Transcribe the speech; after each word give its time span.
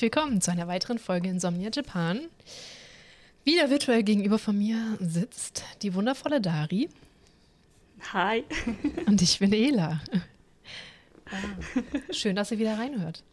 herzlich 0.00 0.14
willkommen 0.14 0.40
zu 0.40 0.50
einer 0.50 0.66
weiteren 0.68 0.98
Folge 0.98 1.28
Insomnia 1.28 1.68
Japan. 1.70 2.20
Wieder 3.50 3.68
virtuell 3.68 4.04
gegenüber 4.04 4.38
von 4.38 4.56
mir 4.56 4.96
sitzt 5.00 5.64
die 5.82 5.92
wundervolle 5.92 6.40
Dari. 6.40 6.88
Hi. 8.12 8.44
Und 9.06 9.20
ich 9.20 9.40
bin 9.40 9.52
Ela. 9.52 10.00
Ah. 11.26 12.12
Schön, 12.12 12.36
dass 12.36 12.52
ihr 12.52 12.60
wieder 12.60 12.78
reinhört. 12.78 13.24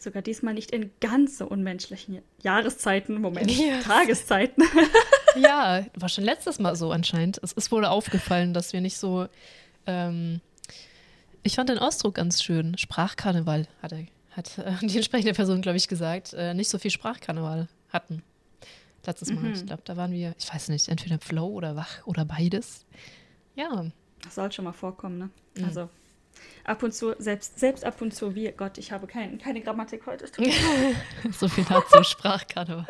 Sogar 0.00 0.22
diesmal 0.22 0.54
nicht 0.54 0.72
in 0.72 0.90
ganz 1.00 1.38
so 1.38 1.46
unmenschlichen 1.46 2.20
Jahreszeiten, 2.42 3.20
Moment, 3.20 3.48
yes. 3.48 3.84
Tageszeiten. 3.84 4.64
ja, 5.36 5.86
war 5.94 6.08
schon 6.08 6.24
letztes 6.24 6.58
Mal 6.58 6.74
so 6.74 6.90
anscheinend. 6.90 7.38
Es 7.44 7.52
ist 7.52 7.70
wohl 7.70 7.84
aufgefallen, 7.84 8.54
dass 8.54 8.72
wir 8.72 8.80
nicht 8.80 8.96
so. 8.96 9.28
Ähm, 9.86 10.40
ich 11.44 11.54
fand 11.54 11.68
den 11.68 11.78
Ausdruck 11.78 12.16
ganz 12.16 12.42
schön. 12.42 12.76
Sprachkarneval 12.76 13.68
hat 13.80 13.92
er 13.92 14.06
hat 14.32 14.58
äh, 14.58 14.74
die 14.84 14.96
entsprechende 14.96 15.32
Person, 15.32 15.62
glaube 15.62 15.76
ich, 15.76 15.86
gesagt, 15.86 16.32
äh, 16.32 16.54
nicht 16.54 16.70
so 16.70 16.80
viel 16.80 16.90
Sprachkarneval 16.90 17.68
hatten. 17.90 18.24
Letztes 19.06 19.30
Mal. 19.32 19.42
Mhm. 19.42 19.52
Ich 19.52 19.66
glaube, 19.66 19.82
da 19.84 19.96
waren 19.96 20.12
wir, 20.12 20.34
ich 20.38 20.52
weiß 20.52 20.68
nicht, 20.68 20.88
entweder 20.88 21.18
Flow 21.18 21.46
oder 21.48 21.76
wach 21.76 22.06
oder 22.06 22.24
beides. 22.24 22.84
Ja. 23.54 23.86
Das 24.22 24.34
soll 24.36 24.50
schon 24.52 24.64
mal 24.64 24.72
vorkommen, 24.72 25.18
ne? 25.18 25.30
Mhm. 25.56 25.64
Also 25.64 25.88
ab 26.64 26.82
und 26.82 26.92
zu, 26.92 27.14
selbst, 27.18 27.58
selbst 27.58 27.84
ab 27.84 28.00
und 28.00 28.14
zu, 28.14 28.34
wie 28.34 28.50
Gott, 28.52 28.78
ich 28.78 28.92
habe 28.92 29.06
kein, 29.06 29.38
keine 29.38 29.60
Grammatik 29.60 30.06
heute. 30.06 30.26
so 31.32 31.48
viel 31.48 31.64
dazu 31.64 32.02
Sprachkarneval. 32.02 32.86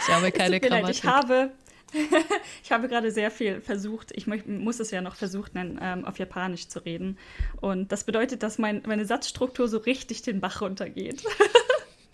Ich 0.00 0.08
habe 0.08 0.32
keine 0.32 0.60
Grammatik. 0.60 0.86
Leid, 0.86 0.94
ich 0.94 1.04
habe 1.04 1.52
ich 2.62 2.72
habe 2.72 2.88
gerade 2.88 3.10
sehr 3.10 3.30
viel 3.30 3.60
versucht, 3.60 4.12
ich 4.14 4.26
muss 4.26 4.80
es 4.80 4.90
ja 4.90 5.00
noch 5.00 5.14
versuchen, 5.14 5.78
ähm, 5.80 6.04
auf 6.04 6.18
Japanisch 6.18 6.68
zu 6.68 6.84
reden. 6.84 7.18
Und 7.60 7.92
das 7.92 8.04
bedeutet, 8.04 8.42
dass 8.42 8.58
mein, 8.58 8.82
meine 8.86 9.04
Satzstruktur 9.04 9.68
so 9.68 9.78
richtig 9.78 10.22
den 10.22 10.40
Bach 10.40 10.60
runtergeht. 10.60 11.24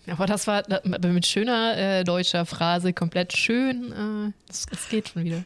Aber 0.06 0.26
das 0.26 0.46
war 0.46 0.62
mit 0.84 1.26
schöner 1.26 1.76
äh, 1.76 2.04
deutscher 2.04 2.44
Phrase 2.46 2.92
komplett 2.92 3.36
schön. 3.36 3.92
Äh, 3.92 4.50
es, 4.50 4.66
es, 4.70 4.88
geht 4.88 5.08
schon 5.08 5.24
wieder. 5.24 5.44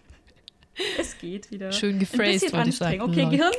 Es 0.98 1.16
geht 1.18 1.50
wieder. 1.50 1.72
Schön 1.72 1.98
gephrased, 1.98 2.52
wollte 2.52 2.70
ich 2.70 2.76
sagen. 2.76 3.00
Okay, 3.00 3.26
Gehirn? 3.26 3.52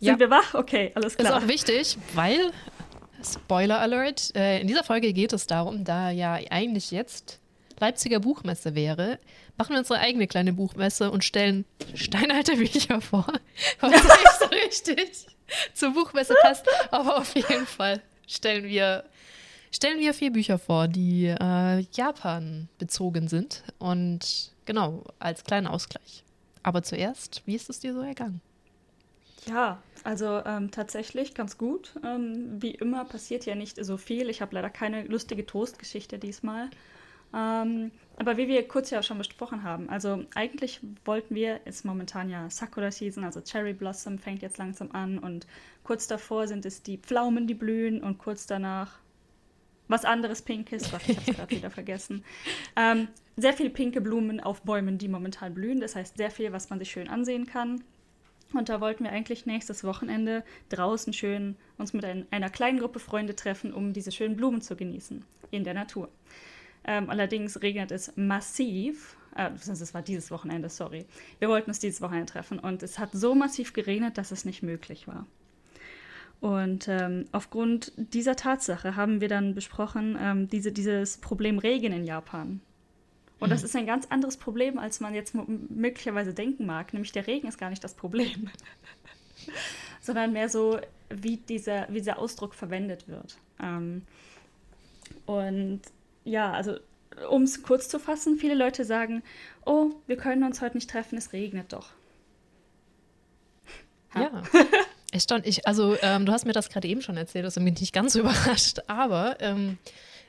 Sind 0.00 0.12
ja. 0.12 0.18
wir 0.18 0.30
wach? 0.30 0.54
Okay, 0.54 0.92
alles 0.94 1.16
klar. 1.16 1.36
Ist 1.36 1.44
auch 1.44 1.48
wichtig, 1.48 1.98
weil, 2.14 2.52
Spoiler 3.22 3.80
Alert, 3.80 4.34
äh, 4.36 4.60
in 4.60 4.66
dieser 4.66 4.84
Folge 4.84 5.12
geht 5.12 5.32
es 5.32 5.46
darum, 5.46 5.84
da 5.84 6.10
ja 6.10 6.38
eigentlich 6.50 6.90
jetzt 6.90 7.40
Leipziger 7.80 8.20
Buchmesse 8.20 8.74
wäre, 8.74 9.18
machen 9.56 9.72
wir 9.72 9.78
unsere 9.78 9.98
eigene 9.98 10.26
kleine 10.26 10.52
Buchmesse 10.52 11.10
und 11.10 11.24
stellen 11.24 11.64
steinalte 11.94 12.56
Bücher 12.56 13.00
vor. 13.00 13.26
Was 13.80 13.90
nicht 13.92 14.38
so 14.40 14.46
richtig 14.46 15.26
zur 15.74 15.92
Buchmesse 15.92 16.34
passt, 16.42 16.66
aber 16.90 17.18
auf 17.18 17.34
jeden 17.34 17.66
Fall 17.66 18.00
stellen 18.26 18.64
wir, 18.64 19.04
stellen 19.74 19.98
wir 19.98 20.14
vier 20.14 20.32
Bücher 20.32 20.58
vor, 20.58 20.88
die 20.88 21.26
äh, 21.26 21.84
Japan 21.92 22.68
bezogen 22.78 23.28
sind. 23.28 23.64
Und 23.78 24.52
genau, 24.64 25.04
als 25.18 25.44
kleinen 25.44 25.66
Ausgleich. 25.66 26.24
Aber 26.62 26.82
zuerst, 26.82 27.42
wie 27.44 27.56
ist 27.56 27.68
es 27.68 27.80
dir 27.80 27.92
so 27.92 28.00
ergangen? 28.00 28.40
Ja, 29.46 29.82
also 30.04 30.42
ähm, 30.46 30.70
tatsächlich 30.70 31.34
ganz 31.34 31.58
gut. 31.58 31.94
Ähm, 32.04 32.62
wie 32.62 32.70
immer 32.70 33.04
passiert 33.04 33.44
ja 33.44 33.54
nicht 33.54 33.84
so 33.84 33.96
viel. 33.96 34.30
Ich 34.30 34.40
habe 34.40 34.54
leider 34.54 34.70
keine 34.70 35.04
lustige 35.04 35.44
Toastgeschichte 35.44 36.18
diesmal. 36.18 36.70
Ähm, 37.34 37.90
aber 38.16 38.36
wie 38.36 38.46
wir 38.46 38.66
kurz 38.68 38.90
ja 38.90 39.02
schon 39.02 39.18
besprochen 39.18 39.64
haben, 39.64 39.90
also 39.90 40.24
eigentlich 40.36 40.80
wollten 41.04 41.34
wir, 41.34 41.66
ist 41.66 41.84
momentan 41.84 42.30
ja 42.30 42.48
Sakura-Season, 42.48 43.24
also 43.24 43.40
Cherry 43.40 43.72
Blossom 43.72 44.18
fängt 44.18 44.40
jetzt 44.40 44.56
langsam 44.56 44.92
an 44.92 45.18
und 45.18 45.48
kurz 45.82 46.06
davor 46.06 46.46
sind 46.46 46.64
es 46.64 46.84
die 46.84 46.96
Pflaumen, 46.96 47.48
die 47.48 47.54
blühen 47.54 48.04
und 48.04 48.18
kurz 48.18 48.46
danach 48.46 49.00
was 49.94 50.04
anderes 50.04 50.42
Pinkes, 50.42 50.92
was 50.92 51.08
ich 51.08 51.16
habe 51.16 51.32
gerade 51.32 51.50
wieder 51.52 51.70
vergessen. 51.70 52.24
Ähm, 52.74 53.06
sehr 53.36 53.52
viele 53.52 53.70
pinke 53.70 54.00
Blumen 54.00 54.40
auf 54.40 54.62
Bäumen, 54.62 54.98
die 54.98 55.06
momentan 55.06 55.54
blühen, 55.54 55.80
das 55.80 55.94
heißt 55.94 56.16
sehr 56.16 56.32
viel, 56.32 56.52
was 56.52 56.68
man 56.68 56.80
sich 56.80 56.90
schön 56.90 57.08
ansehen 57.08 57.46
kann. 57.46 57.84
Und 58.52 58.68
da 58.68 58.80
wollten 58.80 59.04
wir 59.04 59.12
eigentlich 59.12 59.46
nächstes 59.46 59.84
Wochenende 59.84 60.42
draußen 60.68 61.12
schön 61.12 61.56
uns 61.78 61.92
mit 61.92 62.04
ein, 62.04 62.26
einer 62.32 62.50
kleinen 62.50 62.80
Gruppe 62.80 62.98
Freunde 62.98 63.36
treffen, 63.36 63.72
um 63.72 63.92
diese 63.92 64.10
schönen 64.10 64.36
Blumen 64.36 64.60
zu 64.60 64.74
genießen 64.74 65.24
in 65.52 65.62
der 65.62 65.74
Natur. 65.74 66.08
Ähm, 66.84 67.08
allerdings 67.08 67.62
regnet 67.62 67.92
es 67.92 68.16
massiv. 68.16 69.16
Äh, 69.36 69.50
das 69.52 69.94
war 69.94 70.02
dieses 70.02 70.32
Wochenende, 70.32 70.68
sorry. 70.68 71.06
Wir 71.38 71.48
wollten 71.48 71.70
uns 71.70 71.78
dieses 71.78 72.00
Wochenende 72.02 72.32
treffen 72.32 72.58
und 72.58 72.82
es 72.82 72.98
hat 72.98 73.10
so 73.12 73.36
massiv 73.36 73.72
geregnet, 73.72 74.18
dass 74.18 74.32
es 74.32 74.44
nicht 74.44 74.62
möglich 74.62 75.06
war. 75.06 75.24
Und 76.44 76.88
ähm, 76.88 77.24
aufgrund 77.32 77.92
dieser 77.96 78.36
Tatsache 78.36 78.96
haben 78.96 79.22
wir 79.22 79.28
dann 79.28 79.54
besprochen, 79.54 80.14
ähm, 80.20 80.46
diese, 80.46 80.72
dieses 80.72 81.16
Problem 81.16 81.58
Regen 81.58 81.90
in 81.94 82.04
Japan. 82.04 82.60
Und 83.40 83.48
das 83.48 83.62
mhm. 83.62 83.64
ist 83.64 83.76
ein 83.76 83.86
ganz 83.86 84.08
anderes 84.10 84.36
Problem, 84.36 84.78
als 84.78 85.00
man 85.00 85.14
jetzt 85.14 85.34
möglicherweise 85.34 86.34
denken 86.34 86.66
mag. 86.66 86.92
Nämlich 86.92 87.12
der 87.12 87.26
Regen 87.26 87.48
ist 87.48 87.56
gar 87.56 87.70
nicht 87.70 87.82
das 87.82 87.94
Problem, 87.94 88.50
sondern 90.02 90.34
mehr 90.34 90.50
so, 90.50 90.78
wie 91.08 91.38
dieser, 91.38 91.88
wie 91.88 92.00
dieser 92.00 92.18
Ausdruck 92.18 92.54
verwendet 92.54 93.08
wird. 93.08 93.38
Ähm, 93.58 94.02
und 95.24 95.80
ja, 96.24 96.52
also 96.52 96.76
um 97.30 97.44
es 97.44 97.62
kurz 97.62 97.88
zu 97.88 97.98
fassen, 97.98 98.36
viele 98.36 98.54
Leute 98.54 98.84
sagen, 98.84 99.22
oh, 99.64 99.92
wir 100.06 100.18
können 100.18 100.44
uns 100.44 100.60
heute 100.60 100.76
nicht 100.76 100.90
treffen, 100.90 101.16
es 101.16 101.32
regnet 101.32 101.72
doch. 101.72 101.88
Ha. 104.14 104.20
Ja. 104.20 104.42
Erstaunt. 105.14 105.46
Ich, 105.46 105.64
also, 105.64 105.96
ähm, 106.02 106.26
du 106.26 106.32
hast 106.32 106.44
mir 106.44 106.52
das 106.52 106.68
gerade 106.68 106.88
eben 106.88 107.00
schon 107.00 107.16
erzählt, 107.16 107.44
also 107.44 107.60
bin 107.60 107.74
ich 107.74 107.80
nicht 107.80 107.92
ganz 107.92 108.14
so 108.14 108.20
überrascht, 108.20 108.80
aber 108.88 109.36
ähm, 109.40 109.78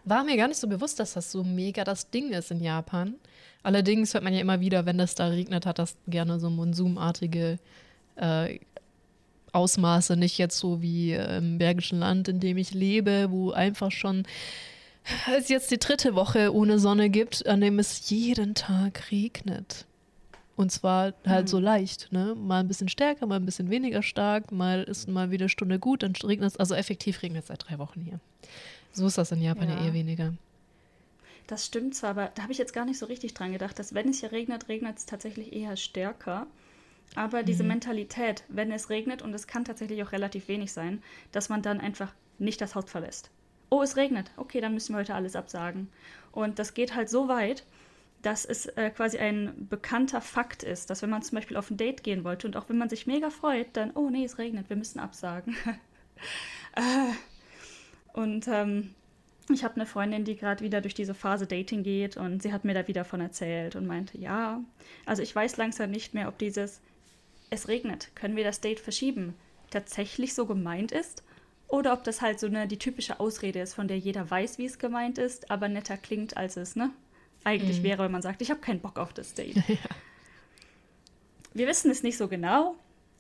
war 0.03 0.23
mir 0.23 0.37
gar 0.37 0.47
nicht 0.47 0.59
so 0.59 0.67
bewusst, 0.67 0.99
dass 0.99 1.13
das 1.13 1.31
so 1.31 1.43
mega 1.43 1.83
das 1.83 2.11
Ding 2.11 2.31
ist 2.31 2.51
in 2.51 2.61
Japan. 2.61 3.15
Allerdings 3.63 4.13
hört 4.13 4.23
man 4.23 4.31
ja 4.31 4.41
immer 4.41 4.59
wieder, 4.59 4.85
wenn 4.85 4.99
das 4.99 5.15
da 5.15 5.25
regnet, 5.25 5.65
hat 5.65 5.79
das 5.79 5.95
gerne 6.05 6.39
so 6.39 6.51
monsumartige 6.51 7.57
äh, 8.15 8.59
Ausmaße, 9.53 10.17
nicht 10.17 10.37
jetzt 10.37 10.59
so 10.59 10.83
wie 10.83 11.13
äh, 11.13 11.37
im 11.39 11.57
Bergischen 11.57 11.97
Land, 11.97 12.27
in 12.27 12.39
dem 12.39 12.57
ich 12.57 12.71
lebe, 12.75 13.31
wo 13.31 13.51
einfach 13.51 13.91
schon 13.91 14.27
es 15.35 15.49
jetzt 15.49 15.71
die 15.71 15.79
dritte 15.79 16.13
Woche 16.13 16.53
ohne 16.53 16.77
Sonne 16.77 17.09
gibt, 17.09 17.47
an 17.47 17.61
dem 17.61 17.79
es 17.79 18.07
jeden 18.11 18.53
Tag 18.53 19.09
regnet. 19.09 19.87
Und 20.55 20.71
zwar 20.71 21.13
halt 21.25 21.45
mhm. 21.45 21.47
so 21.47 21.59
leicht, 21.59 22.11
ne? 22.11 22.33
Mal 22.35 22.61
ein 22.61 22.67
bisschen 22.67 22.87
stärker, 22.87 23.25
mal 23.25 23.35
ein 23.35 23.45
bisschen 23.45 23.69
weniger 23.69 24.01
stark, 24.01 24.51
mal 24.51 24.83
ist 24.83 25.09
mal 25.09 25.29
wieder 25.31 25.43
eine 25.43 25.49
Stunde 25.49 25.79
gut, 25.79 26.03
dann 26.03 26.13
regnet 26.15 26.51
es. 26.51 26.57
Also 26.57 26.75
effektiv 26.75 27.21
regnet 27.21 27.43
es 27.43 27.47
seit 27.47 27.67
drei 27.67 27.77
Wochen 27.77 28.01
hier. 28.01 28.19
So 28.93 29.05
ist 29.05 29.17
das 29.17 29.31
in 29.31 29.41
Japan 29.41 29.69
ja, 29.69 29.75
ja 29.75 29.85
eher 29.87 29.93
weniger. 29.93 30.33
Das 31.47 31.65
stimmt 31.65 31.93
zwar, 31.93 32.11
aber 32.11 32.31
da 32.33 32.43
habe 32.43 32.53
ich 32.53 32.57
jetzt 32.57 32.73
gar 32.73 32.85
nicht 32.85 32.97
so 32.97 33.05
richtig 33.05 33.33
dran 33.33 33.51
gedacht, 33.51 33.77
dass 33.77 33.93
wenn 33.93 34.09
es 34.09 34.21
hier 34.21 34.31
regnet, 34.31 34.69
regnet 34.69 34.97
es 34.97 35.05
tatsächlich 35.05 35.53
eher 35.53 35.75
stärker. 35.75 36.47
Aber 37.15 37.43
diese 37.43 37.63
mhm. 37.63 37.69
Mentalität, 37.69 38.43
wenn 38.47 38.71
es 38.71 38.89
regnet, 38.89 39.21
und 39.21 39.33
es 39.33 39.45
kann 39.45 39.65
tatsächlich 39.65 40.01
auch 40.03 40.11
relativ 40.11 40.47
wenig 40.47 40.71
sein, 40.71 41.03
dass 41.31 41.49
man 41.49 41.61
dann 41.61 41.81
einfach 41.81 42.13
nicht 42.39 42.61
das 42.61 42.73
Haus 42.75 42.85
verlässt 42.89 43.29
oh, 43.69 43.81
es 43.81 43.97
regnet, 43.97 44.31
okay, 44.37 44.61
dann 44.61 44.73
müssen 44.73 44.93
wir 44.93 44.99
heute 44.99 45.15
alles 45.15 45.35
absagen. 45.35 45.89
Und 46.31 46.59
das 46.59 46.73
geht 46.73 46.95
halt 46.95 47.09
so 47.09 47.27
weit, 47.27 47.65
dass 48.25 48.43
es 48.43 48.65
äh, 48.65 48.89
quasi 48.89 49.19
ein 49.19 49.67
bekannter 49.69 50.19
Fakt 50.19 50.63
ist, 50.63 50.89
dass 50.89 51.03
wenn 51.03 51.11
man 51.11 51.21
zum 51.21 51.35
Beispiel 51.35 51.57
auf 51.57 51.69
ein 51.69 51.77
Date 51.77 52.03
gehen 52.03 52.23
wollte 52.23 52.47
und 52.47 52.57
auch 52.57 52.69
wenn 52.69 52.77
man 52.77 52.89
sich 52.89 53.05
mega 53.05 53.29
freut, 53.29 53.67
dann, 53.73 53.91
oh 53.91 54.09
nee, 54.09 54.25
es 54.25 54.39
regnet, 54.39 54.67
wir 54.69 54.77
müssen 54.77 54.99
absagen. 54.99 55.55
äh, 56.75 58.19
und 58.19 58.47
ähm, 58.47 58.95
ich 59.53 59.63
habe 59.63 59.75
eine 59.75 59.85
Freundin, 59.85 60.25
die 60.25 60.35
gerade 60.35 60.63
wieder 60.63 60.81
durch 60.81 60.95
diese 60.95 61.13
Phase 61.13 61.45
Dating 61.45 61.83
geht 61.83 62.17
und 62.17 62.41
sie 62.41 62.51
hat 62.51 62.65
mir 62.65 62.73
da 62.73 62.87
wieder 62.87 63.05
von 63.05 63.21
erzählt 63.21 63.75
und 63.75 63.85
meinte, 63.85 64.17
ja, 64.17 64.59
also 65.05 65.21
ich 65.21 65.35
weiß 65.35 65.57
langsam 65.57 65.91
nicht 65.91 66.15
mehr, 66.15 66.27
ob 66.27 66.39
dieses 66.39 66.81
es 67.51 67.67
regnet, 67.67 68.09
können 68.15 68.35
wir 68.35 68.43
das 68.43 68.59
Date 68.59 68.79
verschieben, 68.79 69.35
tatsächlich 69.69 70.33
so 70.33 70.47
gemeint 70.47 70.91
ist 70.91 71.23
oder 71.67 71.93
ob 71.93 72.03
das 72.03 72.21
halt 72.23 72.39
so 72.39 72.47
eine, 72.47 72.67
die 72.67 72.79
typische 72.79 73.19
Ausrede 73.19 73.59
ist, 73.59 73.75
von 73.75 73.87
der 73.87 73.99
jeder 73.99 74.27
weiß, 74.27 74.57
wie 74.57 74.65
es 74.65 74.79
gemeint 74.79 75.19
ist, 75.19 75.51
aber 75.51 75.69
netter 75.69 75.97
klingt, 75.97 76.37
als 76.37 76.57
es 76.57 76.75
ne, 76.75 76.89
eigentlich 77.45 77.79
mhm. 77.79 77.83
wäre, 77.83 78.03
wenn 78.03 78.11
man 78.11 78.21
sagt, 78.21 78.41
ich 78.41 78.49
habe 78.49 78.59
keinen 78.59 78.81
Bock 78.81 78.99
auf 78.99 79.13
das 79.13 79.33
Date. 79.33 79.55
Ja. 79.67 79.77
Wir 81.53 81.67
wissen 81.67 81.89
es 81.89 82.03
nicht 82.03 82.17
so 82.17 82.27
genau, 82.27 82.75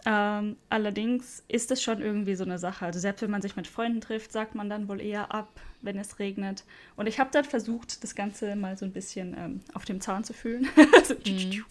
Ähm, 0.07 0.57
allerdings 0.69 1.43
ist 1.47 1.71
es 1.71 1.81
schon 1.81 1.99
irgendwie 1.99 2.35
so 2.35 2.43
eine 2.43 2.59
Sache. 2.59 2.85
Also 2.85 2.99
selbst 2.99 3.23
wenn 3.23 3.31
man 3.31 3.41
sich 3.41 3.55
mit 3.55 3.65
Freunden 3.65 4.01
trifft, 4.01 4.31
sagt 4.31 4.53
man 4.53 4.69
dann 4.69 4.87
wohl 4.87 5.01
eher 5.01 5.33
ab, 5.33 5.59
wenn 5.81 5.97
es 5.97 6.19
regnet. 6.19 6.63
Und 6.95 7.07
ich 7.07 7.19
habe 7.19 7.31
dann 7.31 7.43
versucht, 7.43 8.03
das 8.03 8.13
Ganze 8.13 8.55
mal 8.55 8.77
so 8.77 8.85
ein 8.85 8.91
bisschen 8.91 9.35
ähm, 9.35 9.61
auf 9.73 9.83
dem 9.83 10.01
Zahn 10.01 10.23
zu 10.23 10.33
fühlen 10.33 10.67
also, 10.93 11.15
mhm. 11.25 11.65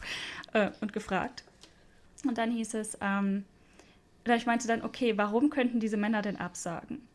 äh, 0.52 0.72
und 0.80 0.92
gefragt. 0.92 1.44
Und 2.26 2.36
dann 2.38 2.50
hieß 2.50 2.74
es, 2.74 2.98
ähm, 3.00 3.44
ich 4.26 4.46
meinte 4.46 4.66
dann, 4.66 4.82
okay, 4.82 5.16
warum 5.16 5.50
könnten 5.50 5.78
diese 5.78 5.96
Männer 5.96 6.22
denn 6.22 6.36
absagen? 6.36 7.06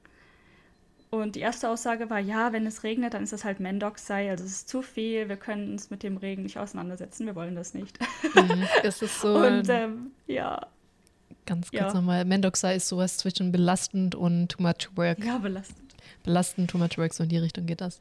Und 1.11 1.35
die 1.35 1.39
erste 1.39 1.69
Aussage 1.69 2.09
war, 2.09 2.19
ja, 2.19 2.53
wenn 2.53 2.67
es 2.67 2.83
regnet, 2.83 3.15
dann 3.15 3.23
ist 3.23 3.33
es 3.33 3.43
halt 3.43 3.59
Mendox-Sei, 3.59 4.29
also 4.29 4.43
es 4.43 4.51
ist 4.51 4.69
zu 4.69 4.83
viel, 4.83 5.27
wir 5.27 5.37
können 5.37 5.71
uns 5.71 5.89
mit 5.89 6.03
dem 6.03 6.17
Regen 6.17 6.43
nicht 6.43 6.59
auseinandersetzen, 6.59 7.25
wir 7.25 7.35
wollen 7.35 7.55
das 7.55 7.73
nicht. 7.73 7.97
Mhm, 8.35 8.67
es 8.83 9.01
ist 9.01 9.19
so. 9.19 9.37
Und 9.45 9.67
ähm, 9.69 10.11
ja, 10.27 10.67
Ganz 11.49 11.71
kurz 11.71 11.81
ja. 11.81 11.93
nochmal. 11.93 12.25
Mendoxa 12.25 12.73
ist 12.73 12.87
sowas 12.87 13.17
zwischen 13.17 13.51
belastend 13.51 14.13
und 14.13 14.49
too 14.49 14.61
much 14.61 14.95
work. 14.95 15.17
Ja, 15.25 15.39
belastend. 15.39 15.95
Belastend, 16.23 16.69
too 16.69 16.77
much 16.77 16.95
work, 16.99 17.11
so 17.11 17.23
in 17.23 17.29
die 17.29 17.39
Richtung 17.39 17.65
geht 17.65 17.81
das. 17.81 17.99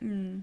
Mm. 0.00 0.40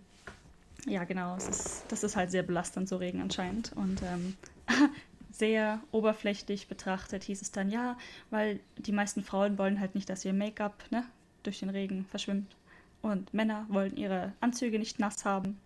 Ja, 0.85 1.03
genau. 1.03 1.35
Es 1.35 1.49
ist, 1.49 1.83
das 1.89 2.05
ist 2.05 2.15
halt 2.15 2.31
sehr 2.31 2.43
belastend, 2.43 2.87
so 2.87 2.95
Regen 2.95 3.19
anscheinend. 3.19 3.73
Und 3.75 4.01
ähm, 4.01 4.37
sehr 5.31 5.81
oberflächlich 5.91 6.69
betrachtet 6.69 7.25
hieß 7.25 7.41
es 7.41 7.51
dann, 7.51 7.69
ja, 7.69 7.97
weil 8.29 8.61
die 8.77 8.93
meisten 8.93 9.23
Frauen 9.23 9.57
wollen 9.57 9.81
halt 9.81 9.93
nicht, 9.93 10.09
dass 10.09 10.23
ihr 10.23 10.31
Make-up 10.31 10.85
ne, 10.89 11.03
durch 11.43 11.59
den 11.59 11.69
Regen 11.69 12.05
verschwimmt. 12.09 12.55
Und 13.01 13.33
Männer 13.33 13.65
wollen 13.69 13.97
ihre 13.97 14.33
Anzüge 14.41 14.77
nicht 14.77 14.99
nass 14.99 15.25
haben. 15.25 15.59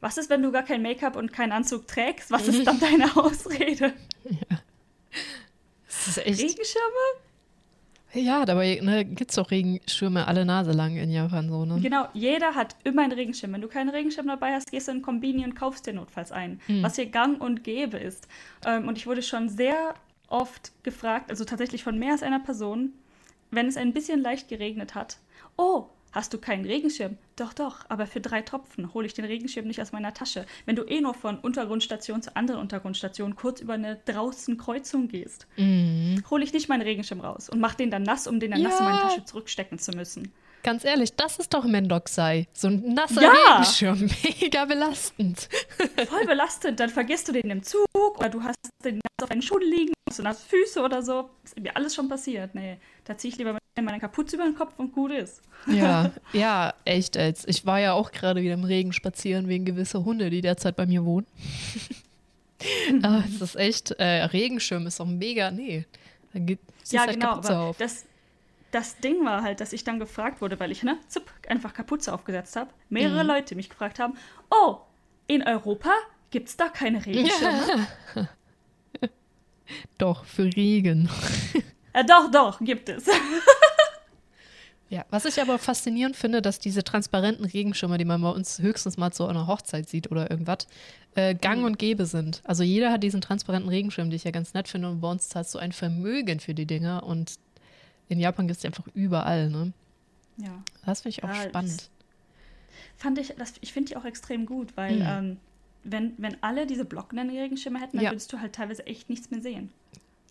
Was 0.00 0.18
ist, 0.18 0.28
wenn 0.28 0.42
du 0.42 0.52
gar 0.52 0.64
kein 0.64 0.82
Make-up 0.82 1.16
und 1.16 1.32
keinen 1.32 1.52
Anzug 1.52 1.86
trägst? 1.86 2.30
Was 2.30 2.46
ist 2.46 2.66
dann 2.66 2.78
deine 2.80 3.16
Ausrede? 3.16 3.94
Ja. 4.24 4.58
Das 5.86 6.08
ist 6.08 6.18
echt. 6.18 6.40
Regenschirme? 6.40 7.24
Ja, 8.12 8.44
dabei 8.44 8.78
ne, 8.80 9.04
gibt 9.04 9.30
es 9.30 9.36
doch 9.36 9.50
Regenschirme 9.50 10.28
alle 10.28 10.44
Nase 10.44 10.72
lang 10.72 10.96
in 10.96 11.10
Japan 11.10 11.48
so, 11.48 11.64
ne? 11.64 11.80
Genau, 11.80 12.06
jeder 12.12 12.54
hat 12.54 12.76
immer 12.84 13.02
einen 13.02 13.12
Regenschirm. 13.12 13.52
Wenn 13.52 13.60
du 13.60 13.68
keinen 13.68 13.88
Regenschirm 13.88 14.26
dabei 14.28 14.52
hast, 14.52 14.70
gehst 14.70 14.88
du 14.88 14.92
in 14.92 15.02
Kombini 15.02 15.44
und 15.44 15.56
kaufst 15.56 15.86
dir 15.86 15.94
notfalls 15.94 16.30
einen. 16.30 16.60
Mhm. 16.68 16.82
Was 16.82 16.96
hier 16.96 17.06
gang 17.06 17.40
und 17.40 17.64
gäbe 17.64 17.96
ist. 17.96 18.28
Ähm, 18.66 18.86
und 18.86 18.98
ich 18.98 19.06
wurde 19.06 19.22
schon 19.22 19.48
sehr 19.48 19.94
oft 20.28 20.72
gefragt, 20.84 21.30
also 21.30 21.44
tatsächlich 21.44 21.82
von 21.82 21.98
mehr 21.98 22.12
als 22.12 22.22
einer 22.22 22.40
Person, 22.40 22.92
wenn 23.54 23.66
es 23.66 23.76
ein 23.76 23.92
bisschen 23.92 24.20
leicht 24.20 24.48
geregnet 24.48 24.94
hat. 24.94 25.18
Oh, 25.56 25.88
Hast 26.14 26.32
du 26.32 26.38
keinen 26.38 26.64
Regenschirm? 26.64 27.18
Doch, 27.34 27.52
doch, 27.52 27.86
aber 27.88 28.06
für 28.06 28.20
drei 28.20 28.40
Tropfen 28.40 28.94
hole 28.94 29.04
ich 29.04 29.14
den 29.14 29.24
Regenschirm 29.24 29.66
nicht 29.66 29.82
aus 29.82 29.90
meiner 29.90 30.14
Tasche. 30.14 30.46
Wenn 30.64 30.76
du 30.76 30.84
eh 30.84 31.00
nur 31.00 31.12
von 31.12 31.40
Untergrundstation 31.40 32.22
zu 32.22 32.36
anderen 32.36 32.60
Untergrundstation 32.60 33.34
kurz 33.34 33.60
über 33.60 33.72
eine 33.72 33.96
draußen 34.04 34.56
Kreuzung 34.56 35.08
gehst, 35.08 35.48
mm. 35.56 36.18
hole 36.30 36.44
ich 36.44 36.52
nicht 36.52 36.68
meinen 36.68 36.82
Regenschirm 36.82 37.20
raus 37.20 37.48
und 37.48 37.58
mach 37.58 37.74
den 37.74 37.90
dann 37.90 38.04
nass, 38.04 38.28
um 38.28 38.38
den 38.38 38.52
dann 38.52 38.60
ja. 38.60 38.68
nass 38.68 38.78
in 38.78 38.84
meine 38.84 39.00
Tasche 39.00 39.24
zurückstecken 39.24 39.80
zu 39.80 39.90
müssen. 39.90 40.32
Ganz 40.64 40.82
ehrlich, 40.82 41.14
das 41.14 41.38
ist 41.38 41.52
doch 41.52 41.64
Mendoxai. 41.64 42.48
So 42.54 42.68
ein 42.68 42.94
nasser 42.94 43.20
ja. 43.20 43.30
Regenschirm. 43.30 44.10
Mega 44.40 44.64
belastend. 44.64 45.50
Voll 46.08 46.24
belastend. 46.24 46.80
Dann 46.80 46.88
vergisst 46.88 47.28
du 47.28 47.32
den 47.32 47.50
im 47.50 47.62
Zug 47.62 47.86
oder 47.94 48.30
du 48.30 48.42
hast 48.42 48.56
den 48.82 48.96
nass 48.96 49.22
auf 49.22 49.28
deinen 49.28 49.42
Schuhen 49.42 49.62
liegen, 49.62 49.92
hast 50.08 50.20
du 50.20 50.22
nasse 50.22 50.42
Füße 50.48 50.80
oder 50.80 51.02
so. 51.02 51.28
Ist 51.44 51.60
mir 51.60 51.76
alles 51.76 51.94
schon 51.94 52.08
passiert. 52.08 52.54
Nee, 52.54 52.78
da 53.04 53.16
ziehe 53.18 53.30
ich 53.30 53.38
lieber 53.38 53.58
meine 53.76 54.00
Kapuze 54.00 54.36
über 54.36 54.46
den 54.46 54.54
Kopf 54.54 54.72
und 54.78 54.92
gut 54.92 55.12
ist. 55.12 55.42
Ja, 55.66 56.12
ja, 56.32 56.72
echt. 56.86 57.18
Als 57.18 57.46
ich 57.46 57.66
war 57.66 57.78
ja 57.78 57.92
auch 57.92 58.10
gerade 58.10 58.40
wieder 58.40 58.54
im 58.54 58.64
Regen 58.64 58.94
spazieren 58.94 59.48
wegen 59.48 59.66
gewisser 59.66 60.06
Hunde, 60.06 60.30
die 60.30 60.40
derzeit 60.40 60.76
bei 60.76 60.86
mir 60.86 61.04
wohnen. 61.04 61.26
aber 63.02 63.22
es 63.34 63.42
ist 63.42 63.56
echt, 63.56 63.90
äh, 63.90 64.24
Regenschirm 64.24 64.86
ist 64.86 64.98
auch 64.98 65.06
mega, 65.06 65.50
nee. 65.50 65.84
Da 66.32 66.38
geht, 66.38 66.60
ja, 66.88 67.00
halt 67.00 67.12
genau, 67.12 67.32
aber 67.32 67.58
auf. 67.58 67.76
das 67.76 68.06
das 68.74 68.98
Ding 68.98 69.24
war 69.24 69.42
halt, 69.42 69.60
dass 69.60 69.72
ich 69.72 69.84
dann 69.84 70.00
gefragt 70.00 70.40
wurde, 70.40 70.58
weil 70.58 70.72
ich 70.72 70.82
ne, 70.82 70.98
zup, 71.06 71.30
einfach 71.48 71.72
Kapuze 71.72 72.12
aufgesetzt 72.12 72.56
habe. 72.56 72.70
Mehrere 72.88 73.22
mhm. 73.22 73.28
Leute 73.28 73.54
mich 73.54 73.70
gefragt 73.70 74.00
haben: 74.00 74.14
Oh, 74.50 74.78
in 75.28 75.42
Europa 75.42 75.92
gibt 76.30 76.48
es 76.48 76.56
da 76.56 76.68
keine 76.68 77.04
Regenschirme? 77.06 77.86
Ja. 78.16 78.28
doch, 79.98 80.24
für 80.24 80.44
Regen. 80.44 81.08
Ja, 81.94 82.02
doch, 82.02 82.30
doch, 82.30 82.58
gibt 82.60 82.88
es. 82.88 83.06
ja, 84.88 85.04
was 85.10 85.24
ich 85.24 85.40
aber 85.40 85.58
faszinierend 85.58 86.16
finde, 86.16 86.42
dass 86.42 86.58
diese 86.58 86.82
transparenten 86.82 87.44
Regenschirme, 87.44 87.96
die 87.98 88.04
man 88.04 88.20
bei 88.20 88.30
uns 88.30 88.58
höchstens 88.58 88.96
mal 88.96 89.12
zu 89.12 89.26
einer 89.26 89.46
Hochzeit 89.46 89.88
sieht 89.88 90.10
oder 90.10 90.28
irgendwas, 90.28 90.66
äh, 91.14 91.36
gang 91.36 91.60
mhm. 91.60 91.66
und 91.66 91.78
gäbe 91.78 92.06
sind. 92.06 92.42
Also 92.42 92.64
jeder 92.64 92.90
hat 92.90 93.04
diesen 93.04 93.20
transparenten 93.20 93.70
Regenschirm, 93.70 94.10
die 94.10 94.16
ich 94.16 94.24
ja 94.24 94.32
ganz 94.32 94.54
nett 94.54 94.66
finde. 94.66 94.88
Und 94.88 95.00
bei 95.00 95.08
uns 95.08 95.28
zahlt 95.28 95.48
so 95.48 95.60
ein 95.60 95.70
Vermögen 95.70 96.40
für 96.40 96.54
die 96.54 96.66
Dinger. 96.66 97.04
Und 97.04 97.36
in 98.08 98.20
Japan 98.20 98.46
gibt 98.46 98.56
es 98.56 98.60
die 98.62 98.66
einfach 98.66 98.86
überall, 98.94 99.50
ne? 99.50 99.72
Ja. 100.36 100.62
Das 100.84 101.02
finde 101.02 101.10
ich 101.10 101.24
auch 101.24 101.28
ja, 101.28 101.42
spannend. 101.42 101.90
Fand 102.96 103.18
ich, 103.18 103.34
das, 103.38 103.54
ich 103.60 103.72
finde 103.72 103.90
die 103.90 103.96
auch 103.96 104.04
extrem 104.04 104.46
gut, 104.46 104.76
weil 104.76 104.96
mhm. 104.96 105.06
ähm, 105.06 105.36
wenn, 105.84 106.14
wenn 106.18 106.42
alle 106.42 106.66
diese 106.66 106.84
blockenden 106.84 107.30
Regenschirme 107.30 107.80
hätten, 107.80 107.96
dann 107.96 108.04
ja. 108.04 108.10
würdest 108.10 108.32
du 108.32 108.40
halt 108.40 108.54
teilweise 108.54 108.86
echt 108.86 109.10
nichts 109.10 109.30
mehr 109.30 109.40
sehen. 109.40 109.70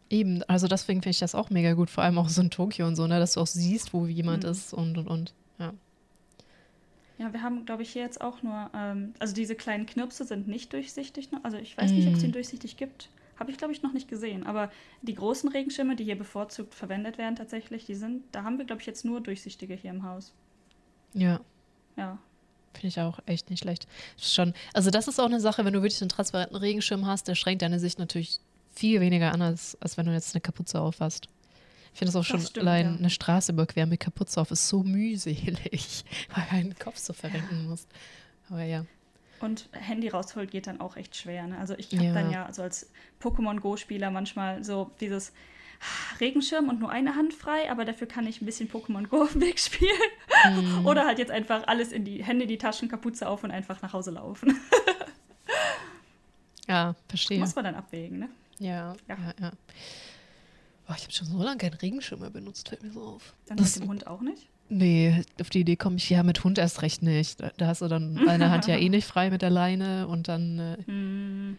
Eben, 0.10 0.44
also 0.44 0.68
deswegen 0.68 1.02
finde 1.02 1.12
ich 1.12 1.20
das 1.20 1.36
auch 1.36 1.50
mega 1.50 1.74
gut, 1.74 1.90
vor 1.90 2.04
allem 2.04 2.18
auch 2.18 2.30
so 2.30 2.42
in 2.42 2.50
Tokio 2.50 2.86
und 2.86 2.96
so, 2.96 3.08
ne, 3.08 3.20
dass 3.20 3.34
du 3.34 3.40
auch 3.42 3.48
siehst, 3.48 3.94
wo 3.94 4.06
jemand 4.06 4.44
mhm. 4.44 4.50
ist 4.50 4.74
und 4.74 4.98
und 4.98 5.08
und. 5.08 5.34
Ja. 5.60 5.74
Ja, 7.20 7.32
wir 7.32 7.42
haben, 7.42 7.66
glaube 7.66 7.84
ich, 7.84 7.92
hier 7.94 8.02
jetzt 8.02 8.22
auch 8.22 8.42
nur, 8.42 8.70
ähm, 8.76 9.14
also 9.20 9.34
diese 9.34 9.56
kleinen 9.56 9.86
Knirpse 9.86 10.26
sind 10.26 10.48
nicht 10.48 10.74
durchsichtig. 10.74 11.32
Ne? 11.32 11.40
Also 11.44 11.58
ich 11.58 11.78
weiß 11.78 11.92
nicht, 11.92 12.08
ob 12.08 12.14
es 12.14 12.20
mhm. 12.20 12.24
den 12.24 12.32
durchsichtig 12.34 12.76
gibt. 12.76 13.10
Habe 13.40 13.52
ich, 13.52 13.58
glaube 13.58 13.74
ich, 13.74 13.82
noch 13.82 13.94
nicht 13.94 14.08
gesehen. 14.08 14.46
Aber 14.46 14.72
die 15.02 15.16
großen 15.16 15.50
Regenschirme, 15.50 15.96
die 15.96 16.04
hier 16.04 16.18
bevorzugt 16.18 16.76
verwendet 16.76 17.18
werden, 17.18 17.36
tatsächlich, 17.36 17.86
die 17.86 17.96
sind, 17.96 18.24
da 18.32 18.44
haben 18.44 18.58
wir, 18.58 18.66
glaube 18.66 18.82
ich, 18.82 18.88
jetzt 18.88 19.06
nur 19.06 19.22
durchsichtige 19.22 19.74
hier 19.74 19.92
im 19.92 20.04
Haus. 20.04 20.34
Ja. 21.14 21.40
Ja. 21.96 22.20
Finde 22.74 22.88
ich 22.88 23.00
auch 23.00 23.20
echt 23.26 23.50
nicht 23.50 23.62
schlecht. 23.62 23.88
Schon, 24.18 24.54
also 24.74 24.90
das 24.90 25.08
ist 25.08 25.20
auch 25.20 25.26
eine 25.26 25.40
Sache, 25.40 25.64
wenn 25.66 25.74
du 25.74 25.82
wirklich 25.82 26.02
einen 26.02 26.10
transparenten 26.10 26.58
Regenschirm 26.58 27.06
hast, 27.06 27.28
der 27.28 27.36
schränkt 27.36 27.62
deine 27.62 27.80
Sicht 27.80 28.00
natürlich 28.00 28.40
viel 28.72 29.02
weniger 29.02 29.32
an, 29.32 29.42
als, 29.42 29.78
als 29.80 29.98
wenn 29.98 30.08
du 30.08 30.14
jetzt 30.14 30.34
eine 30.34 30.42
Kapuze 30.42 30.82
auf 30.82 31.00
hast. 31.00 31.28
Ich 31.94 32.00
finde 32.00 32.10
es 32.10 32.16
auch 32.16 32.24
schon 32.24 32.42
stimmt, 32.42 32.60
allein 32.60 32.86
ja. 32.86 32.96
eine 32.98 33.10
Straße 33.12 33.52
überqueren 33.52 33.90
mit 33.90 34.00
Kapuze 34.00 34.42
auf 34.42 34.50
ist 34.50 34.68
so 34.68 34.82
mühselig, 34.82 36.04
weil 36.36 36.44
du 36.46 36.52
einen 36.52 36.80
Kopf 36.80 36.98
so 36.98 37.14
verrenken 37.14 37.64
ja. 37.64 37.70
musst. 37.70 37.88
Aber 38.50 38.64
ja. 38.64 38.86
Und 39.44 39.70
Handy 39.74 40.08
rausholt 40.08 40.52
geht 40.52 40.68
dann 40.68 40.80
auch 40.80 40.96
echt 40.96 41.16
schwer. 41.16 41.46
Ne? 41.48 41.58
Also 41.58 41.76
ich 41.78 41.92
habe 41.94 42.06
ja. 42.06 42.14
dann 42.14 42.32
ja 42.32 42.52
so 42.54 42.62
als 42.62 42.90
Pokémon 43.22 43.60
Go-Spieler 43.60 44.10
manchmal 44.10 44.64
so 44.64 44.92
dieses 45.02 45.34
Regenschirm 46.20 46.70
und 46.70 46.80
nur 46.80 46.90
eine 46.90 47.16
Hand 47.16 47.34
frei, 47.34 47.70
aber 47.70 47.84
dafür 47.84 48.08
kann 48.08 48.26
ich 48.26 48.42
ein 48.42 48.46
bisschen 48.46 48.70
Pokémon 48.70 49.08
Go 49.08 49.22
auf 49.24 49.34
dem 49.34 49.42
Weg 49.42 49.60
spielen. 49.60 49.92
Mm. 50.56 50.86
Oder 50.86 51.06
halt 51.06 51.20
jetzt 51.20 51.32
einfach 51.32 51.68
alles 51.68 51.92
in 51.92 52.06
die 52.06 52.24
Hände, 52.24 52.48
die 52.48 52.58
Taschen, 52.58 52.88
Kapuze 52.88 53.28
auf 53.28 53.44
und 53.44 53.52
einfach 53.52 53.82
nach 53.82 53.92
Hause 53.92 54.12
laufen. 54.12 54.58
ja, 56.68 56.96
verstehe. 57.10 57.40
Muss 57.40 57.56
man 57.56 57.66
dann 57.66 57.76
abwägen, 57.76 58.20
ne? 58.20 58.30
Ja, 58.60 58.96
ja, 59.08 59.18
ja. 59.18 59.34
ja. 59.42 59.52
Oh, 60.90 60.94
ich 60.96 61.04
habe 61.04 61.14
schon 61.14 61.28
so 61.28 61.42
lange 61.42 61.58
keinen 61.58 61.74
Regenschirm 61.74 62.22
mehr 62.22 62.30
benutzt, 62.30 62.70
fällt 62.70 62.84
mir 62.84 62.92
so 62.92 63.02
auf. 63.02 63.34
Dann 63.48 63.58
das, 63.58 63.76
mit 63.76 63.84
dem 63.84 63.90
Hund 63.90 64.08
auch 64.08 64.22
nicht? 64.22 64.48
Nee, 64.76 65.24
auf 65.40 65.52
die 65.52 65.60
Idee 65.60 65.76
komme 65.76 65.98
ich 65.98 66.10
ja 66.10 66.24
mit 66.24 66.44
Hund 66.44 66.58
erst 66.58 66.82
recht 66.82 67.04
nicht. 67.04 67.40
Da, 67.58 67.68
hast 67.68 67.84
du 67.84 67.88
dann 67.88 68.16
deine 68.26 68.50
Hand 68.50 68.66
ja 68.66 68.76
eh 68.80 68.90
nicht 68.90 69.06
frei 69.06 69.30
mit 69.30 69.44
der 69.44 69.52
Leine 69.52 70.08
und 70.08 70.28
dann. 70.28 70.58
Äh, 70.88 70.92
mm. 70.92 71.58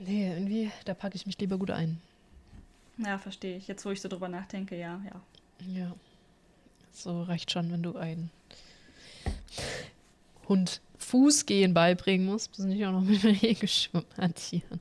Nee, 0.00 0.32
irgendwie, 0.32 0.72
da 0.84 0.94
packe 0.94 1.14
ich 1.14 1.26
mich 1.26 1.38
lieber 1.38 1.58
gut 1.58 1.70
ein. 1.70 2.00
Ja, 2.98 3.18
verstehe 3.18 3.56
ich. 3.56 3.68
Jetzt, 3.68 3.86
wo 3.86 3.90
ich 3.92 4.00
so 4.00 4.08
drüber 4.08 4.28
nachdenke, 4.28 4.76
ja, 4.76 5.00
ja. 5.04 5.20
Ja. 5.72 5.94
So 6.92 7.22
reicht 7.22 7.52
schon, 7.52 7.70
wenn 7.70 7.84
du 7.84 7.96
einen 7.96 8.30
Hund 10.48 10.80
Fußgehen 10.98 11.72
beibringen 11.72 12.26
musst, 12.26 12.58
muss 12.58 12.66
nicht 12.66 12.84
auch 12.84 12.92
noch 12.92 13.02
mit 13.02 13.22
dem 13.22 13.36
Regenschirm 13.36 14.04
hantieren. 14.18 14.80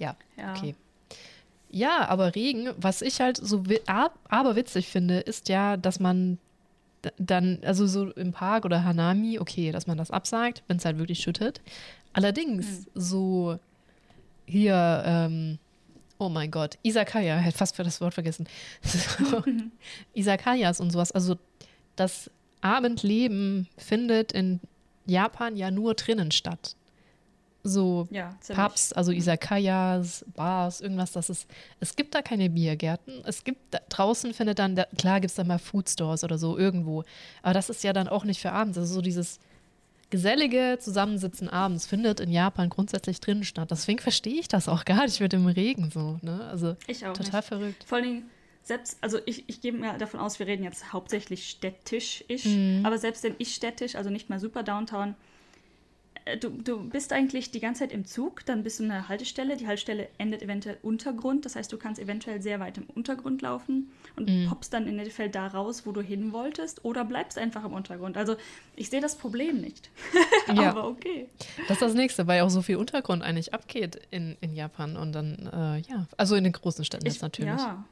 Ja, 0.00 0.16
ja, 0.36 0.52
okay. 0.52 0.74
Ja, 1.70 2.08
aber 2.08 2.34
Regen, 2.34 2.70
was 2.76 3.00
ich 3.00 3.20
halt 3.20 3.36
so 3.36 3.62
aber 3.86 4.56
witzig 4.56 4.88
finde, 4.88 5.20
ist 5.20 5.48
ja, 5.48 5.76
dass 5.76 6.00
man 6.00 6.38
dann, 7.18 7.58
also 7.64 7.86
so 7.86 8.10
im 8.12 8.32
Park 8.32 8.64
oder 8.64 8.84
Hanami, 8.84 9.38
okay, 9.38 9.72
dass 9.72 9.86
man 9.86 9.98
das 9.98 10.10
absagt, 10.10 10.62
wenn 10.68 10.76
es 10.78 10.84
halt 10.84 10.98
wirklich 10.98 11.20
schüttet. 11.20 11.60
Allerdings 12.12 12.66
mhm. 12.66 12.86
so 12.94 13.58
hier, 14.46 15.02
ähm, 15.06 15.58
oh 16.18 16.28
mein 16.28 16.50
Gott, 16.50 16.78
Isakaya, 16.82 17.36
hätte 17.36 17.58
fast 17.58 17.78
das 17.78 18.00
Wort 18.00 18.14
vergessen. 18.14 18.46
So, 18.82 19.42
Isakayas 20.14 20.80
und 20.80 20.90
sowas, 20.90 21.12
also 21.12 21.36
das 21.96 22.30
Abendleben 22.60 23.68
findet 23.76 24.32
in 24.32 24.60
Japan 25.06 25.56
ja 25.56 25.70
nur 25.70 25.94
drinnen 25.94 26.30
statt 26.30 26.76
so 27.66 28.06
ja, 28.10 28.36
Pubs, 28.54 28.92
also 28.92 29.10
Isakayas, 29.10 30.24
Bars, 30.36 30.80
irgendwas, 30.82 31.12
das 31.12 31.30
ist, 31.30 31.48
es 31.80 31.96
gibt 31.96 32.14
da 32.14 32.20
keine 32.22 32.50
Biergärten. 32.50 33.22
Es 33.24 33.42
gibt, 33.42 33.58
da, 33.72 33.80
draußen 33.88 34.34
findet 34.34 34.58
dann, 34.58 34.76
da, 34.76 34.84
klar 34.98 35.20
gibt 35.20 35.30
es 35.30 35.34
da 35.36 35.44
mal 35.44 35.58
Foodstores 35.58 36.24
oder 36.24 36.36
so 36.36 36.58
irgendwo, 36.58 37.04
aber 37.42 37.54
das 37.54 37.70
ist 37.70 37.82
ja 37.82 37.92
dann 37.94 38.06
auch 38.08 38.24
nicht 38.24 38.40
für 38.40 38.52
abends, 38.52 38.76
also 38.76 38.94
so 38.94 39.00
dieses 39.00 39.40
gesellige 40.10 40.78
Zusammensitzen 40.80 41.48
abends 41.48 41.86
findet 41.86 42.20
in 42.20 42.30
Japan 42.30 42.68
grundsätzlich 42.68 43.20
drinnen 43.20 43.44
statt. 43.44 43.70
Deswegen 43.70 43.98
verstehe 43.98 44.38
ich 44.38 44.48
das 44.48 44.68
auch 44.68 44.84
gar 44.84 45.04
nicht 45.06 45.20
mit 45.20 45.32
dem 45.32 45.46
Regen 45.46 45.90
so. 45.90 46.18
Ne? 46.22 46.44
Also 46.50 46.76
Ich 46.86 47.04
auch 47.06 47.14
total 47.14 47.40
nicht. 47.40 47.48
verrückt. 47.48 47.84
Vor 47.84 47.96
allen 47.98 48.04
Dingen, 48.06 48.30
selbst, 48.62 48.98
also 49.00 49.18
ich, 49.26 49.44
ich 49.48 49.60
gehe 49.60 49.72
mal 49.72 49.98
davon 49.98 50.20
aus, 50.20 50.38
wir 50.38 50.46
reden 50.46 50.62
jetzt 50.62 50.92
hauptsächlich 50.92 51.48
städtisch-isch, 51.50 52.44
Mhm. 52.44 52.86
aber 52.86 52.98
selbst 52.98 53.24
in 53.24 53.34
ich 53.38 53.54
städtisch, 53.54 53.96
also 53.96 54.10
nicht 54.10 54.30
mal 54.30 54.38
super 54.38 54.62
Downtown, 54.62 55.14
du, 56.40 56.48
du 56.50 56.88
bist 56.88 57.12
eigentlich 57.12 57.50
die 57.50 57.60
ganze 57.60 57.80
Zeit 57.80 57.92
im 57.92 58.04
Zug, 58.06 58.44
dann 58.46 58.62
bist 58.62 58.78
du 58.78 58.84
in 58.84 58.90
einer 58.90 59.08
Haltestelle, 59.08 59.56
die 59.56 59.66
Haltestelle 59.66 60.08
endet 60.18 60.42
eventuell 60.42 60.78
Untergrund, 60.82 61.44
das 61.44 61.54
heißt, 61.56 61.72
du 61.72 61.76
kannst 61.76 62.00
eventuell 62.00 62.40
sehr 62.40 62.60
weit 62.60 62.78
im 62.78 62.84
Untergrund 62.94 63.42
laufen 63.42 63.90
und 64.16 64.28
Mhm. 64.30 64.48
poppst 64.48 64.72
dann 64.72 64.86
in 64.86 64.98
Endeffekt 64.98 65.34
da 65.34 65.46
raus, 65.46 65.84
wo 65.86 65.92
du 65.92 66.00
hin 66.00 66.32
wolltest, 66.32 66.84
oder 66.84 67.04
bleibst 67.04 67.36
einfach 67.38 67.64
im 67.64 67.72
Untergrund. 67.72 68.16
Also 68.16 68.36
ich 68.76 68.88
sehe 68.90 69.00
das 69.00 69.16
Problem 69.16 69.60
nicht, 69.60 69.90
Ja. 70.54 70.70
aber 70.70 70.88
okay. 70.88 71.28
Das 71.68 71.76
ist 71.76 71.82
das 71.82 71.94
nächste, 71.94 72.26
weil 72.26 72.40
auch 72.42 72.50
so 72.50 72.62
viel 72.62 72.76
Untergrund 72.76 73.22
eigentlich 73.22 73.52
abgeht 73.52 74.00
in, 74.10 74.36
in 74.40 74.54
Japan 74.54 74.96
und 74.96 75.12
dann, 75.12 75.50
äh, 75.52 75.78
ja, 75.90 76.06
also 76.16 76.34
in 76.36 76.44
den 76.44 76.52
großen 76.54 76.84
Städten 76.84 77.06
jetzt 77.06 77.22
natürlich. 77.22 77.50
Ja. 77.52 77.84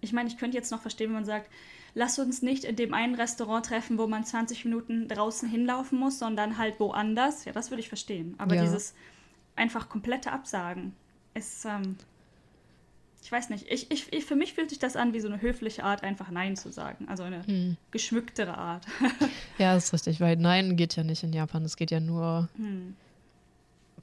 Ich 0.00 0.12
meine, 0.12 0.28
ich 0.28 0.36
könnte 0.36 0.56
jetzt 0.56 0.70
noch 0.70 0.82
verstehen, 0.82 1.08
wenn 1.08 1.14
man 1.14 1.24
sagt, 1.24 1.48
lass 1.94 2.18
uns 2.18 2.42
nicht 2.42 2.64
in 2.64 2.76
dem 2.76 2.92
einen 2.94 3.14
Restaurant 3.14 3.66
treffen, 3.66 3.98
wo 3.98 4.06
man 4.06 4.24
20 4.24 4.64
Minuten 4.64 5.08
draußen 5.08 5.48
hinlaufen 5.48 5.98
muss, 5.98 6.18
sondern 6.18 6.58
halt 6.58 6.78
woanders. 6.80 7.44
Ja, 7.44 7.52
das 7.52 7.70
würde 7.70 7.80
ich 7.80 7.88
verstehen. 7.88 8.34
Aber 8.38 8.54
Ja. 8.56 8.62
dieses 8.62 8.94
einfach 9.56 9.88
komplette 9.88 10.32
Absagen 10.32 10.94
ist, 11.34 11.64
ähm, 11.64 11.96
ich 13.22 13.32
weiß 13.32 13.48
nicht, 13.50 13.66
ich, 13.70 13.90
ich, 13.90 14.12
ich, 14.12 14.24
für 14.26 14.36
mich 14.36 14.52
fühlt 14.54 14.68
sich 14.70 14.78
das 14.78 14.96
an 14.96 15.14
wie 15.14 15.20
so 15.20 15.28
eine 15.28 15.40
höfliche 15.40 15.82
Art, 15.84 16.02
einfach 16.02 16.30
Nein 16.30 16.56
zu 16.56 16.70
sagen. 16.70 17.08
Also 17.08 17.22
eine 17.22 17.46
Hm. 17.46 17.76
geschmücktere 17.90 18.58
Art. 18.58 18.84
Ja, 19.56 19.76
ist 19.76 19.92
richtig, 19.92 20.20
weil 20.20 20.36
Nein 20.36 20.76
geht 20.76 20.96
ja 20.96 21.04
nicht 21.04 21.22
in 21.22 21.32
Japan. 21.32 21.64
Es 21.64 21.76
geht 21.76 21.90
ja 21.90 22.00
nur, 22.00 22.48
Hm. 22.56 22.96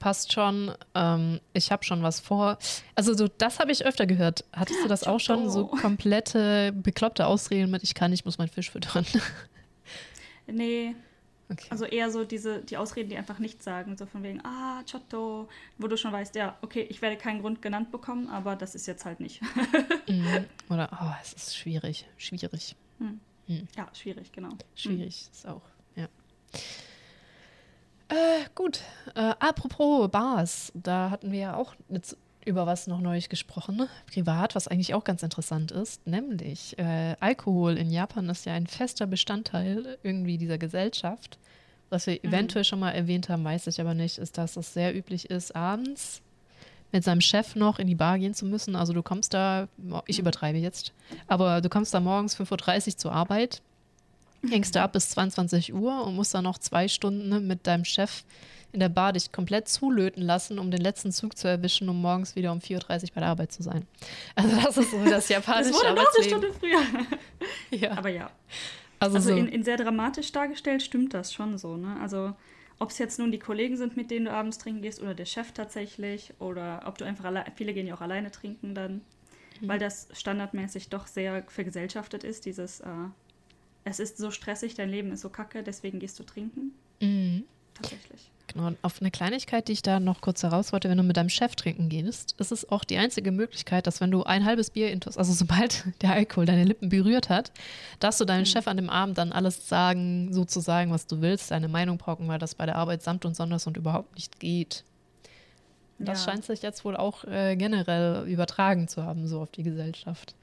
Passt 0.01 0.34
schon, 0.34 0.74
ähm, 0.96 1.39
ich 1.53 1.72
habe 1.72 1.86
schon 1.86 2.03
was 2.03 2.20
vor. 2.20 2.58
Also 2.96 3.13
so, 3.13 3.29
das 3.29 3.60
habe 3.60 3.72
ich 3.72 3.86
öfter 3.86 4.05
gehört. 4.05 4.43
Hattest 4.51 4.84
du 4.84 4.89
das 4.89 5.05
auch 5.05 5.20
schon? 5.22 5.50
So 5.50 5.70
Oh. 5.72 5.77
komplette, 5.77 6.74
bekloppte 6.74 7.25
Ausreden 7.27 7.72
mit, 7.72 7.84
ich 7.84 7.93
kann, 7.93 8.12
ich 8.12 8.25
muss 8.25 8.38
meinen 8.38 8.50
Fisch 8.50 8.70
füttern. 8.72 9.05
Nee, 10.48 10.96
Okay. 11.50 11.67
also 11.70 11.84
eher 11.84 12.10
so 12.10 12.24
diese, 12.24 12.60
die 12.62 12.77
Ausreden, 12.77 13.10
die 13.10 13.17
einfach 13.17 13.38
nichts 13.38 13.65
sagen. 13.65 13.98
So 13.98 14.05
von 14.05 14.24
wegen, 14.24 14.39
ah, 14.46 14.84
Chotto, 14.89 15.50
wo 15.77 15.88
du 15.88 15.98
schon 15.98 16.13
weißt, 16.13 16.34
ja, 16.36 16.58
okay, 16.62 16.86
ich 16.89 17.01
werde 17.01 17.17
keinen 17.17 17.41
Grund 17.41 17.62
genannt 17.62 17.91
bekommen, 17.91 18.29
aber 18.29 18.55
das 18.55 18.74
ist 18.74 18.88
jetzt 18.88 19.03
halt 19.05 19.20
nicht. 19.20 19.41
Mhm. 20.08 20.46
Oder, 20.70 20.89
oh, 21.01 21.12
es 21.22 21.34
ist 21.34 21.55
schwierig, 21.58 22.05
schwierig, 22.17 22.75
Ja, 23.48 23.88
schwierig, 23.93 24.31
genau. 24.31 24.50
schwierig 24.75 25.29
ist 25.31 25.46
auch, 25.48 25.62
ja. 25.96 26.08
Äh, 28.11 28.43
gut, 28.55 28.81
äh, 29.15 29.33
apropos 29.39 30.11
Bars, 30.11 30.73
da 30.75 31.11
hatten 31.11 31.31
wir 31.31 31.39
ja 31.39 31.55
auch 31.55 31.75
über 32.45 32.65
was 32.65 32.87
noch 32.87 32.99
Neues 32.99 33.29
gesprochen, 33.29 33.77
ne? 33.77 33.87
privat, 34.11 34.53
was 34.53 34.67
eigentlich 34.67 34.93
auch 34.93 35.05
ganz 35.05 35.23
interessant 35.23 35.71
ist, 35.71 36.05
nämlich 36.05 36.77
äh, 36.77 37.15
Alkohol 37.21 37.77
in 37.77 37.89
Japan 37.89 38.27
ist 38.27 38.45
ja 38.45 38.53
ein 38.53 38.67
fester 38.67 39.07
Bestandteil 39.07 39.97
irgendwie 40.03 40.37
dieser 40.37 40.57
Gesellschaft. 40.57 41.39
Was 41.89 42.07
wir 42.07 42.21
eventuell 42.23 42.65
schon 42.65 42.79
mal 42.79 42.91
erwähnt 42.91 43.29
haben, 43.29 43.45
weiß 43.45 43.67
ich 43.67 43.79
aber 43.79 43.93
nicht, 43.93 44.17
ist, 44.17 44.37
dass 44.37 44.57
es 44.57 44.73
sehr 44.73 44.93
üblich 44.93 45.29
ist, 45.29 45.55
abends 45.55 46.21
mit 46.91 47.05
seinem 47.05 47.21
Chef 47.21 47.55
noch 47.55 47.79
in 47.79 47.87
die 47.87 47.95
Bar 47.95 48.19
gehen 48.19 48.33
zu 48.33 48.45
müssen. 48.45 48.75
Also 48.75 48.91
du 48.91 49.03
kommst 49.03 49.33
da, 49.33 49.69
ich 50.05 50.19
übertreibe 50.19 50.57
jetzt, 50.57 50.93
aber 51.27 51.61
du 51.61 51.69
kommst 51.69 51.93
da 51.93 52.01
morgens 52.01 52.37
5.30 52.37 52.87
Uhr 52.87 52.97
zur 52.97 53.11
Arbeit, 53.13 53.61
hängst 54.50 54.75
da 54.75 54.83
ab 54.83 54.93
bis 54.93 55.10
22 55.12 55.74
Uhr 55.74 56.03
und 56.05 56.15
musst 56.15 56.33
dann 56.33 56.43
noch 56.43 56.57
zwei 56.57 56.88
Stunden 56.88 57.45
mit 57.48 57.67
deinem 57.67 57.86
Chef 57.86 58.24
in 58.74 58.79
der 58.79 58.89
Bar 58.89 59.12
dich 59.13 59.31
komplett 59.33 59.67
zulöten 59.67 60.24
lassen, 60.24 60.57
um 60.57 60.71
den 60.71 60.79
letzten 60.81 61.12
Zug 61.12 61.38
zu 61.38 61.48
erwischen, 61.48 61.89
um 61.89 62.01
morgens 62.01 62.36
wieder 62.38 62.51
um 62.53 62.60
4.30 62.60 63.03
Uhr 63.03 63.10
bei 63.15 63.21
der 63.21 63.29
Arbeit 63.29 63.51
zu 63.51 63.63
sein. 63.63 63.86
Also 64.36 64.55
das 64.62 64.77
ist 64.77 64.91
so 64.91 65.03
das 65.03 65.27
japanische 65.29 65.71
Das 65.71 65.79
wurde 65.81 65.93
noch 65.95 66.05
eine. 66.15 66.24
Stunde 66.24 66.53
früher. 66.53 66.79
Ja. 67.71 67.91
Aber 67.98 68.10
ja. 68.10 68.31
Also, 69.00 69.15
Also 69.17 69.29
so. 69.31 69.36
in, 69.36 69.48
in 69.48 69.63
sehr 69.63 69.77
dramatisch 69.77 70.31
dargestellt 70.31 70.81
stimmt 70.83 71.13
das 71.13 71.33
schon 71.33 71.57
so, 71.57 71.75
ne? 71.75 71.98
Also 72.01 72.33
ob 72.79 72.91
es 72.91 72.98
jetzt 72.98 73.19
nun 73.19 73.31
die 73.31 73.39
Kollegen 73.39 73.75
sind, 73.77 73.95
mit 73.98 74.10
denen 74.10 74.25
du 74.25 74.31
abends 74.31 74.57
trinken 74.57 74.81
gehst, 74.81 75.01
oder 75.01 75.13
der 75.13 75.25
Chef 75.25 75.51
tatsächlich, 75.51 76.33
oder 76.39 76.81
ob 76.86 76.98
du 76.98 77.05
einfach 77.05 77.25
allein, 77.25 77.45
viele 77.55 77.74
gehen 77.74 77.86
ja 77.88 77.95
auch 77.95 78.01
alleine 78.01 78.31
trinken 78.31 78.74
dann, 78.74 79.01
Mhm. 79.60 79.67
weil 79.67 79.79
das 79.79 80.07
standardmäßig 80.13 80.89
doch 80.89 81.05
sehr 81.07 81.43
vergesellschaftet 81.48 82.24
ist, 82.24 82.45
dieses, 82.45 82.79
äh, 82.79 82.86
es 83.83 84.00
ist 84.00 84.17
so 84.17 84.31
stressig, 84.31 84.75
dein 84.75 84.89
Leben 84.89 85.11
ist 85.11 85.21
so 85.21 85.29
kacke, 85.29 85.63
deswegen 85.63 86.00
gehst 86.00 86.19
du 86.19 86.23
trinken. 86.23 86.71
Mhm. 87.01 87.43
Tatsächlich. 87.73 88.29
Genau, 88.47 88.67
und 88.67 88.77
auf 88.81 89.00
eine 89.00 89.11
Kleinigkeit, 89.11 89.69
die 89.69 89.71
ich 89.71 89.81
da 89.81 90.01
noch 90.01 90.19
kurz 90.19 90.43
heraus 90.43 90.73
wollte, 90.73 90.89
wenn 90.89 90.97
du 90.97 91.03
mit 91.03 91.15
deinem 91.15 91.29
Chef 91.29 91.55
trinken 91.55 91.88
gehst, 91.88 92.35
ist 92.38 92.51
es 92.51 92.69
auch 92.69 92.83
die 92.83 92.97
einzige 92.97 93.31
Möglichkeit, 93.31 93.88
dass 93.88 94.01
wenn 94.01 94.11
du 94.11 94.23
ein 94.23 94.43
halbes 94.43 94.71
Bier 94.71 94.91
intus, 94.91 95.17
also 95.17 95.31
sobald 95.31 95.85
der 96.01 96.11
Alkohol 96.11 96.45
deine 96.45 96.65
Lippen 96.65 96.89
berührt 96.89 97.29
hat, 97.29 97.51
dass 98.00 98.17
du 98.17 98.25
deinem 98.25 98.45
Chef 98.45 98.67
an 98.67 98.75
dem 98.75 98.89
Abend 98.89 99.17
dann 99.17 99.31
alles 99.31 99.69
sagen, 99.69 100.33
sozusagen, 100.33 100.91
was 100.91 101.07
du 101.07 101.21
willst, 101.21 101.51
deine 101.51 101.69
Meinung 101.69 101.97
brocken, 101.97 102.27
weil 102.27 102.39
das 102.39 102.55
bei 102.55 102.65
der 102.65 102.75
Arbeit 102.75 103.03
samt 103.03 103.23
und 103.25 103.35
sonders 103.38 103.67
und 103.67 103.77
überhaupt 103.77 104.15
nicht 104.15 104.39
geht. 104.39 104.83
Das 105.97 106.25
Ja. 106.25 106.31
scheint 106.31 106.43
sich 106.43 106.61
jetzt 106.61 106.83
wohl 106.83 106.97
auch 106.97 107.23
äh, 107.23 107.55
generell 107.55 108.27
übertragen 108.27 108.88
zu 108.89 109.03
haben, 109.05 109.27
so 109.27 109.39
auf 109.41 109.51
die 109.51 109.63
Gesellschaft. 109.63 110.35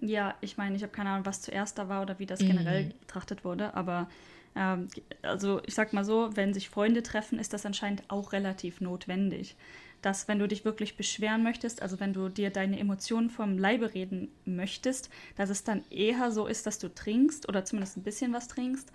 Ja, 0.00 0.34
ich 0.40 0.56
meine, 0.56 0.76
ich 0.76 0.82
habe 0.82 0.92
keine 0.92 1.10
Ahnung, 1.10 1.26
was 1.26 1.42
zuerst 1.42 1.78
da 1.78 1.88
war 1.88 2.02
oder 2.02 2.18
wie 2.18 2.26
das 2.26 2.40
Mhm. 2.40 2.46
generell 2.46 2.84
betrachtet 3.00 3.44
wurde, 3.44 3.74
aber 3.74 4.08
ähm, 4.56 4.88
also 5.22 5.60
ich 5.66 5.74
sag 5.74 5.92
mal 5.92 6.04
so, 6.04 6.30
wenn 6.34 6.52
sich 6.54 6.68
Freunde 6.68 7.02
treffen, 7.02 7.38
ist 7.38 7.52
das 7.52 7.64
anscheinend 7.66 8.02
auch 8.08 8.32
relativ 8.32 8.80
notwendig. 8.80 9.56
Dass, 10.02 10.28
wenn 10.28 10.38
du 10.38 10.46
dich 10.46 10.66
wirklich 10.66 10.96
beschweren 10.98 11.42
möchtest, 11.42 11.80
also 11.80 11.98
wenn 11.98 12.12
du 12.12 12.28
dir 12.28 12.50
deine 12.50 12.78
Emotionen 12.78 13.30
vom 13.30 13.56
Leibe 13.56 13.94
reden 13.94 14.28
möchtest, 14.44 15.08
dass 15.36 15.48
es 15.48 15.64
dann 15.64 15.82
eher 15.90 16.30
so 16.30 16.46
ist, 16.46 16.66
dass 16.66 16.78
du 16.78 16.94
trinkst 16.94 17.48
oder 17.48 17.64
zumindest 17.64 17.96
ein 17.96 18.02
bisschen 18.02 18.32
was 18.34 18.48
trinkst, 18.48 18.92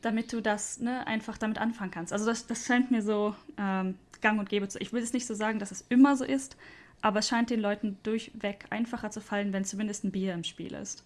damit 0.00 0.32
du 0.32 0.40
das 0.40 0.78
ne, 0.78 1.06
einfach 1.06 1.38
damit 1.38 1.58
anfangen 1.58 1.90
kannst. 1.90 2.12
Also 2.12 2.26
das, 2.26 2.46
das 2.46 2.66
scheint 2.66 2.90
mir 2.90 3.02
so 3.02 3.34
ähm, 3.58 3.96
gang 4.20 4.38
und 4.38 4.48
gäbe 4.48 4.68
zu. 4.68 4.78
Ich 4.80 4.92
will 4.92 5.00
jetzt 5.00 5.14
nicht 5.14 5.26
so 5.26 5.34
sagen, 5.34 5.58
dass 5.58 5.72
es 5.72 5.84
immer 5.88 6.16
so 6.16 6.24
ist, 6.24 6.56
aber 7.04 7.18
es 7.18 7.28
scheint 7.28 7.50
den 7.50 7.60
Leuten 7.60 7.98
durchweg 8.02 8.64
einfacher 8.70 9.10
zu 9.10 9.20
fallen, 9.20 9.52
wenn 9.52 9.64
zumindest 9.66 10.04
ein 10.04 10.10
Bier 10.10 10.32
im 10.32 10.42
Spiel 10.42 10.72
ist. 10.72 11.04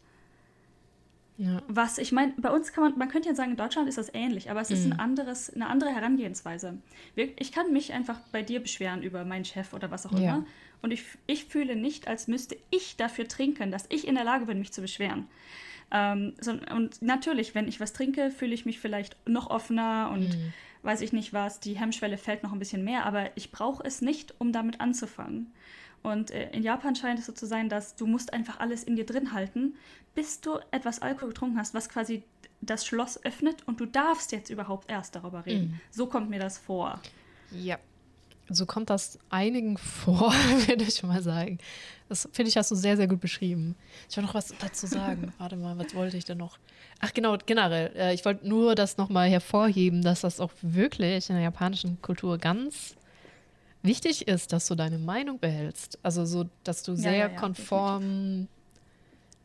Ja. 1.38 1.60
Was 1.66 1.98
ich 1.98 2.12
meine, 2.12 2.34
bei 2.36 2.50
uns 2.50 2.72
kann 2.72 2.84
man, 2.84 2.98
man 2.98 3.08
könnte 3.08 3.28
ja 3.28 3.34
sagen, 3.34 3.50
in 3.52 3.56
Deutschland 3.56 3.88
ist 3.88 3.98
das 3.98 4.12
ähnlich, 4.14 4.48
aber 4.48 4.60
es 4.60 4.70
ist 4.70 4.86
Mhm. 4.86 4.92
ein 4.92 4.98
anderes, 5.00 5.52
eine 5.52 5.66
andere 5.68 5.90
Herangehensweise. 5.90 6.78
Ich 7.16 7.50
kann 7.50 7.72
mich 7.72 7.92
einfach 7.92 8.20
bei 8.30 8.42
dir 8.42 8.60
beschweren 8.60 9.02
über 9.02 9.24
meinen 9.24 9.44
Chef 9.44 9.72
oder 9.74 9.90
was 9.90 10.06
auch 10.06 10.12
Ja. 10.12 10.18
immer. 10.18 10.46
Und 10.82 10.92
ich, 10.92 11.02
ich 11.26 11.46
fühle 11.46 11.74
nicht, 11.74 12.06
als 12.06 12.28
müsste 12.28 12.56
ich 12.70 12.96
dafür 12.96 13.26
trinken, 13.26 13.72
dass 13.72 13.86
ich 13.88 14.06
in 14.06 14.14
der 14.14 14.24
Lage 14.24 14.46
bin, 14.46 14.60
mich 14.60 14.72
zu 14.72 14.80
beschweren. 14.80 15.26
Ähm, 15.90 16.34
so, 16.40 16.52
und 16.52 17.02
natürlich, 17.02 17.56
wenn 17.56 17.66
ich 17.66 17.80
was 17.80 17.92
trinke, 17.92 18.30
fühle 18.30 18.54
ich 18.54 18.66
mich 18.66 18.78
vielleicht 18.78 19.16
noch 19.28 19.50
offener 19.50 20.10
und 20.12 20.36
Mhm. 20.36 20.52
weiß 20.82 21.00
ich 21.00 21.12
nicht 21.12 21.32
was, 21.32 21.58
die 21.58 21.76
Hemmschwelle 21.76 22.18
fällt 22.18 22.44
noch 22.44 22.52
ein 22.52 22.58
bisschen 22.60 22.84
mehr, 22.84 23.04
aber 23.04 23.36
ich 23.36 23.50
brauche 23.50 23.82
es 23.84 24.00
nicht, 24.00 24.34
um 24.38 24.52
damit 24.52 24.80
anzufangen. 24.80 25.52
Und 26.02 26.30
äh, 26.30 26.50
in 26.50 26.62
Japan 26.62 26.94
scheint 26.94 27.18
es 27.18 27.26
so 27.26 27.32
zu 27.32 27.46
sein, 27.46 27.68
dass 27.68 27.96
du 27.96 28.06
musst 28.06 28.32
einfach 28.32 28.60
alles 28.60 28.84
in 28.84 28.96
dir 28.96 29.06
drin 29.06 29.32
halten, 29.32 29.74
bis 30.14 30.40
du 30.40 30.58
etwas 30.70 31.00
Alkohol 31.00 31.30
getrunken 31.30 31.58
hast, 31.58 31.74
was 31.74 31.88
quasi 31.88 32.22
das 32.60 32.86
Schloss 32.86 33.24
öffnet 33.24 33.66
und 33.66 33.80
du 33.80 33.86
darfst 33.86 34.32
jetzt 34.32 34.50
überhaupt 34.50 34.90
erst 34.90 35.14
darüber 35.14 35.46
reden. 35.46 35.68
Mhm. 35.68 35.80
So 35.90 36.06
kommt 36.06 36.30
mir 36.30 36.40
das 36.40 36.58
vor. 36.58 37.00
Ja. 37.52 37.78
So 38.50 38.64
kommt 38.64 38.88
das 38.90 39.18
einigen 39.28 39.76
vor, 39.78 40.32
würde 40.66 40.84
ich 40.84 41.02
mal 41.02 41.22
sagen. 41.22 41.58
Das 42.08 42.28
finde 42.32 42.48
ich, 42.48 42.56
hast 42.56 42.70
du 42.70 42.74
sehr, 42.74 42.96
sehr 42.96 43.06
gut 43.06 43.20
beschrieben. 43.20 43.76
Ich 44.08 44.16
wollte 44.16 44.26
noch 44.28 44.34
was 44.34 44.54
dazu 44.58 44.86
sagen. 44.86 45.32
Warte 45.38 45.56
mal, 45.56 45.76
was 45.78 45.94
wollte 45.94 46.16
ich 46.16 46.24
denn 46.24 46.38
noch? 46.38 46.58
Ach, 47.00 47.12
genau, 47.12 47.36
generell. 47.44 47.92
Äh, 47.94 48.14
ich 48.14 48.24
wollte 48.24 48.48
nur 48.48 48.74
das 48.74 48.96
nochmal 48.96 49.28
hervorheben, 49.28 50.02
dass 50.02 50.22
das 50.22 50.40
auch 50.40 50.52
wirklich 50.62 51.28
in 51.28 51.36
der 51.36 51.44
japanischen 51.44 52.00
Kultur 52.00 52.38
ganz 52.38 52.96
wichtig 53.82 54.28
ist, 54.28 54.52
dass 54.52 54.66
du 54.66 54.74
deine 54.74 54.98
Meinung 54.98 55.38
behältst. 55.38 55.98
Also 56.02 56.24
so, 56.24 56.46
dass 56.64 56.82
du 56.82 56.92
Ja, 56.92 56.96
sehr 56.98 57.12
ja, 57.12 57.28
ja, 57.28 57.28
konform 57.28 58.48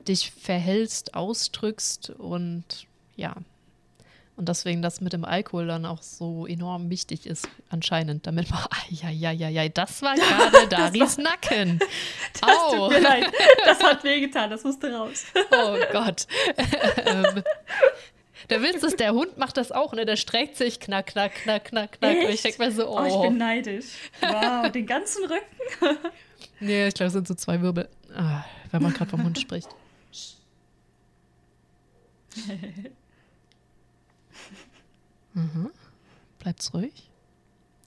dich 0.07 0.31
verhältst, 0.31 1.13
ausdrückst 1.15 2.09
und 2.11 2.87
ja. 3.15 3.35
Und 4.35 4.49
deswegen 4.49 4.81
das 4.81 4.99
mit 4.99 5.13
dem 5.13 5.25
Alkohol 5.25 5.67
dann 5.67 5.85
auch 5.85 6.01
so 6.01 6.47
enorm 6.47 6.89
wichtig 6.89 7.27
ist, 7.27 7.47
anscheinend, 7.69 8.25
damit 8.25 8.49
man, 8.49 8.61
ja, 8.89 9.09
ja, 9.11 9.31
ja, 9.31 9.47
ja, 9.47 9.69
das 9.69 10.01
war 10.01 10.15
gerade 10.15 10.67
Daris 10.69 11.17
Nacken. 11.17 11.79
Das 12.41 12.49
Au. 12.49 12.71
tut 12.71 12.89
mir 12.93 12.99
leid. 12.99 13.31
Das 13.63 13.81
hat 13.81 14.03
wehgetan, 14.03 14.49
das 14.49 14.63
musste 14.63 14.91
raus. 14.91 15.23
Oh 15.51 15.77
Gott. 15.91 16.25
ähm, 17.05 17.43
der 18.49 18.61
Witz 18.61 18.83
ist, 18.83 18.99
der 18.99 19.13
Hund 19.13 19.37
macht 19.37 19.57
das 19.57 19.71
auch, 19.71 19.93
ne? 19.93 20.05
Der 20.05 20.15
streckt 20.15 20.55
sich, 20.57 20.79
knack, 20.79 21.07
knack, 21.07 21.33
knack, 21.35 21.65
knack, 21.65 21.93
knack. 21.93 22.17
Und 22.17 22.29
ich 22.29 22.41
denke 22.41 22.63
mir 22.63 22.71
so, 22.71 22.87
oh. 22.87 22.99
Oh, 22.99 23.05
ich 23.05 23.29
bin 23.29 23.37
neidisch. 23.37 23.85
Wow, 24.21 24.71
den 24.71 24.85
ganzen 24.85 25.25
Rücken. 25.25 25.97
nee, 26.59 26.87
ich 26.87 26.93
glaube, 26.93 27.07
es 27.07 27.13
sind 27.13 27.27
so 27.27 27.35
zwei 27.35 27.61
Wirbel. 27.61 27.89
Ah, 28.15 28.43
wenn 28.71 28.83
man 28.83 28.93
gerade 28.93 29.09
vom 29.09 29.23
Hund 29.23 29.39
spricht. 29.39 29.69
Mhm. 35.35 35.71
Bleibt's 36.39 36.73
ruhig? 36.73 37.09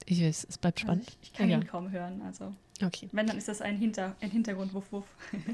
Ich 0.05 0.23
weiß, 0.23 0.47
es 0.49 0.59
bleibt 0.59 0.81
spannend. 0.81 1.07
Also 1.07 1.19
ich, 1.23 1.29
ich, 1.31 1.33
kann 1.33 1.49
ja. 1.49 1.59
ihn 1.59 1.67
kaum 1.67 1.91
hören. 1.91 2.23
Also 2.23 2.55
okay. 2.83 3.09
wenn, 3.13 3.27
dann 3.27 3.39
ist 3.39 3.49
das 3.49 3.61
ein, 3.61 3.77
Hinter, 3.77 4.15
ein 4.21 4.31
Hintergrund, 4.31 4.73
wuff, 4.75 4.91
wuff. 4.91 5.07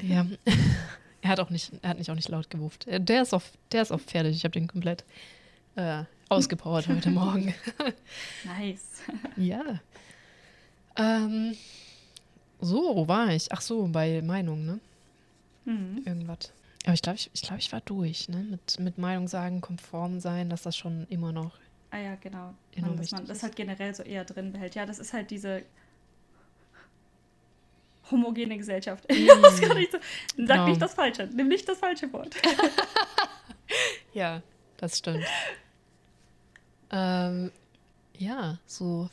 Ja. 0.03 0.27
er 1.23 1.31
hat 1.31 1.41
auch 1.41 1.51
nicht, 1.51 1.73
er 1.83 1.91
hat 1.91 1.99
nicht 1.99 2.11
auch 2.11 2.15
nicht 2.15 2.29
laut 2.29 2.51
gewuft. 2.51 2.87
Der 2.89 3.23
ist 3.23 3.33
auf, 3.33 3.53
der 3.73 3.83
ist 3.83 3.93
auf 3.93 4.03
fertig. 4.03 4.37
Ich 4.37 4.45
habe 4.45 4.53
den 4.53 4.69
komplett 4.69 5.05
äh, 5.77 6.05
ausgepowert 6.29 6.89
heute 6.89 7.11
Morgen. 7.13 7.55
nice. 8.45 9.03
ja. 9.37 9.81
Ähm, 10.97 11.57
so, 12.61 12.95
wo 12.95 13.09
war 13.09 13.31
ich? 13.31 13.51
Ach 13.51 13.61
so, 13.61 13.87
bei 13.89 14.21
Meinung, 14.21 14.67
ne? 14.67 14.81
Mhm. 15.65 16.03
Irgendwas. 16.05 16.53
Aber 16.85 16.95
ich 16.95 17.03
glaube, 17.03 17.17
ich, 17.17 17.31
ich, 17.33 17.43
glaub, 17.43 17.59
ich 17.59 17.73
war 17.73 17.81
durch, 17.81 18.29
ne? 18.29 18.43
Mit, 18.43 18.79
mit 18.79 18.99
Meinung 18.99 19.29
sagen, 19.29 19.61
konform 19.61 20.21
sein, 20.21 20.51
dass 20.51 20.63
das 20.63 20.77
schon 20.77 21.07
immer 21.09 21.33
noch 21.33 21.53
Ah 21.93 21.99
ja, 21.99 22.15
genau. 22.15 22.55
Man, 22.81 22.97
dass 22.97 23.11
man 23.11 23.27
das 23.27 23.43
halt 23.43 23.55
generell 23.55 23.95
so 23.95 24.03
eher 24.03 24.25
drin 24.25 24.51
behält. 24.51 24.75
Ja, 24.75 24.87
das 24.87 24.99
ist 24.99 25.13
halt 25.13 25.31
diese 25.31 25.63
homogene 28.11 28.57
Gesellschaft. 28.59 29.05
So. 29.13 29.19
Sag 29.19 30.01
Genau. 30.37 30.67
nicht 30.69 30.81
das 30.83 30.95
Falsche. 30.95 31.29
Nimm 31.33 31.49
nicht 31.49 31.69
das 31.69 31.79
falsche 31.79 32.13
Wort. 32.13 32.35
Ja, 34.15 34.43
das 34.77 34.99
stimmt. 34.99 35.25
ähm, 36.91 37.51
ja, 38.19 38.59
so. 38.67 39.09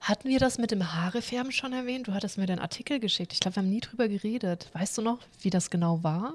Hatten 0.00 0.28
wir 0.28 0.38
das 0.38 0.58
mit 0.58 0.70
dem 0.70 0.92
Haarefärben 0.94 1.50
schon 1.52 1.72
erwähnt? 1.72 2.06
Du 2.08 2.14
hattest 2.14 2.38
mir 2.38 2.46
den 2.46 2.60
Artikel 2.60 3.00
geschickt. 3.00 3.32
Ich 3.32 3.40
glaube, 3.40 3.56
wir 3.56 3.62
haben 3.62 3.70
nie 3.70 3.80
drüber 3.80 4.08
geredet. 4.08 4.68
Weißt 4.72 4.96
du 4.98 5.02
noch, 5.02 5.18
wie 5.42 5.50
das 5.50 5.68
genau 5.70 6.02
war? 6.04 6.32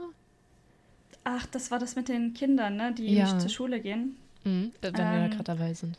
Ach, 1.23 1.45
das 1.47 1.71
war 1.71 1.79
das 1.79 1.95
mit 1.95 2.09
den 2.09 2.33
Kindern, 2.33 2.75
ne, 2.75 2.93
die 2.93 3.13
Ja. 3.15 3.23
nicht 3.25 3.39
zur 3.41 3.49
Schule 3.49 3.79
gehen. 3.79 4.17
Mhm, 4.43 4.73
wenn 4.81 4.93
wir 4.93 5.03
da 5.03 5.13
Ähm, 5.25 5.31
gerade 5.31 5.43
dabei 5.45 5.73
sind. 5.73 5.97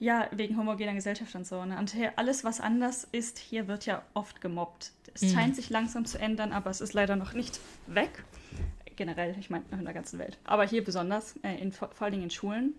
Ja, 0.00 0.28
wegen 0.32 0.56
homogener 0.56 0.94
Gesellschaft 0.94 1.34
und 1.34 1.46
so. 1.46 1.64
Ne? 1.64 1.78
Und 1.78 1.92
hier, 1.92 2.18
alles, 2.18 2.42
was 2.42 2.60
anders 2.60 3.06
ist, 3.12 3.38
hier 3.38 3.68
wird 3.68 3.86
ja 3.86 4.02
oft 4.14 4.40
gemobbt. 4.40 4.92
Es 5.14 5.22
Mhm. 5.22 5.28
scheint 5.28 5.56
sich 5.56 5.68
langsam 5.70 6.04
zu 6.06 6.18
ändern, 6.18 6.52
aber 6.52 6.70
es 6.70 6.80
ist 6.80 6.94
leider 6.94 7.16
noch 7.16 7.34
nicht 7.34 7.60
weg. 7.86 8.24
Generell, 8.96 9.36
ich 9.38 9.50
meine, 9.50 9.64
in 9.70 9.84
der 9.84 9.94
ganzen 9.94 10.18
Welt. 10.18 10.38
Aber 10.44 10.64
hier 10.66 10.82
besonders, 10.82 11.36
äh, 11.42 11.54
in, 11.60 11.70
vor 11.72 11.90
allen 12.00 12.12
Dingen 12.12 12.24
in 12.24 12.30
Schulen. 12.30 12.74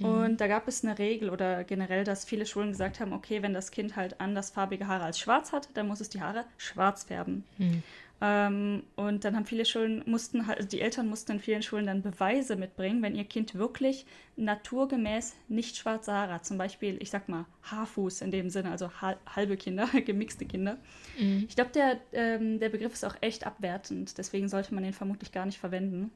Und 0.00 0.40
da 0.40 0.46
gab 0.46 0.68
es 0.68 0.84
eine 0.84 0.96
Regel 0.96 1.28
oder 1.28 1.64
generell, 1.64 2.04
dass 2.04 2.24
viele 2.24 2.46
Schulen 2.46 2.70
gesagt 2.70 3.00
haben, 3.00 3.12
okay, 3.12 3.42
wenn 3.42 3.52
das 3.52 3.72
Kind 3.72 3.96
halt 3.96 4.20
andersfarbige 4.20 4.86
Haare 4.86 5.02
als 5.02 5.18
schwarz 5.18 5.50
hat, 5.50 5.68
dann 5.74 5.88
muss 5.88 6.00
es 6.00 6.08
die 6.08 6.20
Haare 6.20 6.44
schwarz 6.56 7.02
färben. 7.02 7.44
Mhm. 7.58 7.82
Ähm, 8.20 8.82
und 8.96 9.24
dann 9.24 9.36
haben 9.36 9.46
viele 9.46 9.64
Schulen, 9.64 10.02
mussten 10.06 10.48
halt, 10.48 10.58
also 10.58 10.68
die 10.68 10.80
Eltern 10.80 11.08
mussten 11.08 11.32
in 11.32 11.40
vielen 11.40 11.62
Schulen 11.62 11.86
dann 11.86 12.02
Beweise 12.02 12.56
mitbringen, 12.56 13.00
wenn 13.00 13.14
ihr 13.14 13.24
Kind 13.24 13.54
wirklich 13.54 14.06
naturgemäß 14.36 15.36
nicht 15.46 15.76
schwarze 15.76 16.12
Haare 16.12 16.32
hat. 16.34 16.44
Zum 16.44 16.58
Beispiel, 16.58 16.96
ich 17.00 17.10
sag 17.10 17.28
mal, 17.28 17.44
Haarfuß 17.62 18.22
in 18.22 18.32
dem 18.32 18.50
Sinne, 18.50 18.72
also 18.72 18.90
ha 19.00 19.14
halbe 19.36 19.56
Kinder, 19.56 19.86
gemixte 20.04 20.46
Kinder. 20.46 20.78
Mhm. 21.16 21.46
Ich 21.48 21.54
glaube, 21.54 21.70
der, 21.70 21.98
ähm, 22.12 22.58
der 22.58 22.70
Begriff 22.70 22.92
ist 22.92 23.04
auch 23.04 23.14
echt 23.20 23.46
abwertend, 23.46 24.18
deswegen 24.18 24.48
sollte 24.48 24.74
man 24.74 24.82
den 24.82 24.92
vermutlich 24.92 25.30
gar 25.30 25.46
nicht 25.46 25.58
verwenden. 25.58 26.10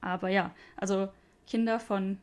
Aber 0.00 0.30
ja, 0.30 0.54
also 0.76 1.08
Kinder 1.46 1.80
von 1.80 2.16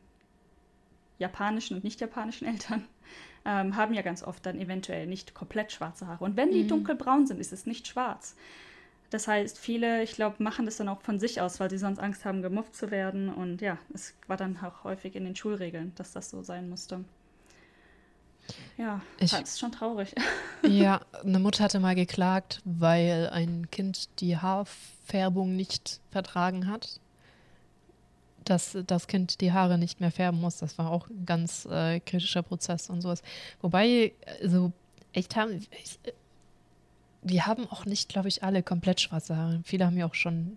japanischen 1.18 1.76
und 1.76 1.84
nicht 1.84 2.00
japanischen 2.00 2.46
Eltern 2.48 2.84
ähm, 3.44 3.76
haben 3.76 3.94
ja 3.94 4.02
ganz 4.02 4.24
oft 4.24 4.44
dann 4.44 4.58
eventuell 4.58 5.06
nicht 5.06 5.34
komplett 5.34 5.70
schwarze 5.70 6.08
Haare. 6.08 6.24
Und 6.24 6.36
wenn 6.36 6.50
die 6.50 6.64
Mhm. 6.64 6.68
dunkelbraun 6.68 7.26
sind, 7.28 7.38
ist 7.40 7.52
es 7.52 7.66
nicht 7.66 7.86
schwarz. 7.86 8.34
Das 9.10 9.26
heißt, 9.26 9.58
viele, 9.58 10.02
ich 10.02 10.12
glaube, 10.12 10.42
machen 10.42 10.66
das 10.66 10.76
dann 10.76 10.88
auch 10.88 11.00
von 11.00 11.18
sich 11.18 11.40
aus, 11.40 11.60
weil 11.60 11.70
sie 11.70 11.78
sonst 11.78 11.98
Angst 11.98 12.24
haben, 12.26 12.42
gemufft 12.42 12.76
zu 12.76 12.90
werden. 12.90 13.30
Und 13.32 13.62
ja, 13.62 13.78
es 13.94 14.14
war 14.26 14.36
dann 14.36 14.58
auch 14.58 14.84
häufig 14.84 15.16
in 15.16 15.24
den 15.24 15.34
Schulregeln, 15.34 15.92
dass 15.94 16.12
das 16.12 16.28
so 16.28 16.42
sein 16.42 16.68
musste. 16.68 17.04
Ja, 18.76 19.00
Ich- 19.18 19.30
das 19.30 19.40
ist 19.40 19.58
schon 19.60 19.72
traurig. 19.72 20.14
Ja, 20.62 21.00
eine 21.24 21.38
Mutter 21.38 21.62
hatte 21.64 21.78
mal 21.78 21.94
geklagt, 21.94 22.60
weil 22.64 23.30
ein 23.32 23.70
Kind 23.70 24.08
die 24.20 24.36
Haarfärbung 24.36 25.54
nicht 25.54 26.00
vertragen 26.10 26.66
hat. 26.66 27.00
Dass 28.44 28.76
das 28.86 29.06
Kind 29.06 29.40
die 29.40 29.52
Haare 29.52 29.78
nicht 29.78 30.00
mehr 30.00 30.10
färben 30.10 30.40
muss. 30.40 30.56
Das 30.58 30.76
war 30.78 30.90
auch 30.90 31.08
ein 31.10 31.24
ganz 31.26 31.64
äh, 31.66 32.00
kritischer 32.00 32.42
Prozess 32.42 32.90
und 32.90 33.02
sowas. 33.02 33.22
Wobei, 33.60 34.12
also 34.42 34.72
echt 35.12 35.36
haben, 35.36 35.64
ich, 35.82 35.98
die 37.22 37.42
haben 37.42 37.68
auch 37.70 37.84
nicht, 37.84 38.08
glaube 38.08 38.28
ich, 38.28 38.42
alle 38.42 38.62
komplett 38.62 39.00
schwarze 39.00 39.36
Haare. 39.36 39.60
Viele 39.64 39.86
haben 39.86 39.96
ja 39.96 40.06
auch 40.06 40.14
schon 40.14 40.56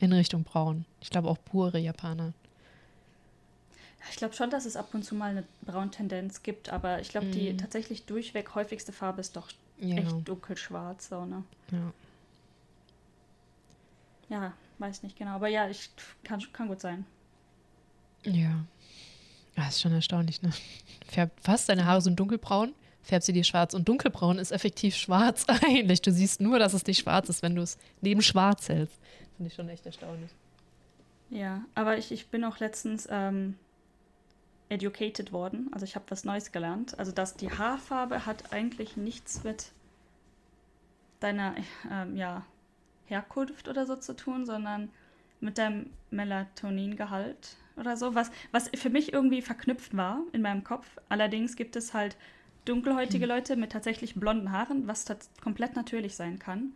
in 0.00 0.12
Richtung 0.12 0.44
braun. 0.44 0.84
Ich 1.00 1.10
glaube 1.10 1.28
auch 1.28 1.38
pure 1.44 1.78
Japaner. 1.78 2.32
Ich 4.10 4.16
glaube 4.16 4.34
schon, 4.34 4.50
dass 4.50 4.66
es 4.66 4.76
ab 4.76 4.92
und 4.92 5.02
zu 5.04 5.14
mal 5.14 5.30
eine 5.30 5.44
Brauntendenz 5.62 6.42
gibt, 6.42 6.68
aber 6.68 7.00
ich 7.00 7.08
glaube, 7.08 7.26
die 7.28 7.52
Mhm. 7.52 7.58
tatsächlich 7.58 8.04
durchweg 8.04 8.54
häufigste 8.54 8.92
Farbe 8.92 9.20
ist 9.20 9.34
doch 9.36 9.48
Ja, 9.78 9.96
echt 9.96 10.28
dunkelschwarz. 10.28 11.08
So, 11.08 11.24
ne? 11.24 11.42
ja. 11.72 11.92
Ja, 14.28 14.52
weiß 14.78 15.02
nicht 15.02 15.16
genau. 15.18 15.32
Aber 15.32 15.48
ja, 15.48 15.68
ich 15.68 15.90
kann, 16.22 16.42
kann 16.52 16.68
gut 16.68 16.80
sein. 16.80 17.04
Ja. 18.24 18.64
Das 19.56 19.68
ist 19.76 19.82
schon 19.82 19.92
erstaunlich, 19.92 20.42
ne? 20.42 20.50
Färbt 21.06 21.40
fast 21.42 21.68
deine 21.68 21.84
Haare 21.84 22.00
sind 22.02 22.18
dunkelbraun, 22.18 22.74
färbt 23.04 23.24
sie 23.24 23.32
dir 23.32 23.44
schwarz. 23.44 23.74
Und 23.74 23.88
dunkelbraun 23.88 24.38
ist 24.38 24.50
effektiv 24.50 24.96
schwarz 24.96 25.46
eigentlich. 25.64 26.02
Du 26.02 26.10
siehst 26.10 26.40
nur, 26.40 26.58
dass 26.58 26.74
es 26.74 26.86
nicht 26.86 26.98
schwarz 26.98 27.28
ist, 27.28 27.42
wenn 27.42 27.54
du 27.54 27.62
es 27.62 27.78
neben 28.00 28.22
schwarz 28.22 28.68
hältst. 28.68 28.98
Finde 29.36 29.48
ich 29.48 29.54
schon 29.54 29.68
echt 29.68 29.86
erstaunlich. 29.86 30.30
Ja, 31.30 31.62
aber 31.74 31.98
ich, 31.98 32.12
ich 32.12 32.28
bin 32.28 32.44
auch 32.44 32.58
letztens 32.58 33.08
ähm, 33.10 33.56
educated 34.68 35.32
worden. 35.32 35.68
Also 35.72 35.84
ich 35.84 35.94
habe 35.94 36.04
was 36.08 36.24
Neues 36.24 36.52
gelernt. 36.52 36.98
Also 36.98 37.12
dass 37.12 37.34
die 37.34 37.50
Haarfarbe 37.50 38.26
hat 38.26 38.52
eigentlich 38.52 38.96
nichts 38.96 39.44
mit 39.44 39.72
deiner 41.20 41.54
ähm, 41.90 42.16
ja, 42.16 42.44
Herkunft 43.06 43.68
oder 43.68 43.86
so 43.86 43.96
zu 43.96 44.14
tun, 44.14 44.46
sondern 44.46 44.90
mit 45.40 45.58
deinem 45.58 45.90
Melatoningehalt 46.10 47.56
oder 47.76 47.96
so, 47.96 48.14
was, 48.14 48.30
was 48.52 48.70
für 48.74 48.90
mich 48.90 49.12
irgendwie 49.12 49.42
verknüpft 49.42 49.96
war 49.96 50.20
in 50.32 50.42
meinem 50.42 50.64
Kopf. 50.64 50.86
Allerdings 51.08 51.56
gibt 51.56 51.76
es 51.76 51.92
halt 51.92 52.16
dunkelhäutige 52.64 53.26
Leute 53.26 53.56
mit 53.56 53.72
tatsächlich 53.72 54.14
blonden 54.14 54.52
Haaren, 54.52 54.86
was 54.86 55.04
komplett 55.42 55.76
natürlich 55.76 56.16
sein 56.16 56.38
kann. 56.38 56.72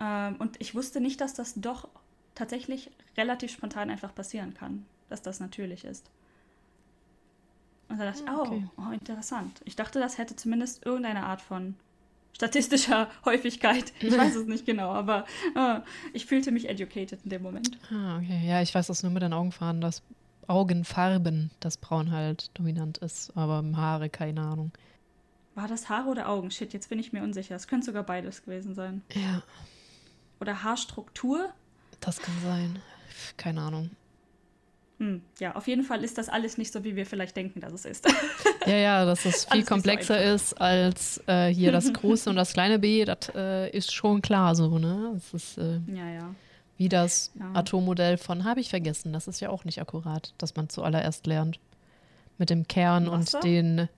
Ähm, 0.00 0.36
und 0.38 0.60
ich 0.60 0.74
wusste 0.74 1.00
nicht, 1.00 1.20
dass 1.20 1.34
das 1.34 1.54
doch 1.54 1.88
tatsächlich 2.34 2.90
relativ 3.16 3.52
spontan 3.52 3.90
einfach 3.90 4.14
passieren 4.14 4.54
kann, 4.54 4.86
dass 5.08 5.22
das 5.22 5.40
natürlich 5.40 5.84
ist. 5.84 6.10
Und 7.88 7.98
da 7.98 8.06
dachte 8.06 8.22
ich, 8.22 8.28
Ah, 8.28 8.36
oh, 8.38 8.42
okay. 8.46 8.68
oh, 8.78 8.90
interessant. 8.92 9.60
Ich 9.64 9.76
dachte, 9.76 10.00
das 10.00 10.16
hätte 10.16 10.34
zumindest 10.34 10.84
irgendeine 10.86 11.24
Art 11.24 11.42
von 11.42 11.74
statistischer 12.32 13.10
Häufigkeit. 13.26 13.92
Ich 14.00 14.16
weiß 14.16 14.34
es 14.34 14.46
nicht 14.46 14.64
genau, 14.64 14.90
aber 14.90 15.26
äh, 15.54 15.80
ich 16.14 16.24
fühlte 16.24 16.52
mich 16.52 16.68
educated 16.70 17.20
in 17.24 17.30
dem 17.30 17.42
Moment. 17.42 17.78
Ah, 17.90 18.16
okay. 18.16 18.40
Ja, 18.46 18.62
ich 18.62 18.74
weiß 18.74 18.86
das 18.86 19.02
nur 19.02 19.12
mit 19.12 19.22
den 19.22 19.34
Augenfarben, 19.34 19.82
dass 19.82 20.02
Augenfarben, 20.46 21.50
das 21.60 21.76
Braun 21.76 22.10
halt 22.10 22.50
dominant 22.54 22.98
ist, 22.98 23.36
aber 23.36 23.64
Haare, 23.76 24.08
keine 24.08 24.40
Ahnung. 24.40 24.72
War 25.54 25.68
das 25.68 25.88
Haare 25.88 26.08
oder 26.08 26.28
Augen? 26.28 26.50
Shit, 26.50 26.72
jetzt 26.72 26.88
bin 26.88 26.98
ich 26.98 27.12
mir 27.12 27.22
unsicher. 27.22 27.54
Es 27.54 27.68
könnte 27.68 27.86
sogar 27.86 28.02
beides 28.04 28.42
gewesen 28.44 28.74
sein. 28.74 29.02
Ja, 29.14 29.42
Oder 30.40 30.62
Haarstruktur? 30.62 31.50
das 32.00 32.18
kann 32.20 32.34
sein. 32.42 32.78
Keine 33.36 33.60
Ahnung. 33.60 33.90
Hm, 34.98 35.20
ja, 35.40 35.54
auf 35.56 35.66
jeden 35.68 35.82
Fall 35.82 36.04
ist 36.04 36.16
das 36.16 36.28
alles 36.28 36.58
nicht 36.58 36.72
so, 36.72 36.84
wie 36.84 36.96
wir 36.96 37.06
vielleicht 37.06 37.36
denken, 37.36 37.60
dass 37.60 37.72
es 37.72 37.84
ist. 37.84 38.08
Ja, 38.64 38.76
ja, 38.76 39.04
dass 39.04 39.24
es 39.24 39.26
Alles 39.26 39.44
viel 39.46 39.62
so 39.62 39.74
komplexer 39.74 40.22
ist 40.22 40.54
als 40.60 41.20
äh, 41.26 41.48
hier 41.48 41.72
das 41.72 41.92
große 41.92 42.30
und 42.30 42.36
das 42.36 42.52
kleine 42.52 42.78
B, 42.78 43.04
das 43.04 43.18
äh, 43.34 43.68
ist 43.76 43.92
schon 43.92 44.22
klar 44.22 44.54
so, 44.54 44.78
ne? 44.78 45.10
Das 45.14 45.34
ist 45.34 45.58
äh, 45.58 45.80
ja, 45.88 46.08
ja. 46.08 46.34
Wie 46.78 46.88
das 46.88 47.30
Ja. 47.38 47.50
Atommodell 47.54 48.16
von 48.18 48.44
habe 48.44 48.60
ich 48.60 48.70
vergessen. 48.70 49.12
Das 49.12 49.28
ist 49.28 49.40
ja 49.40 49.50
auch 49.50 49.64
nicht 49.64 49.80
akkurat, 49.80 50.32
dass 50.38 50.56
man 50.56 50.68
zuallererst 50.68 51.26
lernt. 51.26 51.58
Mit 52.38 52.50
dem 52.50 52.66
Kern 52.66 53.10
Wasser? 53.10 53.38
und 53.38 53.44
den. 53.44 53.88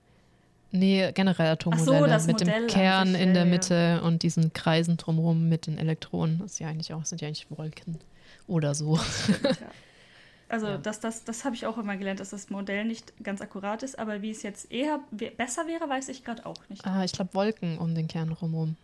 Nee, 0.70 1.12
generell 1.12 1.52
Atommodelle. 1.52 2.08
das 2.08 2.26
mit 2.26 2.40
Modell 2.40 2.62
dem 2.62 2.66
Kern 2.66 3.12
sich, 3.12 3.20
in 3.20 3.32
der 3.32 3.44
ja. 3.44 3.48
Mitte 3.50 4.02
und 4.02 4.22
diesen 4.24 4.52
Kreisen 4.52 4.96
drumherum 4.96 5.48
mit 5.48 5.68
den 5.68 5.78
Elektronen. 5.78 6.40
Das 6.40 6.52
ist 6.54 6.58
ja 6.58 6.66
eigentlich 6.68 6.92
auch, 6.92 7.04
sind 7.04 7.20
ja 7.20 7.28
eigentlich 7.28 7.46
Wolken 7.56 8.00
oder 8.48 8.74
so. 8.74 8.96
Stimmt, 8.98 9.42
ja. 9.44 9.52
Also 10.48 10.66
Ja. 10.66 10.76
das, 10.78 11.00
das, 11.00 11.24
das 11.24 11.44
habe 11.46 11.54
ich 11.56 11.64
auch 11.66 11.78
immer 11.78 11.96
gelernt, 11.96 12.20
dass 12.20 12.30
das 12.30 12.50
Modell 12.50 12.84
nicht 12.84 13.14
ganz 13.24 13.40
akkurat 13.40 13.82
ist, 13.82 13.98
aber 13.98 14.20
wie 14.20 14.30
es 14.30 14.42
jetzt 14.42 14.70
eher 14.70 15.00
besser 15.10 15.66
wäre, 15.66 15.88
weiß 15.88 16.08
ich 16.10 16.22
gerade 16.22 16.44
auch 16.44 16.68
nicht. 16.68 16.84
Ah, 16.87 17.02
ich 17.02 17.12
glaube 17.12 17.32
Wolken 17.34 17.78
um 17.78 17.94
den 17.94 18.08
Kern 18.08 18.28
drumherum. 18.30 18.76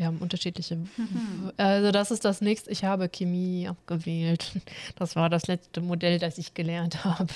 Die 0.00 0.06
haben 0.06 0.16
unterschiedliche. 0.18 0.76
Mhm. 0.76 1.52
Also 1.58 1.92
das 1.92 2.10
ist 2.10 2.24
das 2.24 2.40
nächste. 2.40 2.70
Ich 2.70 2.84
habe 2.84 3.10
Chemie 3.10 3.68
abgewählt. 3.68 4.50
Das 4.96 5.14
war 5.14 5.28
das 5.28 5.46
letzte 5.46 5.82
Modell, 5.82 6.18
das 6.18 6.38
ich 6.38 6.54
gelernt 6.54 7.04
habe. 7.04 7.28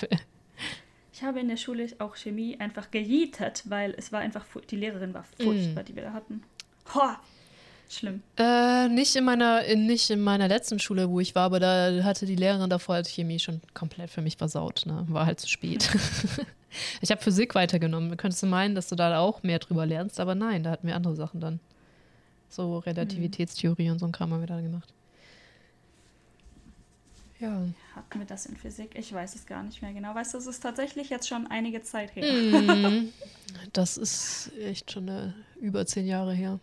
Ich 1.12 1.22
habe 1.22 1.40
in 1.40 1.48
der 1.48 1.58
Schule 1.58 1.86
auch 1.98 2.16
Chemie 2.16 2.56
einfach 2.58 2.90
gejietet, 2.90 3.64
weil 3.66 3.94
es 3.98 4.12
war 4.12 4.20
einfach, 4.20 4.46
die 4.70 4.76
Lehrerin 4.76 5.12
war 5.12 5.24
furchtbar, 5.24 5.82
Mm. 5.82 5.86
die 5.86 5.94
wir 5.96 6.02
da 6.04 6.12
hatten. 6.14 6.42
Ho, 6.94 7.00
schlimm. 7.88 8.22
Äh, 8.38 8.88
nicht 8.88 9.14
in 9.14 9.24
meiner, 9.24 9.62
in, 9.64 9.86
nicht 9.86 10.08
in 10.10 10.22
meiner 10.22 10.48
letzten 10.48 10.78
Schule, 10.78 11.08
wo 11.10 11.20
ich 11.20 11.34
war, 11.34 11.44
aber 11.44 11.60
da 11.60 12.02
hatte 12.02 12.24
die 12.26 12.34
Lehrerin 12.34 12.70
davor 12.70 12.94
halt 12.96 13.06
Chemie 13.08 13.38
schon 13.38 13.60
komplett 13.74 14.08
für 14.10 14.22
mich 14.22 14.38
versaut. 14.38 14.84
Ne? 14.86 15.04
War 15.08 15.26
halt 15.26 15.38
zu 15.38 15.48
spät. 15.50 15.88
ich 17.02 17.10
habe 17.10 17.22
Physik 17.22 17.54
weitergenommen. 17.54 18.16
Könntest 18.16 18.42
du 18.42 18.46
meinen, 18.46 18.74
dass 18.74 18.88
du 18.88 18.96
da 18.96 19.18
auch 19.18 19.42
mehr 19.42 19.58
drüber 19.58 19.84
lernst, 19.86 20.18
aber 20.18 20.34
nein, 20.34 20.62
da 20.62 20.70
hatten 20.70 20.86
wir 20.86 20.96
andere 20.96 21.14
Sachen 21.14 21.40
dann. 21.40 21.60
So 22.54 22.78
Relativitätstheorie 22.78 23.90
und 23.90 23.98
so 23.98 24.06
ein 24.06 24.12
Kram 24.12 24.32
haben 24.32 24.40
wir 24.40 24.46
da 24.46 24.60
gemacht. 24.60 24.94
Ja. 27.40 27.66
Hatten 27.96 28.18
wir 28.20 28.26
das 28.26 28.46
in 28.46 28.56
Physik? 28.56 28.90
Ich 28.94 29.12
weiß 29.12 29.34
es 29.34 29.44
gar 29.44 29.64
nicht 29.64 29.82
mehr 29.82 29.92
genau. 29.92 30.14
Weißt 30.14 30.34
du, 30.34 30.38
es 30.38 30.46
ist 30.46 30.60
tatsächlich 30.60 31.10
jetzt 31.10 31.28
schon 31.28 31.48
einige 31.48 31.82
Zeit 31.82 32.14
her. 32.14 32.32
Mm, 32.32 33.08
das 33.72 33.96
ist 33.96 34.52
echt 34.60 34.92
schon 34.92 35.08
eine, 35.08 35.34
über 35.60 35.84
zehn 35.84 36.06
Jahre 36.06 36.32
her. 36.32 36.60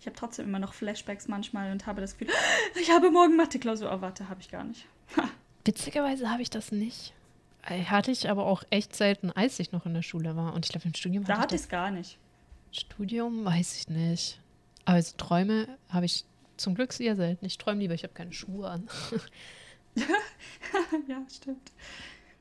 Ich 0.00 0.06
habe 0.06 0.16
trotzdem 0.16 0.46
immer 0.46 0.58
noch 0.58 0.72
Flashbacks 0.72 1.28
manchmal 1.28 1.70
und 1.70 1.86
habe 1.86 2.00
das 2.00 2.16
Gefühl, 2.16 2.34
ich 2.80 2.90
habe 2.90 3.10
morgen 3.10 3.36
Mathe-Klausur. 3.36 3.92
Oh, 3.94 4.00
warte, 4.00 4.30
habe 4.30 4.40
ich 4.40 4.50
gar 4.50 4.64
nicht. 4.64 4.86
Witzigerweise 5.66 6.30
habe 6.30 6.40
ich 6.40 6.48
das 6.48 6.72
nicht. 6.72 7.12
Äh, 7.62 7.84
hatte 7.84 8.10
ich 8.10 8.30
aber 8.30 8.46
auch 8.46 8.64
echt 8.70 8.96
selten, 8.96 9.30
als 9.32 9.60
ich 9.60 9.70
noch 9.70 9.84
in 9.84 9.92
der 9.92 10.02
Schule 10.02 10.34
war. 10.34 10.54
Und 10.54 10.64
ich 10.64 10.72
glaube, 10.72 10.86
im 10.86 10.94
Studium 10.94 11.24
Da 11.24 11.36
hatte 11.38 11.56
ich 11.56 11.60
es 11.60 11.68
gar 11.68 11.90
nicht. 11.90 12.16
Studium 12.72 13.44
weiß 13.44 13.76
ich 13.76 13.88
nicht. 13.88 14.40
Aber 14.88 14.96
also 14.96 15.18
Träume 15.18 15.68
habe 15.90 16.06
ich 16.06 16.24
zum 16.56 16.74
Glück 16.74 16.94
sehr 16.94 17.14
selten. 17.14 17.44
Ich 17.44 17.58
träume 17.58 17.82
lieber, 17.82 17.92
ich 17.92 18.04
habe 18.04 18.14
keine 18.14 18.32
Schuhe 18.32 18.70
an. 18.70 18.88
ja, 21.06 21.22
stimmt. 21.30 21.72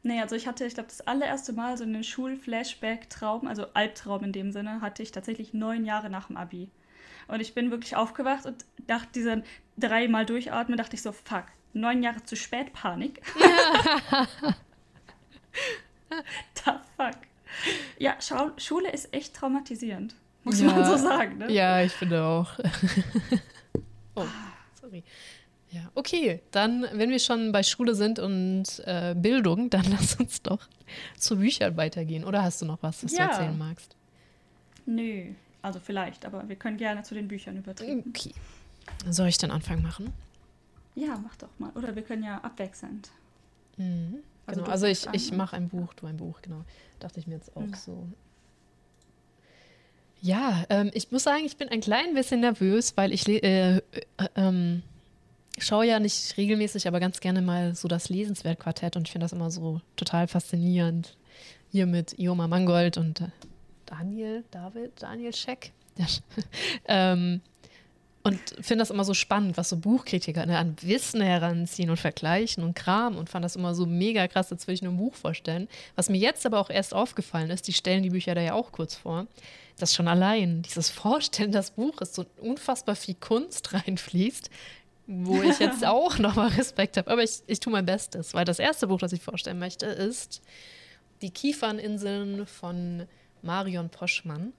Nee, 0.01 0.21
also 0.21 0.37
ich 0.37 0.47
hatte, 0.47 0.65
ich 0.65 0.73
glaube, 0.73 0.87
das 0.87 1.01
allererste 1.01 1.51
Mal 1.51 1.77
so 1.77 1.83
einen 1.83 2.05
Schul-Flashback-Traum, 2.05 3.47
also 3.47 3.65
Albtraum 3.73 4.23
in 4.23 4.31
dem 4.31 4.53
Sinne, 4.53 4.79
hatte 4.79 5.03
ich 5.03 5.11
tatsächlich 5.11 5.53
neun 5.53 5.83
Jahre 5.83 6.09
nach 6.09 6.27
dem 6.27 6.37
Abi. 6.37 6.71
Und 7.27 7.41
ich 7.41 7.53
bin 7.53 7.69
wirklich 7.69 7.97
aufgewacht 7.97 8.45
und 8.45 8.63
dachte, 8.87 9.09
diesen 9.11 9.43
dreimal 9.77 10.25
durchatmen, 10.25 10.77
dachte 10.77 10.95
ich 10.95 11.01
so, 11.01 11.11
fuck, 11.11 11.47
neun 11.73 12.01
Jahre 12.01 12.23
zu 12.23 12.37
spät, 12.37 12.71
Panik. 12.71 13.21
Ja. 16.09 16.23
da 16.63 16.81
fuck. 16.95 17.19
Ja, 17.97 18.15
Schule 18.57 18.89
ist 18.91 19.13
echt 19.13 19.35
traumatisierend, 19.35 20.15
muss 20.47 20.61
ja. 20.61 20.67
man 20.67 20.85
so 20.85 20.97
sagen. 20.97 21.37
Ne? 21.37 21.51
Ja, 21.51 21.81
ich 21.81 21.91
finde 21.91 22.23
auch. 22.23 22.51
oh, 24.15 24.25
sorry. 24.79 25.03
Ja, 25.71 25.91
okay. 25.95 26.41
Dann, 26.51 26.85
wenn 26.93 27.09
wir 27.09 27.19
schon 27.19 27.51
bei 27.51 27.63
Schule 27.63 27.95
sind 27.95 28.19
und 28.19 28.81
äh, 28.85 29.13
Bildung, 29.15 29.69
dann 29.69 29.85
lass 29.91 30.15
uns 30.15 30.41
doch 30.41 30.67
zu 31.17 31.37
Büchern 31.37 31.75
weitergehen. 31.77 32.23
Oder 32.23 32.43
hast 32.43 32.61
du 32.61 32.65
noch 32.65 32.81
was, 32.81 33.03
was 33.03 33.11
ja. 33.11 33.25
du 33.25 33.31
erzählen 33.31 33.57
magst? 33.57 33.95
Nö, 34.85 35.33
also 35.61 35.79
vielleicht, 35.79 36.25
aber 36.25 36.47
wir 36.47 36.55
können 36.55 36.77
gerne 36.77 37.03
zu 37.03 37.13
den 37.13 37.27
Büchern 37.27 37.57
übertreten. 37.57 38.05
Okay. 38.07 38.33
Soll 39.09 39.27
ich 39.27 39.37
den 39.37 39.51
Anfang 39.51 39.81
machen? 39.81 40.13
Ja, 40.95 41.19
mach 41.21 41.35
doch 41.35 41.49
mal. 41.59 41.71
Oder 41.75 41.93
wir 41.93 42.03
können 42.03 42.23
ja 42.23 42.37
abwechselnd. 42.39 43.11
Mhm. 43.75 44.19
Also, 44.45 44.61
genau. 44.61 44.71
also 44.71 44.87
ich, 44.87 45.05
ich 45.11 45.33
mache 45.33 45.57
ein 45.57 45.67
Buch, 45.67 45.93
du 45.93 46.07
ein 46.07 46.15
Buch, 46.15 46.41
genau. 46.41 46.63
Dachte 46.99 47.19
ich 47.19 47.27
mir 47.27 47.35
jetzt 47.35 47.55
auch 47.57 47.61
mhm. 47.61 47.73
so. 47.73 48.07
Ja, 50.21 50.65
ähm, 50.69 50.91
ich 50.93 51.11
muss 51.11 51.23
sagen, 51.23 51.45
ich 51.45 51.57
bin 51.57 51.69
ein 51.69 51.81
klein 51.81 52.13
bisschen 52.13 52.41
nervös, 52.41 52.93
weil 52.95 53.13
ich 53.13 53.27
äh, 53.27 53.77
äh, 53.77 53.81
ähm, 54.35 54.81
schaue 55.59 55.85
ja 55.85 55.99
nicht 55.99 56.37
regelmäßig, 56.37 56.87
aber 56.87 56.99
ganz 56.99 57.19
gerne 57.19 57.41
mal 57.41 57.75
so 57.75 57.87
das 57.87 58.09
Lesenswert-Quartett 58.09 58.95
und 58.95 59.07
ich 59.07 59.11
finde 59.11 59.25
das 59.25 59.33
immer 59.33 59.51
so 59.51 59.81
total 59.95 60.27
faszinierend. 60.27 61.15
Hier 61.71 61.85
mit 61.85 62.17
Ioma 62.17 62.47
Mangold 62.47 62.97
und 62.97 63.21
äh, 63.21 63.29
Daniel, 63.85 64.43
David, 64.51 64.91
Daniel 65.01 65.33
Scheck. 65.33 65.71
Ähm, 66.87 67.41
und 68.27 68.65
finde 68.65 68.81
das 68.81 68.89
immer 68.89 69.03
so 69.03 69.13
spannend, 69.13 69.57
was 69.57 69.69
so 69.69 69.77
Buchkritiker 69.77 70.45
ne, 70.45 70.57
an 70.57 70.75
Wissen 70.81 71.21
heranziehen 71.21 71.89
und 71.89 71.97
vergleichen 71.97 72.63
und 72.63 72.75
Kram 72.75 73.17
und 73.17 73.29
fand 73.29 73.45
das 73.45 73.55
immer 73.55 73.73
so 73.73 73.85
mega 73.85 74.27
krass, 74.27 74.51
als 74.51 74.67
würde 74.67 74.73
ich 74.73 74.81
nur 74.81 74.93
ein 74.93 74.97
Buch 74.97 75.15
vorstellen. 75.15 75.67
Was 75.95 76.09
mir 76.09 76.17
jetzt 76.17 76.45
aber 76.45 76.59
auch 76.59 76.69
erst 76.69 76.93
aufgefallen 76.93 77.49
ist, 77.49 77.67
die 77.67 77.73
stellen 77.73 78.03
die 78.03 78.09
Bücher 78.09 78.35
da 78.35 78.41
ja 78.41 78.53
auch 78.53 78.71
kurz 78.71 78.95
vor, 78.95 79.27
dass 79.77 79.93
schon 79.93 80.07
allein 80.07 80.61
dieses 80.63 80.89
Vorstellen 80.89 81.51
des 81.51 81.71
Buches 81.71 82.13
so 82.13 82.25
unfassbar 82.39 82.95
viel 82.95 83.15
Kunst 83.15 83.73
reinfließt, 83.73 84.49
wo 85.07 85.41
ich 85.41 85.59
jetzt 85.59 85.85
auch 85.85 86.17
nochmal 86.17 86.49
Respekt 86.49 86.97
habe. 86.97 87.09
Aber 87.09 87.23
ich, 87.23 87.41
ich 87.47 87.59
tue 87.59 87.71
mein 87.71 87.85
Bestes, 87.85 88.33
weil 88.33 88.45
das 88.45 88.59
erste 88.59 88.87
Buch, 88.87 88.99
das 88.99 89.13
ich 89.13 89.21
vorstellen 89.21 89.59
möchte, 89.59 89.85
ist 89.85 90.41
Die 91.21 91.31
Kieferninseln 91.31 92.45
von 92.45 93.07
Marion 93.41 93.89
Poschmann. 93.89 94.53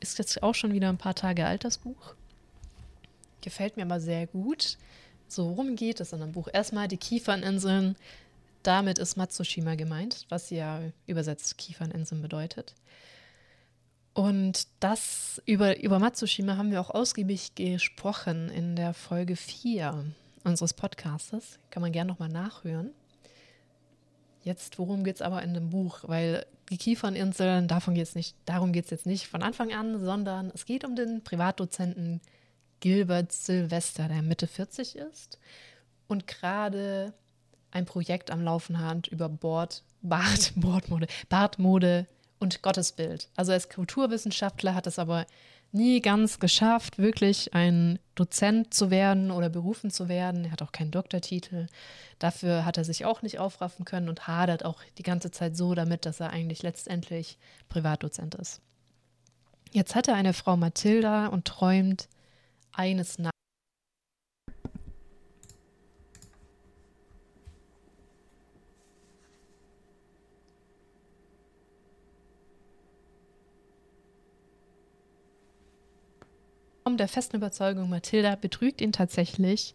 Ist 0.00 0.18
jetzt 0.18 0.42
auch 0.42 0.54
schon 0.54 0.72
wieder 0.72 0.88
ein 0.88 0.98
paar 0.98 1.14
Tage 1.14 1.46
alt, 1.46 1.64
das 1.64 1.78
Buch. 1.78 2.14
Gefällt 3.42 3.76
mir 3.76 3.84
aber 3.84 4.00
sehr 4.00 4.26
gut. 4.26 4.78
So, 5.28 5.50
worum 5.50 5.76
geht 5.76 6.00
es 6.00 6.12
in 6.12 6.20
dem 6.20 6.32
Buch? 6.32 6.48
Erstmal 6.52 6.88
die 6.88 6.96
Kieferninseln. 6.96 7.96
Damit 8.62 8.98
ist 8.98 9.16
Matsushima 9.16 9.74
gemeint, 9.74 10.24
was 10.28 10.50
ja 10.50 10.80
übersetzt 11.06 11.58
Kieferninseln 11.58 12.22
bedeutet. 12.22 12.74
Und 14.14 14.68
das 14.80 15.42
über, 15.46 15.80
über 15.80 15.98
Matsushima 15.98 16.56
haben 16.56 16.70
wir 16.70 16.80
auch 16.80 16.90
ausgiebig 16.90 17.54
gesprochen 17.54 18.50
in 18.50 18.76
der 18.76 18.94
Folge 18.94 19.36
4 19.36 20.04
unseres 20.44 20.74
Podcastes. 20.74 21.58
Kann 21.70 21.80
man 21.80 21.92
gerne 21.92 22.12
nochmal 22.12 22.28
nachhören. 22.28 22.90
Jetzt, 24.44 24.78
worum 24.78 25.04
geht 25.04 25.16
es 25.16 25.22
aber 25.22 25.42
in 25.42 25.54
dem 25.54 25.70
Buch? 25.70 26.00
Weil 26.02 26.44
die 26.70 26.76
Kieferninseln, 26.76 27.68
davon 27.68 27.94
geht's 27.94 28.14
nicht, 28.14 28.34
darum 28.44 28.72
geht 28.72 28.84
es 28.84 28.90
jetzt 28.90 29.06
nicht 29.06 29.28
von 29.28 29.42
Anfang 29.42 29.72
an, 29.72 30.00
sondern 30.00 30.50
es 30.54 30.66
geht 30.66 30.84
um 30.84 30.96
den 30.96 31.22
Privatdozenten 31.22 32.20
Gilbert 32.82 33.30
Silvester, 33.30 34.08
der 34.08 34.22
Mitte 34.22 34.48
40 34.48 34.96
ist 34.96 35.38
und 36.08 36.26
gerade 36.26 37.14
ein 37.70 37.86
Projekt 37.86 38.30
am 38.32 38.42
Laufen 38.42 38.80
hat 38.80 39.06
über 39.06 39.28
Bord, 39.28 39.84
Bart, 40.02 40.52
Bordmode, 40.56 41.06
Bartmode 41.28 42.08
und 42.40 42.60
Gottesbild. 42.60 43.30
Also 43.36 43.52
als 43.52 43.68
Kulturwissenschaftler 43.68 44.74
hat 44.74 44.88
es 44.88 44.98
aber 44.98 45.26
nie 45.70 46.00
ganz 46.00 46.40
geschafft, 46.40 46.98
wirklich 46.98 47.54
ein 47.54 48.00
Dozent 48.16 48.74
zu 48.74 48.90
werden 48.90 49.30
oder 49.30 49.48
berufen 49.48 49.92
zu 49.92 50.08
werden. 50.08 50.46
Er 50.46 50.50
hat 50.50 50.62
auch 50.62 50.72
keinen 50.72 50.90
Doktortitel. 50.90 51.68
Dafür 52.18 52.64
hat 52.64 52.78
er 52.78 52.84
sich 52.84 53.04
auch 53.04 53.22
nicht 53.22 53.38
aufraffen 53.38 53.84
können 53.84 54.08
und 54.08 54.26
hadert 54.26 54.64
auch 54.64 54.82
die 54.98 55.04
ganze 55.04 55.30
Zeit 55.30 55.56
so 55.56 55.76
damit, 55.76 56.04
dass 56.04 56.18
er 56.18 56.30
eigentlich 56.30 56.64
letztendlich 56.64 57.38
Privatdozent 57.68 58.34
ist. 58.34 58.60
Jetzt 59.70 59.94
hat 59.94 60.08
er 60.08 60.16
eine 60.16 60.32
Frau 60.32 60.56
Mathilda 60.56 61.28
und 61.28 61.44
träumt, 61.46 62.08
eines 62.72 63.18
Nachts 63.18 63.32
der 77.02 77.08
festen 77.08 77.38
Überzeugung, 77.38 77.90
Mathilda 77.90 78.36
betrügt 78.36 78.80
ihn 78.80 78.92
tatsächlich, 78.92 79.74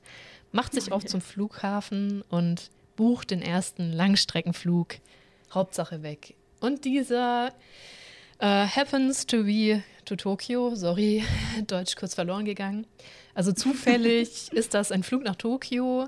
macht 0.53 0.73
sich 0.73 0.93
auf 0.93 1.03
zum 1.03 1.19
Flughafen 1.19 2.21
und 2.29 2.71
bucht 2.95 3.31
den 3.31 3.41
ersten 3.41 3.91
Langstreckenflug. 3.91 4.95
Hauptsache 5.53 6.03
weg. 6.03 6.35
Und 6.61 6.85
dieser 6.85 7.51
Uh, 8.39 8.67
happens 8.67 9.25
to 9.25 9.43
be 9.45 9.81
to 10.07 10.15
Tokio. 10.15 10.75
Sorry, 10.75 11.23
Deutsch 11.67 11.95
kurz 11.95 12.15
verloren 12.15 12.45
gegangen. 12.45 12.87
Also 13.33 13.51
zufällig 13.51 14.51
ist 14.53 14.73
das 14.73 14.91
ein 14.91 15.03
Flug 15.03 15.23
nach 15.23 15.35
Tokio, 15.35 16.07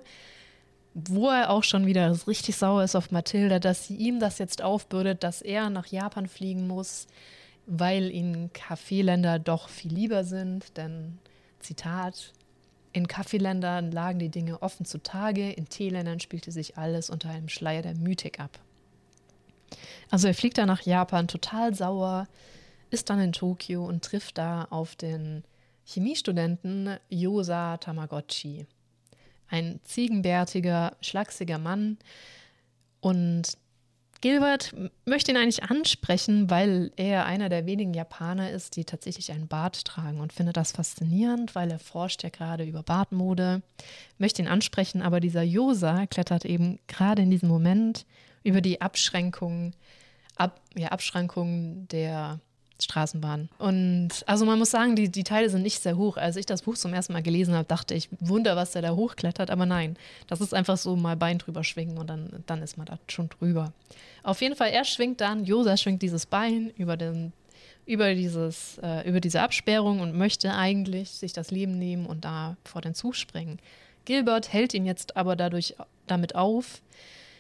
wo 0.93 1.29
er 1.29 1.51
auch 1.51 1.63
schon 1.63 1.85
wieder 1.85 2.15
richtig 2.27 2.55
sauer 2.55 2.83
ist 2.83 2.95
auf 2.95 3.11
Mathilda, 3.11 3.59
dass 3.59 3.87
sie 3.87 3.95
ihm 3.95 4.19
das 4.19 4.39
jetzt 4.39 4.61
aufbürdet, 4.61 5.23
dass 5.23 5.41
er 5.41 5.69
nach 5.69 5.87
Japan 5.87 6.27
fliegen 6.27 6.67
muss, 6.67 7.07
weil 7.67 8.09
ihnen 8.11 8.51
Kaffeeländer 8.53 9.37
doch 9.37 9.69
viel 9.69 9.93
lieber 9.93 10.23
sind. 10.23 10.75
Denn, 10.77 11.19
Zitat, 11.59 12.33
in 12.91 13.07
Kaffeeländern 13.07 13.91
lagen 13.91 14.19
die 14.19 14.29
Dinge 14.29 14.61
offen 14.61 14.85
zutage, 14.85 15.51
in 15.51 15.69
Teeländern 15.69 16.19
spielte 16.19 16.51
sich 16.51 16.77
alles 16.77 17.09
unter 17.09 17.29
einem 17.29 17.49
Schleier 17.49 17.83
der 17.83 17.95
Mythik 17.95 18.39
ab. 18.39 18.59
Also 20.09 20.27
er 20.27 20.33
fliegt 20.33 20.57
da 20.57 20.65
nach 20.65 20.81
Japan, 20.81 21.27
total 21.27 21.75
sauer, 21.75 22.27
ist 22.89 23.09
dann 23.09 23.19
in 23.19 23.31
Tokio 23.31 23.85
und 23.85 24.03
trifft 24.03 24.37
da 24.37 24.65
auf 24.69 24.95
den 24.95 25.43
Chemiestudenten 25.85 26.97
Yosa 27.09 27.77
Tamagotchi. 27.77 28.67
Ein 29.47 29.79
ziegenbärtiger, 29.83 30.95
schlachsiger 31.01 31.57
Mann. 31.57 31.97
Und 33.01 33.57
Gilbert 34.21 34.75
möchte 35.05 35.31
ihn 35.31 35.37
eigentlich 35.37 35.63
ansprechen, 35.63 36.49
weil 36.49 36.91
er 36.97 37.25
einer 37.25 37.47
der 37.47 37.65
wenigen 37.65 37.93
Japaner 37.93 38.51
ist, 38.51 38.75
die 38.75 38.83
tatsächlich 38.83 39.31
einen 39.31 39.47
Bart 39.47 39.85
tragen 39.85 40.19
und 40.19 40.33
findet 40.33 40.57
das 40.57 40.73
faszinierend, 40.73 41.55
weil 41.55 41.71
er 41.71 41.79
forscht 41.79 42.23
ja 42.23 42.29
gerade 42.29 42.65
über 42.65 42.83
Bartmode, 42.83 43.61
möchte 44.17 44.41
ihn 44.41 44.49
ansprechen, 44.49 45.01
aber 45.01 45.21
dieser 45.21 45.43
Yosa 45.43 46.05
klettert 46.05 46.43
eben 46.43 46.79
gerade 46.87 47.21
in 47.21 47.31
diesem 47.31 47.47
Moment 47.47 48.05
über 48.43 48.59
die 48.61 48.81
Abschränkungen, 48.81 49.73
Ab, 50.35 50.61
ja, 50.75 50.89
Abschränkungen 50.89 51.87
der 51.87 52.39
Straßenbahn. 52.81 53.49
Und 53.57 54.09
also 54.25 54.45
man 54.45 54.59
muss 54.59 54.71
sagen, 54.71 54.95
die, 54.95 55.09
die 55.09 55.23
Teile 55.23 55.49
sind 55.49 55.61
nicht 55.61 55.81
sehr 55.81 55.97
hoch. 55.97 56.17
Als 56.17 56.35
ich 56.35 56.45
das 56.45 56.61
Buch 56.63 56.75
zum 56.75 56.93
ersten 56.93 57.13
Mal 57.13 57.23
gelesen 57.23 57.53
habe, 57.53 57.65
dachte 57.67 57.93
ich, 57.93 58.09
Wunder, 58.19 58.55
was 58.55 58.71
der 58.71 58.81
da 58.81 58.95
hochklettert. 58.95 59.49
Aber 59.49 59.65
nein, 59.65 59.97
das 60.27 60.41
ist 60.41 60.53
einfach 60.53 60.77
so 60.77 60.95
mal 60.95 61.15
Bein 61.15 61.37
drüber 61.37 61.63
schwingen 61.63 61.97
und 61.97 62.07
dann, 62.07 62.43
dann 62.45 62.61
ist 62.61 62.77
man 62.77 62.85
da 62.85 62.99
schon 63.07 63.29
drüber. 63.29 63.73
Auf 64.23 64.41
jeden 64.41 64.55
Fall, 64.55 64.69
er 64.69 64.85
schwingt 64.85 65.21
dann, 65.21 65.45
Josa 65.45 65.77
schwingt 65.77 66.01
dieses 66.01 66.25
Bein 66.25 66.71
über, 66.77 66.97
den, 66.97 67.33
über, 67.85 68.13
dieses, 68.13 68.79
äh, 68.83 69.07
über 69.07 69.19
diese 69.19 69.41
Absperrung 69.41 69.99
und 69.99 70.17
möchte 70.17 70.53
eigentlich 70.53 71.09
sich 71.11 71.33
das 71.33 71.51
Leben 71.51 71.77
nehmen 71.77 72.05
und 72.05 72.25
da 72.25 72.57
vor 72.63 72.81
den 72.81 72.95
Zug 72.95 73.15
springen. 73.15 73.59
Gilbert 74.05 74.53
hält 74.53 74.73
ihn 74.73 74.85
jetzt 74.85 75.17
aber 75.17 75.35
dadurch 75.35 75.75
damit 76.07 76.35
auf, 76.35 76.81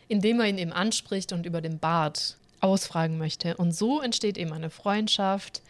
indem 0.07 0.39
er 0.39 0.47
ihn 0.47 0.57
eben 0.57 0.73
anspricht 0.73 1.33
und 1.33 1.45
über 1.45 1.61
den 1.61 1.79
Bart 1.79 2.38
ausfragen 2.61 3.17
möchte. 3.17 3.57
Und 3.57 3.71
so 3.71 4.01
entsteht 4.01 4.37
eben 4.37 4.53
eine 4.53 4.69
Freundschaft. 4.69 5.61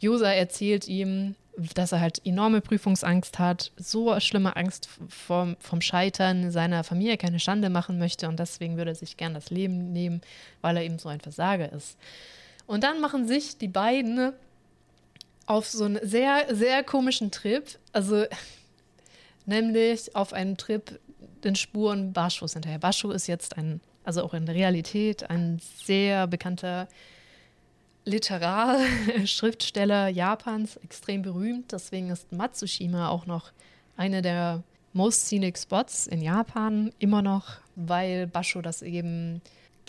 Josa 0.00 0.32
erzählt 0.32 0.86
ihm, 0.88 1.34
dass 1.74 1.92
er 1.92 2.00
halt 2.00 2.24
enorme 2.24 2.60
Prüfungsangst 2.60 3.38
hat, 3.38 3.72
so 3.76 4.18
schlimme 4.20 4.54
Angst 4.56 4.88
vom, 5.08 5.56
vom 5.58 5.80
Scheitern, 5.80 6.52
seiner 6.52 6.84
Familie 6.84 7.16
keine 7.16 7.40
Schande 7.40 7.68
machen 7.68 7.98
möchte 7.98 8.28
und 8.28 8.38
deswegen 8.38 8.76
würde 8.76 8.92
er 8.92 8.94
sich 8.94 9.16
gern 9.16 9.34
das 9.34 9.50
Leben 9.50 9.92
nehmen, 9.92 10.20
weil 10.60 10.76
er 10.76 10.84
eben 10.84 10.98
so 10.98 11.08
ein 11.08 11.20
Versager 11.20 11.72
ist. 11.72 11.98
Und 12.66 12.84
dann 12.84 13.00
machen 13.00 13.26
sich 13.26 13.58
die 13.58 13.68
beiden 13.68 14.32
auf 15.46 15.66
so 15.66 15.84
einen 15.84 15.98
sehr, 16.06 16.54
sehr 16.54 16.84
komischen 16.84 17.30
Trip, 17.30 17.64
also 17.92 18.24
nämlich 19.46 20.14
auf 20.14 20.32
einen 20.32 20.56
Trip 20.56 21.00
den 21.42 21.56
Spuren 21.56 22.12
Baschos 22.12 22.52
hinterher. 22.52 22.78
Bascho 22.78 23.10
ist 23.10 23.26
jetzt 23.26 23.56
ein 23.56 23.80
also 24.08 24.24
auch 24.24 24.32
in 24.32 24.46
der 24.46 24.54
Realität, 24.54 25.28
ein 25.28 25.60
sehr 25.84 26.26
bekannter 26.26 26.88
Literar, 28.06 28.78
Schriftsteller 29.26 30.08
Japans, 30.08 30.76
extrem 30.76 31.20
berühmt. 31.20 31.72
Deswegen 31.72 32.08
ist 32.08 32.32
Matsushima 32.32 33.10
auch 33.10 33.26
noch 33.26 33.52
eine 33.98 34.22
der 34.22 34.62
most 34.94 35.26
scenic 35.26 35.58
Spots 35.58 36.06
in 36.06 36.22
Japan, 36.22 36.90
immer 36.98 37.20
noch, 37.20 37.58
weil 37.76 38.26
Basho 38.26 38.62
das 38.62 38.80
eben 38.80 39.42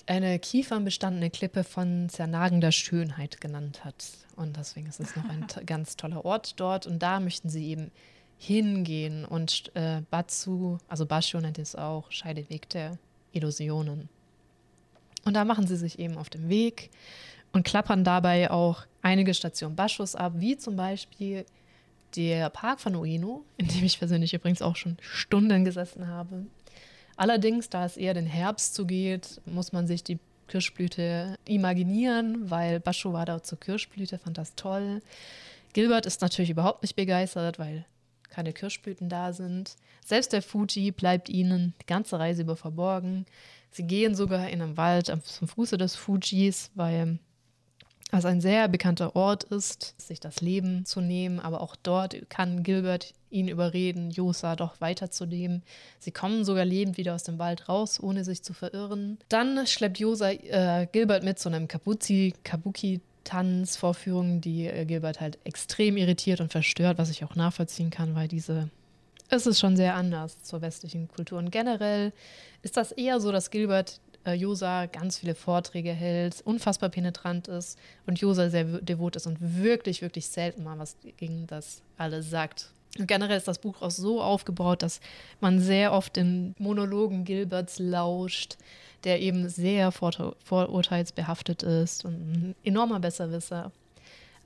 eine 0.06 0.38
kiefernbestandene 0.38 1.30
Klippe 1.30 1.64
von 1.64 2.10
zernagender 2.10 2.74
Schönheit 2.74 3.40
genannt 3.40 3.86
hat. 3.86 4.04
Und 4.36 4.58
deswegen 4.58 4.88
ist 4.88 5.00
es 5.00 5.16
noch 5.16 5.30
ein 5.30 5.48
ganz 5.66 5.96
toller 5.96 6.26
Ort 6.26 6.60
dort. 6.60 6.88
Und 6.88 7.00
da 7.02 7.22
möchten 7.22 7.48
sie 7.48 7.70
eben 7.70 7.90
hingehen. 8.38 9.24
Und 9.24 9.72
äh, 9.76 10.02
Batsu, 10.12 10.78
also 10.90 11.06
Basho 11.06 11.40
nennt 11.40 11.58
es 11.58 11.78
auch, 11.78 12.12
Scheideweg 12.12 12.68
der 12.68 12.98
Illusionen. 13.32 14.10
Und 15.26 15.34
da 15.34 15.46
machen 15.46 15.68
sie 15.68 15.76
sich 15.76 16.00
eben 16.00 16.18
auf 16.18 16.30
den 16.30 16.50
Weg 16.50 16.89
und 17.52 17.65
klappern 17.65 18.04
dabei 18.04 18.52
auch 18.52 18.86
einige 19.02 19.34
Stationen 19.34 19.76
Baschus 19.76 20.15
ab, 20.15 20.34
wie 20.38 20.58
zum 20.58 20.76
Beispiel 20.76 21.46
der 22.15 22.50
Park 22.50 22.80
von 22.80 22.96
Ueno, 22.96 23.44
in 23.58 23.68
dem 23.68 23.84
ich 23.84 24.00
persönlich 24.00 24.34
übrigens 24.34 24.62
auch 24.62 24.76
schon 24.76 24.98
Stunden 25.02 25.65
gesessen 25.65 26.08
habe. 26.08 26.46
Allerdings, 27.15 27.70
da 27.70 27.86
es 27.86 27.98
eher 27.98 28.13
den 28.13 28.26
Herbst 28.26 28.76
zugeht, 28.76 29.42
muss 29.46 29.72
man 29.74 29.88
sich 29.88 30.04
die 30.04 30.20
Kirschblüte 30.48 31.36
imaginieren, 31.46 32.50
weil 32.50 32.80
Bascho 32.80 33.13
war 33.13 33.26
dort 33.26 33.46
zur 33.46 33.60
Kirschblüte, 33.60 34.18
fand 34.18 34.38
das 34.38 34.56
toll. 34.56 35.02
Gilbert 35.74 36.06
ist 36.06 36.22
natürlich 36.22 36.50
überhaupt 36.50 36.82
nicht 36.82 36.96
begeistert, 36.96 37.60
weil 37.60 37.86
keine 38.30 38.54
Kirschblüten 38.54 39.10
da 39.10 39.34
sind. 39.34 39.76
Selbst 40.06 40.34
der 40.34 40.42
Fuji 40.42 40.92
bleibt 40.92 41.30
ihnen 41.30 41.74
die 41.82 41.86
ganze 41.86 42.20
Reise 42.20 42.44
über 42.44 42.56
verborgen. 42.56 43.26
Sie 43.72 43.84
gehen 43.84 44.15
sogar 44.15 44.50
in 44.50 44.62
einem 44.62 44.78
Wald 44.78 45.08
zum 45.24 45.48
Fuße 45.48 45.78
des 45.78 45.96
Fujis, 45.96 46.72
weil 46.76 47.20
es 48.12 48.26
ein 48.26 48.42
sehr 48.42 48.68
bekannter 48.68 49.15
Ort 49.15 49.44
ist, 49.46 49.94
sich 50.02 50.20
das 50.20 50.42
Leben 50.42 50.86
zu 50.86 51.02
nehmen. 51.02 51.39
Aber 51.39 51.62
auch 51.62 51.76
dort 51.76 52.30
kann 52.30 52.63
Gilbert 52.63 53.13
ihn 53.30 53.48
überreden, 53.48 54.10
Yosa 54.10 54.56
doch 54.56 54.82
weiterzunehmen. 54.82 55.63
Sie 56.00 56.12
kommen 56.12 56.44
sogar 56.44 56.65
lebend 56.65 56.98
wieder 56.98 57.13
aus 57.13 57.24
dem 57.24 57.38
Wald 57.38 57.70
raus, 57.70 58.00
ohne 58.02 58.24
sich 58.24 58.42
zu 58.44 58.54
verirren. 58.54 59.20
Dann 59.30 59.68
schleppt 59.68 60.00
Yosa 60.00 60.32
äh, 60.32 60.88
Gilbert 60.92 61.24
mit 61.24 61.38
zu 61.38 61.50
einem 61.50 61.68
Kabuki, 61.68 63.02
Kabuki 63.30 63.50
Tanzvorführung, 63.60 64.42
die 64.42 64.65
äh, 64.65 64.86
Gilbert 64.86 65.22
halt 65.22 65.38
extrem 65.44 65.98
irritiert 65.98 66.42
und 66.42 66.52
verstört, 66.52 66.98
was 66.98 67.10
ich 67.10 67.24
auch 67.24 67.36
nachvollziehen 67.36 67.89
kann, 67.89 68.15
weil 68.15 68.28
diese 68.28 68.70
es 69.32 69.46
ist 69.46 69.60
schon 69.60 69.78
sehr 69.78 69.94
anders 69.94 70.42
zur 70.42 70.63
westlichen 70.63 71.08
Kultur. 71.08 71.38
Und 71.38 71.52
generell 71.52 72.13
ist 72.63 72.78
das 72.78 72.92
eher 72.92 73.20
so, 73.20 73.32
dass 73.32 73.52
Gilbert 73.52 74.02
äh, 74.26 74.34
Josa 74.34 74.88
ganz 74.88 75.20
viele 75.20 75.36
Vorträge 75.36 75.92
hält, 75.92 76.42
unfassbar 76.44 76.89
penetrant 76.89 77.48
ist 77.48 77.78
und 78.08 78.20
Josa 78.20 78.50
sehr 78.50 78.63
devot 78.63 79.15
ist 79.15 79.28
und 79.28 79.38
wirklich, 79.39 80.02
wirklich 80.02 80.26
selten 80.28 80.63
mal 80.63 80.80
was 80.80 80.98
gegen 81.18 81.46
das 81.46 81.84
alles 81.98 82.32
sagt. 82.32 82.72
Generell 82.95 83.38
ist 83.38 83.47
das 83.47 83.60
Buch 83.60 83.82
auch 83.82 83.91
so 83.91 84.21
aufgebaut, 84.21 84.82
dass 84.82 84.99
man 85.39 85.60
sehr 85.60 85.93
oft 85.93 86.15
den 86.15 86.56
Monologen 86.58 87.23
Gilberts 87.23 87.80
lauscht, 87.80 88.58
der 89.04 89.21
eben 89.21 89.47
sehr 89.47 89.91
vor 89.91 90.36
vorurteilsbehaftet 90.43 91.63
ist 91.63 92.04
und 92.04 92.13
ein 92.13 92.56
enormer 92.63 92.99
Besserwisser. 92.99 93.71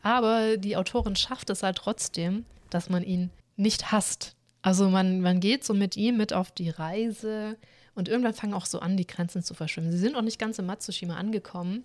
Aber 0.01 0.57
die 0.57 0.75
Autorin 0.75 1.15
schafft 1.15 1.49
es 1.49 1.63
halt 1.63 1.77
trotzdem, 1.77 2.45
dass 2.69 2.89
man 2.89 3.03
ihn 3.03 3.29
nicht 3.55 3.91
hasst. 3.91 4.35
Also 4.61 4.89
man, 4.89 5.21
man 5.21 5.39
geht 5.39 5.63
so 5.63 5.73
mit 5.73 5.95
ihm 5.95 6.17
mit 6.17 6.33
auf 6.33 6.51
die 6.51 6.69
Reise 6.69 7.57
und 7.95 8.09
irgendwann 8.09 8.33
fangen 8.33 8.53
auch 8.53 8.65
so 8.65 8.79
an, 8.79 8.97
die 8.97 9.07
Grenzen 9.07 9.43
zu 9.43 9.53
verschwimmen. 9.53 9.91
Sie 9.91 9.97
sind 9.97 10.15
auch 10.15 10.21
nicht 10.21 10.39
ganz 10.39 10.59
in 10.59 10.65
Matsushima 10.65 11.15
angekommen, 11.15 11.83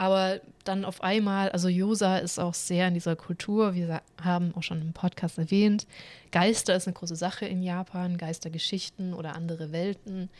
aber 0.00 0.40
dann 0.64 0.86
auf 0.86 1.02
einmal, 1.02 1.50
also 1.50 1.68
Yosa 1.68 2.16
ist 2.16 2.40
auch 2.40 2.54
sehr 2.54 2.88
in 2.88 2.94
dieser 2.94 3.16
Kultur, 3.16 3.74
wir 3.74 4.00
haben 4.22 4.54
auch 4.56 4.62
schon 4.62 4.80
im 4.80 4.94
Podcast 4.94 5.36
erwähnt, 5.36 5.86
Geister 6.32 6.74
ist 6.74 6.86
eine 6.86 6.94
große 6.94 7.16
Sache 7.16 7.44
in 7.44 7.62
Japan, 7.62 8.16
Geistergeschichten 8.16 9.12
oder 9.12 9.34
andere 9.34 9.72
Welten. 9.72 10.30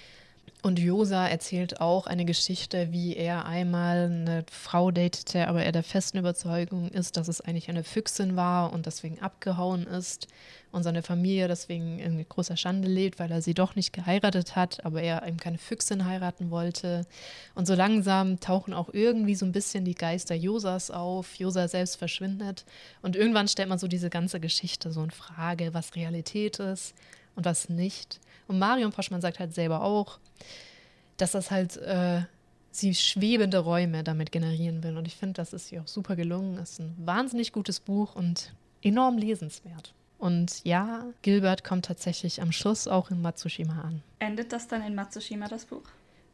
Und 0.63 0.79
Josa 0.79 1.27
erzählt 1.27 1.81
auch 1.81 2.07
eine 2.07 2.27
Geschichte, 2.27 2.93
wie 2.93 3.17
er 3.17 3.47
einmal 3.47 4.11
eine 4.11 4.45
Frau 4.51 4.91
datete, 4.91 5.49
aber 5.49 5.63
er 5.65 5.73
der 5.73 5.83
festen 5.83 6.19
Überzeugung 6.19 6.91
ist, 6.91 7.17
dass 7.17 7.29
es 7.29 7.41
eigentlich 7.41 7.71
eine 7.71 7.83
Füchsin 7.83 8.37
war 8.37 8.71
und 8.75 8.85
deswegen 8.85 9.21
abgehauen 9.21 9.87
ist 9.87 10.29
und 10.71 10.83
seine 10.83 11.03
Familie 11.03 11.49
deswegen 11.49 11.99
in 11.99 12.29
großer 12.29 12.59
Schande 12.59 12.89
lebt, 12.89 13.19
weil 13.19 13.31
er 13.31 13.41
sie 13.41 13.55
doch 13.55 13.75
nicht 13.75 13.95
geheiratet 13.95 14.55
hat, 14.55 14.85
aber 14.85 15.01
er 15.01 15.27
eben 15.27 15.39
keine 15.39 15.57
Füchsin 15.57 16.05
heiraten 16.05 16.51
wollte. 16.51 17.07
Und 17.55 17.67
so 17.67 17.75
langsam 17.75 18.39
tauchen 18.39 18.75
auch 18.75 18.91
irgendwie 18.93 19.37
so 19.37 19.47
ein 19.47 19.53
bisschen 19.53 19.87
die 19.87 19.95
Geister 19.95 20.35
Josas 20.35 20.91
auf. 20.91 21.37
Josa 21.37 21.69
selbst 21.69 21.97
verschwindet 21.97 22.67
und 23.01 23.17
irgendwann 23.17 23.49
stellt 23.49 23.71
man 23.71 23.79
so 23.79 23.89
diese 23.89 24.11
ganze 24.11 24.41
Geschichte 24.41 24.93
so 24.93 25.03
in 25.03 25.11
Frage, 25.11 25.73
was 25.73 25.97
Realität 25.97 26.59
ist 26.59 26.95
und 27.35 27.47
was 27.47 27.71
nicht. 27.71 28.21
Und 28.51 28.59
Marion 28.59 28.91
Poschmann 28.91 29.21
sagt 29.21 29.39
halt 29.39 29.55
selber 29.55 29.81
auch, 29.85 30.19
dass 31.19 31.31
das 31.31 31.53
halt 31.53 31.77
äh, 31.77 32.23
sie 32.73 32.97
schwebende 32.97 33.59
Räume 33.59 34.03
damit 34.03 34.33
generieren 34.33 34.83
will. 34.83 34.97
Und 34.97 35.07
ich 35.07 35.15
finde, 35.15 35.35
das 35.35 35.53
ist 35.53 35.71
ihr 35.71 35.83
auch 35.83 35.87
super 35.87 36.17
gelungen. 36.17 36.59
Es 36.59 36.73
ist 36.73 36.81
ein 36.81 36.97
wahnsinnig 36.99 37.53
gutes 37.53 37.79
Buch 37.79 38.17
und 38.17 38.53
enorm 38.83 39.19
lesenswert. 39.19 39.95
Und 40.19 40.65
ja, 40.65 41.07
Gilbert 41.23 41.63
kommt 41.63 41.85
tatsächlich 41.85 42.43
am 42.43 42.51
Schluss 42.51 42.89
auch 42.89 43.13
in 43.13 43.23
Matsushima 43.23 43.83
an. 43.83 44.03
Endet 44.19 44.53
das 44.53 44.67
dann 44.67 44.83
in 44.83 44.97
Matsushima, 44.97 45.47
das 45.47 45.67
Buch? 45.67 45.85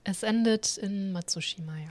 Es 0.04 0.22
endet 0.22 0.78
in 0.78 1.12
Matsushima, 1.12 1.76
ja. 1.76 1.90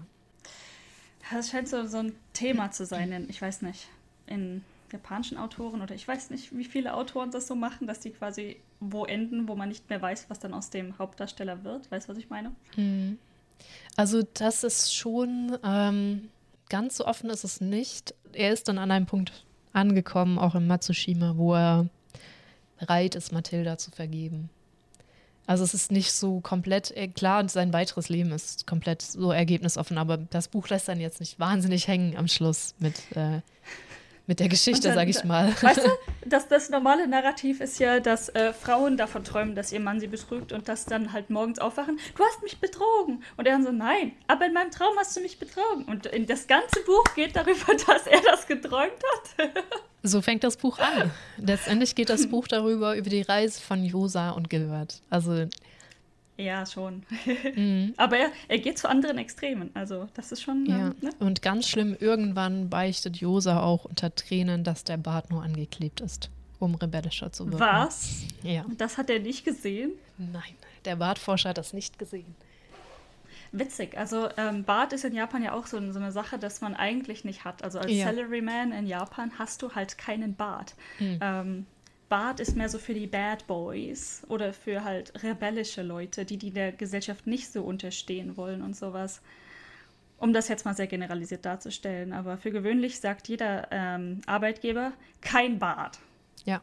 Das 1.32 1.52
scheint 1.52 1.70
so, 1.70 1.86
so 1.86 1.98
ein 1.98 2.16
Thema 2.34 2.72
zu 2.72 2.88
sein, 2.88 3.12
in, 3.12 3.30
ich 3.30 3.40
weiß 3.40 3.62
nicht, 3.62 3.90
in 4.26 4.64
japanischen 4.92 5.38
Autoren 5.38 5.84
oder 5.84 5.94
ich 5.94 6.08
weiß 6.08 6.32
nicht, 6.32 6.58
wie 6.58 6.66
viele 6.66 6.96
Autoren 6.96 7.30
das 7.30 7.46
so 7.46 7.54
machen, 7.54 7.86
dass 7.86 8.00
die 8.00 8.10
quasi 8.10 8.58
wo 8.92 9.06
enden, 9.06 9.48
wo 9.48 9.56
man 9.56 9.70
nicht 9.70 9.90
mehr 9.90 10.02
weiß, 10.02 10.30
was 10.30 10.40
dann 10.40 10.54
aus 10.54 10.70
dem 10.70 10.98
Hauptdarsteller 10.98 11.64
wird. 11.64 11.90
Weißt 11.92 12.08
du, 12.08 12.12
was 12.12 12.18
ich 12.18 12.30
meine? 12.30 12.52
Hm. 12.76 13.18
Also 13.96 14.24
das 14.34 14.64
ist 14.64 14.94
schon 14.94 15.58
ähm, 15.64 16.30
ganz 16.70 16.98
so 16.98 17.06
offen 17.06 17.30
ist 17.30 17.44
es 17.44 17.62
nicht. 17.62 18.14
Er 18.34 18.52
ist 18.52 18.68
dann 18.68 18.78
an 18.78 18.92
einem 18.92 19.06
Punkt 19.06 19.46
angekommen, 19.74 20.38
auch 20.38 20.56
in 20.56 20.68
Matsushima, 20.68 21.34
wo 21.38 21.54
er 21.54 21.88
bereit 22.80 23.16
ist, 23.16 23.32
Mathilda 23.32 23.78
zu 23.78 23.92
vergeben. 23.92 24.50
Also 25.48 25.64
es 25.64 25.74
ist 25.74 25.92
nicht 25.92 26.12
so 26.12 26.40
komplett, 26.40 26.92
äh, 26.92 27.08
klar, 27.08 27.48
sein 27.50 27.72
weiteres 27.72 28.10
Leben 28.10 28.32
ist 28.32 28.66
komplett 28.66 29.02
so 29.02 29.32
ergebnisoffen, 29.32 29.98
aber 29.98 30.18
das 30.18 30.48
Buch 30.48 30.68
lässt 30.70 30.88
dann 30.88 31.00
jetzt 31.00 31.20
nicht 31.20 31.40
wahnsinnig 31.40 31.88
hängen 31.88 32.18
am 32.18 32.28
Schluss 32.28 32.74
mit 32.80 32.96
äh, 33.16 33.42
mit 34.28 34.40
der 34.40 34.50
Geschichte, 34.50 34.94
sag 34.94 35.08
ich 35.08 35.24
mal. 35.24 35.54
Weißt 35.62 35.86
du, 35.86 35.90
das, 36.26 36.48
das 36.48 36.70
normale 36.70 37.08
Narrativ 37.08 37.62
ist 37.62 37.80
ja, 37.80 38.00
dass 38.00 38.30
äh, 38.30 38.54
Frauen 38.54 38.98
davon 38.98 39.24
träumen, 39.24 39.56
dass 39.56 39.72
ihr 39.72 39.80
Mann 39.80 40.00
sie 40.00 40.08
betrügt 40.08 40.52
und 40.52 40.68
dass 40.68 40.86
dann 40.86 41.14
halt 41.14 41.30
morgens 41.30 41.60
aufwachen, 41.60 42.00
du 42.16 42.24
hast 42.24 42.42
mich 42.42 42.60
betrogen. 42.60 43.24
Und 43.38 43.46
er 43.46 43.54
dann 43.54 43.64
so, 43.64 43.72
nein, 43.72 44.14
aber 44.28 44.46
in 44.46 44.54
meinem 44.54 44.72
Traum 44.72 44.96
hast 44.98 45.16
du 45.16 45.22
mich 45.22 45.40
betrogen. 45.40 45.86
Und 45.86 46.08
in 46.08 46.26
das 46.26 46.48
ganze 46.48 46.82
Buch 46.86 47.04
geht 47.16 47.36
darüber, 47.36 47.74
dass 47.88 48.08
er 48.08 48.22
das 48.22 48.48
geträumt 48.48 48.92
hat. 48.92 49.52
so 50.04 50.22
fängt 50.22 50.44
das 50.44 50.58
Buch 50.58 50.80
an. 50.80 51.12
Letztendlich 51.38 51.96
geht 51.96 52.10
das 52.10 52.28
Buch 52.28 52.48
darüber, 52.48 52.96
über 52.96 53.10
die 53.10 53.22
Reise 53.22 53.62
von 53.62 53.84
Josa 53.84 54.32
und 54.32 54.50
Gilbert. 54.50 55.02
Also 55.10 55.48
Ja, 56.38 56.66
schon. 56.66 57.04
Mhm. 57.56 57.94
Aber 57.98 58.18
er, 58.18 58.32
er 58.48 58.60
geht 58.60 58.78
zu 58.78 58.90
anderen 58.90 59.18
Extremen. 59.18 59.72
Also, 59.74 60.08
das 60.14 60.32
ist 60.32 60.42
schon. 60.42 60.66
Ja. 60.66 60.88
Ähm, 60.88 60.96
ne? 61.02 61.10
Und 61.20 61.42
ganz 61.42 61.70
schlimm, 61.70 61.96
irgendwann 62.00 62.70
beichtet 62.70 63.18
Josa 63.18 63.62
auch 63.62 63.86
unter 63.86 64.14
Tränen, 64.14 64.64
dass 64.64 64.84
der 64.84 64.98
Bart 64.98 65.30
nur 65.30 65.44
angeklebt 65.44 66.02
ist, 66.02 66.30
um 66.60 66.76
rebellischer 66.76 67.32
zu 67.32 67.46
wirken. 67.46 67.60
Was? 67.60 68.24
Ja. 68.44 68.66
Das 68.78 68.98
hat 68.98 69.10
er 69.10 69.20
nicht 69.20 69.46
gesehen? 69.46 69.92
Nein, 70.18 70.56
der 70.84 70.98
Bartforscher 70.98 71.50
hat 71.50 71.58
das 71.58 71.74
nicht 71.74 71.98
gesehen. 71.98 72.36
Witzig. 73.54 73.98
Also, 73.98 74.28
ähm, 74.36 74.66
Bart 74.66 74.92
ist 74.92 75.06
in 75.06 75.14
Japan 75.14 75.42
ja 75.42 75.54
auch 75.54 75.68
so, 75.68 75.80
so, 75.94 76.00
eine 76.00 76.12
Sache, 76.12 76.38
dass 76.38 76.60
man 76.60 76.76
eigentlich 76.76 77.24
nicht 77.24 77.46
hat. 77.46 77.64
Also, 77.64 77.80
als 77.80 77.92
ja. 77.92 78.06
Salaryman 78.06 78.74
in 78.74 78.88
Japan 78.88 79.32
hast 79.40 79.62
du 79.62 79.74
halt 79.74 79.98
keinen 79.98 80.36
Bart. 80.36 80.76
Mhm. 81.00 81.20
Ähm, 81.22 81.66
Bart 82.10 82.40
ist 82.40 82.56
mehr 82.56 82.70
so 82.70 82.78
für 82.78 82.94
die 82.94 83.08
Bad 83.08 83.48
Boys 83.48 84.24
oder 84.30 84.54
für 84.54 84.84
halt 84.84 85.24
rebellische 85.24 85.82
Leute, 85.82 86.26
die, 86.26 86.38
die 86.38 86.52
der 86.52 86.72
Gesellschaft 86.72 87.26
nicht 87.26 87.52
so 87.52 87.64
unterstehen 87.64 88.38
wollen 88.38 88.62
und 88.62 88.76
sowas. 88.76 89.22
Um 90.18 90.32
das 90.32 90.48
jetzt 90.48 90.66
mal 90.66 90.76
sehr 90.76 90.88
generalisiert 90.88 91.46
darzustellen. 91.46 92.14
Aber 92.14 92.38
für 92.38 92.52
gewöhnlich 92.52 93.00
sagt 93.00 93.28
jeder 93.28 93.68
ähm, 93.72 94.22
Arbeitgeber 94.28 94.94
kein 95.22 95.60
Bart. 95.60 96.00
Ja. 96.46 96.62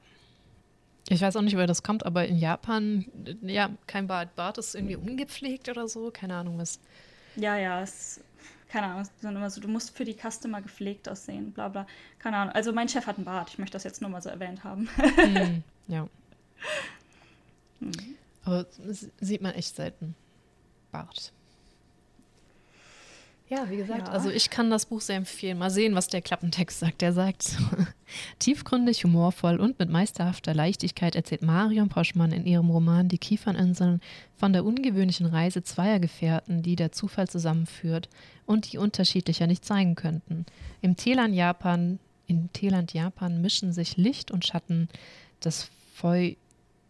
Ich 1.08 1.20
weiß 1.20 1.36
auch 1.36 1.42
nicht, 1.42 1.54
woher 1.54 1.66
das 1.66 1.82
kommt, 1.82 2.06
aber 2.06 2.26
in 2.26 2.38
Japan, 2.38 3.04
ja, 3.42 3.70
kein 3.86 4.06
Bart. 4.06 4.34
Bart 4.36 4.56
ist 4.56 4.74
irgendwie 4.74 4.96
ungepflegt 4.96 5.68
oder 5.68 5.88
so, 5.88 6.10
keine 6.10 6.36
Ahnung 6.36 6.58
was. 6.58 6.80
Ja, 7.36 7.58
ja, 7.58 7.82
es 7.82 8.20
keine 8.72 8.86
Ahnung, 8.86 9.06
sondern 9.20 9.42
immer 9.42 9.50
so, 9.50 9.60
du 9.60 9.68
musst 9.68 9.94
für 9.94 10.06
die 10.06 10.16
Customer 10.16 10.62
gepflegt 10.62 11.06
aussehen, 11.06 11.52
bla 11.52 11.68
bla. 11.68 11.86
Keine 12.18 12.38
Ahnung. 12.38 12.54
Also 12.54 12.72
mein 12.72 12.88
Chef 12.88 13.06
hat 13.06 13.16
einen 13.16 13.26
Bart, 13.26 13.50
ich 13.50 13.58
möchte 13.58 13.74
das 13.74 13.84
jetzt 13.84 14.00
nur 14.00 14.10
mal 14.10 14.22
so 14.22 14.30
erwähnt 14.30 14.64
haben. 14.64 14.88
mm, 14.88 15.62
ja. 15.92 16.08
Mm. 17.80 17.90
Aber 18.44 18.66
sieht 19.20 19.42
man 19.42 19.54
echt 19.54 19.74
selten. 19.74 20.14
Bart. 20.92 21.32
Ja, 23.52 23.68
wie 23.68 23.76
gesagt, 23.76 24.08
ja. 24.08 24.14
also 24.14 24.30
ich 24.30 24.48
kann 24.48 24.70
das 24.70 24.86
Buch 24.86 25.02
sehr 25.02 25.16
empfehlen. 25.16 25.58
Mal 25.58 25.68
sehen, 25.68 25.94
was 25.94 26.06
der 26.06 26.22
Klappentext 26.22 26.78
sagt. 26.78 27.02
Der 27.02 27.12
sagt, 27.12 27.58
tiefgründig, 28.38 29.04
humorvoll 29.04 29.60
und 29.60 29.78
mit 29.78 29.90
meisterhafter 29.90 30.54
Leichtigkeit 30.54 31.14
erzählt 31.14 31.42
Marion 31.42 31.90
Poschmann 31.90 32.32
in 32.32 32.46
ihrem 32.46 32.70
Roman 32.70 33.08
Die 33.08 33.18
Kieferninseln 33.18 34.00
von 34.36 34.54
der 34.54 34.64
ungewöhnlichen 34.64 35.26
Reise 35.26 35.62
zweier 35.62 36.00
Gefährten, 36.00 36.62
die 36.62 36.76
der 36.76 36.92
Zufall 36.92 37.28
zusammenführt 37.28 38.08
und 38.46 38.72
die 38.72 38.78
unterschiedlicher 38.78 39.46
nicht 39.46 39.66
sein 39.66 39.96
könnten. 39.96 40.46
Im 40.80 40.96
Teeland 40.96 41.34
Japan, 41.34 41.98
in 42.26 42.50
Teeland 42.54 42.94
Japan 42.94 43.42
mischen 43.42 43.74
sich 43.74 43.98
Licht 43.98 44.30
und 44.30 44.46
Schatten, 44.46 44.88
das 45.40 45.68
Feu, 45.92 46.36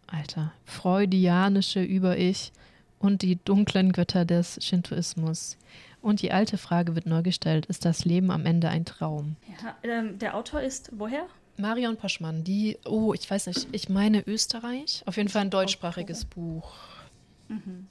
Alter, 0.07 0.53
freudianische 0.63 1.83
Über-Ich 1.83 2.53
und 2.99 3.21
die 3.21 3.37
dunklen 3.43 3.91
Götter 3.91 4.23
des 4.23 4.59
Shintoismus. 4.63 5.57
Und 6.03 6.21
die 6.21 6.33
alte 6.33 6.57
Frage 6.57 6.95
wird 6.95 7.05
neu 7.05 7.23
gestellt: 7.23 7.65
Ist 7.67 7.85
das 7.85 8.03
Leben 8.03 8.29
am 8.29 8.45
Ende 8.45 8.67
ein 8.67 8.83
Traum? 8.83 9.37
Ja, 9.63 9.75
ähm, 9.83 10.19
der 10.19 10.35
Autor 10.35 10.59
ist 10.61 10.91
woher? 10.91 11.25
Marion 11.55 11.95
Paschmann, 11.95 12.43
die, 12.43 12.77
oh, 12.85 13.13
ich 13.13 13.29
weiß 13.29 13.47
nicht, 13.47 13.67
ich 13.71 13.87
meine 13.87 14.21
Österreich. 14.27 15.01
Auf 15.05 15.15
jeden 15.15 15.29
Fall 15.29 15.43
ein 15.43 15.49
deutschsprachiges 15.49 16.25
Buch. 16.25 16.73
Mhm. 17.47 17.87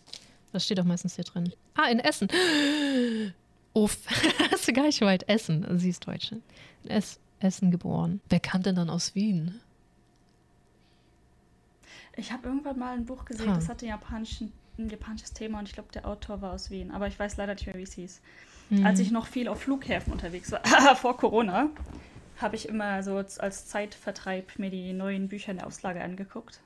Das 0.52 0.66
steht 0.66 0.78
auch 0.78 0.84
meistens 0.84 1.14
hier 1.14 1.24
drin. 1.24 1.54
Ah, 1.74 1.88
in 1.88 2.00
Essen. 2.00 2.28
Uff, 3.72 3.96
das 4.50 4.68
ist 4.68 4.74
gar 4.74 4.84
nicht 4.84 5.00
weit. 5.00 5.26
Essen, 5.28 5.66
sie 5.78 5.88
ist 5.88 6.06
Deutsche. 6.06 6.40
In 6.82 6.90
es 6.90 7.18
Essen 7.40 7.70
geboren. 7.70 8.20
Wer 8.28 8.40
kam 8.40 8.62
denn 8.62 8.74
dann 8.74 8.90
aus 8.90 9.14
Wien? 9.14 9.58
Ich 12.14 12.30
habe 12.30 12.46
irgendwann 12.48 12.78
mal 12.78 12.92
ein 12.92 13.06
Buch 13.06 13.24
gesehen, 13.24 13.48
ha. 13.48 13.54
das 13.54 13.70
hatte 13.70 13.86
japanischen 13.86 14.52
ein 14.78 14.88
japanisches 14.88 15.32
Thema 15.32 15.58
und 15.58 15.68
ich 15.68 15.74
glaube, 15.74 15.90
der 15.92 16.06
Autor 16.06 16.40
war 16.42 16.52
aus 16.52 16.70
Wien, 16.70 16.90
aber 16.90 17.06
ich 17.06 17.18
weiß 17.18 17.36
leider 17.36 17.54
nicht 17.54 17.66
mehr, 17.66 17.76
wie 17.76 17.82
es 17.82 17.92
hieß. 17.92 18.20
Mhm. 18.70 18.86
Als 18.86 19.00
ich 19.00 19.10
noch 19.10 19.26
viel 19.26 19.48
auf 19.48 19.60
Flughäfen 19.62 20.12
unterwegs 20.12 20.50
war, 20.52 20.62
vor 20.96 21.16
Corona, 21.16 21.68
habe 22.38 22.56
ich 22.56 22.68
immer 22.68 23.02
so 23.02 23.16
als 23.16 23.66
Zeitvertreib 23.66 24.58
mir 24.58 24.70
die 24.70 24.92
neuen 24.92 25.28
Bücher 25.28 25.52
in 25.52 25.58
der 25.58 25.66
Auslage 25.66 26.02
angeguckt. 26.02 26.60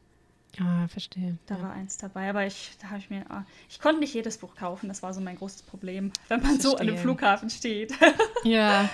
Ah, 0.58 0.88
verstehe. 0.88 1.36
Da 1.46 1.56
ja. 1.56 1.62
war 1.62 1.72
eins 1.72 1.98
dabei, 1.98 2.30
aber 2.30 2.46
ich, 2.46 2.70
da 2.80 2.88
habe 2.88 2.98
ich 2.98 3.10
mir, 3.10 3.24
ah, 3.28 3.44
ich 3.68 3.78
konnte 3.80 4.00
nicht 4.00 4.14
jedes 4.14 4.38
Buch 4.38 4.54
kaufen, 4.54 4.88
das 4.88 5.02
war 5.02 5.12
so 5.12 5.20
mein 5.20 5.36
großes 5.36 5.62
Problem, 5.62 6.12
wenn 6.28 6.40
man 6.40 6.52
verstehe. 6.52 6.70
so 6.70 6.76
an 6.76 6.88
einem 6.88 6.98
Flughafen 6.98 7.50
steht. 7.50 7.92
Ja. 8.44 8.88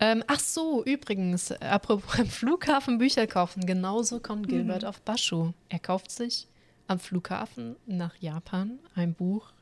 Ähm, 0.00 0.22
ach 0.26 0.38
so, 0.38 0.84
übrigens, 0.84 1.50
apropos 1.50 2.18
am 2.20 2.26
Flughafen 2.26 2.98
Bücher 2.98 3.26
kaufen, 3.26 3.66
genauso 3.66 4.20
kommt 4.20 4.48
Gilbert 4.48 4.82
mhm. 4.82 4.88
auf 4.88 5.00
Basho. 5.00 5.54
Er 5.70 5.78
kauft 5.78 6.10
sich 6.10 6.46
am 6.88 6.98
Flughafen 6.98 7.76
nach 7.86 8.16
Japan 8.16 8.78
ein 8.94 9.14
Buch 9.14 9.52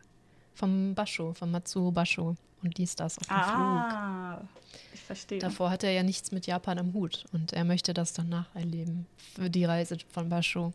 vom 0.54 0.94
Basho, 0.94 1.34
von 1.34 1.50
Matsuo 1.50 1.90
Basho 1.90 2.36
und 2.62 2.78
liest 2.78 3.00
das 3.00 3.18
auf 3.18 3.26
dem 3.26 3.36
ah, 3.36 4.38
Flug. 4.38 4.48
Ich 4.94 5.00
verstehe. 5.02 5.38
Davor 5.38 5.70
hat 5.70 5.84
er 5.84 5.90
ja 5.90 6.02
nichts 6.02 6.32
mit 6.32 6.46
Japan 6.46 6.78
am 6.78 6.94
Hut 6.94 7.24
und 7.32 7.52
er 7.52 7.64
möchte 7.64 7.92
das 7.92 8.12
dann 8.14 8.30
nacherleben 8.30 9.06
für 9.34 9.50
die 9.50 9.64
Reise 9.64 9.98
von 10.10 10.28
Basho. 10.28 10.72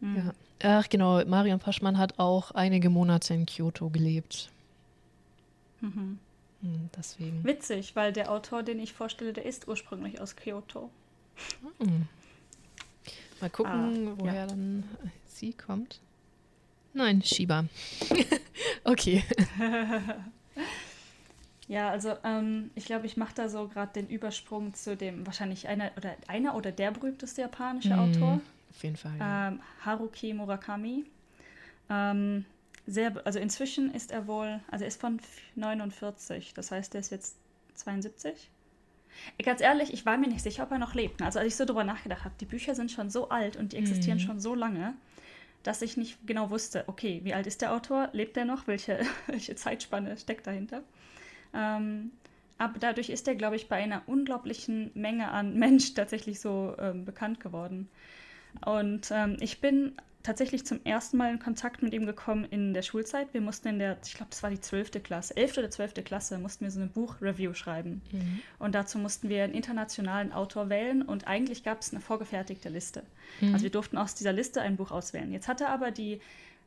Mhm. 0.00 0.16
Ja. 0.16 0.80
Ach 0.80 0.88
genau, 0.88 1.24
Marion 1.24 1.58
Paschmann 1.58 1.98
hat 1.98 2.18
auch 2.18 2.50
einige 2.50 2.90
Monate 2.90 3.34
in 3.34 3.46
Kyoto 3.46 3.90
gelebt. 3.90 4.50
Mhm. 5.80 6.18
Hm, 6.62 6.90
deswegen. 6.96 7.44
Witzig, 7.44 7.94
weil 7.96 8.12
der 8.12 8.30
Autor, 8.30 8.62
den 8.62 8.78
ich 8.78 8.92
vorstelle, 8.92 9.32
der 9.32 9.44
ist 9.44 9.68
ursprünglich 9.68 10.20
aus 10.20 10.36
Kyoto. 10.36 10.90
Mhm. 11.78 12.08
Mal 13.40 13.50
gucken, 13.50 14.08
ah, 14.08 14.14
woher 14.16 14.34
ja. 14.34 14.46
dann 14.46 14.84
sie 15.34 15.52
kommt. 15.52 16.00
Nein, 16.92 17.22
Shiba. 17.22 17.64
okay. 18.84 19.24
ja, 21.68 21.90
also 21.90 22.14
ähm, 22.22 22.70
ich 22.76 22.84
glaube, 22.84 23.06
ich 23.06 23.16
mache 23.16 23.34
da 23.34 23.48
so 23.48 23.66
gerade 23.68 23.92
den 23.92 24.08
Übersprung 24.08 24.74
zu 24.74 24.96
dem 24.96 25.26
wahrscheinlich 25.26 25.66
einer 25.66 25.90
oder 25.96 26.14
einer 26.28 26.54
oder 26.54 26.70
der 26.70 26.92
berühmteste 26.92 27.40
japanische 27.42 27.94
mm, 27.96 27.98
Autor. 27.98 28.40
Auf 28.70 28.82
jeden 28.82 28.96
Fall. 28.96 29.16
Ja. 29.18 29.48
Ähm, 29.48 29.60
Haruki 29.84 30.32
Murakami. 30.34 31.04
Ähm, 31.90 32.44
sehr, 32.86 33.14
also 33.26 33.38
inzwischen 33.38 33.92
ist 33.92 34.12
er 34.12 34.26
wohl, 34.26 34.60
also 34.70 34.84
er 34.84 34.88
ist 34.88 35.00
von 35.00 35.20
49, 35.56 36.54
das 36.54 36.70
heißt, 36.70 36.94
er 36.94 37.00
ist 37.00 37.10
jetzt 37.10 37.36
72. 37.74 38.50
Ganz 39.42 39.60
ehrlich, 39.60 39.92
ich 39.92 40.04
war 40.04 40.16
mir 40.16 40.28
nicht 40.28 40.42
sicher, 40.42 40.64
ob 40.64 40.72
er 40.72 40.78
noch 40.78 40.94
lebt. 40.94 41.22
Also 41.22 41.38
als 41.38 41.48
ich 41.48 41.56
so 41.56 41.64
drüber 41.64 41.84
nachgedacht 41.84 42.24
habe, 42.24 42.34
die 42.40 42.44
Bücher 42.44 42.74
sind 42.74 42.90
schon 42.90 43.10
so 43.10 43.28
alt 43.30 43.56
und 43.56 43.72
die 43.72 43.78
existieren 43.78 44.18
mhm. 44.18 44.22
schon 44.22 44.40
so 44.40 44.54
lange, 44.54 44.94
dass 45.64 45.82
ich 45.82 45.96
nicht 45.96 46.24
genau 46.26 46.50
wusste, 46.50 46.84
okay, 46.86 47.20
wie 47.24 47.34
alt 47.34 47.46
ist 47.48 47.62
der 47.62 47.72
Autor, 47.72 48.10
lebt 48.12 48.36
er 48.36 48.44
noch, 48.44 48.68
welche, 48.68 49.00
welche 49.26 49.56
Zeitspanne 49.56 50.16
steckt 50.16 50.46
dahinter. 50.46 50.82
Ähm, 51.52 52.12
aber 52.58 52.78
dadurch 52.78 53.08
ist 53.08 53.26
er, 53.26 53.34
glaube 53.34 53.56
ich, 53.56 53.68
bei 53.68 53.76
einer 53.76 54.02
unglaublichen 54.06 54.92
Menge 54.94 55.30
an 55.30 55.54
Mensch 55.58 55.94
tatsächlich 55.94 56.38
so 56.38 56.76
ähm, 56.78 57.04
bekannt 57.04 57.40
geworden. 57.40 57.88
Und 58.64 59.10
ähm, 59.10 59.36
ich 59.40 59.60
bin 59.60 59.96
tatsächlich 60.24 60.66
zum 60.66 60.80
ersten 60.84 61.18
Mal 61.18 61.30
in 61.30 61.38
Kontakt 61.38 61.82
mit 61.82 61.92
ihm 61.92 62.06
gekommen 62.06 62.44
in 62.46 62.72
der 62.72 62.82
Schulzeit. 62.82 63.32
Wir 63.32 63.42
mussten 63.42 63.68
in 63.68 63.78
der, 63.78 63.98
ich 64.04 64.14
glaube, 64.14 64.30
das 64.30 64.42
war 64.42 64.50
die 64.50 64.60
12. 64.60 65.02
Klasse, 65.02 65.36
11. 65.36 65.58
oder 65.58 65.70
12. 65.70 66.02
Klasse, 66.02 66.38
mussten 66.38 66.64
wir 66.64 66.70
so 66.70 66.80
eine 66.80 66.88
Buchreview 66.88 67.52
schreiben. 67.52 68.00
Mhm. 68.10 68.40
Und 68.58 68.74
dazu 68.74 68.98
mussten 68.98 69.28
wir 69.28 69.44
einen 69.44 69.52
internationalen 69.52 70.32
Autor 70.32 70.70
wählen 70.70 71.02
und 71.02 71.28
eigentlich 71.28 71.62
gab 71.62 71.82
es 71.82 71.92
eine 71.92 72.00
vorgefertigte 72.00 72.70
Liste. 72.70 73.02
Mhm. 73.40 73.52
Also 73.52 73.64
wir 73.64 73.70
durften 73.70 73.98
aus 73.98 74.14
dieser 74.14 74.32
Liste 74.32 74.62
ein 74.62 74.76
Buch 74.76 74.90
auswählen. 74.90 75.30
Jetzt 75.30 75.46
hatte 75.46 75.68
aber 75.68 75.90
die 75.90 76.20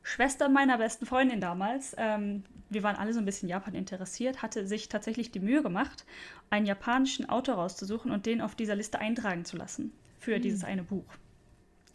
Schwester 0.03 0.49
meiner 0.49 0.77
besten 0.77 1.07
Freundin 1.07 1.41
damals, 1.41 1.95
ähm, 1.97 2.43
wir 2.69 2.83
waren 2.83 2.95
alle 2.95 3.11
so 3.11 3.19
ein 3.19 3.25
bisschen 3.25 3.49
Japan 3.49 3.73
interessiert, 3.73 4.43
hatte 4.43 4.67
sich 4.67 4.87
tatsächlich 4.87 5.31
die 5.31 5.39
Mühe 5.39 5.63
gemacht, 5.63 6.05
einen 6.51 6.67
japanischen 6.67 7.27
Autor 7.27 7.55
rauszusuchen 7.55 8.11
und 8.11 8.27
den 8.27 8.39
auf 8.39 8.53
dieser 8.53 8.75
Liste 8.75 8.99
eintragen 8.99 9.45
zu 9.45 9.57
lassen 9.57 9.91
für 10.19 10.37
mhm. 10.37 10.41
dieses 10.43 10.63
eine 10.63 10.83
Buch. 10.83 11.05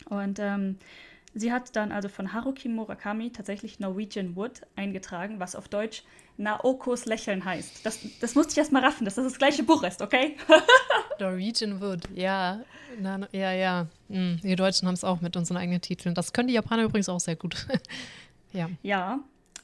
Und 0.07 0.41
ähm, 0.41 0.77
sie 1.35 1.53
hat 1.53 1.75
dann 1.77 1.93
also 1.93 2.09
von 2.09 2.33
Haruki 2.33 2.69
Murakami 2.69 3.31
tatsächlich 3.31 3.81
Norwegian 3.81 4.37
Wood 4.37 4.63
eingetragen, 4.77 5.41
was 5.41 5.55
auf 5.55 5.69
Deutsch 5.69 6.03
Naokos 6.37 7.07
Lächeln 7.07 7.45
heißt. 7.45 7.85
Das, 7.85 8.01
das 8.21 8.35
musste 8.35 8.53
ich 8.53 8.59
erst 8.59 8.73
mal 8.73 8.85
raffen, 8.85 9.05
dass 9.05 9.17
das 9.17 9.25
das 9.25 9.39
gleiche 9.39 9.63
Buch 9.63 9.83
ist, 9.83 10.03
okay? 10.03 10.37
Norwegian 11.19 11.81
Wood, 11.81 12.09
ja. 12.15 12.61
Na, 13.01 13.21
ja, 13.33 13.53
ja. 13.53 13.87
Hm, 14.09 14.39
wir 14.43 14.57
Deutschen 14.57 14.89
haben 14.89 14.95
es 14.95 15.05
auch 15.05 15.21
mit 15.21 15.37
unseren 15.37 15.57
eigenen 15.57 15.81
Titeln. 15.81 16.15
Das 16.15 16.33
können 16.33 16.49
die 16.49 16.55
Japaner 16.55 16.85
übrigens 16.85 17.09
auch 17.09 17.21
sehr 17.21 17.37
gut. 17.37 17.67
ja. 18.53 18.69
Ja, 18.83 19.21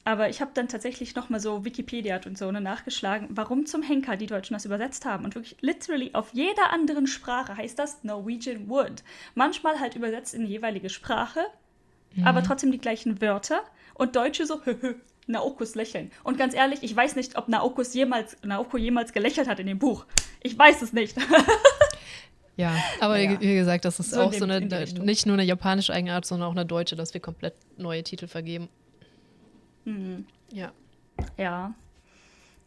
aber 0.08 0.30
ich 0.30 0.40
habe 0.40 0.52
dann 0.54 0.68
tatsächlich 0.68 1.14
nochmal 1.14 1.38
so 1.38 1.66
Wikipedia 1.66 2.18
und 2.24 2.38
so 2.38 2.50
ne, 2.50 2.62
nachgeschlagen, 2.62 3.28
warum 3.32 3.66
zum 3.66 3.82
Henker 3.82 4.16
die 4.16 4.24
Deutschen 4.24 4.54
das 4.54 4.64
übersetzt 4.64 5.04
haben. 5.04 5.26
Und 5.26 5.34
wirklich 5.34 5.56
literally 5.60 6.14
auf 6.14 6.30
jeder 6.32 6.72
anderen 6.72 7.06
Sprache 7.06 7.54
heißt 7.54 7.78
das 7.78 8.04
Norwegian 8.04 8.70
Wood. 8.70 9.02
Manchmal 9.34 9.78
halt 9.80 9.96
übersetzt 9.96 10.32
in 10.32 10.46
die 10.46 10.52
jeweilige 10.52 10.88
Sprache, 10.88 11.40
mhm. 12.14 12.26
aber 12.26 12.42
trotzdem 12.42 12.72
die 12.72 12.78
gleichen 12.78 13.20
Wörter. 13.20 13.60
Und 13.92 14.16
Deutsche 14.16 14.46
so, 14.46 14.62
Naokos 15.26 15.74
lächeln. 15.74 16.10
Und 16.24 16.38
ganz 16.38 16.54
ehrlich, 16.54 16.82
ich 16.82 16.96
weiß 16.96 17.14
nicht, 17.14 17.36
ob 17.36 17.48
Naokos 17.48 17.92
jemals, 17.92 18.34
Naoko 18.42 18.78
jemals 18.78 19.12
gelächelt 19.12 19.46
hat 19.46 19.60
in 19.60 19.66
dem 19.66 19.78
Buch. 19.78 20.06
Ich 20.42 20.58
weiß 20.58 20.80
es 20.80 20.94
nicht. 20.94 21.18
Ja, 22.56 22.74
aber 22.98 23.20
ja. 23.20 23.40
wie 23.40 23.54
gesagt, 23.54 23.84
das 23.84 24.00
ist 24.00 24.10
so 24.10 24.20
auch 24.20 24.32
dem, 24.32 24.40
so 24.40 24.44
eine, 24.44 24.84
nicht 25.04 25.26
nur 25.26 25.34
eine 25.34 25.44
japanische 25.44 25.92
Eigenart, 25.92 26.26
sondern 26.26 26.48
auch 26.48 26.56
eine 26.56 26.66
deutsche, 26.66 26.96
dass 26.96 27.14
wir 27.14 27.20
komplett 27.20 27.54
neue 27.76 28.02
Titel 28.02 28.26
vergeben. 28.26 28.68
Mhm. 29.84 30.26
Ja. 30.52 30.72
Ja. 31.36 31.74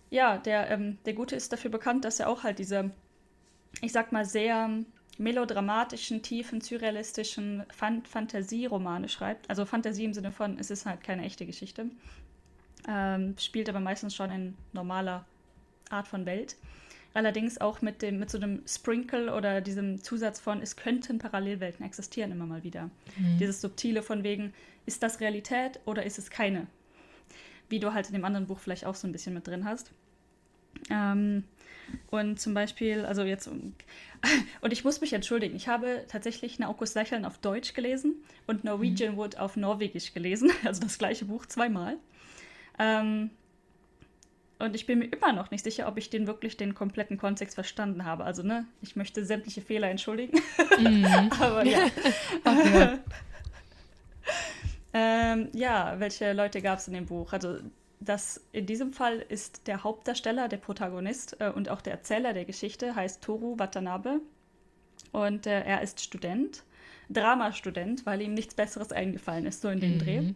Ja, 0.10 0.38
der, 0.38 0.70
ähm, 0.70 0.98
der 1.06 1.14
Gute 1.14 1.36
ist 1.36 1.54
dafür 1.54 1.72
bekannt, 1.72 2.04
dass 2.04 2.20
er 2.20 2.28
auch 2.28 2.44
halt 2.44 2.60
diese, 2.60 2.92
ich 3.82 3.94
sag 3.94 4.12
mal, 4.12 4.26
sehr 4.26 4.70
melodramatischen, 5.18 6.22
tiefen, 6.22 6.62
surrealistischen 6.62 7.64
Fan 7.70 8.04
Fantasieromane 8.04 9.08
schreibt. 9.08 9.50
Also 9.50 9.66
Fantasie 9.66 10.06
im 10.06 10.14
Sinne 10.14 10.32
von, 10.32 10.58
es 10.60 10.72
ist 10.72 10.86
halt 10.86 11.02
keine 11.04 11.24
echte 11.24 11.46
Geschichte. 11.46 11.86
Ähm, 12.88 13.36
spielt 13.38 13.70
aber 13.70 13.80
meistens 13.80 14.16
schon 14.16 14.32
in 14.32 14.58
normaler 14.74 15.26
Art 15.90 16.08
von 16.08 16.26
Welt. 16.26 16.56
Allerdings 17.14 17.60
auch 17.60 17.82
mit, 17.82 18.02
dem, 18.02 18.20
mit 18.20 18.30
so 18.30 18.38
einem 18.38 18.64
Sprinkle 18.66 19.34
oder 19.34 19.62
diesem 19.62 20.02
Zusatz 20.02 20.40
von, 20.40 20.62
es 20.62 20.78
könnten 20.78 21.20
Parallelwelten 21.20 21.86
existieren 21.86 22.32
immer 22.32 22.46
mal 22.46 22.64
wieder. 22.64 22.90
Mhm. 23.18 23.38
Dieses 23.38 23.62
Subtile 23.62 24.02
von 24.02 24.24
wegen, 24.24 24.54
ist 24.86 25.04
das 25.04 25.20
Realität 25.20 25.80
oder 25.86 26.04
ist 26.04 26.18
es 26.18 26.30
keine? 26.30 26.68
Wie 27.72 27.80
du 27.80 27.94
halt 27.94 28.08
in 28.08 28.14
dem 28.14 28.26
anderen 28.26 28.46
Buch 28.46 28.60
vielleicht 28.60 28.86
auch 28.86 28.96
so 28.96 29.08
ein 29.08 29.12
bisschen 29.12 29.34
mit 29.34 29.48
drin 29.48 29.66
hast. 29.66 29.92
Ähm, 30.90 31.44
und 32.10 32.40
zum 32.40 32.54
Beispiel, 32.54 33.06
also 33.06 33.24
jetzt, 33.24 33.48
und 34.62 34.74
ich 34.74 34.84
muss 34.84 35.02
mich 35.02 35.14
entschuldigen, 35.14 35.56
ich 35.56 35.68
habe 35.68 36.06
tatsächlich 36.08 36.60
Naokos 36.60 36.94
Lächeln 36.94 37.26
auf 37.26 37.38
Deutsch 37.38 37.74
gelesen 37.74 38.16
und 38.48 38.64
Norwegian 38.64 39.14
mhm. 39.14 39.18
Wood 39.18 39.38
auf 39.38 39.58
Norwegisch 39.58 40.14
gelesen, 40.14 40.52
also 40.66 40.82
das 40.82 40.98
gleiche 40.98 41.26
Buch 41.26 41.46
zweimal. 41.46 41.98
Ähm, 42.80 43.32
und 44.60 44.76
ich 44.76 44.86
bin 44.86 45.00
mir 45.00 45.06
immer 45.06 45.34
noch 45.34 45.50
nicht 45.50 45.64
sicher, 45.64 45.88
ob 45.88 45.98
ich 45.98 46.12
den 46.12 46.28
wirklich 46.28 46.56
den 46.56 46.76
kompletten 46.76 47.18
Kontext 47.18 47.56
verstanden 47.56 48.06
habe. 48.06 48.26
Also, 48.26 48.44
ne, 48.44 48.68
ich 48.84 48.96
möchte 48.96 49.26
sämtliche 49.26 49.62
Fehler 49.62 49.90
entschuldigen. 49.90 50.40
Mhm. 50.78 51.32
Aber 51.40 51.66
ja. 51.66 51.88
ja. 52.46 53.00
Ähm, 54.94 55.50
ja, 55.54 56.00
welche 56.00 56.34
Leute 56.34 56.62
gab 56.62 56.80
es 56.80 56.88
in 56.88 56.94
dem 56.94 57.06
Buch? 57.06 57.34
Also, 57.34 57.60
das 58.00 58.42
in 58.52 58.66
diesem 58.66 58.94
Fall 58.94 59.20
ist 59.30 59.68
der 59.68 59.84
Hauptdarsteller, 59.84 60.48
der 60.48 60.58
Protagonist 60.58 61.38
äh, 61.40 61.50
und 61.50 61.70
auch 61.70 61.82
der 61.82 61.94
Erzähler 61.94 62.34
der 62.34 62.46
Geschichte, 62.46 62.96
heißt 62.96 63.24
Toru 63.24 63.58
Watanabe. 63.60 64.22
Und 65.12 65.46
äh, 65.46 65.62
er 65.62 65.82
ist 65.82 66.02
Student, 66.02 66.64
Dramastudent, 67.10 68.06
weil 68.06 68.22
ihm 68.22 68.34
nichts 68.34 68.56
Besseres 68.56 68.92
eingefallen 68.92 69.46
ist, 69.46 69.62
so 69.62 69.70
in 69.70 69.80
dem 69.80 69.96
mhm. 69.96 70.00
Dreh. 70.00 70.34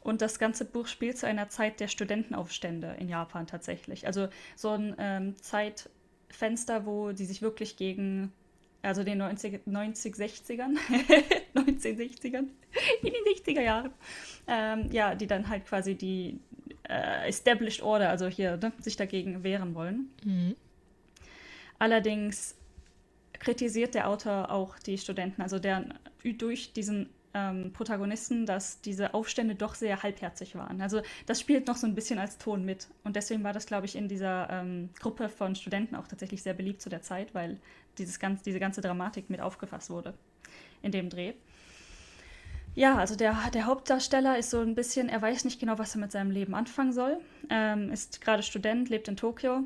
Und 0.00 0.22
das 0.22 0.38
ganze 0.38 0.64
Buch 0.64 0.86
spielt 0.86 1.18
zu 1.18 1.26
einer 1.26 1.48
Zeit 1.48 1.80
der 1.80 1.88
Studentenaufstände 1.88 2.96
in 3.00 3.08
Japan 3.08 3.46
tatsächlich. 3.46 4.06
Also 4.06 4.28
so 4.54 4.70
ein 4.70 4.94
ähm, 4.98 5.34
Zeitfenster, 5.40 6.86
wo 6.86 7.12
sie 7.12 7.24
sich 7.24 7.42
wirklich 7.42 7.76
gegen, 7.76 8.32
also 8.86 9.04
den 9.04 9.18
90, 9.18 9.66
90 9.66 10.14
60ern, 10.14 10.76
1960ern, 11.54 12.46
in 13.02 13.12
den 13.12 13.34
60er 13.34 13.62
Jahren, 13.62 13.90
ähm, 14.46 14.90
ja, 14.92 15.14
die 15.14 15.26
dann 15.26 15.48
halt 15.48 15.66
quasi 15.66 15.94
die 15.94 16.38
äh, 16.88 17.28
Established 17.28 17.82
Order, 17.82 18.10
also 18.10 18.26
hier, 18.28 18.56
ne, 18.56 18.72
sich 18.80 18.96
dagegen 18.96 19.42
wehren 19.42 19.74
wollen. 19.74 20.10
Mhm. 20.24 20.56
Allerdings 21.78 22.54
kritisiert 23.34 23.94
der 23.94 24.08
Autor 24.08 24.50
auch 24.50 24.78
die 24.78 24.98
Studenten, 24.98 25.42
also 25.42 25.58
der 25.58 25.84
durch 26.38 26.72
diesen 26.72 27.08
ähm, 27.36 27.72
Protagonisten, 27.74 28.46
dass 28.46 28.80
diese 28.80 29.12
Aufstände 29.12 29.54
doch 29.54 29.74
sehr 29.74 30.02
halbherzig 30.02 30.54
waren. 30.54 30.80
Also 30.80 31.02
das 31.26 31.38
spielt 31.38 31.66
noch 31.66 31.76
so 31.76 31.86
ein 31.86 31.94
bisschen 31.94 32.18
als 32.18 32.38
Ton 32.38 32.64
mit. 32.64 32.88
Und 33.04 33.14
deswegen 33.14 33.44
war 33.44 33.52
das, 33.52 33.66
glaube 33.66 33.84
ich, 33.84 33.94
in 33.94 34.08
dieser 34.08 34.48
ähm, 34.50 34.88
Gruppe 34.98 35.28
von 35.28 35.54
Studenten 35.54 35.94
auch 35.94 36.08
tatsächlich 36.08 36.42
sehr 36.42 36.54
beliebt 36.54 36.80
zu 36.80 36.88
der 36.88 37.02
Zeit, 37.02 37.34
weil 37.34 37.58
dieses 37.98 38.18
ganz, 38.18 38.42
diese 38.42 38.58
ganze 38.58 38.80
Dramatik 38.80 39.28
mit 39.28 39.40
aufgefasst 39.40 39.90
wurde 39.90 40.14
in 40.80 40.92
dem 40.92 41.10
Dreh. 41.10 41.34
Ja, 42.74 42.96
also 42.96 43.16
der, 43.16 43.36
der 43.52 43.66
Hauptdarsteller 43.66 44.38
ist 44.38 44.50
so 44.50 44.60
ein 44.60 44.74
bisschen, 44.74 45.08
er 45.08 45.20
weiß 45.20 45.44
nicht 45.44 45.60
genau, 45.60 45.78
was 45.78 45.94
er 45.94 46.00
mit 46.00 46.12
seinem 46.12 46.30
Leben 46.30 46.54
anfangen 46.54 46.92
soll. 46.92 47.18
Ähm, 47.50 47.90
ist 47.90 48.20
gerade 48.20 48.42
Student, 48.42 48.88
lebt 48.88 49.08
in 49.08 49.16
Tokio 49.16 49.62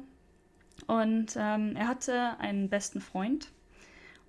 und 0.87 1.37
ähm, 1.37 1.77
er 1.77 1.89
hatte 1.89 2.39
einen 2.39 2.69
besten 2.69 3.01
Freund, 3.01 3.51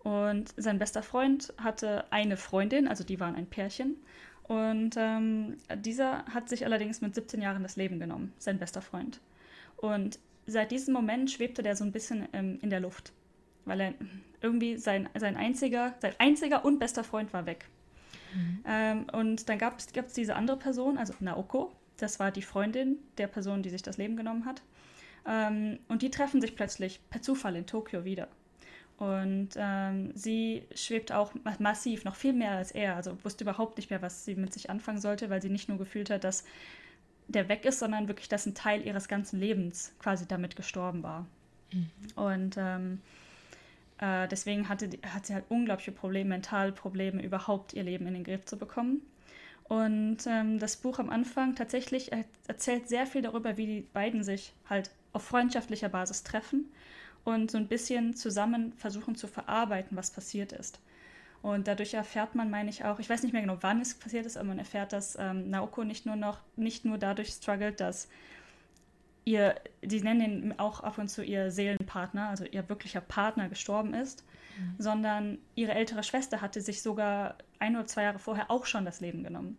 und 0.03 0.53
sein 0.57 0.79
bester 0.79 1.03
Freund 1.03 1.53
hatte 1.57 2.11
eine 2.11 2.37
Freundin, 2.37 2.87
also 2.87 3.03
die 3.03 3.19
waren 3.19 3.35
ein 3.35 3.45
Pärchen. 3.45 3.97
Und 4.43 4.95
ähm, 4.97 5.57
dieser 5.77 6.25
hat 6.25 6.49
sich 6.49 6.65
allerdings 6.65 7.01
mit 7.01 7.15
17 7.15 7.41
Jahren 7.41 7.63
das 7.63 7.75
Leben 7.75 7.99
genommen, 7.99 8.33
sein 8.37 8.57
bester 8.57 8.81
Freund. 8.81 9.21
Und 9.77 10.19
seit 10.47 10.71
diesem 10.71 10.93
Moment 10.93 11.29
schwebte 11.29 11.61
der 11.61 11.75
so 11.75 11.83
ein 11.83 11.91
bisschen 11.91 12.27
ähm, 12.33 12.59
in 12.61 12.69
der 12.69 12.79
Luft, 12.79 13.13
weil 13.65 13.79
er 13.79 13.93
irgendwie 14.41 14.77
sein, 14.77 15.07
sein, 15.17 15.37
einziger, 15.37 15.93
sein 15.99 16.13
einziger 16.17 16.65
und 16.65 16.79
bester 16.79 17.03
Freund 17.03 17.31
war 17.31 17.45
weg. 17.45 17.65
Mhm. 18.33 18.63
Ähm, 18.65 19.05
und 19.13 19.49
dann 19.49 19.59
gab 19.59 19.77
es 19.77 20.13
diese 20.13 20.35
andere 20.35 20.57
Person, 20.57 20.97
also 20.97 21.13
Naoko, 21.19 21.71
das 21.97 22.19
war 22.19 22.31
die 22.31 22.41
Freundin 22.41 22.97
der 23.17 23.27
Person, 23.27 23.61
die 23.61 23.69
sich 23.69 23.83
das 23.83 23.97
Leben 23.97 24.17
genommen 24.17 24.45
hat. 24.45 24.63
Ähm, 25.27 25.77
und 25.87 26.01
die 26.01 26.09
treffen 26.09 26.41
sich 26.41 26.55
plötzlich 26.55 26.99
per 27.09 27.21
Zufall 27.21 27.55
in 27.55 27.67
Tokio 27.67 28.03
wieder. 28.03 28.27
Und 29.01 29.49
ähm, 29.55 30.11
sie 30.13 30.61
schwebt 30.75 31.11
auch 31.11 31.33
massiv, 31.57 32.05
noch 32.05 32.13
viel 32.13 32.33
mehr 32.33 32.51
als 32.51 32.69
er. 32.71 32.95
Also 32.95 33.17
wusste 33.23 33.43
überhaupt 33.43 33.77
nicht 33.77 33.89
mehr, 33.89 34.03
was 34.03 34.25
sie 34.25 34.35
mit 34.35 34.53
sich 34.53 34.69
anfangen 34.69 35.01
sollte, 35.01 35.31
weil 35.31 35.41
sie 35.41 35.49
nicht 35.49 35.69
nur 35.69 35.79
gefühlt 35.79 36.11
hat, 36.11 36.23
dass 36.23 36.43
der 37.27 37.49
weg 37.49 37.65
ist, 37.65 37.79
sondern 37.79 38.07
wirklich, 38.07 38.29
dass 38.29 38.45
ein 38.45 38.53
Teil 38.53 38.85
ihres 38.85 39.07
ganzen 39.07 39.39
Lebens 39.39 39.91
quasi 39.97 40.27
damit 40.27 40.55
gestorben 40.55 41.01
war. 41.01 41.25
Mhm. 41.71 41.89
Und 42.13 42.55
ähm, 42.59 43.01
äh, 43.97 44.27
deswegen 44.27 44.69
hatte, 44.69 44.87
hat 45.11 45.25
sie 45.25 45.33
halt 45.33 45.45
unglaubliche 45.49 45.93
Probleme, 45.93 46.29
mentale 46.29 46.71
Probleme, 46.71 47.23
überhaupt 47.23 47.73
ihr 47.73 47.81
Leben 47.81 48.05
in 48.05 48.13
den 48.13 48.23
Griff 48.23 48.45
zu 48.45 48.55
bekommen. 48.55 49.01
Und 49.63 50.27
ähm, 50.27 50.59
das 50.59 50.77
Buch 50.77 50.99
am 50.99 51.09
Anfang 51.09 51.55
tatsächlich 51.55 52.11
erzählt 52.47 52.87
sehr 52.87 53.07
viel 53.07 53.23
darüber, 53.23 53.57
wie 53.57 53.65
die 53.65 53.81
beiden 53.81 54.23
sich 54.23 54.53
halt 54.69 54.91
auf 55.11 55.23
freundschaftlicher 55.23 55.89
Basis 55.89 56.21
treffen 56.21 56.71
und 57.23 57.51
so 57.51 57.57
ein 57.57 57.67
bisschen 57.67 58.15
zusammen 58.15 58.73
versuchen 58.73 59.15
zu 59.15 59.27
verarbeiten, 59.27 59.97
was 59.97 60.11
passiert 60.11 60.51
ist. 60.51 60.79
Und 61.41 61.67
dadurch 61.67 61.93
erfährt 61.93 62.35
man, 62.35 62.51
meine 62.51 62.69
ich 62.69 62.85
auch, 62.85 62.99
ich 62.99 63.09
weiß 63.09 63.23
nicht 63.23 63.33
mehr 63.33 63.41
genau, 63.41 63.57
wann 63.61 63.81
es 63.81 63.95
passiert 63.95 64.25
ist, 64.25 64.37
aber 64.37 64.49
man 64.49 64.59
erfährt, 64.59 64.93
dass 64.93 65.17
ähm, 65.19 65.49
Naoko 65.49 65.83
nicht 65.83 66.05
nur 66.05 66.15
noch, 66.15 66.39
nicht 66.55 66.85
nur 66.85 66.97
dadurch 66.97 67.29
struggelt, 67.29 67.79
dass 67.79 68.07
ihr, 69.25 69.55
die 69.81 70.01
nennen 70.01 70.43
ihn 70.43 70.53
auch 70.57 70.81
ab 70.81 70.97
und 70.97 71.09
zu 71.09 71.23
ihr 71.23 71.51
Seelenpartner, 71.51 72.29
also 72.29 72.45
ihr 72.45 72.69
wirklicher 72.69 73.01
Partner 73.01 73.49
gestorben 73.49 73.93
ist, 73.93 74.23
mhm. 74.57 74.75
sondern 74.77 75.37
ihre 75.55 75.73
ältere 75.73 76.03
Schwester 76.03 76.41
hatte 76.41 76.61
sich 76.61 76.81
sogar 76.81 77.35
ein 77.59 77.75
oder 77.75 77.87
zwei 77.87 78.03
Jahre 78.03 78.19
vorher 78.19 78.51
auch 78.51 78.65
schon 78.65 78.85
das 78.85 79.01
Leben 79.01 79.23
genommen. 79.23 79.57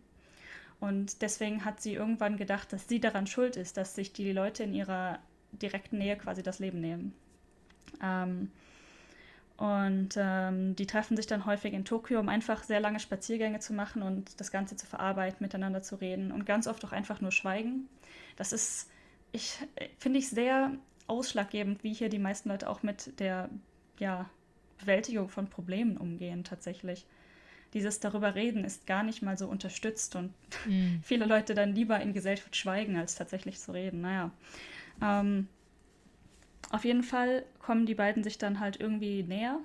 Und 0.79 1.21
deswegen 1.21 1.63
hat 1.63 1.81
sie 1.81 1.93
irgendwann 1.93 2.37
gedacht, 2.37 2.73
dass 2.73 2.87
sie 2.87 2.99
daran 2.99 3.27
schuld 3.27 3.55
ist, 3.55 3.77
dass 3.77 3.95
sich 3.95 4.11
die 4.11 4.31
Leute 4.31 4.63
in 4.63 4.73
ihrer 4.73 5.19
direkten 5.53 5.97
Nähe 5.97 6.17
quasi 6.17 6.43
das 6.43 6.59
Leben 6.59 6.81
nehmen. 6.81 7.13
Ähm, 8.01 8.51
und 9.57 10.15
ähm, 10.17 10.75
die 10.75 10.87
treffen 10.87 11.15
sich 11.15 11.27
dann 11.27 11.45
häufig 11.45 11.73
in 11.73 11.85
Tokio, 11.85 12.19
um 12.19 12.27
einfach 12.27 12.63
sehr 12.63 12.79
lange 12.79 12.99
Spaziergänge 12.99 13.59
zu 13.59 13.73
machen 13.73 14.01
und 14.01 14.39
das 14.39 14.51
Ganze 14.51 14.75
zu 14.75 14.85
verarbeiten, 14.85 15.37
miteinander 15.39 15.81
zu 15.81 15.95
reden 15.95 16.31
und 16.31 16.45
ganz 16.45 16.67
oft 16.67 16.83
auch 16.83 16.91
einfach 16.91 17.21
nur 17.21 17.31
schweigen. 17.31 17.87
Das 18.35 18.51
ist, 18.51 18.89
ich 19.31 19.57
finde 19.99 20.19
ich 20.19 20.29
sehr 20.29 20.71
ausschlaggebend, 21.07 21.83
wie 21.83 21.93
hier 21.93 22.09
die 22.09 22.19
meisten 22.19 22.49
Leute 22.49 22.69
auch 22.69 22.83
mit 22.83 23.19
der 23.19 23.49
ja, 23.99 24.29
Bewältigung 24.79 25.29
von 25.29 25.47
Problemen 25.47 25.97
umgehen 25.97 26.43
tatsächlich. 26.43 27.05
Dieses 27.73 27.99
darüber 27.99 28.35
reden 28.35 28.63
ist 28.63 28.85
gar 28.85 29.03
nicht 29.03 29.21
mal 29.21 29.37
so 29.37 29.47
unterstützt 29.47 30.15
und 30.15 30.33
mhm. 30.65 30.99
viele 31.03 31.25
Leute 31.25 31.53
dann 31.53 31.73
lieber 31.73 31.99
in 31.99 32.13
Gesellschaft 32.13 32.55
schweigen, 32.55 32.97
als 32.97 33.15
tatsächlich 33.15 33.59
zu 33.59 33.71
reden. 33.71 34.01
Naja. 34.01 34.31
Ähm, 35.01 35.47
auf 36.73 36.85
jeden 36.85 37.03
Fall 37.03 37.45
kommen 37.59 37.85
die 37.85 37.93
beiden 37.93 38.23
sich 38.23 38.39
dann 38.39 38.59
halt 38.59 38.79
irgendwie 38.79 39.21
näher. 39.21 39.59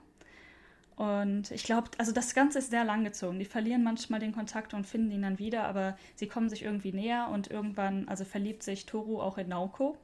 Und 0.94 1.50
ich 1.52 1.64
glaube, 1.64 1.90
also 1.96 2.12
das 2.12 2.34
Ganze 2.34 2.58
ist 2.58 2.70
sehr 2.70 2.84
langgezogen. 2.84 3.38
Die 3.38 3.46
verlieren 3.46 3.82
manchmal 3.82 4.20
den 4.20 4.32
Kontakt 4.32 4.74
und 4.74 4.86
finden 4.86 5.10
ihn 5.12 5.22
dann 5.22 5.38
wieder, 5.38 5.64
aber 5.64 5.96
sie 6.16 6.26
kommen 6.26 6.50
sich 6.50 6.64
irgendwie 6.64 6.92
näher 6.92 7.28
und 7.32 7.50
irgendwann, 7.50 8.06
also 8.08 8.24
verliebt 8.26 8.62
sich 8.62 8.84
Toru 8.84 9.22
auch 9.22 9.38
in 9.38 9.48
Naoko. 9.48 9.96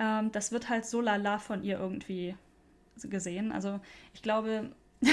Ähm, 0.00 0.32
das 0.32 0.50
wird 0.50 0.68
halt 0.68 0.84
so 0.84 1.00
lala 1.00 1.38
von 1.38 1.62
ihr 1.62 1.78
irgendwie 1.78 2.34
gesehen. 3.04 3.52
Also 3.52 3.78
ich 4.12 4.22
glaube, 4.22 4.72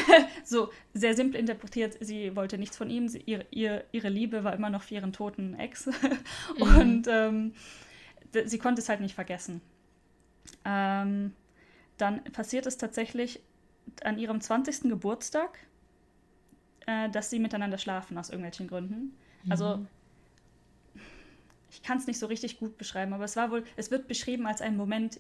so 0.43 0.71
sehr 0.95 1.13
simpel 1.13 1.39
interpretiert, 1.39 1.95
sie 1.99 2.35
wollte 2.35 2.57
nichts 2.57 2.75
von 2.75 2.89
ihm. 2.89 3.07
Sie, 3.07 3.19
ihr, 3.19 3.45
ihr, 3.51 3.83
ihre 3.91 4.09
Liebe 4.09 4.43
war 4.43 4.55
immer 4.55 4.71
noch 4.71 4.81
für 4.81 4.95
ihren 4.95 5.13
toten 5.13 5.53
Ex. 5.59 5.85
mhm. 6.57 6.63
Und 6.79 7.07
ähm, 7.07 7.53
sie 8.45 8.57
konnte 8.57 8.81
es 8.81 8.89
halt 8.89 9.01
nicht 9.01 9.13
vergessen. 9.13 9.61
Ähm, 10.65 11.33
dann 11.97 12.23
passiert 12.25 12.65
es 12.65 12.77
tatsächlich 12.77 13.41
an 14.03 14.17
ihrem 14.17 14.41
20. 14.41 14.83
Geburtstag, 14.83 15.59
äh, 16.85 17.09
dass 17.09 17.29
sie 17.29 17.39
miteinander 17.39 17.77
schlafen 17.77 18.17
aus 18.17 18.29
irgendwelchen 18.29 18.67
Gründen. 18.67 19.15
Mhm. 19.43 19.51
Also 19.51 19.85
ich 21.69 21.81
kann 21.81 21.97
es 21.97 22.07
nicht 22.07 22.19
so 22.19 22.27
richtig 22.27 22.59
gut 22.59 22.77
beschreiben, 22.77 23.13
aber 23.13 23.23
es 23.23 23.35
war 23.35 23.51
wohl, 23.51 23.63
es 23.75 23.89
wird 23.89 24.07
beschrieben 24.07 24.45
als 24.45 24.61
ein 24.61 24.77
Moment 24.77 25.19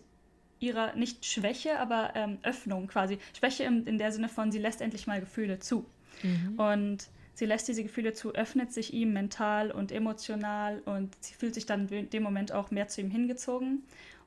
ihrer 0.59 0.95
nicht 0.95 1.25
Schwäche, 1.25 1.79
aber 1.79 2.11
ähm, 2.15 2.37
Öffnung 2.43 2.87
quasi. 2.87 3.17
Schwäche 3.37 3.63
im, 3.63 3.85
in 3.85 3.97
der 3.97 4.11
Sinne 4.11 4.29
von, 4.29 4.51
sie 4.51 4.59
lässt 4.59 4.81
endlich 4.81 5.07
mal 5.07 5.19
Gefühle 5.19 5.59
zu. 5.59 5.85
Mhm. 6.21 6.59
Und 6.59 7.09
sie 7.33 7.45
lässt 7.45 7.67
diese 7.67 7.83
Gefühle 7.83 8.13
zu, 8.13 8.33
öffnet 8.33 8.71
sich 8.71 8.93
ihm 8.93 9.13
mental 9.13 9.71
und 9.71 9.91
emotional 9.91 10.81
und 10.85 11.15
sie 11.21 11.33
fühlt 11.33 11.53
sich 11.53 11.65
dann 11.65 11.87
in 11.89 12.09
dem 12.09 12.23
Moment 12.23 12.51
auch 12.51 12.71
mehr 12.71 12.87
zu 12.87 13.01
ihm 13.01 13.09
hingezogen. 13.09 13.83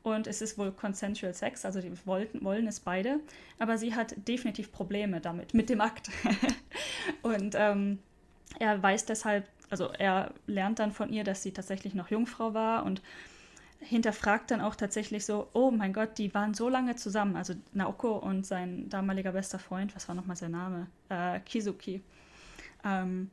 Und 0.07 0.29
es 0.29 0.41
ist 0.41 0.57
wohl 0.57 0.71
consensual 0.71 1.35
Sex, 1.35 1.65
also 1.65 1.81
die 1.81 1.91
wollten, 2.07 2.45
wollen 2.45 2.69
es 2.69 2.79
beide. 2.79 3.19
Aber 3.59 3.77
sie 3.77 3.97
hat 3.97 4.15
definitiv 4.29 4.71
Probleme 4.71 5.21
damit, 5.21 5.53
mit 5.53 5.69
dem 5.69 5.81
Akt. 5.81 6.11
und 7.23 7.57
ähm, 7.59 7.99
er 8.61 8.81
weiß 8.81 9.07
deshalb, 9.07 9.49
also 9.69 9.89
er 9.89 10.33
lernt 10.47 10.79
dann 10.79 10.93
von 10.93 11.13
ihr, 11.13 11.25
dass 11.25 11.43
sie 11.43 11.51
tatsächlich 11.51 11.93
noch 11.95 12.09
Jungfrau 12.09 12.55
war 12.55 12.85
und 12.85 13.03
hinterfragt 13.81 14.53
dann 14.53 14.61
auch 14.61 14.77
tatsächlich 14.77 15.27
so, 15.27 15.49
oh 15.55 15.73
mein 15.73 15.93
Gott, 15.93 16.19
die 16.19 16.33
waren 16.35 16.55
so 16.55 16.69
lange 16.69 16.95
zusammen. 16.95 17.35
Also 17.35 17.55
Naoko 17.73 18.17
und 18.17 18.47
sein 18.47 18.89
damaliger 18.89 19.33
bester 19.33 19.59
Freund, 19.59 19.97
was 19.97 20.07
war 20.07 20.15
nochmal 20.15 20.37
sein 20.37 20.53
Name? 20.53 20.87
Äh, 21.09 21.41
Kizuki. 21.41 22.01
Ähm, 22.85 23.33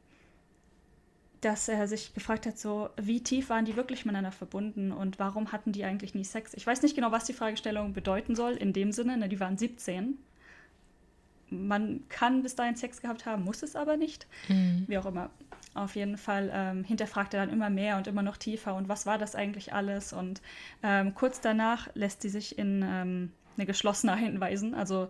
dass 1.43 1.67
er 1.67 1.87
sich 1.87 2.13
gefragt 2.13 2.45
hat, 2.45 2.57
so, 2.57 2.89
wie 2.95 3.21
tief 3.21 3.49
waren 3.49 3.65
die 3.65 3.75
wirklich 3.75 4.05
miteinander 4.05 4.31
verbunden 4.31 4.91
und 4.91 5.19
warum 5.19 5.51
hatten 5.51 5.71
die 5.71 5.83
eigentlich 5.83 6.15
nie 6.15 6.23
Sex? 6.23 6.53
Ich 6.53 6.65
weiß 6.65 6.81
nicht 6.81 6.95
genau, 6.95 7.11
was 7.11 7.25
die 7.25 7.33
Fragestellung 7.33 7.93
bedeuten 7.93 8.35
soll, 8.35 8.53
in 8.53 8.71
dem 8.71 8.91
Sinne, 8.91 9.17
ne, 9.17 9.27
die 9.27 9.39
waren 9.39 9.57
17. 9.57 10.17
Man 11.49 12.03
kann 12.09 12.41
bis 12.43 12.55
dahin 12.55 12.75
Sex 12.75 13.01
gehabt 13.01 13.25
haben, 13.25 13.43
muss 13.43 13.61
es 13.61 13.75
aber 13.75 13.97
nicht. 13.97 14.25
Mhm. 14.47 14.85
Wie 14.87 14.97
auch 14.97 15.05
immer. 15.05 15.29
Auf 15.73 15.95
jeden 15.95 16.17
Fall 16.17 16.49
ähm, 16.53 16.83
hinterfragt 16.83 17.33
er 17.33 17.45
dann 17.45 17.53
immer 17.53 17.69
mehr 17.69 17.97
und 17.97 18.07
immer 18.07 18.21
noch 18.21 18.37
tiefer 18.37 18.75
und 18.75 18.87
was 18.87 19.05
war 19.05 19.17
das 19.17 19.35
eigentlich 19.35 19.73
alles? 19.73 20.13
Und 20.13 20.41
ähm, 20.81 21.13
kurz 21.15 21.41
danach 21.41 21.89
lässt 21.93 22.21
sie 22.21 22.29
sich 22.29 22.57
in 22.57 22.83
ähm, 22.87 23.31
eine 23.57 23.65
geschlossene 23.65 24.15
hinweisen. 24.17 24.73
Also 24.75 25.09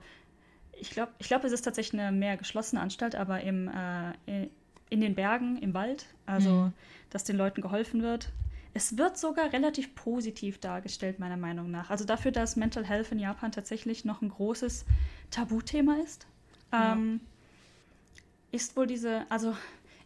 ich 0.80 0.90
glaube, 0.90 1.12
ich 1.20 1.28
glaub, 1.28 1.44
es 1.44 1.52
ist 1.52 1.62
tatsächlich 1.62 2.02
eine 2.02 2.12
mehr 2.12 2.38
geschlossene 2.38 2.82
Anstalt, 2.82 3.16
aber 3.16 3.42
im, 3.42 3.68
äh, 3.68 4.48
in 4.94 5.02
den 5.02 5.16
Bergen, 5.16 5.58
im 5.58 5.74
Wald. 5.74 6.06
Also, 6.26 6.52
mhm. 6.52 6.74
dass 7.10 7.24
den 7.24 7.36
Leuten 7.36 7.62
geholfen 7.62 8.04
wird. 8.04 8.30
Es 8.76 8.98
wird 8.98 9.18
sogar 9.18 9.52
relativ 9.52 9.94
positiv 9.96 10.60
dargestellt, 10.60 11.20
meiner 11.20 11.38
Meinung 11.38 11.70
nach. 11.70 11.90
Also 11.90 12.06
dafür, 12.06 12.32
dass 12.32 12.56
Mental 12.56 12.86
Health 12.86 13.12
in 13.12 13.20
Japan 13.20 13.52
tatsächlich 13.52 14.06
noch 14.06 14.22
ein 14.22 14.30
großes 14.30 14.86
Tabuthema 15.30 15.98
ist, 16.04 16.26
ja. 16.72 16.94
ähm, 16.94 17.22
ist 18.52 18.76
wohl 18.76 18.88
diese, 18.88 19.30
also 19.30 19.56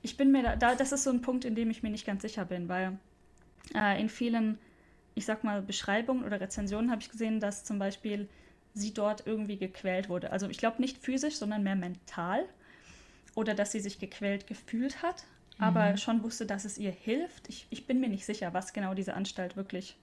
ich 0.02 0.18
bin 0.18 0.32
mir 0.32 0.44
da, 0.44 0.56
da, 0.56 0.76
das 0.76 0.92
ist 0.92 1.04
so 1.04 1.10
ein 1.10 1.22
Punkt, 1.22 1.46
in 1.46 1.56
dem 1.56 1.70
ich 1.70 1.84
mir 1.84 1.90
nicht 1.90 2.06
ganz 2.06 2.22
sicher 2.22 2.44
bin, 2.44 2.68
weil 2.68 2.98
äh, 3.74 4.02
in 4.02 4.10
vielen, 4.10 4.58
ich 5.16 5.26
sag 5.26 5.44
mal, 5.44 5.62
Beschreibungen 5.62 6.26
oder 6.26 6.42
Rezensionen 6.42 6.92
habe 6.92 7.02
ich 7.02 7.10
gesehen, 7.10 7.40
dass 7.40 7.64
zum 7.64 7.80
Beispiel 7.80 8.28
sie 8.74 8.94
dort 8.94 9.26
irgendwie 9.26 9.58
gequält 9.58 10.10
wurde. 10.10 10.32
Also 10.32 10.50
ich 10.50 10.58
glaube 10.58 10.82
nicht 10.82 10.98
physisch, 10.98 11.36
sondern 11.36 11.64
mehr 11.64 11.76
mental. 11.76 12.46
Oder 13.38 13.54
dass 13.54 13.72
sie 13.72 13.80
sich 13.80 14.00
gequält 14.00 14.48
gefühlt 14.48 15.04
hat, 15.04 15.24
mhm. 15.60 15.66
aber 15.66 15.98
schon 15.98 16.24
wusste, 16.24 16.48
dass 16.48 16.66
es 16.66 16.80
ihr 16.80 16.90
hilft. 16.90 17.48
Ich, 17.50 17.68
ich 17.70 17.86
bin 17.86 18.00
mir 18.00 18.10
nicht 18.10 18.26
sicher, 18.26 18.52
was 18.56 18.74
genau 18.74 18.96
diese 18.96 19.14
Anstalt 19.14 19.56
wirklich 19.56 19.96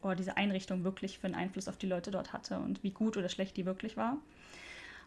oder 0.00 0.14
diese 0.14 0.36
Einrichtung 0.36 0.84
wirklich 0.84 1.18
für 1.18 1.26
einen 1.26 1.34
Einfluss 1.34 1.66
auf 1.66 1.76
die 1.76 1.88
Leute 1.88 2.12
dort 2.12 2.32
hatte 2.32 2.60
und 2.60 2.84
wie 2.84 2.92
gut 2.92 3.16
oder 3.16 3.28
schlecht 3.28 3.56
die 3.56 3.66
wirklich 3.66 3.96
war. 3.96 4.16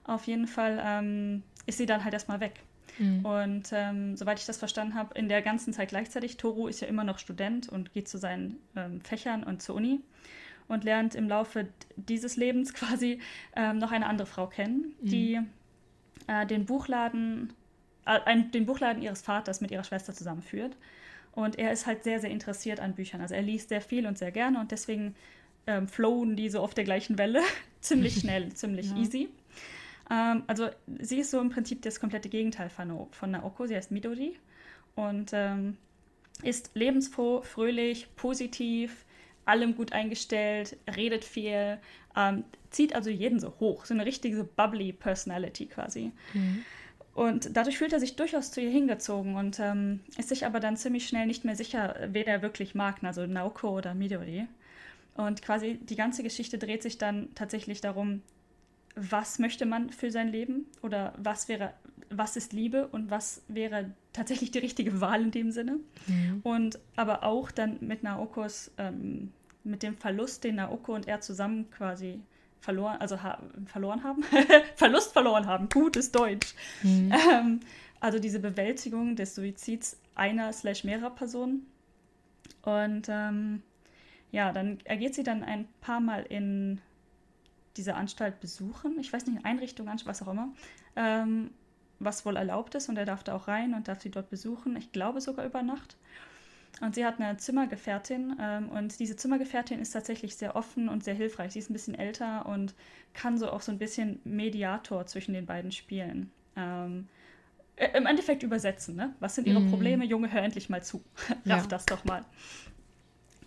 Auf 0.04 0.28
jeden 0.28 0.48
Fall 0.48 0.82
ähm, 0.84 1.44
ist 1.66 1.78
sie 1.78 1.86
dann 1.86 2.04
halt 2.04 2.14
erstmal 2.14 2.42
weg. 2.42 2.60
Mhm. 3.00 3.26
Und 3.26 3.70
ähm, 3.72 4.18
soweit 4.18 4.38
ich 4.40 4.46
das 4.46 4.58
verstanden 4.58 4.94
habe, 4.94 5.18
in 5.18 5.30
der 5.30 5.42
ganzen 5.42 5.72
Zeit 5.72 5.88
gleichzeitig, 5.88 6.36
Toru 6.36 6.68
ist 6.68 6.82
ja 6.82 6.90
immer 6.90 7.06
noch 7.06 7.20
Student 7.20 7.70
und 7.70 7.94
geht 7.94 8.10
zu 8.10 8.18
seinen 8.18 8.58
ähm, 8.76 9.00
Fächern 9.00 9.44
und 9.46 9.62
zur 9.62 9.76
Uni 9.76 10.02
und 10.68 10.84
lernt 10.84 11.16
im 11.16 11.30
Laufe 11.30 11.70
dieses 11.96 12.36
Lebens 12.36 12.74
quasi 12.74 13.22
ähm, 13.56 13.78
noch 13.78 13.94
eine 13.94 14.08
andere 14.08 14.28
Frau 14.28 14.48
kennen, 14.48 14.94
mhm. 15.00 15.08
die 15.08 15.40
äh, 16.28 16.46
den 16.46 16.66
Buchladen, 16.66 17.54
äh, 18.06 18.20
ein, 18.26 18.52
den 18.52 18.66
Buchladen 18.66 19.02
ihres 19.02 19.22
Vaters 19.22 19.62
mit 19.62 19.72
ihrer 19.72 19.84
Schwester 19.84 20.14
zusammenführt. 20.14 20.76
Und 21.34 21.60
er 21.60 21.72
ist 21.72 21.86
halt 21.86 22.04
sehr, 22.04 22.20
sehr 22.20 22.30
interessiert 22.30 22.80
an 22.80 22.94
Büchern. 22.94 23.22
Also 23.22 23.36
er 23.36 23.42
liest 23.42 23.70
sehr 23.70 23.82
viel 23.82 24.08
und 24.08 24.18
sehr 24.18 24.32
gerne 24.32 24.60
und 24.60 24.72
deswegen 24.72 25.16
ähm, 25.68 25.88
flowen 25.88 26.36
die 26.36 26.50
so 26.50 26.62
auf 26.62 26.74
der 26.74 26.84
gleichen 26.84 27.18
Welle 27.18 27.42
ziemlich 27.82 28.20
schnell, 28.20 28.50
ziemlich 28.54 28.92
ja. 28.92 28.98
easy. 28.98 29.30
Ähm, 30.10 30.44
also 30.48 30.70
sie 31.00 31.20
ist 31.20 31.32
so 31.32 31.40
im 31.40 31.50
Prinzip 31.50 31.82
das 31.82 32.00
komplette 32.00 32.30
Gegenteil 32.30 32.70
von, 32.70 33.08
von 33.12 33.32
Naoko. 33.32 33.66
Sie 33.66 33.76
heißt 33.76 33.92
Midori 33.92 34.38
und 34.96 35.32
ähm, 35.34 35.78
ist 36.44 36.72
lebensfroh, 36.74 37.42
fröhlich, 37.42 38.08
positiv, 38.16 39.06
allem 39.46 39.76
gut 39.76 39.94
eingestellt, 39.94 40.78
redet 40.96 41.24
viel, 41.24 41.78
ähm, 42.16 42.44
zieht 42.72 42.96
also 42.96 43.10
jeden 43.10 43.40
so 43.40 43.54
hoch. 43.60 43.86
So 43.86 43.94
eine 43.94 44.06
richtige 44.06 44.44
bubbly 44.44 44.94
Personality 44.94 45.68
quasi. 45.68 46.12
Mhm. 46.34 46.64
Und 47.14 47.56
dadurch 47.56 47.78
fühlt 47.78 47.94
er 47.94 48.02
sich 48.02 48.18
durchaus 48.18 48.52
zu 48.52 48.60
ihr 48.60 48.70
hingezogen 48.70 49.36
und 49.36 49.58
ähm, 49.62 50.02
ist 50.18 50.30
sich 50.30 50.46
aber 50.46 50.60
dann 50.60 50.76
ziemlich 50.76 51.08
schnell 51.08 51.26
nicht 51.26 51.46
mehr 51.46 51.56
sicher, 51.56 51.96
wer 52.10 52.28
er 52.28 52.42
wirklich 52.42 52.76
mag, 52.76 53.02
also 53.04 53.26
Naoko 53.26 53.70
oder 53.70 53.94
Midori. 53.94 54.48
Und 55.16 55.42
quasi 55.42 55.80
die 55.82 55.96
ganze 55.96 56.24
Geschichte 56.24 56.58
dreht 56.58 56.84
sich 56.84 56.98
dann 56.98 57.30
tatsächlich 57.34 57.80
darum, 57.80 58.22
was 58.96 59.40
möchte 59.40 59.66
man 59.66 59.92
für 59.92 60.12
sein 60.12 60.30
Leben 60.30 60.66
oder 60.82 61.14
was 61.18 61.48
wäre, 61.48 61.74
was 62.10 62.36
ist 62.36 62.52
Liebe 62.52 62.88
und 62.88 63.10
was 63.12 63.44
wäre 63.48 63.92
tatsächlich 64.12 64.52
die 64.52 64.60
richtige 64.60 65.00
Wahl 65.00 65.22
in 65.22 65.32
dem 65.32 65.52
Sinne. 65.52 65.80
Mhm. 66.08 66.42
Und 66.44 66.80
aber 66.98 67.24
auch 67.24 67.50
dann 67.50 67.78
mit 67.80 68.04
Naokos, 68.04 68.72
ähm, 68.78 69.32
mit 69.66 69.84
dem 69.84 69.98
Verlust, 69.98 70.44
den 70.44 70.56
Naoko 70.56 70.94
und 70.94 71.08
er 71.08 71.22
zusammen 71.22 71.70
quasi 71.72 72.22
verloren, 72.60 72.98
also 73.00 73.22
ha 73.22 73.42
verloren 73.66 74.04
haben. 74.04 74.24
Verlust 74.76 75.14
verloren 75.14 75.46
haben, 75.46 75.70
gutes 75.70 76.12
Deutsch. 76.12 76.54
Mhm. 76.84 77.12
Ähm, 77.12 77.60
also 78.00 78.20
diese 78.20 78.40
Bewältigung 78.40 79.16
des 79.16 79.36
Suizids 79.36 80.00
einer 80.16 80.54
slash 80.54 80.84
mehrerer 80.84 81.12
Personen. 81.12 81.66
Und 82.62 83.08
ähm, 83.10 83.62
ja, 84.32 84.52
dann 84.52 84.80
ergeht 84.84 85.16
sie 85.16 85.24
dann 85.24 85.44
ein 85.44 85.68
paar 85.82 86.00
Mal 86.00 86.24
in 86.24 86.82
diese 87.78 87.96
Anstalt 87.96 88.40
besuchen. 88.40 89.00
Ich 89.00 89.12
weiß 89.12 89.26
nicht, 89.28 89.46
Einrichtung, 89.46 89.88
was 90.06 90.22
auch 90.22 90.28
immer. 90.28 90.50
Ähm, 90.96 91.52
was 92.00 92.26
wohl 92.26 92.36
erlaubt 92.36 92.76
ist 92.76 92.90
und 92.90 92.98
er 92.98 93.06
darf 93.06 93.24
da 93.24 93.36
auch 93.36 93.48
rein 93.48 93.74
und 93.74 93.88
darf 93.88 94.02
sie 94.02 94.12
dort 94.12 94.30
besuchen. 94.30 94.76
Ich 94.76 94.92
glaube 94.92 95.22
sogar 95.22 95.46
über 95.46 95.62
Nacht. 95.62 95.98
Und 96.82 96.96
sie 96.96 97.06
hat 97.06 97.22
eine 97.22 97.38
Zimmergefährtin 97.38 98.36
ähm, 98.40 98.70
und 98.70 99.00
diese 99.00 99.16
Zimmergefährtin 99.16 99.80
ist 99.80 99.92
tatsächlich 99.92 100.36
sehr 100.36 100.56
offen 100.56 100.90
und 100.90 101.04
sehr 101.06 101.14
hilfreich. 101.14 101.54
Sie 101.54 101.60
ist 101.60 101.70
ein 101.70 101.74
bisschen 101.74 101.96
älter 101.96 102.46
und 102.46 102.74
kann 103.14 103.38
so 103.38 103.50
auch 103.50 103.62
so 103.62 103.72
ein 103.72 103.78
bisschen 103.78 104.20
Mediator 104.26 105.06
zwischen 105.06 105.34
den 105.34 105.46
beiden 105.46 105.72
spielen. 105.72 106.32
Ähm, 106.58 107.08
äh, 107.78 107.98
Im 107.98 108.06
Endeffekt 108.06 108.44
übersetzen, 108.44 108.96
ne? 108.96 109.14
Was 109.22 109.36
sind 109.36 109.48
ihre 109.48 109.62
mm. 109.62 109.70
Probleme? 109.70 110.06
Junge, 110.06 110.32
hör 110.32 110.44
endlich 110.44 110.68
mal 110.68 110.84
zu. 110.84 111.02
Raff 111.30 111.64
ja. 111.64 111.68
das 111.68 111.86
doch 111.86 112.04
mal. 112.04 112.26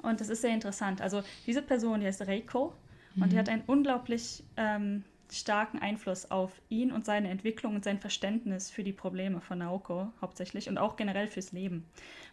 Und 0.01 0.21
das 0.21 0.31
ist 0.31 0.41
sehr 0.41 0.55
interessant. 0.55 1.03
Also 1.03 1.23
diese 1.47 1.61
Person, 1.61 2.01
die 2.01 2.07
heißt 2.07 2.27
Reiko 2.27 2.73
Mhm. 3.19 3.23
Und 3.23 3.33
die 3.33 3.39
hat 3.39 3.49
einen 3.49 3.63
unglaublich 3.67 4.45
ähm, 4.57 5.05
starken 5.31 5.79
Einfluss 5.79 6.31
auf 6.31 6.53
ihn 6.69 6.93
und 6.93 7.05
seine 7.05 7.29
Entwicklung 7.29 7.75
und 7.75 7.85
sein 7.85 7.99
Verständnis 7.99 8.71
für 8.71 8.83
die 8.83 8.93
Probleme 8.93 9.41
von 9.41 9.59
Naoko 9.59 10.11
hauptsächlich 10.21 10.69
und 10.69 10.79
auch 10.79 10.97
generell 10.97 11.27
fürs 11.27 11.53
Leben. 11.53 11.85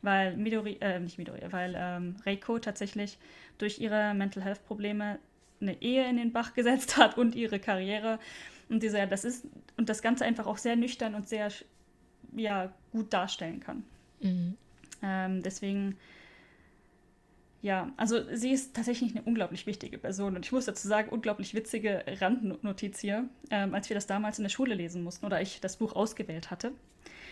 Weil 0.01 0.37
Midori, 0.37 0.77
äh, 0.81 0.99
nicht 0.99 1.17
Midori, 1.17 1.41
weil 1.51 1.75
ähm, 1.77 2.15
Reiko 2.25 2.59
tatsächlich 2.59 3.17
durch 3.57 3.79
ihre 3.79 4.13
Mental 4.13 4.43
Health 4.43 4.65
Probleme 4.65 5.19
eine 5.61 5.81
Ehe 5.81 6.07
in 6.09 6.17
den 6.17 6.31
Bach 6.31 6.53
gesetzt 6.55 6.97
hat 6.97 7.17
und 7.17 7.35
ihre 7.35 7.59
Karriere. 7.59 8.19
Und 8.69 8.81
diese, 8.81 9.05
das 9.07 9.25
ist, 9.25 9.45
und 9.77 9.89
das 9.89 10.01
Ganze 10.01 10.25
einfach 10.25 10.47
auch 10.47 10.57
sehr 10.57 10.75
nüchtern 10.75 11.15
und 11.15 11.27
sehr 11.27 11.51
ja, 12.35 12.73
gut 12.91 13.13
darstellen 13.13 13.59
kann. 13.59 13.83
Mhm. 14.21 14.55
Ähm, 15.03 15.43
deswegen 15.43 15.97
ja, 17.65 17.91
also 17.97 18.19
sie 18.31 18.51
ist 18.51 18.75
tatsächlich 18.75 19.15
eine 19.15 19.23
unglaublich 19.23 19.65
wichtige 19.65 19.97
Person 19.97 20.35
und 20.35 20.45
ich 20.45 20.51
muss 20.51 20.65
dazu 20.65 20.87
sagen, 20.87 21.09
unglaublich 21.09 21.55
witzige 21.55 22.05
Randnotiz 22.21 22.99
hier. 22.99 23.27
Ähm, 23.49 23.73
als 23.73 23.89
wir 23.89 23.95
das 23.95 24.05
damals 24.05 24.37
in 24.37 24.43
der 24.43 24.49
Schule 24.51 24.75
lesen 24.75 25.03
mussten 25.03 25.25
oder 25.25 25.41
ich 25.41 25.61
das 25.61 25.77
Buch 25.77 25.95
ausgewählt 25.95 26.51
hatte, 26.51 26.73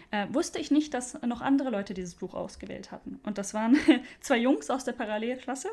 äh, 0.09 0.25
wusste 0.31 0.57
ich 0.57 0.71
nicht, 0.71 0.95
dass 0.95 1.21
noch 1.21 1.41
andere 1.41 1.69
Leute 1.69 1.93
dieses 1.93 2.15
Buch 2.15 2.33
ausgewählt 2.33 2.91
hatten. 2.91 3.19
Und 3.21 3.37
das 3.37 3.53
waren 3.53 3.77
zwei 4.21 4.39
Jungs 4.39 4.71
aus 4.71 4.83
der 4.85 4.93
Parallelklasse. 4.93 5.69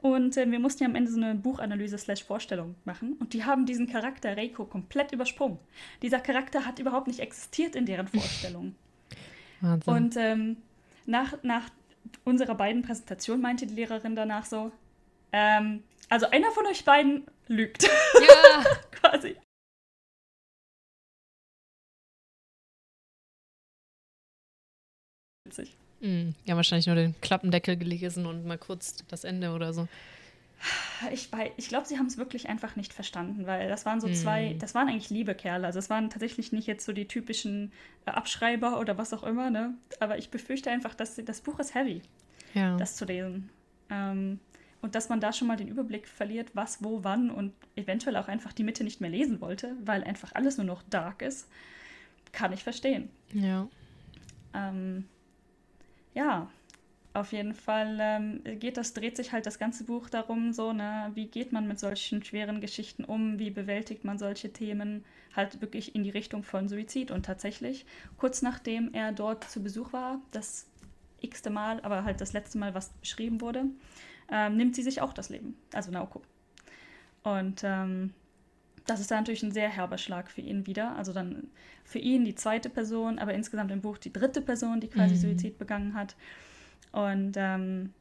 Und 0.00 0.38
äh, 0.38 0.50
wir 0.50 0.60
mussten 0.60 0.84
ja 0.84 0.88
am 0.88 0.94
Ende 0.94 1.10
so 1.10 1.20
eine 1.20 1.34
Buchanalyse 1.34 1.98
slash 1.98 2.24
Vorstellung 2.24 2.76
machen. 2.86 3.18
Und 3.20 3.34
die 3.34 3.44
haben 3.44 3.66
diesen 3.66 3.86
Charakter 3.86 4.34
Reiko 4.34 4.64
komplett 4.64 5.12
übersprungen. 5.12 5.58
Dieser 6.00 6.20
Charakter 6.20 6.64
hat 6.64 6.78
überhaupt 6.78 7.06
nicht 7.06 7.20
existiert 7.20 7.76
in 7.76 7.84
deren 7.84 8.08
Vorstellung. 8.08 8.76
Wahnsinn. 9.60 9.92
Und 9.92 10.16
ähm, 10.16 10.56
nach, 11.04 11.34
nach 11.42 11.68
unserer 12.24 12.54
beiden 12.54 12.82
Präsentationen 12.82 13.42
meinte 13.42 13.66
die 13.66 13.74
Lehrerin 13.74 14.16
danach 14.16 14.44
so, 14.44 14.72
ähm, 15.32 15.82
also 16.08 16.26
einer 16.30 16.50
von 16.52 16.66
euch 16.66 16.84
beiden 16.84 17.26
lügt. 17.48 17.88
Ja. 18.14 18.64
Quasi. 18.92 19.36
Witzig. 25.44 25.76
Mm, 26.00 26.30
ja, 26.44 26.56
wahrscheinlich 26.56 26.86
nur 26.86 26.96
den 26.96 27.20
Klappendeckel 27.20 27.76
gelesen 27.76 28.26
und 28.26 28.46
mal 28.46 28.58
kurz 28.58 28.96
das 29.08 29.24
Ende 29.24 29.50
oder 29.52 29.72
so. 29.72 29.88
Ich, 31.12 31.28
ich 31.56 31.68
glaube, 31.68 31.86
sie 31.86 31.98
haben 31.98 32.06
es 32.06 32.16
wirklich 32.16 32.48
einfach 32.48 32.76
nicht 32.76 32.94
verstanden, 32.94 33.46
weil 33.46 33.68
das 33.68 33.84
waren 33.84 34.00
so 34.00 34.10
zwei, 34.12 34.50
hm. 34.50 34.58
das 34.58 34.74
waren 34.74 34.88
eigentlich 34.88 35.10
liebe 35.10 35.34
Kerle. 35.34 35.66
Also 35.66 35.78
es 35.78 35.90
waren 35.90 36.08
tatsächlich 36.08 36.52
nicht 36.52 36.66
jetzt 36.66 36.86
so 36.86 36.92
die 36.92 37.06
typischen 37.06 37.72
äh, 38.06 38.12
Abschreiber 38.12 38.80
oder 38.80 38.96
was 38.96 39.12
auch 39.12 39.22
immer, 39.22 39.50
ne? 39.50 39.74
Aber 40.00 40.16
ich 40.16 40.30
befürchte 40.30 40.70
einfach, 40.70 40.94
dass 40.94 41.16
das 41.16 41.40
Buch 41.42 41.58
ist 41.58 41.74
heavy, 41.74 42.00
ja. 42.54 42.76
das 42.76 42.96
zu 42.96 43.04
lesen. 43.04 43.50
Ähm, 43.90 44.40
und 44.80 44.94
dass 44.94 45.08
man 45.08 45.20
da 45.20 45.32
schon 45.32 45.48
mal 45.48 45.56
den 45.56 45.68
Überblick 45.68 46.06
verliert, 46.06 46.50
was, 46.54 46.84
wo, 46.84 47.04
wann 47.04 47.30
und 47.30 47.52
eventuell 47.74 48.16
auch 48.16 48.28
einfach 48.28 48.52
die 48.52 48.64
Mitte 48.64 48.84
nicht 48.84 49.00
mehr 49.00 49.10
lesen 49.10 49.40
wollte, 49.40 49.74
weil 49.84 50.04
einfach 50.04 50.34
alles 50.34 50.56
nur 50.58 50.66
noch 50.66 50.82
dark 50.84 51.22
ist, 51.22 51.48
kann 52.32 52.52
ich 52.52 52.62
verstehen. 52.62 53.08
Ja. 53.32 53.68
Ähm, 54.52 55.06
ja, 56.14 56.50
auf 57.14 57.32
jeden 57.32 57.54
Fall 57.54 57.98
ähm, 58.00 58.42
geht 58.58 58.76
das, 58.76 58.92
dreht 58.92 59.16
sich 59.16 59.32
halt 59.32 59.46
das 59.46 59.58
ganze 59.58 59.84
Buch 59.84 60.10
darum, 60.10 60.52
so, 60.52 60.72
ne, 60.72 61.12
wie 61.14 61.28
geht 61.28 61.52
man 61.52 61.66
mit 61.66 61.78
solchen 61.78 62.22
schweren 62.24 62.60
Geschichten 62.60 63.04
um, 63.04 63.38
wie 63.38 63.50
bewältigt 63.50 64.04
man 64.04 64.18
solche 64.18 64.52
Themen, 64.52 65.04
halt 65.34 65.60
wirklich 65.60 65.94
in 65.94 66.02
die 66.02 66.10
Richtung 66.10 66.42
von 66.42 66.68
Suizid. 66.68 67.12
Und 67.12 67.24
tatsächlich, 67.24 67.86
kurz 68.18 68.42
nachdem 68.42 68.92
er 68.92 69.12
dort 69.12 69.44
zu 69.44 69.62
Besuch 69.62 69.92
war, 69.92 70.20
das 70.32 70.66
x-te 71.20 71.50
Mal, 71.50 71.80
aber 71.80 72.04
halt 72.04 72.20
das 72.20 72.32
letzte 72.32 72.58
Mal, 72.58 72.74
was 72.74 72.90
beschrieben 72.94 73.40
wurde, 73.40 73.64
ähm, 74.30 74.56
nimmt 74.56 74.74
sie 74.74 74.82
sich 74.82 75.00
auch 75.00 75.12
das 75.12 75.28
Leben, 75.28 75.56
also 75.72 75.92
Naoko. 75.92 76.20
Und 77.22 77.62
ähm, 77.64 78.12
das 78.86 79.00
ist 79.00 79.10
dann 79.10 79.18
natürlich 79.18 79.42
ein 79.42 79.52
sehr 79.52 79.68
herber 79.68 79.98
Schlag 79.98 80.30
für 80.30 80.40
ihn 80.40 80.66
wieder. 80.66 80.96
Also 80.96 81.12
dann 81.12 81.48
für 81.84 81.98
ihn 81.98 82.24
die 82.24 82.34
zweite 82.34 82.68
Person, 82.68 83.18
aber 83.18 83.34
insgesamt 83.34 83.70
im 83.70 83.80
Buch 83.80 83.98
die 83.98 84.12
dritte 84.12 84.42
Person, 84.42 84.80
die 84.80 84.88
quasi 84.88 85.14
mhm. 85.14 85.18
Suizid 85.18 85.58
begangen 85.58 85.94
hat. 85.94 86.16
Und 86.94 87.32
ähm, 87.36 87.92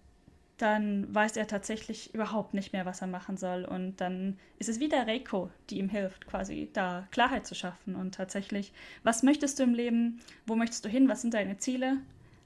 dann 0.57 1.13
weiß 1.13 1.35
er 1.35 1.47
tatsächlich 1.47 2.13
überhaupt 2.13 2.53
nicht 2.53 2.73
mehr, 2.73 2.85
was 2.85 3.01
er 3.01 3.07
machen 3.07 3.37
soll. 3.37 3.65
Und 3.65 3.99
dann 3.99 4.37
ist 4.59 4.69
es 4.69 4.79
wieder 4.79 5.07
Reiko, 5.07 5.49
die 5.69 5.79
ihm 5.79 5.89
hilft, 5.89 6.27
quasi 6.27 6.69
da 6.73 7.07
Klarheit 7.09 7.47
zu 7.47 7.55
schaffen. 7.55 7.95
Und 7.95 8.13
tatsächlich, 8.13 8.71
was 9.01 9.23
möchtest 9.23 9.57
du 9.57 9.63
im 9.63 9.73
Leben? 9.73 10.19
Wo 10.45 10.55
möchtest 10.55 10.85
du 10.85 10.89
hin? 10.89 11.09
Was 11.09 11.21
sind 11.21 11.33
deine 11.33 11.57
Ziele? 11.57 11.97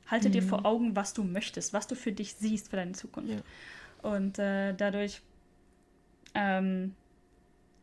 Halte 0.07 0.29
mhm. 0.29 0.33
dir 0.33 0.41
vor 0.41 0.65
Augen, 0.65 0.95
was 0.95 1.13
du 1.13 1.25
möchtest, 1.25 1.73
was 1.73 1.85
du 1.85 1.95
für 1.95 2.13
dich 2.13 2.35
siehst, 2.35 2.69
für 2.69 2.77
deine 2.77 2.93
Zukunft. 2.93 3.33
Ja. 3.33 4.09
Und 4.09 4.39
äh, 4.39 4.73
dadurch 4.73 5.21
ähm, 6.33 6.95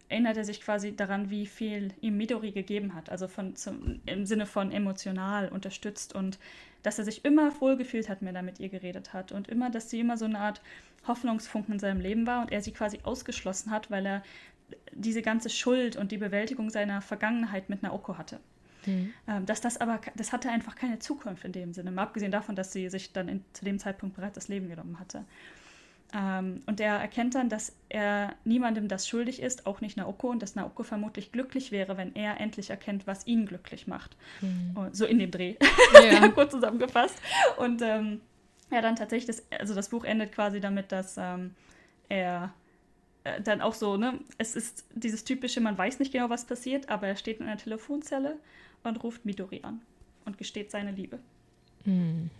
erinnert 0.09 0.39
er 0.39 0.45
sich 0.45 0.62
quasi 0.62 0.97
daran, 0.97 1.29
wie 1.29 1.45
viel 1.45 1.93
ihm 2.01 2.17
Midori 2.17 2.53
gegeben 2.53 2.95
hat. 2.95 3.11
Also 3.11 3.29
von, 3.29 3.57
zum, 3.57 4.01
im 4.07 4.25
Sinne 4.25 4.47
von 4.47 4.73
emotional 4.73 5.51
unterstützt 5.51 6.15
und 6.15 6.39
dass 6.85 6.99
er 6.99 7.05
sich 7.05 7.24
immer 7.24 7.61
wohlgefühlt 7.61 8.09
hat, 8.09 8.18
wenn 8.20 8.37
er 8.37 8.43
mit 8.43 8.61
ihr 8.61 8.68
geredet 8.68 9.12
hat 9.12 9.32
und 9.32 9.49
immer, 9.49 9.70
dass 9.70 9.91
sie 9.91 9.99
immer 9.99 10.16
so 10.16 10.26
eine 10.26 10.39
Art 10.39 10.61
Hoffnungsfunken 11.09 11.74
in 11.74 11.80
seinem 11.80 12.01
Leben 12.01 12.26
war 12.26 12.43
und 12.43 12.53
er 12.53 12.61
sie 12.62 12.72
quasi 12.72 13.01
ausgeschlossen 13.03 13.72
hat, 13.72 13.91
weil 13.91 14.07
er 14.07 14.22
diese 14.93 15.22
ganze 15.22 15.51
Schuld 15.51 15.97
und 15.97 16.12
die 16.12 16.18
Bewältigung 16.18 16.70
seiner 16.70 17.01
Vergangenheit 17.01 17.68
mit 17.68 17.82
Naoko 17.82 18.18
hatte. 18.18 18.39
Mhm. 18.87 19.14
Ähm, 19.26 19.47
dass 19.47 19.62
das 19.62 19.80
aber, 19.80 20.01
das 20.14 20.32
hatte 20.32 20.51
einfach 20.51 20.74
keine 20.76 20.99
Zukunft 20.99 21.45
in 21.45 21.53
dem 21.53 21.72
Sinne, 21.72 21.91
mal 21.91 22.03
abgesehen 22.03 22.32
davon, 22.32 22.55
dass 22.55 22.72
sie 22.72 22.89
sich 22.91 23.12
dann 23.12 23.28
in, 23.28 23.45
zu 23.55 23.64
dem 23.64 23.78
Zeitpunkt 23.78 24.16
bereits 24.16 24.35
das 24.35 24.49
Leben 24.49 24.68
genommen 24.68 25.01
hatte. 25.01 25.24
Ähm, 26.15 26.61
und 26.67 26.81
er 26.81 26.97
erkennt 26.97 27.35
dann, 27.35 27.49
dass 27.49 27.75
er 27.89 28.35
niemandem 28.45 28.87
das 28.87 29.09
schuldig 29.09 29.43
ist, 29.43 29.67
auch 29.67 29.81
nicht 29.81 29.97
Naoko, 29.97 30.31
und 30.31 30.43
dass 30.43 30.55
Naoko 30.55 30.85
vermutlich 30.85 31.33
glücklich 31.33 31.73
wäre, 31.73 31.97
wenn 31.97 32.15
er 32.15 32.41
endlich 32.41 32.71
erkennt, 32.71 33.07
was 33.07 33.27
ihn 33.27 33.47
glücklich 33.47 33.89
macht. 33.89 34.17
Mhm. 34.41 34.91
So 34.93 35.07
in 35.07 35.19
dem 35.19 35.33
Dreh, 35.33 35.57
ja. 35.93 36.29
kurz 36.35 36.53
zusammengefasst. 36.53 37.17
Und 37.57 37.83
ähm, 37.83 38.21
ja, 38.71 38.81
dann 38.81 38.95
tatsächlich, 38.95 39.27
das, 39.27 39.43
also 39.59 39.75
das 39.75 39.89
Buch 39.89 40.05
endet 40.05 40.33
quasi 40.33 40.61
damit, 40.61 40.93
dass 40.93 41.17
ähm, 41.19 41.55
er 42.09 42.55
äh, 43.25 43.41
dann 43.41 43.61
auch 43.61 43.75
so, 43.75 43.97
ne, 43.97 44.21
es 44.39 44.55
ist 44.55 44.85
dieses 44.95 45.25
typische, 45.25 45.61
man 45.61 45.77
weiß 45.77 45.99
nicht 45.99 46.12
genau, 46.12 46.31
was 46.31 46.45
passiert, 46.45 46.89
aber 46.91 47.09
er 47.09 47.17
steht 47.17 47.41
in 47.41 47.47
einer 47.47 47.59
Telefonzelle 47.59 48.37
und 48.85 49.03
ruft 49.03 49.25
Midori 49.25 49.61
an 49.65 49.81
und 50.27 50.39
gesteht 50.39 50.71
seine 50.71 50.93
Liebe. 50.93 51.19
Mhm. 51.85 52.31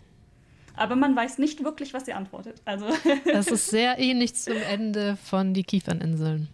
Aber 0.75 0.95
man 0.95 1.15
weiß 1.15 1.37
nicht 1.37 1.63
wirklich, 1.63 1.93
was 1.93 2.05
sie 2.05 2.13
antwortet. 2.13 2.61
Also 2.65 2.87
das 3.31 3.47
ist 3.47 3.69
sehr 3.69 3.97
ähnlich 3.99 4.35
zum 4.35 4.57
Ende 4.57 5.17
von 5.17 5.53
Die 5.53 5.63
Kieferninseln. 5.63 6.49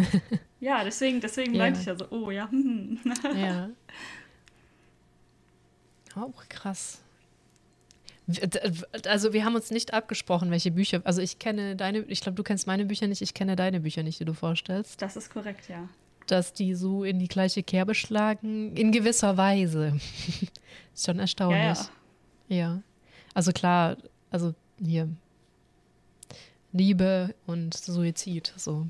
ja, 0.60 0.84
deswegen, 0.84 1.20
deswegen 1.20 1.54
ja. 1.54 1.58
meinte 1.58 1.80
ich 1.80 1.86
ja 1.86 1.96
so, 1.96 2.06
oh 2.10 2.30
ja. 2.30 2.48
ja. 3.36 3.68
Auch 6.14 6.48
krass. 6.48 7.00
Also 9.06 9.32
wir 9.32 9.44
haben 9.44 9.54
uns 9.54 9.70
nicht 9.70 9.94
abgesprochen, 9.94 10.50
welche 10.50 10.70
Bücher. 10.70 11.00
Also 11.04 11.22
ich 11.22 11.38
kenne 11.38 11.76
deine, 11.76 12.00
ich 12.00 12.20
glaube, 12.20 12.36
du 12.36 12.42
kennst 12.42 12.66
meine 12.66 12.84
Bücher 12.84 13.06
nicht, 13.06 13.22
ich 13.22 13.32
kenne 13.32 13.56
deine 13.56 13.80
Bücher 13.80 14.02
nicht, 14.02 14.20
die 14.20 14.24
du 14.24 14.34
vorstellst. 14.34 15.00
Das 15.00 15.16
ist 15.16 15.30
korrekt, 15.30 15.68
ja. 15.68 15.88
Dass 16.26 16.52
die 16.52 16.74
so 16.74 17.04
in 17.04 17.18
die 17.18 17.28
gleiche 17.28 17.62
Kerbe 17.62 17.94
schlagen, 17.94 18.76
in 18.76 18.92
gewisser 18.92 19.38
Weise. 19.38 19.98
ist 20.94 21.06
schon 21.06 21.18
erstaunlich. 21.18 21.58
Ja. 21.58 21.88
ja. 22.48 22.56
ja. 22.56 22.82
Also 23.34 23.52
klar, 23.52 23.96
also 24.30 24.54
hier 24.80 25.08
Liebe 26.72 27.34
und 27.46 27.74
Suizid, 27.74 28.52
so. 28.56 28.86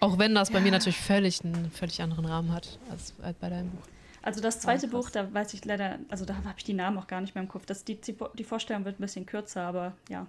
Auch 0.00 0.18
wenn 0.18 0.34
das 0.34 0.48
ja. 0.48 0.54
bei 0.54 0.60
mir 0.60 0.72
natürlich 0.72 0.98
völlig 0.98 1.44
einen 1.44 1.70
völlig 1.70 2.02
anderen 2.02 2.26
Rahmen 2.26 2.52
hat 2.52 2.78
als, 2.90 3.14
als 3.22 3.36
bei 3.38 3.48
deinem 3.48 3.70
Buch. 3.70 3.82
Also 4.22 4.40
das 4.40 4.58
zweite 4.58 4.88
Buch, 4.88 5.08
da 5.10 5.32
weiß 5.32 5.54
ich 5.54 5.64
leider, 5.64 6.00
also 6.08 6.24
da 6.24 6.34
habe 6.34 6.54
ich 6.58 6.64
die 6.64 6.74
Namen 6.74 6.98
auch 6.98 7.06
gar 7.06 7.20
nicht 7.20 7.34
mehr 7.34 7.44
im 7.44 7.48
Kopf. 7.48 7.64
Das, 7.64 7.84
die, 7.84 7.96
die 7.96 8.44
Vorstellung 8.44 8.84
wird 8.84 8.98
ein 8.98 9.02
bisschen 9.02 9.24
kürzer, 9.24 9.62
aber 9.62 9.94
ja. 10.08 10.26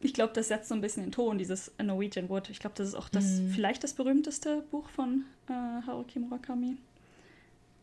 Ich 0.00 0.12
glaube, 0.12 0.32
das 0.34 0.48
setzt 0.48 0.68
so 0.68 0.74
ein 0.74 0.80
bisschen 0.80 1.04
den 1.04 1.12
Ton, 1.12 1.38
dieses 1.38 1.72
Norwegian 1.82 2.28
Wood. 2.28 2.50
Ich 2.50 2.58
glaube, 2.58 2.74
das 2.76 2.88
ist 2.88 2.94
auch 2.94 3.08
das, 3.08 3.24
mhm. 3.24 3.50
vielleicht 3.50 3.84
das 3.84 3.94
berühmteste 3.94 4.64
Buch 4.70 4.88
von 4.90 5.24
äh, 5.48 5.52
Haruki 5.86 6.18
Murakami. 6.18 6.76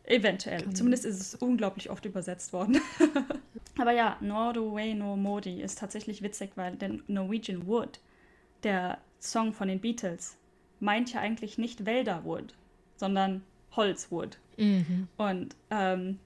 Eventuell. 0.04 0.62
Kann 0.62 0.74
Zumindest 0.74 1.04
ist 1.04 1.20
es 1.20 1.34
unglaublich 1.36 1.90
oft 1.90 2.04
übersetzt 2.04 2.52
worden. 2.52 2.80
Aber 3.78 3.92
ja, 3.92 4.16
Norway 4.20 4.94
no 4.94 5.16
Modi 5.16 5.62
ist 5.62 5.78
tatsächlich 5.78 6.22
witzig, 6.22 6.52
weil 6.56 6.76
der 6.76 6.98
Norwegian 7.06 7.66
Wood, 7.66 8.00
der 8.62 8.98
Song 9.20 9.52
von 9.52 9.68
den 9.68 9.80
Beatles, 9.80 10.36
meint 10.80 11.12
ja 11.12 11.20
eigentlich 11.20 11.58
nicht 11.58 11.86
Wälderwood, 11.86 12.54
sondern 12.96 13.42
Holzwood. 13.74 14.38
Mhm. 14.58 15.08
Und 15.16 15.56
ähm, 15.70 16.18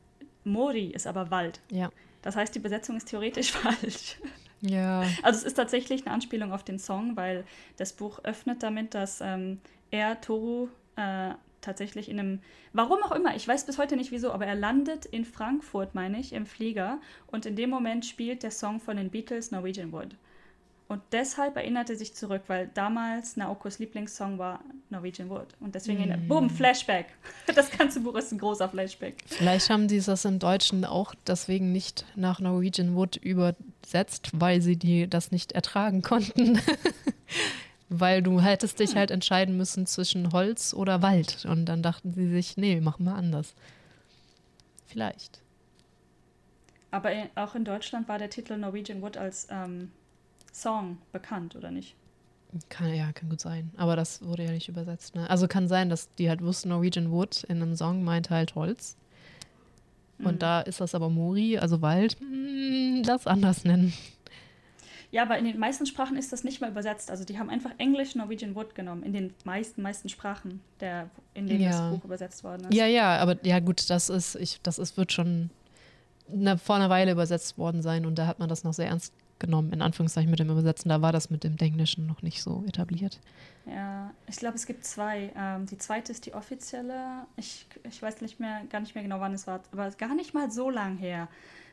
Modi 0.45 0.91
ist 0.91 1.07
aber 1.07 1.31
Wald. 1.31 1.61
Ja. 1.71 1.91
Das 2.23 2.35
heißt, 2.35 2.55
die 2.55 2.61
Besetzung 2.61 2.97
ist 2.97 3.09
theoretisch 3.09 3.53
falsch. 3.53 4.19
Ja. 4.61 5.05
Also 5.23 5.41
es 5.41 5.45
ist 5.45 5.55
tatsächlich 5.55 6.07
eine 6.07 6.15
Anspielung 6.15 6.53
auf 6.53 6.65
den 6.65 6.79
Song, 6.79 7.17
weil 7.17 7.45
das 7.77 7.93
Buch 7.93 8.19
öffnet 8.25 8.63
damit, 8.63 8.95
dass 8.95 9.21
ähm, 9.21 9.61
er, 9.91 10.21
Toru, 10.21 10.69
äh, 10.97 11.35
tatsächlich 11.67 12.09
in 12.09 12.19
einem, 12.19 12.41
warum 12.73 13.03
auch 13.03 13.13
immer, 13.13 13.37
ich 13.37 13.47
weiß 13.47 13.67
bis 13.67 13.79
heute 13.79 13.97
nicht 13.97 14.13
wieso, 14.13 14.33
aber 14.33 14.47
er 14.47 14.55
landet 14.55 15.05
in 15.05 15.25
Frankfurt, 15.25 15.95
meine 15.95 16.19
ich, 16.19 16.33
im 16.33 16.47
Flieger 16.47 16.99
und 17.27 17.45
in 17.45 17.57
dem 17.57 17.69
Moment 17.69 18.07
spielt 18.07 18.43
der 18.43 18.51
Song 18.51 18.81
von 18.81 18.97
den 18.97 19.11
Beatles 19.11 19.51
Norwegian 19.51 19.93
Wood. 19.93 20.17
Und 20.89 21.03
deshalb 21.11 21.57
erinnert 21.57 21.91
er 21.91 21.97
sich 21.97 22.15
zurück, 22.15 22.43
weil 22.47 22.71
damals 22.73 23.37
Naokos 23.37 23.81
Lieblingssong 23.81 24.39
war 24.39 24.61
Norwegian 24.89 25.29
Wood. 25.29 25.49
Und 25.59 25.75
deswegen, 25.75 26.09
mm. 26.09 26.29
boom, 26.29 26.49
Flashback. 26.49 27.07
Das 27.57 27.71
ganze 27.77 28.01
Buch 28.01 28.15
ist 28.15 28.33
ein 28.33 28.39
großer 28.39 28.69
Flashback. 28.69 29.17
Vielleicht 29.27 29.69
haben 29.69 29.89
sie 29.89 30.01
das 30.01 30.25
im 30.25 30.39
Deutschen 30.39 30.85
auch 30.85 31.15
deswegen 31.27 31.73
nicht 31.73 32.05
nach 32.15 32.39
Norwegian 32.39 32.95
Wood 32.95 33.17
übersetzt, 33.17 34.31
weil 34.33 34.63
sie 34.63 34.77
die 34.77 35.11
das 35.11 35.33
nicht 35.33 35.53
ertragen 35.53 36.03
konnten. 36.03 36.61
Weil 37.89 38.23
du 38.23 38.41
hättest 38.41 38.81
dich 38.81 38.97
halt 38.97 39.11
entscheiden 39.11 39.57
müssen 39.57 39.87
zwischen 39.87 40.33
Holz 40.33 40.75
oder 40.75 41.03
Wald. 41.03 41.45
Und 41.45 41.67
dann 41.67 41.83
dachten 41.83 42.13
sie 42.13 42.29
sich, 42.29 42.57
nee, 42.57 42.81
machen 42.81 43.05
wir 43.05 43.15
anders. 43.15 43.55
Vielleicht. 44.87 45.41
Aber 46.91 47.11
auch 47.35 47.55
in 47.55 47.65
Deutschland 47.65 48.09
war 48.09 48.19
der 48.19 48.31
Titel 48.31 48.57
Norwegian 48.57 49.03
Wood 49.03 49.17
als 49.17 49.47
ähm, 49.51 49.93
Song 50.53 50.99
bekannt, 51.13 51.55
oder 51.55 51.71
nicht? 51.71 51.95
Kann, 52.69 52.95
ja, 52.95 53.13
kann 53.13 53.29
gut 53.29 53.41
sein. 53.41 53.71
Aber 53.77 53.97
das 53.97 54.23
wurde 54.23 54.45
ja 54.45 54.51
nicht 54.51 54.69
übersetzt. 54.69 55.15
Ne? 55.15 55.29
Also 55.29 55.47
kann 55.47 55.69
sein, 55.69 55.89
dass 55.89 56.13
die 56.15 56.29
halt 56.29 56.43
wussten, 56.43 56.71
Norwegian 56.71 57.11
Wood 57.11 57.45
in 57.45 57.63
einem 57.63 57.77
Song 57.77 58.03
meint 58.03 58.31
halt 58.31 58.55
Holz. 58.55 58.97
Und 60.19 60.35
mhm. 60.35 60.39
da 60.39 60.61
ist 60.61 60.81
das 60.81 60.95
aber 60.95 61.11
Mori, 61.11 61.59
also 61.59 61.83
Wald, 61.83 62.17
mh, 62.21 62.27
hm, 62.27 63.03
das 63.05 63.27
anders 63.27 63.65
nennen. 63.65 63.93
Ja, 65.17 65.23
aber 65.23 65.39
in 65.39 65.47
den 65.47 65.59
meisten 65.59 65.87
Sprachen 65.87 66.19
ist 66.19 66.31
das 66.35 66.45
nicht 66.45 66.61
mal 66.61 66.69
übersetzt. 66.69 67.11
Also 67.11 67.25
die 67.25 67.39
haben 67.39 67.49
einfach 67.49 67.71
Englisch 67.79 68.15
Norwegian 68.17 68.55
Wood 68.55 68.75
genommen, 68.75 69.03
in 69.03 69.15
den 69.15 69.33
meisten, 69.45 69.81
meisten 69.81 70.11
Sprachen, 70.11 70.61
der, 70.81 71.09
in 71.33 71.47
denen 71.47 71.63
ja. 71.63 71.71
das 71.71 71.91
Buch 71.91 72.05
übersetzt 72.05 72.45
worden 72.45 72.67
ist. 72.69 72.75
Ja, 72.75 72.85
ja, 72.85 73.17
aber 73.17 73.39
ja 73.43 73.59
gut, 73.61 73.89
das 73.89 74.11
ist, 74.11 74.35
ich, 74.35 74.61
das 74.61 74.79
ist, 74.79 74.99
wird 74.99 75.13
schon 75.13 75.49
eine, 76.31 76.59
vor 76.59 76.77
einer 76.77 76.91
Weile 76.91 77.13
übersetzt 77.13 77.57
worden 77.57 77.81
sein 77.81 78.05
und 78.05 78.19
da 78.19 78.27
hat 78.27 78.41
man 78.41 78.51
das 78.51 78.63
noch 78.63 78.75
sehr 78.75 78.89
ernst 78.89 79.15
genommen, 79.39 79.73
in 79.73 79.81
Anführungszeichen 79.81 80.31
mit 80.31 80.39
dem 80.39 80.51
Übersetzen. 80.51 80.91
Da 80.91 81.01
war 81.01 81.13
das 81.13 81.31
mit 81.31 81.45
dem 81.45 81.57
Englischen 81.57 82.05
noch 82.05 82.21
nicht 82.21 82.43
so 82.43 82.63
etabliert. 82.69 83.19
Ja, 83.65 84.13
ich 84.27 84.37
glaube, 84.37 84.57
es 84.57 84.67
gibt 84.67 84.85
zwei. 84.85 85.33
Ähm, 85.35 85.65
die 85.65 85.79
zweite 85.79 86.13
ist 86.13 86.27
die 86.27 86.35
offizielle. 86.35 87.25
Ich, 87.37 87.67
ich 87.89 88.03
weiß 88.03 88.21
nicht 88.21 88.39
mehr, 88.39 88.65
gar 88.69 88.81
nicht 88.81 88.95
mehr 88.95 89.03
genau, 89.03 89.21
wann 89.21 89.33
es 89.33 89.47
war, 89.47 89.61
aber 89.73 89.91
gar 89.93 90.15
nicht 90.15 90.35
mal 90.35 90.51
so 90.51 90.69
lang 90.69 90.99
her. 90.99 91.29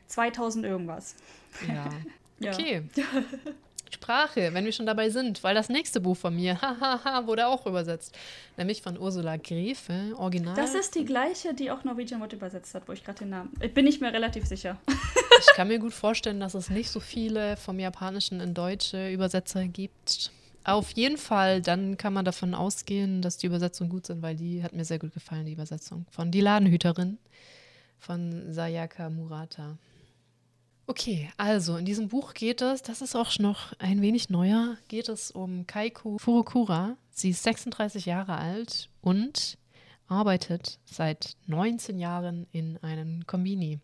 2000 0.06 0.64
irgendwas. 0.64 1.16
Ja. 1.68 1.90
Okay. 2.52 2.82
Sprache, 3.94 4.52
wenn 4.52 4.64
wir 4.64 4.72
schon 4.72 4.86
dabei 4.86 5.08
sind, 5.08 5.42
weil 5.42 5.54
das 5.54 5.68
nächste 5.68 6.00
Buch 6.00 6.16
von 6.16 6.34
mir, 6.34 6.60
hahaha, 6.60 7.26
wurde 7.26 7.46
auch 7.46 7.64
übersetzt. 7.66 8.14
Nämlich 8.56 8.82
von 8.82 8.98
Ursula 8.98 9.36
Grefe, 9.36 10.14
Original. 10.16 10.54
Das 10.54 10.74
ist 10.74 10.94
die 10.94 11.04
gleiche, 11.04 11.54
die 11.54 11.70
auch 11.70 11.84
Norwegian 11.84 12.20
Wort 12.20 12.32
übersetzt 12.32 12.74
hat, 12.74 12.86
wo 12.88 12.92
ich 12.92 13.04
gerade 13.04 13.20
den 13.20 13.30
Namen. 13.30 13.52
Ich 13.60 13.72
bin 13.72 13.84
nicht 13.84 14.00
mehr 14.00 14.12
relativ 14.12 14.46
sicher. 14.46 14.78
ich 15.40 15.54
kann 15.54 15.68
mir 15.68 15.78
gut 15.78 15.94
vorstellen, 15.94 16.40
dass 16.40 16.54
es 16.54 16.70
nicht 16.70 16.90
so 16.90 17.00
viele 17.00 17.56
vom 17.56 17.78
Japanischen 17.78 18.40
in 18.40 18.52
deutsche 18.52 19.10
Übersetzer 19.10 19.64
gibt. 19.66 20.30
Auf 20.64 20.90
jeden 20.92 21.18
Fall, 21.18 21.60
dann 21.60 21.96
kann 21.96 22.14
man 22.14 22.24
davon 22.24 22.54
ausgehen, 22.54 23.22
dass 23.22 23.36
die 23.36 23.46
Übersetzungen 23.46 23.90
gut 23.90 24.06
sind, 24.06 24.22
weil 24.22 24.34
die 24.34 24.62
hat 24.62 24.72
mir 24.72 24.84
sehr 24.84 24.98
gut 24.98 25.12
gefallen, 25.12 25.44
die 25.44 25.52
Übersetzung 25.52 26.06
von 26.10 26.30
Die 26.30 26.40
Ladenhüterin 26.40 27.18
von 27.98 28.52
Sayaka 28.52 29.08
Murata. 29.10 29.78
Okay, 30.86 31.30
also 31.38 31.78
in 31.78 31.86
diesem 31.86 32.08
Buch 32.08 32.34
geht 32.34 32.60
es, 32.60 32.82
das 32.82 33.00
ist 33.00 33.16
auch 33.16 33.38
noch 33.38 33.72
ein 33.78 34.02
wenig 34.02 34.28
neuer, 34.28 34.76
geht 34.88 35.08
es 35.08 35.30
um 35.30 35.66
Kaiko 35.66 36.18
Furukura. 36.18 36.96
Sie 37.10 37.30
ist 37.30 37.42
36 37.42 38.04
Jahre 38.04 38.36
alt 38.36 38.90
und 39.00 39.56
arbeitet 40.08 40.78
seit 40.84 41.36
19 41.46 41.98
Jahren 41.98 42.46
in 42.52 42.76
einem 42.82 43.26
Kombini, 43.26 43.78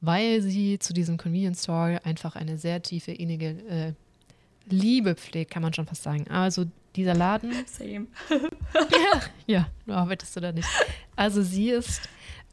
weil 0.00 0.40
sie 0.40 0.78
zu 0.78 0.92
diesem 0.92 1.16
Convenience 1.16 1.64
Store 1.64 2.00
einfach 2.04 2.36
eine 2.36 2.58
sehr 2.58 2.80
tiefe, 2.82 3.10
innige 3.10 3.48
äh, 3.68 3.92
Liebe 4.68 5.16
pflegt, 5.16 5.50
kann 5.50 5.62
man 5.62 5.74
schon 5.74 5.86
fast 5.86 6.04
sagen. 6.04 6.28
Also 6.28 6.66
dieser 6.94 7.14
Laden. 7.14 7.52
Same. 7.66 8.06
ja, 8.30 9.20
ja, 9.46 9.68
du 9.86 9.92
arbeitest 9.94 10.36
du 10.36 10.40
da 10.40 10.52
nicht. 10.52 10.68
Also 11.16 11.42
sie 11.42 11.70
ist 11.70 12.02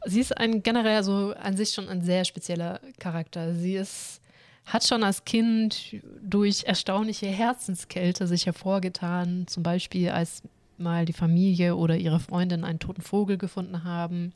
Sie 0.06 0.20
ist 0.20 0.38
ein 0.38 0.64
generell 0.64 1.04
so 1.04 1.34
an 1.34 1.58
sich 1.58 1.72
schon 1.72 1.90
ein 1.90 2.02
sehr 2.02 2.26
spezieller 2.26 2.80
Charakter. 3.00 3.54
Sie 3.54 3.76
ist, 3.76 4.22
hat 4.66 4.86
schon 4.86 5.04
als 5.04 5.26
Kind 5.26 5.98
durch 6.22 6.64
erstaunliche 6.64 7.28
Herzenskälte 7.28 8.28
sich 8.28 8.46
hervorgetan, 8.46 9.46
zum 9.48 9.64
Beispiel 9.64 10.10
als 10.10 10.44
mal 10.78 11.06
die 11.06 11.14
Familie 11.14 11.76
oder 11.76 11.98
ihre 11.98 12.20
Freundin 12.20 12.64
einen 12.64 12.80
toten 12.80 13.02
Vogel 13.02 13.38
gefunden 13.38 13.84
haben 13.84 14.34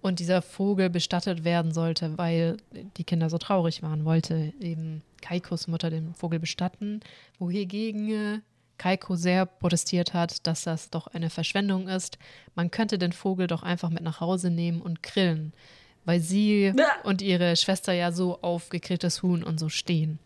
und 0.00 0.20
dieser 0.20 0.42
Vogel 0.42 0.90
bestattet 0.90 1.44
werden 1.44 1.72
sollte, 1.72 2.18
weil 2.18 2.58
die 2.96 3.04
Kinder 3.04 3.30
so 3.30 3.38
traurig 3.38 3.82
waren, 3.82 4.04
wollte 4.04 4.52
eben 4.60 5.02
Kaikos 5.22 5.66
Mutter 5.66 5.90
den 5.90 6.14
Vogel 6.14 6.38
bestatten, 6.38 7.00
wohingegen 7.38 8.42
Kaiko 8.78 9.16
sehr 9.16 9.46
protestiert 9.46 10.14
hat, 10.14 10.46
dass 10.46 10.62
das 10.62 10.90
doch 10.90 11.08
eine 11.08 11.30
Verschwendung 11.30 11.88
ist. 11.88 12.18
Man 12.54 12.70
könnte 12.70 12.98
den 12.98 13.12
Vogel 13.12 13.46
doch 13.46 13.62
einfach 13.62 13.90
mit 13.90 14.02
nach 14.02 14.20
Hause 14.20 14.50
nehmen 14.50 14.80
und 14.80 15.02
grillen, 15.02 15.52
weil 16.04 16.20
sie 16.20 16.72
und 17.02 17.20
ihre 17.20 17.56
Schwester 17.56 17.92
ja 17.92 18.12
so 18.12 18.40
auf 18.40 18.68
gegrilltes 18.70 19.22
Huhn 19.22 19.42
und 19.42 19.60
so 19.60 19.68
stehen. 19.68 20.18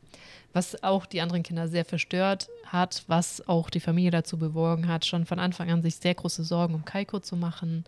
Was 0.53 0.83
auch 0.83 1.07
die 1.07 1.23
anderen 1.23 1.43
Kinder 1.43 1.67
sehr 1.67 1.87
verstört 1.87 2.49
hat, 2.67 3.05
was 3.07 3.49
auch 3.49 3.71
die 3.71 3.81
Familie 3.81 4.11
dazu 4.11 4.39
bewogen 4.39 4.87
hat, 4.87 5.07
schon 5.07 5.25
von 5.25 5.39
Anfang 5.39 5.71
an 5.71 5.83
sich 5.83 5.97
sehr 5.97 6.15
große 6.15 6.45
Sorgen 6.45 6.75
um 6.75 6.85
Kaiko 6.85 7.21
zu 7.21 7.37
machen. 7.37 7.85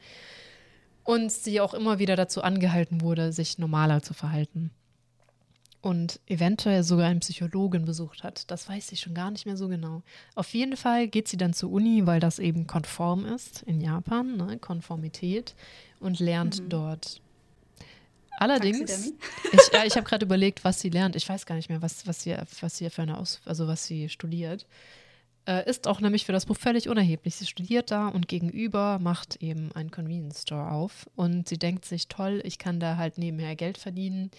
Und 1.04 1.30
sie 1.30 1.60
auch 1.60 1.74
immer 1.74 1.98
wieder 1.98 2.16
dazu 2.16 2.42
angehalten 2.42 3.02
wurde, 3.02 3.32
sich 3.32 3.58
normaler 3.58 4.02
zu 4.02 4.14
verhalten 4.14 4.70
und 5.84 6.18
eventuell 6.26 6.82
sogar 6.82 7.08
einen 7.08 7.20
Psychologen 7.20 7.84
besucht 7.84 8.22
hat. 8.22 8.50
Das 8.50 8.68
weiß 8.68 8.90
ich 8.92 9.00
schon 9.00 9.12
gar 9.12 9.30
nicht 9.30 9.44
mehr 9.44 9.58
so 9.58 9.68
genau. 9.68 10.02
Auf 10.34 10.54
jeden 10.54 10.78
Fall 10.78 11.08
geht 11.08 11.28
sie 11.28 11.36
dann 11.36 11.52
zur 11.52 11.70
Uni, 11.70 12.06
weil 12.06 12.20
das 12.20 12.38
eben 12.38 12.66
konform 12.66 13.26
ist 13.26 13.62
in 13.64 13.82
Japan, 13.82 14.36
ne? 14.38 14.56
Konformität, 14.58 15.54
und 16.00 16.20
lernt 16.20 16.62
mhm. 16.62 16.68
dort. 16.70 17.20
Allerdings, 18.38 19.12
ich, 19.52 19.60
ja, 19.74 19.84
ich 19.84 19.96
habe 19.96 20.06
gerade 20.06 20.24
überlegt, 20.24 20.64
was 20.64 20.80
sie 20.80 20.88
lernt. 20.88 21.16
Ich 21.16 21.28
weiß 21.28 21.44
gar 21.44 21.54
nicht 21.54 21.68
mehr, 21.68 21.82
was, 21.82 22.06
was, 22.06 22.22
sie, 22.22 22.34
was 22.60 22.78
sie 22.78 22.88
für 22.88 23.02
eine 23.02 23.18
Aus, 23.18 23.42
also 23.44 23.68
was 23.68 23.86
sie 23.86 24.08
studiert. 24.08 24.66
Äh, 25.46 25.68
ist 25.68 25.86
auch 25.86 26.00
nämlich 26.00 26.24
für 26.24 26.32
das 26.32 26.46
Buch 26.46 26.56
völlig 26.56 26.88
unerheblich. 26.88 27.36
Sie 27.36 27.46
studiert 27.46 27.90
da 27.90 28.08
und 28.08 28.26
gegenüber 28.26 28.98
macht 28.98 29.42
eben 29.42 29.70
ein 29.72 29.90
Convenience 29.90 30.42
Store 30.42 30.70
auf. 30.70 31.10
Und 31.14 31.46
sie 31.46 31.58
denkt 31.58 31.84
sich, 31.84 32.08
toll, 32.08 32.40
ich 32.42 32.58
kann 32.58 32.80
da 32.80 32.96
halt 32.96 33.18
nebenher 33.18 33.54
Geld 33.54 33.76
verdienen 33.76 34.30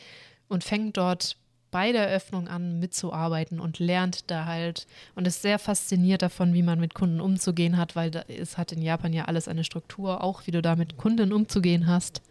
und 0.47 0.63
fängt 0.63 0.97
dort 0.97 1.37
bei 1.75 1.91
der 1.91 2.07
Eröffnung 2.07 2.47
an 2.47 2.79
mitzuarbeiten 2.79 3.59
und 3.59 3.79
lernt 3.79 4.31
da 4.31 4.45
halt 4.45 4.87
und 5.13 5.27
ist 5.27 5.41
sehr 5.41 5.59
fasziniert 5.59 6.21
davon, 6.21 6.53
wie 6.53 6.63
man 6.63 6.79
mit 6.79 6.93
Kunden 6.93 7.19
umzugehen 7.19 7.75
hat, 7.75 7.97
weil 7.97 8.23
es 8.29 8.57
hat 8.57 8.71
in 8.71 8.81
Japan 8.81 9.11
ja 9.11 9.25
alles 9.25 9.49
eine 9.49 9.65
Struktur, 9.65 10.23
auch 10.23 10.47
wie 10.47 10.51
du 10.51 10.61
da 10.61 10.77
mit 10.77 10.95
Kunden 10.95 11.33
umzugehen 11.33 11.85
hast. 11.85 12.21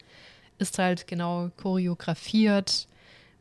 Ist 0.56 0.78
halt 0.78 1.06
genau 1.06 1.50
choreografiert, 1.58 2.88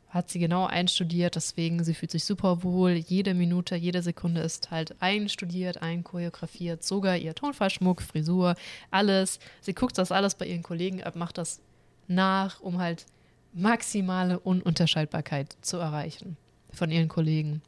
hat 0.10 0.30
sie 0.30 0.40
genau 0.40 0.66
einstudiert, 0.66 1.36
deswegen 1.36 1.84
sie 1.86 1.94
fühlt 1.94 2.12
sich 2.12 2.26
super 2.26 2.64
wohl. 2.64 2.92
Jede 2.92 3.34
Minute, 3.34 3.76
jede 3.76 4.02
Sekunde 4.02 4.42
ist 4.42 4.72
halt 4.72 5.02
einstudiert, 5.02 5.82
einchoreografiert, 5.82 6.84
sogar 6.84 7.16
ihr 7.16 7.34
Tonfallschmuck, 7.34 8.02
Frisur, 8.02 8.56
alles. 8.92 9.40
Sie 9.62 9.74
guckt 9.74 9.98
das 9.98 10.12
alles 10.12 10.36
bei 10.36 10.48
ihren 10.48 10.64
Kollegen 10.64 11.02
ab, 11.02 11.16
macht 11.16 11.38
das 11.38 11.62
nach, 12.10 12.60
um 12.60 12.80
halt 12.80 13.06
maximale 13.54 14.40
Ununterscheidbarkeit 14.40 15.56
zu 15.62 15.78
erreichen 15.78 16.38
von 16.72 16.92
ihren 16.92 17.08
Kollegen. 17.08 17.62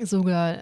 Sogar, 0.00 0.56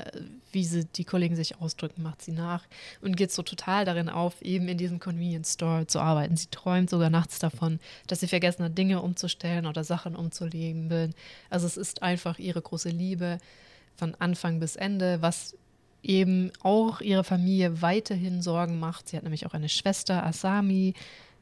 wie 0.50 0.64
sie 0.64 0.84
die 0.84 1.04
Kollegen 1.04 1.36
sich 1.36 1.60
ausdrücken, 1.60 2.02
macht 2.02 2.20
sie 2.20 2.32
nach 2.32 2.64
und 3.00 3.16
geht 3.16 3.30
so 3.30 3.42
total 3.42 3.84
darin 3.84 4.08
auf, 4.08 4.42
eben 4.42 4.66
in 4.66 4.76
diesem 4.76 4.98
Convenience 4.98 5.52
Store 5.54 5.86
zu 5.86 6.00
arbeiten. 6.00 6.36
Sie 6.36 6.48
träumt 6.50 6.90
sogar 6.90 7.10
nachts 7.10 7.38
davon, 7.38 7.78
dass 8.08 8.20
sie 8.20 8.26
vergessen 8.26 8.64
hat, 8.64 8.76
Dinge 8.76 9.00
umzustellen 9.00 9.66
oder 9.66 9.84
Sachen 9.84 10.16
umzulegen. 10.16 11.14
Also 11.48 11.66
es 11.66 11.76
ist 11.76 12.02
einfach 12.02 12.40
ihre 12.40 12.60
große 12.60 12.88
Liebe 12.88 13.38
von 13.94 14.16
Anfang 14.16 14.58
bis 14.58 14.74
Ende, 14.74 15.22
was 15.22 15.56
eben 16.02 16.50
auch 16.62 17.00
ihre 17.00 17.24
Familie 17.24 17.82
weiterhin 17.82 18.42
Sorgen 18.42 18.80
macht. 18.80 19.08
Sie 19.08 19.16
hat 19.16 19.22
nämlich 19.22 19.46
auch 19.46 19.54
eine 19.54 19.68
Schwester, 19.68 20.24
Asami, 20.26 20.94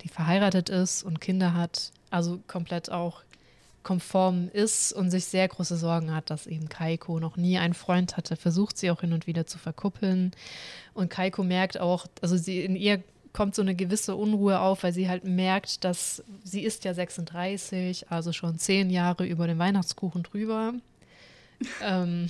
die 0.02 0.08
verheiratet 0.08 0.68
ist 0.68 1.02
und 1.02 1.20
Kinder 1.20 1.54
hat 1.54 1.92
also 2.10 2.40
komplett 2.46 2.90
auch 2.90 3.22
konform 3.82 4.50
ist 4.52 4.92
und 4.92 5.10
sich 5.10 5.24
sehr 5.24 5.48
große 5.48 5.76
Sorgen 5.76 6.14
hat, 6.14 6.30
dass 6.30 6.46
eben 6.46 6.68
Kaiko 6.68 7.20
noch 7.20 7.36
nie 7.36 7.58
einen 7.58 7.74
Freund 7.74 8.16
hatte, 8.16 8.36
versucht 8.36 8.76
sie 8.76 8.90
auch 8.90 9.00
hin 9.00 9.12
und 9.12 9.26
wieder 9.26 9.46
zu 9.46 9.58
verkuppeln. 9.58 10.32
Und 10.94 11.08
Kaiko 11.08 11.42
merkt 11.42 11.80
auch, 11.80 12.06
also 12.20 12.36
sie 12.36 12.60
in 12.64 12.76
ihr 12.76 13.02
kommt 13.32 13.54
so 13.54 13.62
eine 13.62 13.74
gewisse 13.74 14.16
Unruhe 14.16 14.60
auf, 14.60 14.82
weil 14.82 14.92
sie 14.92 15.08
halt 15.08 15.24
merkt, 15.24 15.84
dass 15.84 16.22
sie 16.44 16.64
ist 16.64 16.84
ja 16.84 16.92
36, 16.92 18.10
also 18.10 18.32
schon 18.32 18.58
zehn 18.58 18.90
Jahre 18.90 19.26
über 19.26 19.46
den 19.46 19.58
Weihnachtskuchen 19.58 20.22
drüber. 20.22 20.74
ähm, 21.82 22.28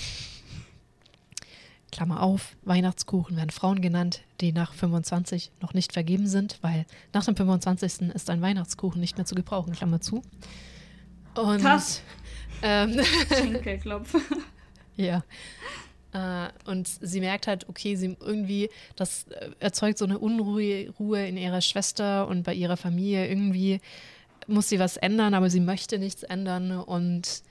Klammer 1.91 2.23
auf, 2.23 2.57
Weihnachtskuchen 2.63 3.37
werden 3.37 3.51
Frauen 3.51 3.81
genannt, 3.81 4.23
die 4.41 4.53
nach 4.53 4.75
25 4.75 5.51
noch 5.61 5.75
nicht 5.75 5.93
vergeben 5.93 6.27
sind, 6.27 6.59
weil 6.63 6.87
nach 7.13 7.25
dem 7.25 7.37
25. 7.37 8.11
ist 8.15 8.31
ein 8.31 8.43
Weihnachtskuchen 8.43 9.01
nicht 9.01 9.17
mehr 9.17 9.27
zu 9.27 9.35
gebrauchen, 9.35 9.73
Klammer 9.73 10.01
zu. 10.01 10.23
Und 11.35 11.63
Pass. 11.63 12.03
Ähm, 12.63 13.01
Schenkelklopf. 13.29 14.15
ja. 14.97 15.23
Äh, 16.13 16.49
und 16.65 16.89
sie 16.89 17.21
merkt 17.21 17.47
halt, 17.47 17.69
okay, 17.69 17.97
sie 17.97 18.17
irgendwie, 18.21 18.71
das 18.97 19.27
erzeugt 19.61 19.99
so 19.99 20.05
eine 20.05 20.19
Unruhe 20.19 20.91
Ruhe 20.99 21.27
in 21.27 21.37
ihrer 21.37 21.61
Schwester 21.61 22.27
und 22.29 22.43
bei 22.43 22.55
ihrer 22.55 22.77
Familie. 22.77 23.29
Irgendwie 23.29 23.81
muss 24.47 24.69
sie 24.69 24.79
was 24.79 24.97
ändern, 24.97 25.35
aber 25.35 25.51
sie 25.51 25.61
möchte 25.61 25.99
nichts 25.99 26.23
ändern 26.23 26.73
und 26.73 27.43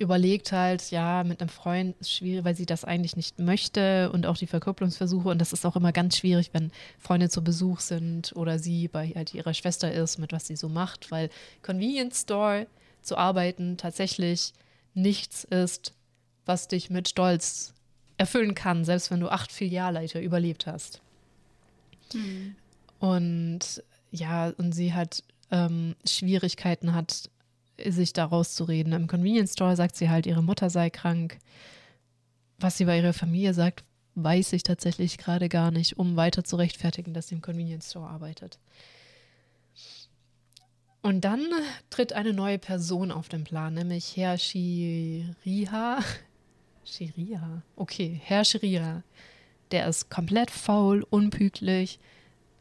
überlegt 0.00 0.52
halt, 0.52 0.90
ja, 0.90 1.22
mit 1.24 1.40
einem 1.40 1.50
Freund 1.50 1.94
ist 2.00 2.12
schwierig, 2.12 2.44
weil 2.44 2.56
sie 2.56 2.66
das 2.66 2.84
eigentlich 2.84 3.16
nicht 3.16 3.38
möchte 3.38 4.10
und 4.12 4.26
auch 4.26 4.36
die 4.36 4.46
Verkupplungsversuche. 4.46 5.28
Und 5.28 5.38
das 5.38 5.52
ist 5.52 5.66
auch 5.66 5.76
immer 5.76 5.92
ganz 5.92 6.16
schwierig, 6.16 6.50
wenn 6.52 6.72
Freunde 6.98 7.28
zu 7.28 7.44
Besuch 7.44 7.80
sind 7.80 8.34
oder 8.34 8.58
sie 8.58 8.88
bei 8.88 9.08
halt 9.08 9.34
ihrer 9.34 9.54
Schwester 9.54 9.92
ist, 9.92 10.18
mit 10.18 10.32
was 10.32 10.46
sie 10.46 10.56
so 10.56 10.68
macht, 10.68 11.10
weil 11.10 11.30
Convenience 11.62 12.22
Store 12.22 12.66
zu 13.02 13.16
arbeiten 13.16 13.76
tatsächlich 13.76 14.52
nichts 14.94 15.44
ist, 15.44 15.92
was 16.46 16.68
dich 16.68 16.90
mit 16.90 17.08
Stolz 17.08 17.74
erfüllen 18.16 18.54
kann, 18.54 18.84
selbst 18.84 19.10
wenn 19.10 19.20
du 19.20 19.28
acht 19.28 19.52
Filialleiter 19.52 20.20
überlebt 20.20 20.66
hast. 20.66 21.00
Mhm. 22.14 22.56
Und 22.98 23.82
ja, 24.10 24.52
und 24.56 24.72
sie 24.72 24.92
hat 24.92 25.22
ähm, 25.50 25.94
Schwierigkeiten 26.04 26.94
hat, 26.94 27.30
sich 27.88 28.12
da 28.12 28.24
rauszureden. 28.24 28.92
Im 28.92 29.06
Convenience 29.06 29.52
Store 29.52 29.76
sagt 29.76 29.96
sie 29.96 30.10
halt, 30.10 30.26
ihre 30.26 30.42
Mutter 30.42 30.70
sei 30.70 30.90
krank. 30.90 31.38
Was 32.58 32.76
sie 32.76 32.84
bei 32.84 32.98
ihrer 32.98 33.12
Familie 33.12 33.54
sagt, 33.54 33.84
weiß 34.14 34.52
ich 34.52 34.62
tatsächlich 34.62 35.18
gerade 35.18 35.48
gar 35.48 35.70
nicht, 35.70 35.98
um 35.98 36.16
weiter 36.16 36.44
zu 36.44 36.56
rechtfertigen, 36.56 37.14
dass 37.14 37.28
sie 37.28 37.36
im 37.36 37.40
Convenience 37.40 37.90
Store 37.90 38.08
arbeitet. 38.08 38.58
Und 41.02 41.22
dann 41.24 41.46
tritt 41.88 42.12
eine 42.12 42.34
neue 42.34 42.58
Person 42.58 43.10
auf 43.10 43.28
den 43.28 43.44
Plan, 43.44 43.74
nämlich 43.74 44.16
Herr 44.16 44.36
Shiriha. 44.36 46.00
Shiriha? 46.84 47.62
Okay, 47.76 48.20
Herr 48.22 48.44
Shiriha. 48.44 49.02
Der 49.70 49.88
ist 49.88 50.10
komplett 50.10 50.50
faul, 50.50 51.06
unpünktlich, 51.08 52.00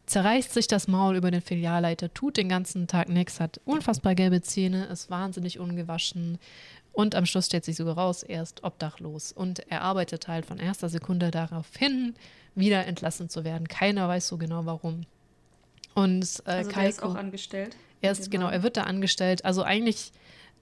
zerreißt 0.09 0.53
sich 0.53 0.67
das 0.67 0.87
Maul 0.87 1.15
über 1.15 1.31
den 1.31 1.41
Filialleiter, 1.41 2.13
tut 2.13 2.37
den 2.37 2.49
ganzen 2.49 2.87
Tag 2.87 3.09
nichts, 3.09 3.39
hat 3.39 3.61
unfassbar 3.65 4.15
gelbe 4.15 4.41
Zähne, 4.41 4.85
ist 4.85 5.09
wahnsinnig 5.09 5.59
ungewaschen 5.59 6.39
Und 6.91 7.15
am 7.15 7.25
Schluss 7.25 7.45
stellt 7.45 7.65
sich 7.65 7.75
sogar 7.75 7.97
raus, 7.97 8.23
er 8.23 8.43
ist 8.43 8.63
obdachlos. 8.63 9.31
Und 9.31 9.59
er 9.71 9.81
arbeitet 9.81 10.27
halt 10.27 10.45
von 10.45 10.57
erster 10.57 10.89
Sekunde 10.89 11.31
darauf 11.31 11.67
hin, 11.77 12.15
wieder 12.55 12.85
entlassen 12.87 13.29
zu 13.29 13.43
werden. 13.43 13.67
Keiner 13.67 14.07
weiß 14.07 14.27
so 14.27 14.37
genau 14.37 14.65
warum. 14.65 15.05
Und 15.93 16.43
äh, 16.45 16.51
also 16.51 16.71
Kaiko, 16.71 16.89
ist 16.89 17.03
auch 17.03 17.15
angestellt. 17.15 17.75
er 18.01 18.11
ist 18.11 18.31
genau, 18.31 18.49
er 18.49 18.63
wird 18.63 18.77
da 18.77 18.83
angestellt. 18.83 19.45
Also 19.45 19.63
eigentlich 19.63 20.11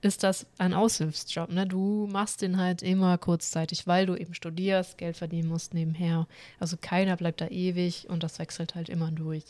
ist 0.07 0.23
das 0.23 0.47
ein 0.57 0.73
Aushilfsjob. 0.73 1.51
Ne? 1.51 1.67
Du 1.67 2.07
machst 2.09 2.41
den 2.41 2.57
halt 2.57 2.81
immer 2.81 3.17
kurzzeitig, 3.17 3.85
weil 3.85 4.05
du 4.05 4.15
eben 4.15 4.33
studierst, 4.33 4.97
Geld 4.97 5.17
verdienen 5.17 5.49
musst 5.49 5.73
nebenher. 5.73 6.27
Also 6.59 6.77
keiner 6.79 7.15
bleibt 7.17 7.41
da 7.41 7.47
ewig 7.47 8.09
und 8.09 8.23
das 8.23 8.39
wechselt 8.39 8.73
halt 8.73 8.89
immer 8.89 9.11
durch. 9.11 9.43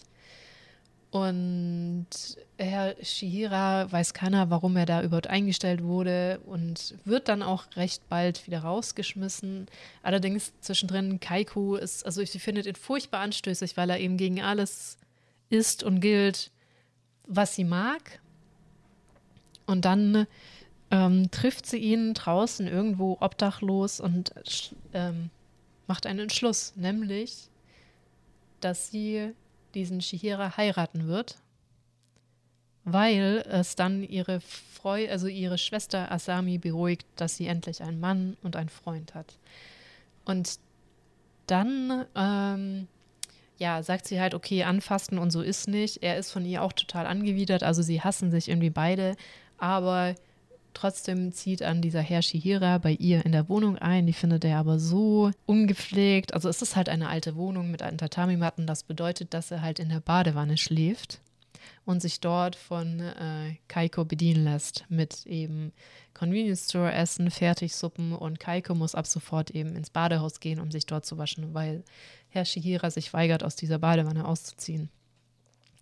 Und 1.09 2.07
Herr 2.57 2.95
Shihira 3.01 3.89
weiß 3.91 4.13
keiner, 4.13 4.49
warum 4.49 4.75
er 4.75 4.85
da 4.85 5.01
überhaupt 5.01 5.27
eingestellt 5.27 5.81
wurde 5.81 6.39
und 6.45 6.95
wird 7.05 7.29
dann 7.29 7.41
auch 7.41 7.63
recht 7.75 8.09
bald 8.09 8.45
wieder 8.45 8.59
rausgeschmissen. 8.59 9.67
Allerdings 10.03 10.51
zwischendrin, 10.59 11.19
Kaiku 11.19 11.75
ist, 11.75 12.05
also 12.05 12.23
sie 12.25 12.39
findet 12.39 12.65
ihn 12.65 12.75
furchtbar 12.75 13.21
anstößig, 13.21 13.77
weil 13.77 13.89
er 13.89 13.99
eben 13.99 14.17
gegen 14.17 14.41
alles 14.41 14.97
ist 15.49 15.81
und 15.81 16.01
gilt, 16.01 16.51
was 17.25 17.55
sie 17.55 17.63
mag. 17.63 18.19
Und 19.68 19.86
dann 19.86 20.26
ähm, 20.89 21.30
trifft 21.30 21.65
sie 21.65 21.78
ihn 21.78 22.13
draußen 22.13 22.68
irgendwo 22.68 23.18
obdachlos 23.20 23.99
und 23.99 24.34
ähm, 24.93 25.30
macht 25.86 26.05
einen 26.07 26.20
Entschluss, 26.20 26.74
nämlich, 26.76 27.49
dass 28.61 28.89
sie 28.89 29.34
diesen 29.74 30.01
Shihira 30.01 30.57
heiraten 30.57 31.07
wird, 31.07 31.38
weil 32.86 33.45
es 33.49 33.76
dann 33.76 34.01
ihre 34.03 34.39
Freu 34.39 35.09
also 35.09 35.28
ihre 35.28 35.57
Schwester 35.57 36.11
Asami 36.11 36.57
beruhigt, 36.57 37.05
dass 37.18 37.36
sie 37.36 37.47
endlich 37.47 37.84
einen 37.84 37.99
Mann 37.99 38.38
und 38.41 38.55
einen 38.55 38.70
Freund 38.70 39.13
hat. 39.13 39.38
Und 40.24 40.59
dann 41.47 42.05
ähm, 42.15 42.88
ja, 43.57 43.82
sagt 43.84 44.07
sie 44.07 44.20
halt, 44.22 44.34
okay, 44.34 44.63
anfassen 44.63 45.18
und 45.18 45.32
so 45.32 45.41
ist 45.41 45.68
nicht. 45.68 46.03
Er 46.03 46.18
ist 46.18 46.32
von 46.32 46.45
ihr 46.45 46.61
auch 46.61 46.74
total 46.74 47.05
angewidert, 47.07 47.63
also 47.63 47.82
sie 47.82 48.01
hassen 48.01 48.32
sich 48.32 48.49
irgendwie 48.49 48.70
beide, 48.70 49.15
aber 49.57 50.15
Trotzdem 50.77 51.33
zieht 51.33 51.63
an 51.63 51.81
dieser 51.81 52.01
Herr 52.01 52.21
Shihira 52.21 52.77
bei 52.77 52.91
ihr 52.91 53.25
in 53.25 53.31
der 53.31 53.49
Wohnung 53.49 53.79
ein. 53.79 54.05
Die 54.05 54.13
findet 54.13 54.45
er 54.45 54.59
aber 54.59 54.77
so 54.77 55.31
ungepflegt. 55.47 56.35
Also 56.35 56.49
es 56.49 56.61
ist 56.61 56.75
halt 56.75 56.87
eine 56.87 57.09
alte 57.09 57.35
Wohnung 57.35 57.71
mit 57.71 57.81
alten 57.81 57.97
Tatami-Matten. 57.97 58.67
Das 58.67 58.83
bedeutet, 58.83 59.33
dass 59.33 59.49
er 59.49 59.63
halt 59.63 59.79
in 59.79 59.89
der 59.89 60.01
Badewanne 60.01 60.55
schläft 60.55 61.19
und 61.83 61.99
sich 61.99 62.19
dort 62.19 62.55
von 62.55 62.99
äh, 62.99 63.55
Kaiko 63.67 64.05
bedienen 64.05 64.43
lässt 64.43 64.85
mit 64.87 65.25
eben 65.25 65.73
Convenience 66.13 66.69
Store 66.69 66.91
Essen, 66.93 67.31
Fertigsuppen 67.31 68.13
und 68.13 68.39
Kaiko 68.39 68.75
muss 68.75 68.93
ab 68.93 69.07
sofort 69.07 69.49
eben 69.49 69.75
ins 69.75 69.89
Badehaus 69.89 70.39
gehen, 70.39 70.59
um 70.59 70.69
sich 70.69 70.85
dort 70.85 71.07
zu 71.07 71.17
waschen, 71.17 71.55
weil 71.55 71.83
Herr 72.29 72.45
Shihira 72.45 72.91
sich 72.91 73.13
weigert, 73.13 73.43
aus 73.43 73.55
dieser 73.55 73.79
Badewanne 73.79 74.27
auszuziehen 74.27 74.91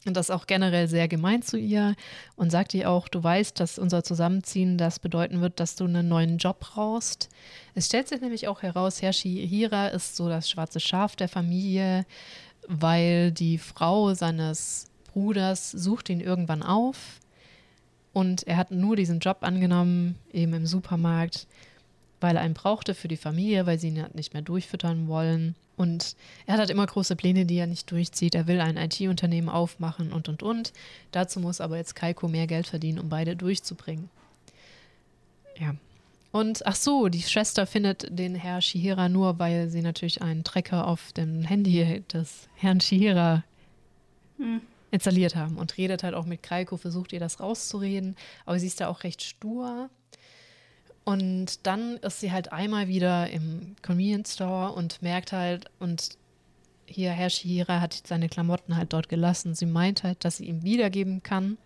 und 0.06 0.16
das 0.16 0.30
auch 0.30 0.47
generell 0.47 0.88
sehr 0.88 1.08
gemein 1.08 1.41
zu 1.41 1.58
ihr 1.58 1.95
und 2.36 2.51
sagt 2.51 2.74
ihr 2.74 2.89
auch, 2.89 3.08
du 3.08 3.24
weißt, 3.24 3.60
dass 3.60 3.80
unser 3.80 4.03
Zusammenziehen 4.03 4.78
das 4.78 4.99
bedeuten 4.99 5.41
wird, 5.41 5.60
dass 5.60 5.76
du 5.76 5.86
einen 5.86 6.08
neuen 6.08 6.38
Job 6.38 6.60
brauchst. 6.60 7.30
Es 7.74 7.88
stellt 7.88 8.08
sich 8.08 8.22
nämlich 8.22 8.47
auch 8.47 8.62
heraus, 8.62 9.01
Herr 9.01 9.14
Shihira 9.14 9.88
ist 9.88 10.16
so 10.16 10.30
das 10.30 10.49
schwarze 10.49 10.80
Schaf 10.80 11.16
der 11.16 11.28
Familie, 11.28 12.06
weil 12.68 13.32
die 13.32 13.58
Frau 13.58 14.14
seines 14.14 14.88
Bruders 15.12 15.72
sucht 15.72 16.10
ihn 16.10 16.22
irgendwann 16.22 16.64
auf 16.64 17.20
und 18.14 18.47
er 18.47 18.58
hat 18.58 18.72
nur 18.72 18.95
diesen 18.95 19.20
Job 19.20 19.39
angenommen, 19.41 20.16
eben 20.32 20.53
im 20.53 20.66
Supermarkt, 20.66 21.47
weil 22.22 22.38
er 22.38 22.43
einen 22.43 22.53
brauchte 22.53 22.93
für 22.93 23.08
die 23.08 23.18
Familie, 23.18 23.66
weil 23.66 23.78
sie 23.78 23.89
ihn 23.89 24.06
nicht 24.14 24.34
mehr 24.34 24.41
durchfüttern 24.41 25.08
wollen. 25.08 25.56
Und 25.78 26.15
er 26.45 26.53
hat 26.53 26.59
halt 26.59 26.69
immer 26.69 26.86
große 26.86 27.15
Pläne, 27.15 27.45
die 27.45 27.57
er 27.57 27.67
nicht 27.67 27.91
durchzieht. 27.91 28.36
Er 28.36 28.47
will 28.47 28.61
ein 28.61 28.78
IT-Unternehmen 28.78 29.49
aufmachen 29.49 30.13
und, 30.13 30.30
und, 30.30 30.41
und. 30.41 30.73
Dazu 31.11 31.39
muss 31.39 31.61
aber 31.61 31.78
jetzt 31.78 31.95
Kaiko 31.95 32.28
mehr 32.28 32.47
Geld 32.47 32.67
verdienen, 32.67 32.99
um 32.99 33.09
beide 33.09 33.36
durchzubringen. 33.36 34.09
Ja. 35.59 35.76
Und 36.32 36.65
ach 36.65 36.76
so, 36.76 37.07
die 37.07 37.21
Schwester 37.21 37.65
findet 37.65 38.07
den 38.09 38.36
Herr 38.36 38.61
Shihira 38.61 39.07
nur, 39.07 39.39
weil 39.39 39.69
sie 39.69 39.82
natürlich 39.82 40.21
einen 40.21 40.43
Trecker 40.43 40.86
auf 40.86 41.13
dem 41.13 41.43
Handy 41.43 42.03
des 42.11 42.49
Herrn 42.55 42.82
Shihira 42.82 43.43
hm. 44.38 44.59
installiert 44.91 45.38
haben 45.38 45.57
und 45.57 45.78
redet 45.78 46.03
halt 46.03 46.13
auch 46.13 46.26
mit 46.26 46.43
Kaiko, 46.43 46.76
versucht 46.76 47.13
ihr 47.13 47.21
das 47.21 47.39
rauszureden. 47.39 48.17
Aber 48.45 48.59
sie 48.59 48.67
ist 48.67 48.82
da 48.82 48.89
auch 48.89 49.03
recht 49.03 49.23
stur. 49.23 49.89
Und 51.06 51.66
dann 51.68 51.97
ist 51.97 52.20
sie 52.20 52.32
halt 52.32 52.51
einmal 52.51 52.88
wieder 52.88 53.30
im 53.30 53.76
Convenience 53.84 54.34
Store 54.34 54.72
und 54.72 55.01
merkt 55.01 55.32
halt, 55.32 55.66
und 55.80 56.18
hier 56.88 57.12
Herr 57.12 57.30
Shihira 57.30 57.80
hat 57.80 58.01
seine 58.06 58.28
Klamotten 58.28 58.76
halt 58.76 58.91
dort 58.91 59.08
gelassen. 59.08 59.53
Sie 59.56 59.68
meint 59.68 60.03
halt, 60.03 60.26
dass 60.26 60.38
sie 60.38 60.45
ihm 60.45 60.64
wiedergeben 60.64 61.24
kann. 61.24 61.58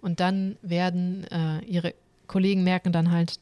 Und 0.00 0.20
dann 0.20 0.56
werden 0.60 1.24
äh, 1.30 1.60
ihre 1.64 1.94
Kollegen 2.26 2.62
merken 2.62 2.92
dann 2.92 3.10
halt, 3.10 3.40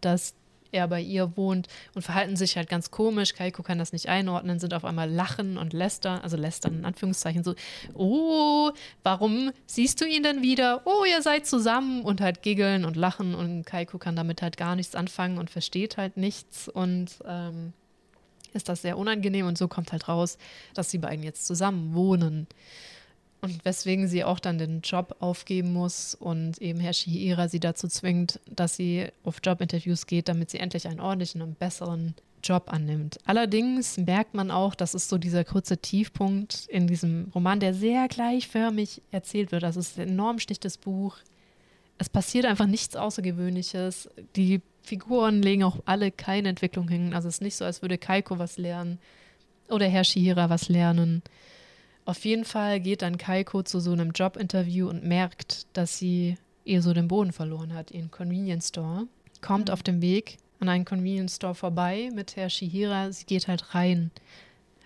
dass 0.00 0.34
er 0.74 0.88
bei 0.88 1.00
ihr 1.00 1.36
wohnt 1.36 1.68
und 1.94 2.02
verhalten 2.02 2.36
sich 2.36 2.56
halt 2.56 2.68
ganz 2.68 2.90
komisch. 2.90 3.34
Kaiko 3.34 3.62
kann 3.62 3.78
das 3.78 3.92
nicht 3.92 4.08
einordnen, 4.08 4.58
sind 4.58 4.74
auf 4.74 4.84
einmal 4.84 5.10
lachen 5.10 5.56
und 5.56 5.72
lästern, 5.72 6.20
also 6.20 6.36
lästern 6.36 6.78
in 6.78 6.84
Anführungszeichen 6.84 7.44
so, 7.44 7.54
oh, 7.94 8.70
warum 9.02 9.52
siehst 9.66 10.00
du 10.00 10.04
ihn 10.04 10.22
denn 10.22 10.42
wieder? 10.42 10.82
Oh, 10.84 11.04
ihr 11.04 11.22
seid 11.22 11.46
zusammen 11.46 12.02
und 12.02 12.20
halt 12.20 12.42
giggeln 12.42 12.84
und 12.84 12.96
lachen 12.96 13.34
und 13.34 13.64
Kaiko 13.64 13.98
kann 13.98 14.16
damit 14.16 14.42
halt 14.42 14.56
gar 14.56 14.76
nichts 14.76 14.94
anfangen 14.94 15.38
und 15.38 15.50
versteht 15.50 15.96
halt 15.96 16.16
nichts 16.16 16.68
und 16.68 17.10
ähm, 17.26 17.72
ist 18.52 18.68
das 18.68 18.82
sehr 18.82 18.98
unangenehm 18.98 19.46
und 19.46 19.58
so 19.58 19.68
kommt 19.68 19.92
halt 19.92 20.08
raus, 20.08 20.38
dass 20.74 20.90
sie 20.90 20.98
beiden 20.98 21.24
jetzt 21.24 21.46
zusammen 21.46 21.94
wohnen. 21.94 22.46
Und 23.44 23.64
weswegen 23.64 24.08
sie 24.08 24.24
auch 24.24 24.40
dann 24.40 24.58
den 24.58 24.80
Job 24.80 25.16
aufgeben 25.20 25.72
muss 25.72 26.14
und 26.14 26.60
eben 26.62 26.80
Herr 26.80 26.94
Shihira 26.94 27.48
sie 27.48 27.60
dazu 27.60 27.88
zwingt, 27.88 28.40
dass 28.50 28.76
sie 28.76 29.08
auf 29.22 29.40
Jobinterviews 29.44 30.06
geht, 30.06 30.28
damit 30.28 30.50
sie 30.50 30.58
endlich 30.58 30.88
einen 30.88 31.00
ordentlichen 31.00 31.42
und 31.42 31.58
besseren 31.58 32.14
Job 32.42 32.72
annimmt. 32.72 33.18
Allerdings 33.24 33.98
merkt 33.98 34.34
man 34.34 34.50
auch, 34.50 34.74
das 34.74 34.94
ist 34.94 35.08
so 35.08 35.18
dieser 35.18 35.44
kurze 35.44 35.78
Tiefpunkt 35.78 36.66
in 36.68 36.86
diesem 36.86 37.30
Roman, 37.34 37.60
der 37.60 37.74
sehr 37.74 38.08
gleichförmig 38.08 39.02
erzählt 39.10 39.52
wird. 39.52 39.62
Das 39.62 39.76
ist 39.76 39.98
ein 39.98 40.08
enorm 40.08 40.38
schlichtes 40.38 40.76
Buch. 40.78 41.16
Es 41.98 42.08
passiert 42.08 42.44
einfach 42.44 42.66
nichts 42.66 42.96
Außergewöhnliches. 42.96 44.08
Die 44.36 44.60
Figuren 44.82 45.42
legen 45.42 45.64
auch 45.64 45.80
alle 45.86 46.10
keine 46.10 46.48
Entwicklung 46.48 46.88
hin. 46.88 47.14
Also 47.14 47.28
es 47.28 47.36
ist 47.36 47.42
nicht 47.42 47.56
so, 47.56 47.64
als 47.64 47.82
würde 47.82 47.98
Kaiko 47.98 48.38
was 48.38 48.58
lernen 48.58 48.98
oder 49.68 49.86
Herr 49.86 50.04
Shihira 50.04 50.50
was 50.50 50.68
lernen. 50.68 51.22
Auf 52.06 52.24
jeden 52.24 52.44
Fall 52.44 52.80
geht 52.80 53.02
dann 53.02 53.16
Kaiko 53.16 53.62
zu 53.62 53.80
so 53.80 53.92
einem 53.92 54.10
Jobinterview 54.10 54.88
und 54.88 55.04
merkt, 55.04 55.66
dass 55.72 55.98
sie 55.98 56.36
ihr 56.64 56.82
so 56.82 56.92
den 56.92 57.08
Boden 57.08 57.32
verloren 57.32 57.72
hat, 57.74 57.90
ihren 57.90 58.10
Convenience 58.10 58.68
Store. 58.68 59.06
Kommt 59.40 59.68
mhm. 59.68 59.72
auf 59.72 59.82
dem 59.82 60.02
Weg 60.02 60.38
an 60.60 60.68
einen 60.68 60.84
Convenience 60.84 61.36
Store 61.36 61.54
vorbei 61.54 62.10
mit 62.14 62.36
Herr 62.36 62.50
Shihira. 62.50 63.10
Sie 63.12 63.24
geht 63.24 63.48
halt 63.48 63.74
rein. 63.74 64.10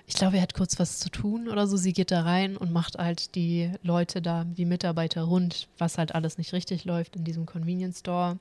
Ich 0.06 0.14
glaube, 0.14 0.36
er 0.36 0.42
hat 0.42 0.54
kurz 0.54 0.78
was 0.78 0.98
zu 1.00 1.10
tun 1.10 1.48
oder 1.48 1.66
so. 1.66 1.76
Sie 1.76 1.92
geht 1.92 2.10
da 2.10 2.22
rein 2.22 2.56
und 2.56 2.72
macht 2.72 2.96
halt 2.96 3.34
die 3.34 3.72
Leute 3.82 4.22
da, 4.22 4.44
die 4.44 4.64
Mitarbeiter 4.64 5.22
rund, 5.22 5.68
was 5.76 5.98
halt 5.98 6.14
alles 6.14 6.38
nicht 6.38 6.52
richtig 6.52 6.84
läuft 6.84 7.16
in 7.16 7.24
diesem 7.24 7.46
Convenience 7.46 8.00
Store. 8.00 8.38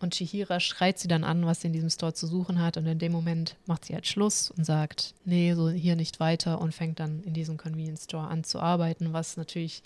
Und 0.00 0.14
Chihira 0.14 0.60
schreit 0.60 0.98
sie 0.98 1.08
dann 1.08 1.24
an, 1.24 1.46
was 1.46 1.60
sie 1.60 1.68
in 1.68 1.72
diesem 1.72 1.90
Store 1.90 2.12
zu 2.12 2.26
suchen 2.26 2.60
hat. 2.60 2.76
Und 2.76 2.86
in 2.86 2.98
dem 2.98 3.12
Moment 3.12 3.56
macht 3.66 3.84
sie 3.84 3.94
halt 3.94 4.06
Schluss 4.06 4.50
und 4.50 4.64
sagt, 4.64 5.14
nee, 5.24 5.54
so 5.54 5.70
hier 5.70 5.96
nicht 5.96 6.20
weiter 6.20 6.60
und 6.60 6.74
fängt 6.74 7.00
dann 7.00 7.22
in 7.22 7.34
diesem 7.34 7.56
Convenience 7.56 8.04
Store 8.04 8.28
an 8.28 8.44
zu 8.44 8.60
arbeiten, 8.60 9.12
was 9.12 9.36
natürlich 9.36 9.82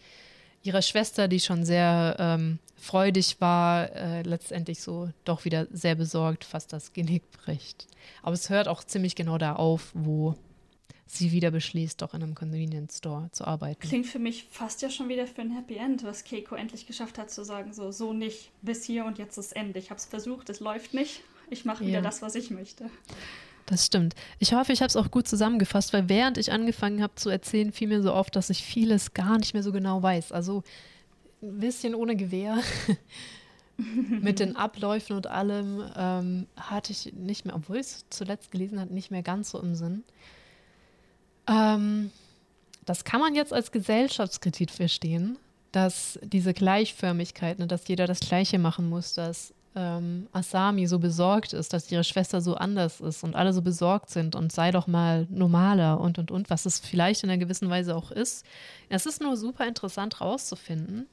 ihrer 0.62 0.82
Schwester, 0.82 1.28
die 1.28 1.40
schon 1.40 1.64
sehr 1.64 2.16
ähm, 2.18 2.58
freudig 2.76 3.40
war, 3.40 3.92
äh, 3.94 4.22
letztendlich 4.22 4.80
so 4.80 5.10
doch 5.24 5.44
wieder 5.44 5.66
sehr 5.70 5.94
besorgt 5.94 6.44
fast 6.44 6.72
das 6.72 6.92
Genick 6.92 7.30
bricht. 7.30 7.86
Aber 8.22 8.32
es 8.32 8.50
hört 8.50 8.68
auch 8.68 8.84
ziemlich 8.84 9.14
genau 9.14 9.38
da 9.38 9.54
auf, 9.54 9.90
wo 9.94 10.36
sie 11.08 11.32
wieder 11.32 11.50
beschließt, 11.50 12.00
doch 12.02 12.14
in 12.14 12.22
einem 12.22 12.34
Convenience 12.34 12.98
Store 12.98 13.30
zu 13.32 13.46
arbeiten. 13.46 13.80
Klingt 13.80 14.06
für 14.06 14.18
mich 14.18 14.44
fast 14.50 14.82
ja 14.82 14.90
schon 14.90 15.08
wieder 15.08 15.26
für 15.26 15.40
ein 15.40 15.50
Happy 15.50 15.76
End, 15.76 16.04
was 16.04 16.24
Keiko 16.24 16.54
endlich 16.54 16.86
geschafft 16.86 17.18
hat 17.18 17.30
zu 17.30 17.44
sagen, 17.44 17.72
so, 17.72 17.90
so 17.90 18.12
nicht, 18.12 18.50
bis 18.62 18.84
hier 18.84 19.04
und 19.04 19.18
jetzt 19.18 19.38
ist 19.38 19.56
Ende. 19.56 19.78
Ich 19.78 19.90
habe 19.90 19.98
es 19.98 20.04
versucht, 20.04 20.50
es 20.50 20.60
läuft 20.60 20.94
nicht. 20.94 21.22
Ich 21.50 21.64
mache 21.64 21.84
wieder 21.84 21.98
ja. 21.98 22.00
das, 22.02 22.20
was 22.20 22.34
ich 22.34 22.50
möchte. 22.50 22.90
Das 23.64 23.86
stimmt. 23.86 24.14
Ich 24.38 24.52
hoffe, 24.52 24.72
ich 24.72 24.80
habe 24.80 24.88
es 24.88 24.96
auch 24.96 25.10
gut 25.10 25.26
zusammengefasst, 25.26 25.92
weil 25.92 26.08
während 26.08 26.38
ich 26.38 26.52
angefangen 26.52 27.02
habe 27.02 27.14
zu 27.16 27.30
erzählen, 27.30 27.72
fiel 27.72 27.88
mir 27.88 28.02
so 28.02 28.12
oft, 28.12 28.36
dass 28.36 28.50
ich 28.50 28.62
vieles 28.62 29.14
gar 29.14 29.38
nicht 29.38 29.54
mehr 29.54 29.62
so 29.62 29.72
genau 29.72 30.02
weiß. 30.02 30.32
Also 30.32 30.62
ein 31.42 31.58
bisschen 31.58 31.94
ohne 31.94 32.16
Gewehr. 32.16 32.58
mit 33.78 34.40
den 34.40 34.56
Abläufen 34.56 35.14
und 35.14 35.28
allem 35.28 35.84
ähm, 35.96 36.46
hatte 36.56 36.90
ich 36.90 37.12
nicht 37.12 37.44
mehr, 37.44 37.54
obwohl 37.54 37.76
ich 37.76 37.82
es 37.82 38.06
zuletzt 38.10 38.50
gelesen 38.50 38.80
habe, 38.80 38.92
nicht 38.92 39.12
mehr 39.12 39.22
ganz 39.22 39.50
so 39.50 39.60
im 39.60 39.76
Sinn. 39.76 40.02
Ähm, 41.48 42.10
das 42.84 43.04
kann 43.04 43.20
man 43.20 43.34
jetzt 43.34 43.52
als 43.52 43.72
Gesellschaftskritik 43.72 44.70
verstehen, 44.70 45.38
dass 45.72 46.18
diese 46.22 46.54
Gleichförmigkeit, 46.54 47.58
ne, 47.58 47.66
dass 47.66 47.86
jeder 47.88 48.06
das 48.06 48.20
Gleiche 48.20 48.58
machen 48.58 48.88
muss, 48.88 49.14
dass 49.14 49.52
ähm, 49.74 50.26
Asami 50.32 50.86
so 50.86 50.98
besorgt 50.98 51.52
ist, 51.52 51.72
dass 51.72 51.90
ihre 51.92 52.04
Schwester 52.04 52.40
so 52.40 52.54
anders 52.54 53.00
ist 53.00 53.22
und 53.22 53.36
alle 53.36 53.52
so 53.52 53.62
besorgt 53.62 54.10
sind 54.10 54.34
und 54.34 54.52
sei 54.52 54.70
doch 54.70 54.86
mal 54.86 55.26
normaler 55.30 56.00
und 56.00 56.18
und 56.18 56.30
und, 56.30 56.50
was 56.50 56.66
es 56.66 56.80
vielleicht 56.80 57.22
in 57.22 57.30
einer 57.30 57.38
gewissen 57.38 57.70
Weise 57.70 57.94
auch 57.94 58.10
ist. 58.10 58.44
Es 58.88 59.06
ist 59.06 59.20
nur 59.20 59.36
super 59.36 59.66
interessant 59.66 60.20
rauszufinden, 60.20 61.06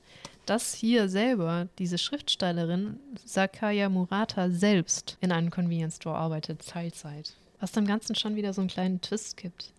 dass 0.46 0.74
hier 0.74 1.10
selber 1.10 1.68
diese 1.80 1.98
Schriftstellerin 1.98 3.00
Sakaya 3.26 3.90
Murata 3.90 4.50
selbst 4.50 5.18
in 5.22 5.32
einem 5.32 5.52
Convenience 5.52 5.98
Store 5.98 6.18
arbeitet, 6.18 6.66
Teilzeit. 6.68 7.34
Was 7.60 7.72
dem 7.72 7.86
Ganzen 7.86 8.16
schon 8.16 8.36
wieder 8.36 8.54
so 8.54 8.62
einen 8.62 8.70
kleinen 8.70 9.02
Twist 9.02 9.38
gibt. 9.38 9.74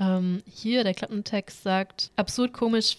Ähm, 0.00 0.42
hier 0.46 0.84
der 0.84 0.94
Klappentext 0.94 1.62
sagt, 1.62 2.10
absurd 2.16 2.52
komisch 2.52 2.98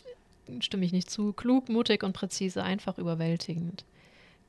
stimme 0.59 0.85
ich 0.85 0.91
nicht 0.91 1.09
zu, 1.09 1.33
klug, 1.33 1.69
mutig 1.69 2.03
und 2.03 2.13
präzise, 2.13 2.63
einfach 2.63 2.97
überwältigend. 2.97 3.85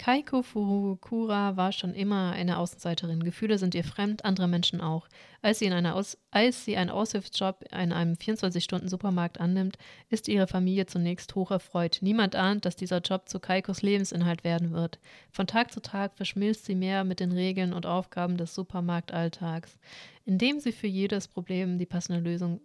Kaiko 0.00 0.42
Furukura 0.42 1.58
war 1.58 1.72
schon 1.72 1.92
immer 1.92 2.32
eine 2.32 2.56
Außenseiterin. 2.56 3.22
Gefühle 3.22 3.58
sind 3.58 3.74
ihr 3.74 3.84
fremd, 3.84 4.24
andere 4.24 4.48
Menschen 4.48 4.80
auch. 4.80 5.06
Als 5.42 5.58
sie, 5.58 5.66
in 5.66 5.74
einer 5.74 5.94
Aus 5.94 6.16
als 6.30 6.64
sie 6.64 6.78
einen 6.78 6.88
Aushilfsjob 6.88 7.66
in 7.70 7.92
einem 7.92 8.14
24-Stunden-Supermarkt 8.14 9.38
annimmt, 9.38 9.76
ist 10.08 10.28
ihre 10.28 10.46
Familie 10.46 10.86
zunächst 10.86 11.34
hoch 11.34 11.50
erfreut. 11.50 11.98
Niemand 12.00 12.34
ahnt, 12.34 12.64
dass 12.64 12.76
dieser 12.76 13.00
Job 13.00 13.28
zu 13.28 13.40
Kaikos 13.40 13.82
Lebensinhalt 13.82 14.42
werden 14.42 14.72
wird. 14.72 14.98
Von 15.32 15.46
Tag 15.46 15.70
zu 15.70 15.82
Tag 15.82 16.16
verschmilzt 16.16 16.64
sie 16.64 16.76
mehr 16.76 17.04
mit 17.04 17.20
den 17.20 17.32
Regeln 17.32 17.74
und 17.74 17.84
Aufgaben 17.84 18.38
des 18.38 18.54
Supermarktalltags, 18.54 19.76
indem 20.24 20.60
sie 20.60 20.72
für 20.72 20.86
jedes 20.86 21.28
Problem 21.28 21.76
die 21.76 21.84
passende 21.84 22.20
Lösung 22.20 22.62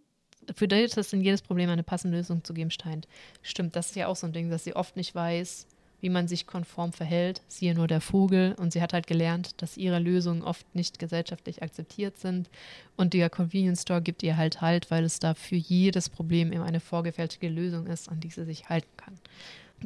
für 0.55 0.67
das 0.67 1.11
in 1.11 1.21
jedes 1.21 1.41
Problem 1.41 1.69
eine 1.69 1.83
passende 1.83 2.17
Lösung 2.17 2.43
zu 2.45 2.53
geben 2.53 2.71
scheint. 2.71 3.07
Stimmt, 3.41 3.75
das 3.75 3.87
ist 3.87 3.95
ja 3.95 4.07
auch 4.07 4.15
so 4.15 4.27
ein 4.27 4.31
Ding, 4.31 4.49
dass 4.49 4.63
sie 4.63 4.75
oft 4.75 4.95
nicht 4.95 5.15
weiß, 5.15 5.67
wie 6.05 6.09
man 6.11 6.27
sich 6.27 6.45
konform 6.45 6.93
verhält, 6.93 7.41
siehe 7.47 7.73
nur 7.73 7.87
der 7.87 7.99
Vogel. 7.99 8.53
Und 8.59 8.71
sie 8.71 8.79
hat 8.83 8.93
halt 8.93 9.07
gelernt, 9.07 9.59
dass 9.59 9.75
ihre 9.75 9.97
Lösungen 9.97 10.43
oft 10.43 10.63
nicht 10.75 10.99
gesellschaftlich 10.99 11.63
akzeptiert 11.63 12.19
sind. 12.19 12.47
Und 12.95 13.15
der 13.15 13.27
Convenience 13.31 13.81
Store 13.81 14.03
gibt 14.03 14.21
ihr 14.21 14.37
halt 14.37 14.61
halt, 14.61 14.91
weil 14.91 15.03
es 15.03 15.17
da 15.17 15.33
für 15.33 15.55
jedes 15.55 16.09
Problem 16.09 16.51
immer 16.51 16.65
eine 16.65 16.79
vorgefertigte 16.79 17.47
Lösung 17.47 17.87
ist, 17.87 18.07
an 18.07 18.19
die 18.19 18.29
sie 18.29 18.45
sich 18.45 18.69
halten 18.69 18.95
kann. 18.97 19.17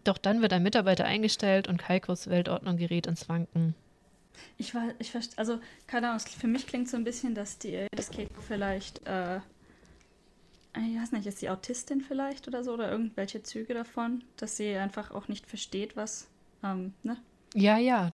Doch 0.03 0.17
dann 0.17 0.41
wird 0.41 0.51
ein 0.51 0.61
Mitarbeiter 0.61 1.05
eingestellt 1.05 1.69
und 1.69 1.77
Kaikos 1.77 2.27
Weltordnung 2.27 2.75
gerät 2.75 3.07
ins 3.07 3.29
Wanken. 3.29 3.73
Ich 4.57 4.75
war, 4.75 4.89
ich 4.99 5.11
verstehe, 5.11 5.37
also 5.37 5.59
keine 5.87 6.09
Ahnung, 6.09 6.19
für 6.19 6.47
mich 6.47 6.67
klingt 6.67 6.89
so 6.89 6.97
ein 6.97 7.05
bisschen, 7.05 7.33
dass 7.33 7.59
die, 7.59 7.87
das 7.95 8.11
Keiko 8.11 8.41
vielleicht 8.41 9.07
äh, 9.07 9.39
ich 10.75 11.01
weiß 11.01 11.11
nicht, 11.13 11.25
ist 11.25 11.39
sie 11.39 11.49
Autistin 11.49 12.01
vielleicht 12.01 12.47
oder 12.47 12.63
so 12.63 12.73
oder 12.73 12.91
irgendwelche 12.91 13.43
Züge 13.43 13.73
davon, 13.73 14.23
dass 14.37 14.57
sie 14.57 14.75
einfach 14.75 15.11
auch 15.11 15.27
nicht 15.27 15.47
versteht, 15.47 15.95
was, 15.95 16.29
ähm, 16.63 16.93
ne? 17.03 17.17
Ja, 17.55 17.77
ja, 17.77 18.11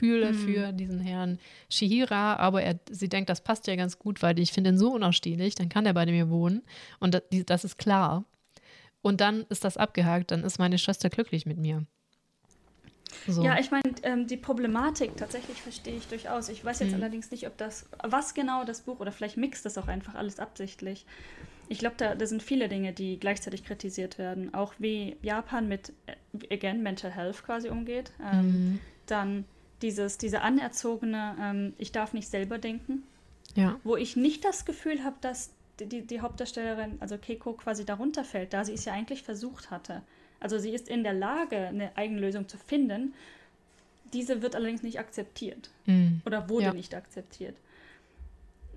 Gefühl 0.00 0.20
dafür, 0.22 0.72
mhm. 0.72 0.76
diesen 0.76 1.00
Herrn 1.00 1.38
Shihira, 1.68 2.36
aber 2.36 2.62
er, 2.62 2.78
sie 2.90 3.08
denkt, 3.08 3.28
das 3.28 3.42
passt 3.42 3.66
ja 3.66 3.76
ganz 3.76 3.98
gut, 3.98 4.22
weil 4.22 4.38
ich 4.38 4.52
finde 4.52 4.70
ihn 4.70 4.78
so 4.78 4.92
unausstehlich, 4.92 5.54
dann 5.54 5.68
kann 5.68 5.86
er 5.86 5.94
bei 5.94 6.06
mir 6.06 6.30
wohnen 6.30 6.62
und 7.00 7.14
das, 7.14 7.22
das 7.46 7.64
ist 7.64 7.78
klar. 7.78 8.24
Und 9.02 9.20
dann 9.20 9.46
ist 9.48 9.64
das 9.64 9.76
abgehakt, 9.76 10.30
dann 10.30 10.44
ist 10.44 10.58
meine 10.58 10.78
Schwester 10.78 11.08
glücklich 11.08 11.46
mit 11.46 11.58
mir. 11.58 11.86
So. 13.26 13.42
Ja, 13.42 13.58
ich 13.58 13.70
meine, 13.70 13.82
ähm, 14.02 14.26
die 14.26 14.36
Problematik 14.36 15.16
tatsächlich 15.16 15.60
verstehe 15.60 15.96
ich 15.96 16.06
durchaus. 16.06 16.48
Ich 16.48 16.64
weiß 16.64 16.80
jetzt 16.80 16.90
mhm. 16.90 16.96
allerdings 16.96 17.30
nicht, 17.30 17.46
ob 17.46 17.56
das, 17.56 17.88
was 18.02 18.34
genau 18.34 18.64
das 18.64 18.82
Buch, 18.82 19.00
oder 19.00 19.10
vielleicht 19.10 19.36
mixt 19.36 19.64
das 19.66 19.78
auch 19.78 19.88
einfach 19.88 20.14
alles 20.14 20.38
absichtlich. 20.38 21.06
Ich 21.68 21.78
glaube, 21.78 21.96
da, 21.98 22.14
da 22.14 22.26
sind 22.26 22.42
viele 22.42 22.68
Dinge, 22.68 22.92
die 22.92 23.18
gleichzeitig 23.18 23.64
kritisiert 23.64 24.18
werden. 24.18 24.54
Auch 24.54 24.74
wie 24.78 25.16
Japan 25.22 25.66
mit, 25.66 25.92
äh, 26.06 26.54
again, 26.54 26.82
Mental 26.82 27.10
Health 27.10 27.42
quasi 27.42 27.68
umgeht. 27.68 28.12
Ähm, 28.22 28.46
mhm. 28.46 28.78
Dann 29.06 29.44
dieses, 29.82 30.18
diese 30.18 30.42
anerzogene, 30.42 31.36
ähm, 31.40 31.74
ich 31.78 31.92
darf 31.92 32.12
nicht 32.12 32.28
selber 32.28 32.58
denken. 32.58 33.02
Ja. 33.54 33.80
Wo 33.82 33.96
ich 33.96 34.16
nicht 34.16 34.44
das 34.44 34.64
Gefühl 34.64 35.02
habe, 35.02 35.16
dass 35.20 35.50
die, 35.80 36.02
die 36.02 36.20
Hauptdarstellerin, 36.20 36.98
also 37.00 37.18
Keiko, 37.18 37.54
quasi 37.54 37.84
darunter 37.84 38.24
fällt, 38.24 38.52
da 38.52 38.64
sie 38.64 38.74
es 38.74 38.84
ja 38.84 38.92
eigentlich 38.92 39.22
versucht 39.22 39.70
hatte. 39.70 40.02
Also 40.38 40.58
sie 40.58 40.70
ist 40.70 40.88
in 40.88 41.02
der 41.02 41.12
Lage, 41.12 41.56
eine 41.56 41.96
eigene 41.96 42.20
Lösung 42.20 42.48
zu 42.48 42.56
finden. 42.56 43.14
Diese 44.12 44.42
wird 44.42 44.56
allerdings 44.56 44.82
nicht 44.82 44.98
akzeptiert. 44.98 45.70
Mhm. 45.86 46.22
Oder 46.24 46.48
wurde 46.48 46.66
ja. 46.66 46.72
nicht 46.72 46.94
akzeptiert. 46.94 47.56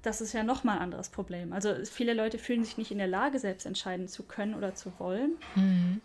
Das 0.02 0.20
ist 0.20 0.34
ja 0.34 0.44
nochmal 0.44 0.78
ein 0.78 0.84
anderes 0.84 1.10
Problem. 1.10 1.54
Also 1.54 1.74
viele 1.86 2.14
Leute 2.14 2.38
fühlen 2.38 2.66
sich 2.66 2.78
nicht 2.78 2.92
in 2.92 2.98
der 2.98 3.08
Lage, 3.08 3.40
selbst 3.40 3.66
entscheiden 3.66 4.08
zu 4.10 4.24
können 4.24 4.54
oder 4.54 4.76
zu 4.76 4.92
wollen. 5.00 5.32
Mhm. 5.56 6.02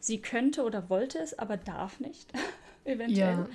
Sie 0.00 0.20
könnte 0.20 0.64
oder 0.64 0.88
wollte 0.88 1.18
es, 1.18 1.38
aber 1.38 1.56
darf 1.56 2.00
nicht, 2.00 2.32
eventuell. 2.84 3.38
Ja. 3.38 3.48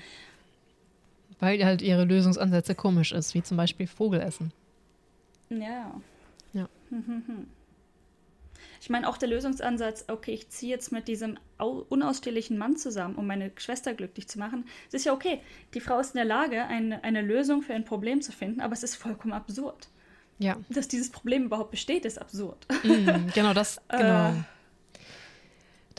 Weil 1.39 1.63
halt 1.63 1.81
ihre 1.81 2.05
Lösungsansätze 2.05 2.75
komisch 2.75 3.11
ist, 3.11 3.33
wie 3.33 3.43
zum 3.43 3.57
Beispiel 3.57 3.87
Vogelessen. 3.87 4.51
Ja. 5.49 5.93
Ja. 6.53 6.67
Ich 8.81 8.89
meine, 8.89 9.09
auch 9.09 9.17
der 9.17 9.27
Lösungsansatz, 9.27 10.05
okay, 10.07 10.31
ich 10.31 10.49
ziehe 10.49 10.71
jetzt 10.71 10.91
mit 10.91 11.07
diesem 11.07 11.37
unausstehlichen 11.57 12.57
Mann 12.57 12.77
zusammen, 12.77 13.15
um 13.15 13.27
meine 13.27 13.51
Schwester 13.57 13.93
glücklich 13.93 14.27
zu 14.27 14.39
machen. 14.39 14.65
Es 14.87 14.93
ist 14.93 15.05
ja 15.05 15.13
okay. 15.13 15.41
Die 15.73 15.81
Frau 15.81 15.99
ist 15.99 16.13
in 16.13 16.17
der 16.17 16.25
Lage, 16.25 16.63
eine, 16.65 17.03
eine 17.03 17.21
Lösung 17.21 17.61
für 17.61 17.73
ein 17.73 17.83
Problem 17.83 18.21
zu 18.21 18.31
finden, 18.31 18.61
aber 18.61 18.73
es 18.73 18.83
ist 18.83 18.95
vollkommen 18.95 19.33
absurd. 19.33 19.89
Ja. 20.37 20.55
Dass 20.69 20.87
dieses 20.87 21.11
Problem 21.11 21.45
überhaupt 21.45 21.71
besteht, 21.71 22.05
ist 22.05 22.19
absurd. 22.19 22.65
Mm, 22.83 23.27
genau, 23.33 23.53
das, 23.53 23.81
genau. 23.89 24.33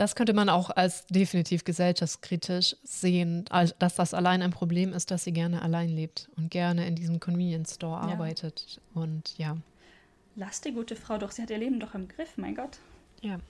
Das 0.00 0.14
könnte 0.14 0.32
man 0.32 0.48
auch 0.48 0.70
als 0.70 1.06
definitiv 1.08 1.62
gesellschaftskritisch 1.62 2.74
sehen, 2.82 3.44
dass 3.78 3.96
das 3.96 4.14
allein 4.14 4.40
ein 4.40 4.50
Problem 4.50 4.94
ist, 4.94 5.10
dass 5.10 5.24
sie 5.24 5.32
gerne 5.32 5.60
allein 5.60 5.90
lebt 5.90 6.30
und 6.38 6.50
gerne 6.50 6.86
in 6.86 6.96
diesem 6.96 7.20
Convenience 7.20 7.74
Store 7.74 8.06
ja. 8.06 8.12
arbeitet. 8.14 8.80
Und 8.94 9.36
ja. 9.36 9.58
Lass 10.36 10.62
die 10.62 10.72
gute 10.72 10.96
Frau 10.96 11.18
doch, 11.18 11.32
sie 11.32 11.42
hat 11.42 11.50
ihr 11.50 11.58
Leben 11.58 11.80
doch 11.80 11.94
im 11.94 12.08
Griff, 12.08 12.38
mein 12.38 12.54
Gott. 12.54 12.78
Ja. 13.20 13.40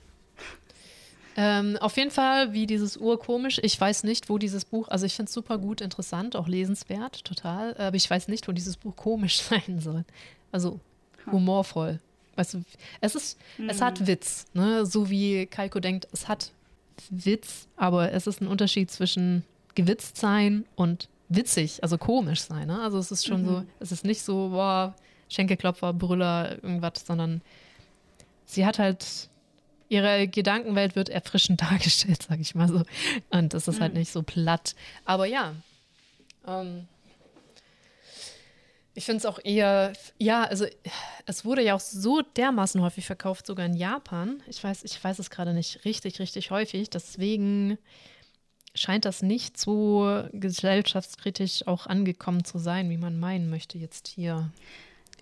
Ähm, 1.37 1.77
auf 1.77 1.95
jeden 1.95 2.11
Fall, 2.11 2.51
wie 2.51 2.67
dieses 2.67 2.97
Urkomisch. 2.97 3.61
Ich 3.63 3.79
weiß 3.79 4.03
nicht, 4.03 4.29
wo 4.29 4.37
dieses 4.37 4.65
Buch, 4.65 4.89
also 4.89 5.05
ich 5.05 5.15
finde 5.15 5.29
es 5.29 5.33
super 5.33 5.57
gut, 5.57 5.79
interessant, 5.79 6.35
auch 6.35 6.49
lesenswert, 6.49 7.23
total. 7.23 7.77
Aber 7.77 7.95
ich 7.95 8.09
weiß 8.09 8.27
nicht, 8.27 8.49
wo 8.49 8.51
dieses 8.51 8.75
Buch 8.75 8.97
komisch 8.97 9.39
sein 9.41 9.79
soll. 9.79 10.03
Also 10.51 10.81
humorvoll. 11.31 12.01
Weißt 12.35 12.53
du, 12.53 12.63
es 13.01 13.15
ist, 13.15 13.37
mhm. 13.57 13.69
es 13.69 13.81
hat 13.81 13.99
hm. 13.99 14.07
Witz, 14.07 14.45
ne? 14.53 14.85
So 14.85 15.09
wie 15.09 15.45
Kaiko 15.45 15.79
denkt, 15.79 16.07
es 16.11 16.27
hat 16.27 16.51
Witz, 17.09 17.67
aber 17.75 18.11
es 18.11 18.27
ist 18.27 18.41
ein 18.41 18.47
Unterschied 18.47 18.91
zwischen 18.91 19.43
gewitzt 19.75 20.17
sein 20.17 20.65
und 20.75 21.09
witzig, 21.29 21.81
also 21.83 21.97
komisch 21.97 22.41
sein. 22.41 22.67
Ne? 22.67 22.81
Also 22.81 22.97
es 22.99 23.11
ist 23.11 23.25
schon 23.25 23.43
mhm. 23.43 23.47
so, 23.47 23.63
es 23.79 23.91
ist 23.91 24.05
nicht 24.05 24.21
so, 24.21 24.49
boah, 24.49 24.93
Schenkelklopfer, 25.29 25.93
Brüller, 25.93 26.61
irgendwas, 26.61 27.05
sondern 27.05 27.41
sie 28.45 28.65
hat 28.65 28.79
halt, 28.79 29.29
ihre 29.89 30.27
Gedankenwelt 30.27 30.95
wird 30.95 31.09
erfrischend 31.09 31.61
dargestellt, 31.69 32.25
sag 32.27 32.39
ich 32.39 32.55
mal 32.55 32.67
so. 32.67 32.83
Und 33.29 33.53
es 33.53 33.67
ist 33.67 33.77
mhm. 33.77 33.81
halt 33.81 33.93
nicht 33.93 34.11
so 34.11 34.23
platt. 34.23 34.75
Aber 35.05 35.25
ja, 35.25 35.55
ähm, 36.47 36.87
ich 38.93 39.05
finde 39.05 39.19
es 39.19 39.25
auch 39.25 39.39
eher, 39.43 39.93
ja, 40.17 40.43
also 40.43 40.65
es 41.25 41.45
wurde 41.45 41.63
ja 41.63 41.75
auch 41.75 41.79
so 41.79 42.21
dermaßen 42.21 42.81
häufig 42.81 43.05
verkauft, 43.05 43.45
sogar 43.45 43.65
in 43.65 43.75
Japan. 43.75 44.43
Ich 44.47 44.63
weiß, 44.63 44.83
ich 44.83 45.01
weiß 45.01 45.19
es 45.19 45.29
gerade 45.29 45.53
nicht 45.53 45.85
richtig, 45.85 46.19
richtig 46.19 46.51
häufig. 46.51 46.89
Deswegen 46.89 47.77
scheint 48.75 49.05
das 49.05 49.21
nicht 49.21 49.57
so 49.57 50.23
gesellschaftskritisch 50.33 51.67
auch 51.67 51.87
angekommen 51.87 52.43
zu 52.43 52.57
sein, 52.57 52.89
wie 52.89 52.97
man 52.97 53.19
meinen 53.19 53.49
möchte 53.49 53.77
jetzt 53.77 54.09
hier 54.09 54.51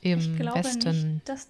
im 0.02 0.20
ich 0.20 0.36
glaube 0.36 0.60
Westen. 0.60 1.14
Nicht, 1.16 1.30
dass, 1.30 1.48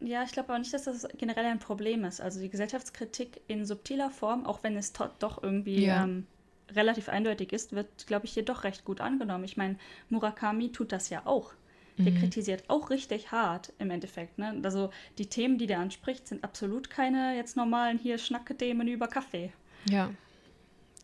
ja, 0.00 0.24
ich 0.24 0.32
glaube 0.32 0.48
aber 0.48 0.58
nicht, 0.58 0.72
dass 0.72 0.84
das 0.84 1.06
generell 1.18 1.44
ein 1.44 1.60
Problem 1.60 2.04
ist. 2.04 2.20
Also 2.20 2.40
die 2.40 2.48
Gesellschaftskritik 2.48 3.40
in 3.46 3.64
subtiler 3.64 4.10
Form, 4.10 4.44
auch 4.44 4.64
wenn 4.64 4.76
es 4.76 4.92
doch 4.92 5.42
irgendwie 5.42 5.86
ja. 5.86 6.02
ähm, 6.02 6.26
relativ 6.74 7.08
eindeutig 7.08 7.52
ist, 7.52 7.72
wird, 7.72 8.06
glaube 8.06 8.26
ich, 8.26 8.32
hier 8.32 8.44
doch 8.44 8.64
recht 8.64 8.84
gut 8.84 9.00
angenommen. 9.00 9.44
Ich 9.44 9.56
meine, 9.56 9.76
Murakami 10.08 10.72
tut 10.72 10.92
das 10.92 11.08
ja 11.10 11.22
auch. 11.24 11.52
Der 11.98 12.12
mhm. 12.12 12.20
kritisiert 12.20 12.64
auch 12.68 12.90
richtig 12.90 13.32
hart 13.32 13.72
im 13.78 13.90
Endeffekt. 13.90 14.38
Ne? 14.38 14.60
Also 14.62 14.90
die 15.18 15.26
Themen, 15.26 15.58
die 15.58 15.66
der 15.66 15.80
anspricht, 15.80 16.28
sind 16.28 16.44
absolut 16.44 16.90
keine 16.90 17.36
jetzt 17.36 17.56
normalen 17.56 17.98
hier 17.98 18.18
Schnacke-Themen 18.18 18.86
über 18.86 19.08
Kaffee. 19.08 19.52
Ja. 19.88 20.10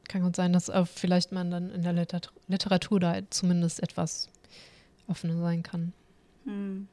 Kann 0.08 0.22
gut 0.22 0.36
sein, 0.36 0.52
dass 0.52 0.68
äh, 0.68 0.84
vielleicht 0.84 1.32
man 1.32 1.50
dann 1.50 1.70
in 1.70 1.82
der 1.82 1.92
Liter 1.92 2.20
Literatur 2.46 3.00
da 3.00 3.18
zumindest 3.30 3.82
etwas 3.82 4.28
offener 5.08 5.36
sein 5.38 5.62
kann. 5.62 5.92
Hm. 6.44 6.86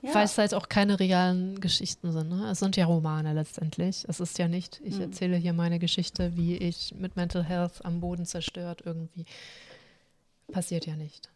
Ja. 0.00 0.14
Weil 0.14 0.24
es 0.24 0.38
halt 0.38 0.54
auch 0.54 0.68
keine 0.68 0.98
realen 0.98 1.60
Geschichten 1.60 2.12
sind. 2.12 2.28
Ne? 2.28 2.50
Es 2.50 2.60
sind 2.60 2.76
ja 2.76 2.86
Romane 2.86 3.32
letztendlich. 3.32 4.04
Es 4.08 4.20
ist 4.20 4.38
ja 4.38 4.48
nicht, 4.48 4.80
ich 4.84 4.96
mhm. 4.96 5.02
erzähle 5.02 5.36
hier 5.36 5.52
meine 5.52 5.78
Geschichte, 5.78 6.36
wie 6.36 6.56
ich 6.56 6.94
mit 6.96 7.16
Mental 7.16 7.44
Health 7.44 7.84
am 7.84 8.00
Boden 8.00 8.24
zerstört 8.24 8.82
irgendwie. 8.84 9.24
Passiert 10.50 10.86
ja 10.86 10.96
nicht. 10.96 11.30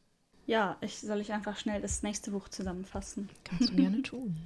Ja, 0.47 0.77
ich, 0.81 0.99
soll 1.01 1.21
ich 1.21 1.33
einfach 1.33 1.59
schnell 1.59 1.81
das 1.81 2.03
nächste 2.03 2.31
Buch 2.31 2.49
zusammenfassen? 2.49 3.29
Kannst 3.45 3.71
du 3.71 3.77
gerne 3.77 4.03
tun. 4.03 4.37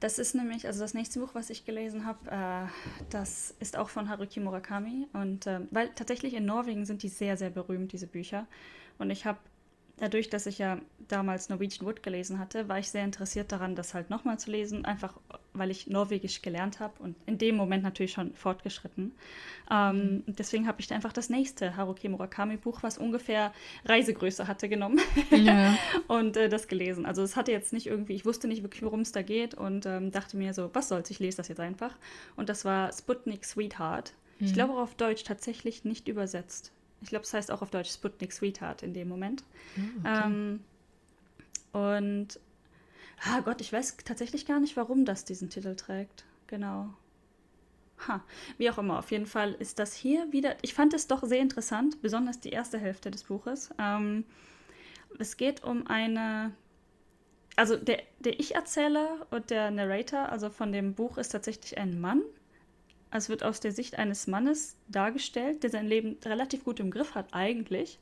Das 0.00 0.18
ist 0.18 0.34
nämlich, 0.34 0.66
also 0.66 0.80
das 0.80 0.92
nächste 0.92 1.20
Buch, 1.20 1.30
was 1.32 1.48
ich 1.48 1.64
gelesen 1.64 2.04
habe, 2.04 2.30
äh, 2.30 3.04
das 3.08 3.54
ist 3.60 3.76
auch 3.76 3.88
von 3.88 4.08
Haruki 4.08 4.40
Murakami. 4.40 5.06
Und 5.12 5.46
äh, 5.46 5.60
weil 5.70 5.90
tatsächlich 5.94 6.34
in 6.34 6.44
Norwegen 6.44 6.84
sind 6.84 7.02
die 7.02 7.08
sehr, 7.08 7.36
sehr 7.36 7.50
berühmt, 7.50 7.92
diese 7.92 8.06
Bücher. 8.06 8.46
Und 8.98 9.10
ich 9.10 9.24
habe 9.24 9.38
dadurch, 9.96 10.28
dass 10.28 10.46
ich 10.46 10.58
ja 10.58 10.78
damals 11.08 11.48
Norwegian 11.48 11.86
Wood 11.86 12.02
gelesen 12.02 12.38
hatte, 12.38 12.68
war 12.68 12.78
ich 12.78 12.90
sehr 12.90 13.04
interessiert 13.04 13.52
daran, 13.52 13.76
das 13.76 13.94
halt 13.94 14.10
nochmal 14.10 14.38
zu 14.38 14.50
lesen, 14.50 14.84
einfach 14.84 15.14
weil 15.52 15.70
ich 15.70 15.86
Norwegisch 15.86 16.42
gelernt 16.42 16.80
habe 16.80 16.94
und 17.00 17.14
in 17.26 17.38
dem 17.38 17.56
Moment 17.56 17.82
natürlich 17.82 18.12
schon 18.12 18.34
fortgeschritten. 18.34 19.12
Ähm, 19.70 20.24
deswegen 20.26 20.66
habe 20.66 20.80
ich 20.80 20.92
einfach 20.92 21.12
das 21.12 21.30
nächste 21.30 21.76
Haruki 21.76 22.08
Murakami 22.08 22.56
Buch, 22.56 22.82
was 22.82 22.98
ungefähr 22.98 23.52
Reisegröße 23.84 24.48
hatte, 24.48 24.68
genommen 24.68 25.00
ja. 25.30 25.76
und 26.08 26.36
äh, 26.36 26.48
das 26.48 26.68
gelesen. 26.68 27.06
Also 27.06 27.22
es 27.22 27.36
hatte 27.36 27.52
jetzt 27.52 27.72
nicht 27.72 27.86
irgendwie, 27.86 28.14
ich 28.14 28.24
wusste 28.24 28.48
nicht 28.48 28.62
wirklich, 28.62 28.82
worum 28.82 29.00
es 29.00 29.12
da 29.12 29.22
geht 29.22 29.54
und 29.54 29.86
ähm, 29.86 30.10
dachte 30.10 30.36
mir 30.36 30.54
so, 30.54 30.70
was 30.72 30.88
soll's, 30.88 31.10
ich 31.10 31.20
lese 31.20 31.36
das 31.36 31.48
jetzt 31.48 31.60
einfach. 31.60 31.94
Und 32.36 32.48
das 32.48 32.64
war 32.64 32.92
Sputnik 32.92 33.44
Sweetheart. 33.44 34.14
Mhm. 34.38 34.46
Ich 34.46 34.54
glaube 34.54 34.72
auch 34.72 34.78
auf 34.78 34.94
Deutsch 34.94 35.24
tatsächlich 35.24 35.84
nicht 35.84 36.08
übersetzt. 36.08 36.72
Ich 37.04 37.10
glaube, 37.10 37.24
es 37.24 37.34
heißt 37.34 37.50
auch 37.50 37.62
auf 37.62 37.70
Deutsch 37.70 37.92
Sputnik 37.92 38.32
Sweetheart 38.32 38.82
in 38.82 38.94
dem 38.94 39.08
Moment. 39.08 39.44
Oh, 39.76 39.80
okay. 40.00 40.22
ähm, 40.24 40.60
und 41.72 42.40
ah 43.24 43.40
Gott, 43.40 43.60
ich 43.60 43.72
weiß 43.72 43.98
tatsächlich 44.04 44.46
gar 44.46 44.58
nicht, 44.58 44.76
warum 44.76 45.04
das 45.04 45.24
diesen 45.24 45.50
Titel 45.50 45.76
trägt. 45.76 46.24
Genau. 46.46 46.88
Ha, 48.08 48.22
wie 48.58 48.70
auch 48.70 48.78
immer, 48.78 48.98
auf 48.98 49.10
jeden 49.10 49.26
Fall 49.26 49.52
ist 49.52 49.78
das 49.78 49.94
hier 49.94 50.32
wieder. 50.32 50.56
Ich 50.62 50.74
fand 50.74 50.94
es 50.94 51.06
doch 51.06 51.22
sehr 51.22 51.40
interessant, 51.40 52.00
besonders 52.02 52.40
die 52.40 52.50
erste 52.50 52.78
Hälfte 52.78 53.10
des 53.10 53.24
Buches. 53.24 53.70
Ähm, 53.78 54.24
es 55.18 55.36
geht 55.36 55.62
um 55.62 55.86
eine. 55.86 56.52
Also 57.56 57.76
der, 57.76 58.02
der 58.18 58.40
Ich-Erzähler 58.40 59.26
und 59.30 59.50
der 59.50 59.70
Narrator, 59.70 60.28
also 60.30 60.50
von 60.50 60.72
dem 60.72 60.94
Buch, 60.94 61.18
ist 61.18 61.28
tatsächlich 61.28 61.78
ein 61.78 62.00
Mann, 62.00 62.22
es 63.18 63.28
wird 63.28 63.44
aus 63.44 63.60
der 63.60 63.72
Sicht 63.72 63.98
eines 63.98 64.26
Mannes 64.26 64.76
dargestellt, 64.88 65.62
der 65.62 65.70
sein 65.70 65.86
Leben 65.86 66.16
relativ 66.24 66.64
gut 66.64 66.80
im 66.80 66.90
Griff 66.90 67.14
hat 67.14 67.32
eigentlich. 67.32 67.98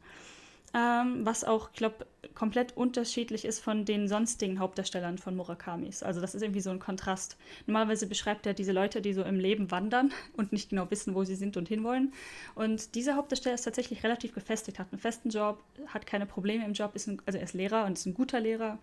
Ähm, 0.75 1.27
was 1.27 1.45
auch, 1.45 1.69
ich 1.71 1.77
glaube, 1.77 2.07
komplett 2.35 2.75
unterschiedlich 2.79 3.45
ist 3.45 3.61
von 3.61 3.85
den 3.85 4.09
sonstigen 4.09 4.59
Hauptdarstellern 4.59 5.19
von 5.19 5.37
Murakamis. 5.37 6.03
Also 6.03 6.23
das 6.23 6.35
ist 6.35 6.41
irgendwie 6.41 6.63
so 6.63 6.71
ein 6.71 6.79
Kontrast. 6.79 7.37
Normalerweise 7.67 8.07
beschreibt 8.07 8.47
er 8.47 8.55
diese 8.55 8.73
Leute, 8.73 9.03
die 9.03 9.13
so 9.13 9.23
im 9.23 9.39
Leben 9.39 9.71
wandern 9.71 10.13
und 10.37 10.51
nicht 10.51 10.71
genau 10.71 10.91
wissen, 10.91 11.15
wo 11.15 11.25
sie 11.25 11.35
sind 11.35 11.59
und 11.59 11.69
hinwollen. 11.69 12.15
Und 12.55 12.95
dieser 12.95 13.17
Hauptdarsteller 13.17 13.55
ist 13.55 13.65
tatsächlich 13.65 14.03
relativ 14.03 14.33
gefestigt, 14.33 14.79
hat 14.79 14.87
einen 14.93 15.01
festen 15.01 15.29
Job, 15.29 15.63
hat 15.89 16.07
keine 16.07 16.25
Probleme 16.25 16.65
im 16.65 16.73
Job, 16.73 16.95
ist 16.95 17.07
ein, 17.07 17.21
also 17.27 17.37
er 17.37 17.45
ist 17.45 17.53
Lehrer 17.53 17.85
und 17.85 17.99
ist 17.99 18.07
ein 18.07 18.15
guter 18.15 18.41
Lehrer. 18.41 18.79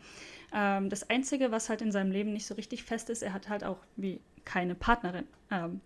Ähm, 0.53 0.89
das 0.89 1.09
Einzige, 1.09 1.51
was 1.51 1.69
halt 1.69 1.81
in 1.81 1.91
seinem 1.91 2.11
Leben 2.11 2.33
nicht 2.33 2.45
so 2.45 2.53
richtig 2.53 2.83
fest 2.83 3.09
ist, 3.09 3.23
er 3.23 3.33
hat 3.33 3.49
halt 3.49 3.63
auch 3.63 3.79
wie 3.95 4.21
keine 4.45 4.75
Partnerin. 4.75 5.25
Ähm, 5.49 5.81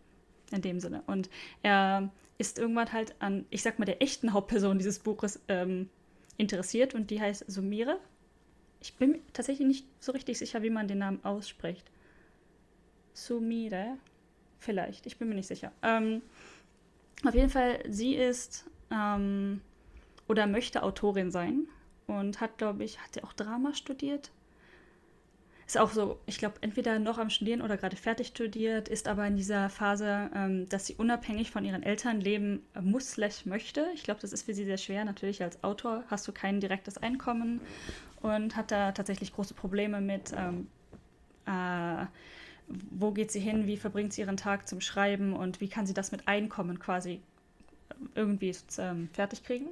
in 0.51 0.61
dem 0.61 0.79
Sinne. 0.79 1.03
Und 1.07 1.29
er 1.61 2.09
ist 2.37 2.59
irgendwann 2.59 2.91
halt 2.91 3.15
an, 3.19 3.45
ich 3.49 3.61
sag 3.61 3.79
mal, 3.79 3.85
der 3.85 4.01
echten 4.01 4.33
Hauptperson 4.33 4.77
dieses 4.77 4.99
Buches 4.99 5.39
ähm, 5.47 5.89
interessiert 6.37 6.93
und 6.93 7.09
die 7.09 7.21
heißt 7.21 7.49
Sumire. 7.49 7.99
Ich 8.81 8.95
bin 8.95 9.19
tatsächlich 9.31 9.67
nicht 9.67 9.87
so 9.99 10.11
richtig 10.11 10.37
sicher, 10.37 10.61
wie 10.61 10.69
man 10.69 10.87
den 10.87 10.97
Namen 10.99 11.23
ausspricht. 11.23 11.89
Sumire? 13.13 13.97
Vielleicht, 14.59 15.05
ich 15.05 15.17
bin 15.17 15.29
mir 15.29 15.35
nicht 15.35 15.47
sicher. 15.47 15.71
Ähm, 15.81 16.21
auf 17.25 17.35
jeden 17.35 17.49
Fall, 17.49 17.79
sie 17.87 18.15
ist 18.15 18.65
ähm, 18.91 19.61
oder 20.27 20.47
möchte 20.47 20.83
Autorin 20.83 21.31
sein 21.31 21.67
und 22.07 22.41
hat, 22.41 22.57
glaube 22.57 22.83
ich, 22.83 22.99
hat 22.99 23.13
sie 23.13 23.23
auch 23.23 23.33
Drama 23.33 23.73
studiert? 23.73 24.31
Ist 25.73 25.79
auch 25.79 25.91
so, 25.91 26.19
ich 26.27 26.37
glaube, 26.37 26.55
entweder 26.61 26.99
noch 26.99 27.17
am 27.17 27.31
Studieren 27.31 27.63
oder 27.63 27.77
gerade 27.77 27.95
fertig 27.95 28.27
studiert, 28.27 28.87
ist 28.87 29.07
aber 29.07 29.25
in 29.25 29.37
dieser 29.37 29.69
Phase, 29.69 30.29
ähm, 30.35 30.69
dass 30.69 30.85
sie 30.85 30.93
unabhängig 30.93 31.49
von 31.49 31.65
ihren 31.65 31.81
Eltern 31.81 32.21
leben 32.21 32.61
muss, 32.79 33.13
slash 33.13 33.47
möchte. 33.47 33.87
Ich 33.95 34.03
glaube, 34.03 34.21
das 34.21 34.33
ist 34.33 34.43
für 34.43 34.53
sie 34.53 34.65
sehr 34.65 34.77
schwer. 34.77 35.03
Natürlich 35.03 35.41
als 35.41 35.63
Autor 35.63 36.03
hast 36.11 36.27
du 36.27 36.31
kein 36.31 36.59
direktes 36.59 36.99
Einkommen 36.99 37.59
und 38.21 38.55
hat 38.55 38.69
da 38.69 38.91
tatsächlich 38.91 39.33
große 39.33 39.55
Probleme 39.55 39.99
mit, 39.99 40.31
ähm, 40.37 40.67
äh, 41.47 42.05
wo 42.67 43.09
geht 43.09 43.31
sie 43.31 43.39
hin, 43.39 43.65
wie 43.65 43.77
verbringt 43.77 44.13
sie 44.13 44.21
ihren 44.21 44.37
Tag 44.37 44.67
zum 44.67 44.79
Schreiben 44.79 45.33
und 45.33 45.59
wie 45.59 45.69
kann 45.69 45.87
sie 45.87 45.95
das 45.95 46.11
mit 46.11 46.27
Einkommen 46.27 46.77
quasi 46.77 47.19
irgendwie 48.13 48.55
ähm, 48.77 49.09
fertig 49.11 49.43
kriegen. 49.43 49.69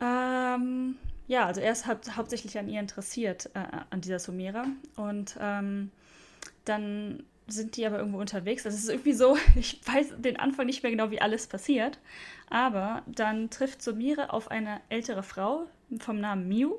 Ähm, 0.00 0.96
ja, 1.32 1.46
also 1.46 1.62
er 1.62 1.72
ist 1.72 1.86
hau 1.86 1.94
hauptsächlich 2.14 2.58
an 2.58 2.68
ihr 2.68 2.78
interessiert, 2.78 3.48
äh, 3.54 3.64
an 3.88 4.02
dieser 4.02 4.18
Sumera. 4.18 4.66
Und 4.96 5.34
ähm, 5.40 5.90
dann 6.66 7.22
sind 7.46 7.78
die 7.78 7.86
aber 7.86 7.96
irgendwo 7.96 8.18
unterwegs. 8.18 8.64
Das 8.64 8.74
ist 8.74 8.90
irgendwie 8.90 9.14
so, 9.14 9.38
ich 9.56 9.80
weiß 9.86 10.16
den 10.18 10.38
Anfang 10.38 10.66
nicht 10.66 10.82
mehr 10.82 10.92
genau, 10.92 11.10
wie 11.10 11.22
alles 11.22 11.46
passiert. 11.46 11.98
Aber 12.50 13.02
dann 13.06 13.48
trifft 13.48 13.80
Sumire 13.80 14.30
auf 14.34 14.50
eine 14.50 14.82
ältere 14.90 15.22
Frau 15.22 15.64
vom 16.00 16.20
Namen 16.20 16.48
Miu. 16.48 16.74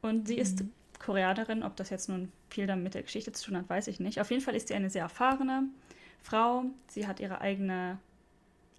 Und 0.00 0.28
sie 0.28 0.36
mhm. 0.36 0.42
ist 0.42 0.64
Koreanerin. 1.00 1.64
Ob 1.64 1.74
das 1.74 1.90
jetzt 1.90 2.08
nun 2.08 2.30
viel 2.50 2.68
damit 2.68 2.84
mit 2.84 2.94
der 2.94 3.02
Geschichte 3.02 3.32
zu 3.32 3.46
tun 3.46 3.56
hat, 3.56 3.68
weiß 3.68 3.88
ich 3.88 3.98
nicht. 3.98 4.20
Auf 4.20 4.30
jeden 4.30 4.44
Fall 4.44 4.54
ist 4.54 4.68
sie 4.68 4.74
eine 4.74 4.90
sehr 4.90 5.02
erfahrene 5.02 5.64
Frau. 6.22 6.66
Sie 6.86 7.08
hat 7.08 7.18
ihre 7.18 7.40
eigene 7.40 7.98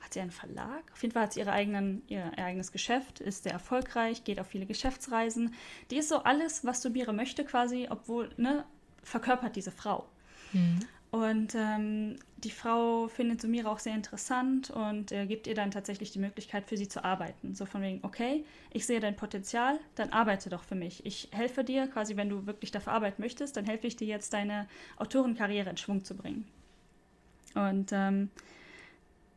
hat 0.04 0.14
sie 0.14 0.20
einen 0.20 0.32
Verlag? 0.32 0.84
Auf 0.92 1.02
jeden 1.02 1.14
Fall 1.14 1.24
hat 1.24 1.34
sie 1.34 1.40
ihre 1.40 1.52
eigenen, 1.52 2.04
ihr, 2.08 2.32
ihr 2.38 2.46
eigenes 2.46 2.72
Geschäft, 2.72 3.20
ist 3.20 3.44
sehr 3.44 3.54
erfolgreich, 3.54 4.24
geht 4.24 4.40
auf 4.40 4.48
viele 4.48 4.66
Geschäftsreisen. 4.66 5.54
Die 5.92 5.98
ist 5.98 6.10
so 6.10 6.18
alles, 6.18 6.66
was 6.66 6.82
Subire 6.82 7.14
möchte 7.14 7.46
quasi, 7.46 7.88
obwohl, 7.90 8.30
ne, 8.38 8.66
verkörpert 9.04 9.56
diese 9.56 9.72
Frau. 9.72 10.08
Mhm. 10.52 10.80
Und 11.14 11.54
ähm, 11.54 12.16
die 12.38 12.50
Frau 12.50 13.08
findet 13.08 13.40
Sumira 13.40 13.70
auch 13.70 13.78
sehr 13.78 13.94
interessant 13.94 14.72
und 14.72 15.12
äh, 15.12 15.28
gibt 15.28 15.46
ihr 15.46 15.54
dann 15.54 15.70
tatsächlich 15.70 16.10
die 16.10 16.18
Möglichkeit, 16.18 16.66
für 16.66 16.76
sie 16.76 16.88
zu 16.88 17.04
arbeiten. 17.06 17.54
So 17.54 17.68
von 17.68 17.84
wegen, 17.84 18.00
okay, 18.02 18.44
ich 18.72 18.88
sehe 18.88 19.00
dein 19.00 19.16
Potenzial, 19.16 19.80
dann 19.94 20.10
arbeite 20.10 20.50
doch 20.50 20.64
für 20.64 20.74
mich. 20.74 21.06
Ich 21.06 21.30
helfe 21.32 21.64
dir, 21.64 21.86
quasi, 21.86 22.18
wenn 22.18 22.30
du 22.30 22.48
wirklich 22.48 22.72
dafür 22.72 22.94
arbeiten 22.94 23.22
möchtest, 23.22 23.56
dann 23.56 23.66
helfe 23.66 23.86
ich 23.86 23.96
dir 23.96 24.08
jetzt, 24.08 24.34
deine 24.34 24.68
Autorenkarriere 24.98 25.70
in 25.70 25.78
Schwung 25.78 26.04
zu 26.04 26.16
bringen. 26.16 26.48
Und 27.54 27.92
ähm, 27.92 28.32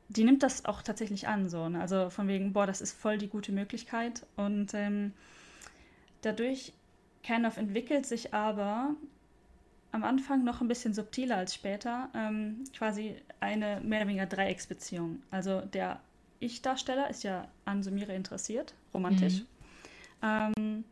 die 0.09 0.25
nimmt 0.25 0.43
das 0.43 0.65
auch 0.65 0.83
tatsächlich 0.83 1.29
an, 1.29 1.49
so. 1.49 1.69
Ne? 1.69 1.81
Also 1.81 2.11
von 2.11 2.29
wegen, 2.29 2.53
boah, 2.53 2.67
das 2.67 2.81
ist 2.81 2.93
voll 2.93 3.19
die 3.19 3.29
gute 3.29 3.53
Möglichkeit. 3.53 4.27
Und 4.37 4.75
ähm, 4.75 5.13
dadurch, 6.23 6.73
Kernoff 7.23 7.57
entwickelt 7.57 8.07
sich 8.07 8.33
aber 8.33 8.95
am 9.93 10.05
Anfang 10.05 10.45
noch 10.45 10.61
ein 10.61 10.69
bisschen 10.69 10.95
subtiler 10.95 11.37
als 11.37 11.55
später, 11.55 12.09
ähm, 12.15 12.65
quasi 12.77 13.17
eine 13.41 13.81
mehr 13.83 14.01
oder 14.01 14.09
weniger 14.09 14.27
Dreiecksbeziehung. 14.27 15.23
Also 15.31 15.63
der 15.63 16.01
Ich-Darsteller 16.39 17.09
ist 17.11 17.25
ja 17.25 17.49
an 17.65 17.83
Sumire 17.83 18.15
interessiert, 18.15 18.75
romantisch. 18.93 19.41
Mhm. 19.41 19.47
Ähm, 20.23 20.85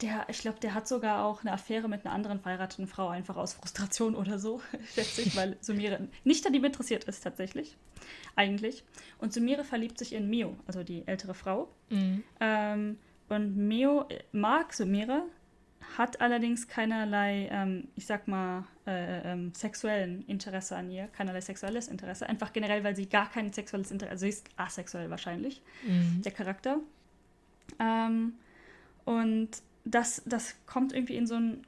der, 0.00 0.26
ich 0.28 0.40
glaube, 0.40 0.60
der 0.60 0.74
hat 0.74 0.86
sogar 0.86 1.24
auch 1.24 1.40
eine 1.40 1.52
Affäre 1.52 1.88
mit 1.88 2.04
einer 2.04 2.14
anderen 2.14 2.40
verheirateten 2.40 2.86
Frau, 2.86 3.08
einfach 3.08 3.36
aus 3.36 3.54
Frustration 3.54 4.14
oder 4.14 4.38
so, 4.38 4.60
schätze 4.94 5.22
ich, 5.22 5.36
weil 5.36 5.56
Sumire 5.60 6.08
nicht 6.24 6.46
an 6.46 6.54
ihm 6.54 6.64
interessiert 6.64 7.04
ist, 7.04 7.22
tatsächlich. 7.22 7.76
Eigentlich. 8.36 8.84
Und 9.18 9.32
Sumire 9.32 9.64
verliebt 9.64 9.98
sich 9.98 10.12
in 10.12 10.30
Mio, 10.30 10.56
also 10.66 10.84
die 10.84 11.06
ältere 11.06 11.34
Frau. 11.34 11.68
Mhm. 11.90 12.22
Ähm, 12.40 12.98
und 13.28 13.56
Mio 13.56 14.06
mag 14.32 14.72
Sumire, 14.72 15.24
hat 15.96 16.20
allerdings 16.20 16.68
keinerlei, 16.68 17.48
ähm, 17.50 17.88
ich 17.96 18.06
sag 18.06 18.28
mal, 18.28 18.64
äh, 18.86 19.32
ähm, 19.32 19.52
sexuellen 19.54 20.24
Interesse 20.26 20.76
an 20.76 20.90
ihr, 20.90 21.08
keinerlei 21.08 21.40
sexuelles 21.40 21.88
Interesse. 21.88 22.28
Einfach 22.28 22.52
generell, 22.52 22.84
weil 22.84 22.94
sie 22.94 23.08
gar 23.08 23.28
kein 23.30 23.52
sexuelles 23.52 23.90
Interesse, 23.90 24.12
also 24.12 24.22
sie 24.22 24.28
ist 24.28 24.48
asexuell 24.56 25.10
wahrscheinlich, 25.10 25.60
mhm. 25.84 26.22
der 26.22 26.32
Charakter. 26.32 26.78
Ähm, 27.80 28.34
und 29.04 29.50
das, 29.90 30.22
das 30.26 30.54
kommt 30.66 30.92
irgendwie 30.92 31.16
in 31.16 31.26
so 31.26 31.34
ein 31.34 31.66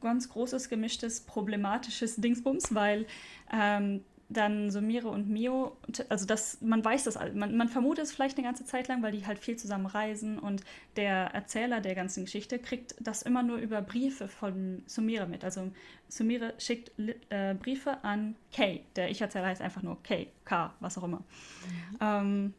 ganz 0.00 0.28
großes, 0.28 0.68
gemischtes, 0.68 1.20
problematisches 1.20 2.16
Dingsbums, 2.16 2.74
weil 2.74 3.06
ähm, 3.52 4.02
dann 4.28 4.70
so 4.72 4.80
Mire 4.80 5.08
und 5.08 5.28
Mio, 5.28 5.76
also 6.08 6.26
das, 6.26 6.60
man 6.60 6.84
weiß 6.84 7.04
das, 7.04 7.16
man, 7.34 7.56
man 7.56 7.68
vermutet 7.68 8.06
es 8.06 8.12
vielleicht 8.12 8.36
eine 8.36 8.46
ganze 8.46 8.64
Zeit 8.64 8.88
lang, 8.88 9.02
weil 9.02 9.12
die 9.12 9.24
halt 9.24 9.38
viel 9.38 9.56
zusammen 9.56 9.86
reisen 9.86 10.38
und 10.38 10.62
der 10.96 11.26
Erzähler 11.32 11.80
der 11.80 11.94
ganzen 11.94 12.24
Geschichte 12.24 12.58
kriegt 12.58 12.96
das 13.00 13.22
immer 13.22 13.44
nur 13.44 13.58
über 13.58 13.82
Briefe 13.82 14.26
von 14.26 14.82
Sumire 14.86 15.26
mit. 15.26 15.44
Also 15.44 15.70
Sumire 16.08 16.54
schickt 16.58 16.90
äh, 17.30 17.54
Briefe 17.54 18.02
an 18.02 18.34
Kay, 18.52 18.82
der 18.96 19.10
Ich-Erzähler 19.10 19.46
heißt 19.46 19.62
einfach 19.62 19.82
nur 19.82 20.02
Kay, 20.02 20.28
K, 20.44 20.74
was 20.80 20.98
auch 20.98 21.04
immer. 21.04 21.18
Mhm. 21.18 21.98
Ähm, 22.00 22.54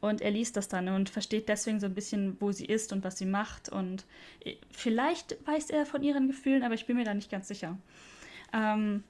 Und 0.00 0.20
er 0.20 0.30
liest 0.30 0.56
das 0.56 0.68
dann 0.68 0.88
und 0.88 1.08
versteht 1.08 1.48
deswegen 1.48 1.80
so 1.80 1.86
ein 1.86 1.94
bisschen, 1.94 2.36
wo 2.40 2.52
sie 2.52 2.66
ist 2.66 2.92
und 2.92 3.04
was 3.04 3.18
sie 3.18 3.26
macht. 3.26 3.68
Und 3.68 4.04
äh, 4.44 4.56
vielleicht 4.70 5.36
weiß 5.46 5.70
er 5.70 5.86
von 5.86 6.02
ihren 6.02 6.28
Gefühlen, 6.28 6.62
aber 6.62 6.74
ich 6.74 6.86
bin 6.86 6.96
mir 6.96 7.04
da 7.04 7.14
nicht 7.14 7.30
ganz 7.30 7.48
sicher. 7.48 7.78
Ähm, 8.52 9.04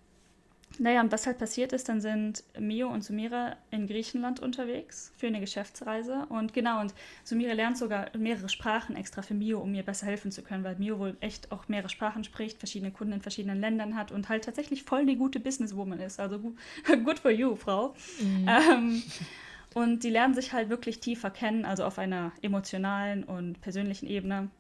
naja, 0.78 1.01
und 1.01 1.10
was 1.10 1.26
halt 1.26 1.38
passiert 1.38 1.72
ist, 1.72 1.88
dann 1.88 2.01
sind 2.01 2.44
Mio 2.59 2.88
und 2.88 3.02
Sumira 3.02 3.56
in 3.70 3.86
Griechenland 3.86 4.40
unterwegs 4.40 5.12
für 5.16 5.26
eine 5.26 5.40
Geschäftsreise. 5.40 6.26
Und 6.28 6.55
genau, 6.55 6.80
und 6.80 6.94
Sumira 7.24 7.52
lernt 7.55 7.76
sogar 7.76 8.06
mehrere 8.16 8.48
Sprachen 8.48 8.94
extra 8.94 9.22
für 9.22 9.34
Mio, 9.34 9.59
um 9.59 9.74
ihr 9.74 9.82
besser 9.82 10.06
helfen 10.06 10.30
zu 10.30 10.42
können, 10.42 10.62
weil 10.62 10.76
Mio 10.76 10.98
wohl 10.98 11.16
echt 11.20 11.51
auch 11.51 11.68
mehrere 11.68 11.88
Sprachen 11.88 12.22
spricht, 12.22 12.59
verschiedene 12.59 12.92
Kunden 12.92 13.14
in 13.14 13.20
verschiedenen 13.20 13.60
Ländern 13.60 13.97
hat 13.97 14.12
und 14.12 14.28
halt 14.28 14.44
tatsächlich 14.44 14.84
voll 14.84 15.06
die 15.06 15.16
gute 15.16 15.40
Businesswoman 15.40 15.98
ist. 15.98 16.20
Also 16.20 16.38
good 17.05 17.18
for 17.18 17.32
you, 17.32 17.56
Frau. 17.56 17.94
Mhm. 18.20 18.48
Ähm, 18.48 19.02
und 19.74 20.02
die 20.02 20.10
lernen 20.10 20.34
sich 20.34 20.52
halt 20.52 20.68
wirklich 20.68 21.01
tiefer 21.01 21.30
kennen, 21.30 21.64
also 21.64 21.84
auf 21.84 21.98
einer 21.98 22.32
emotionalen 22.42 23.24
und 23.24 23.60
persönlichen 23.60 24.06
Ebene. 24.06 24.51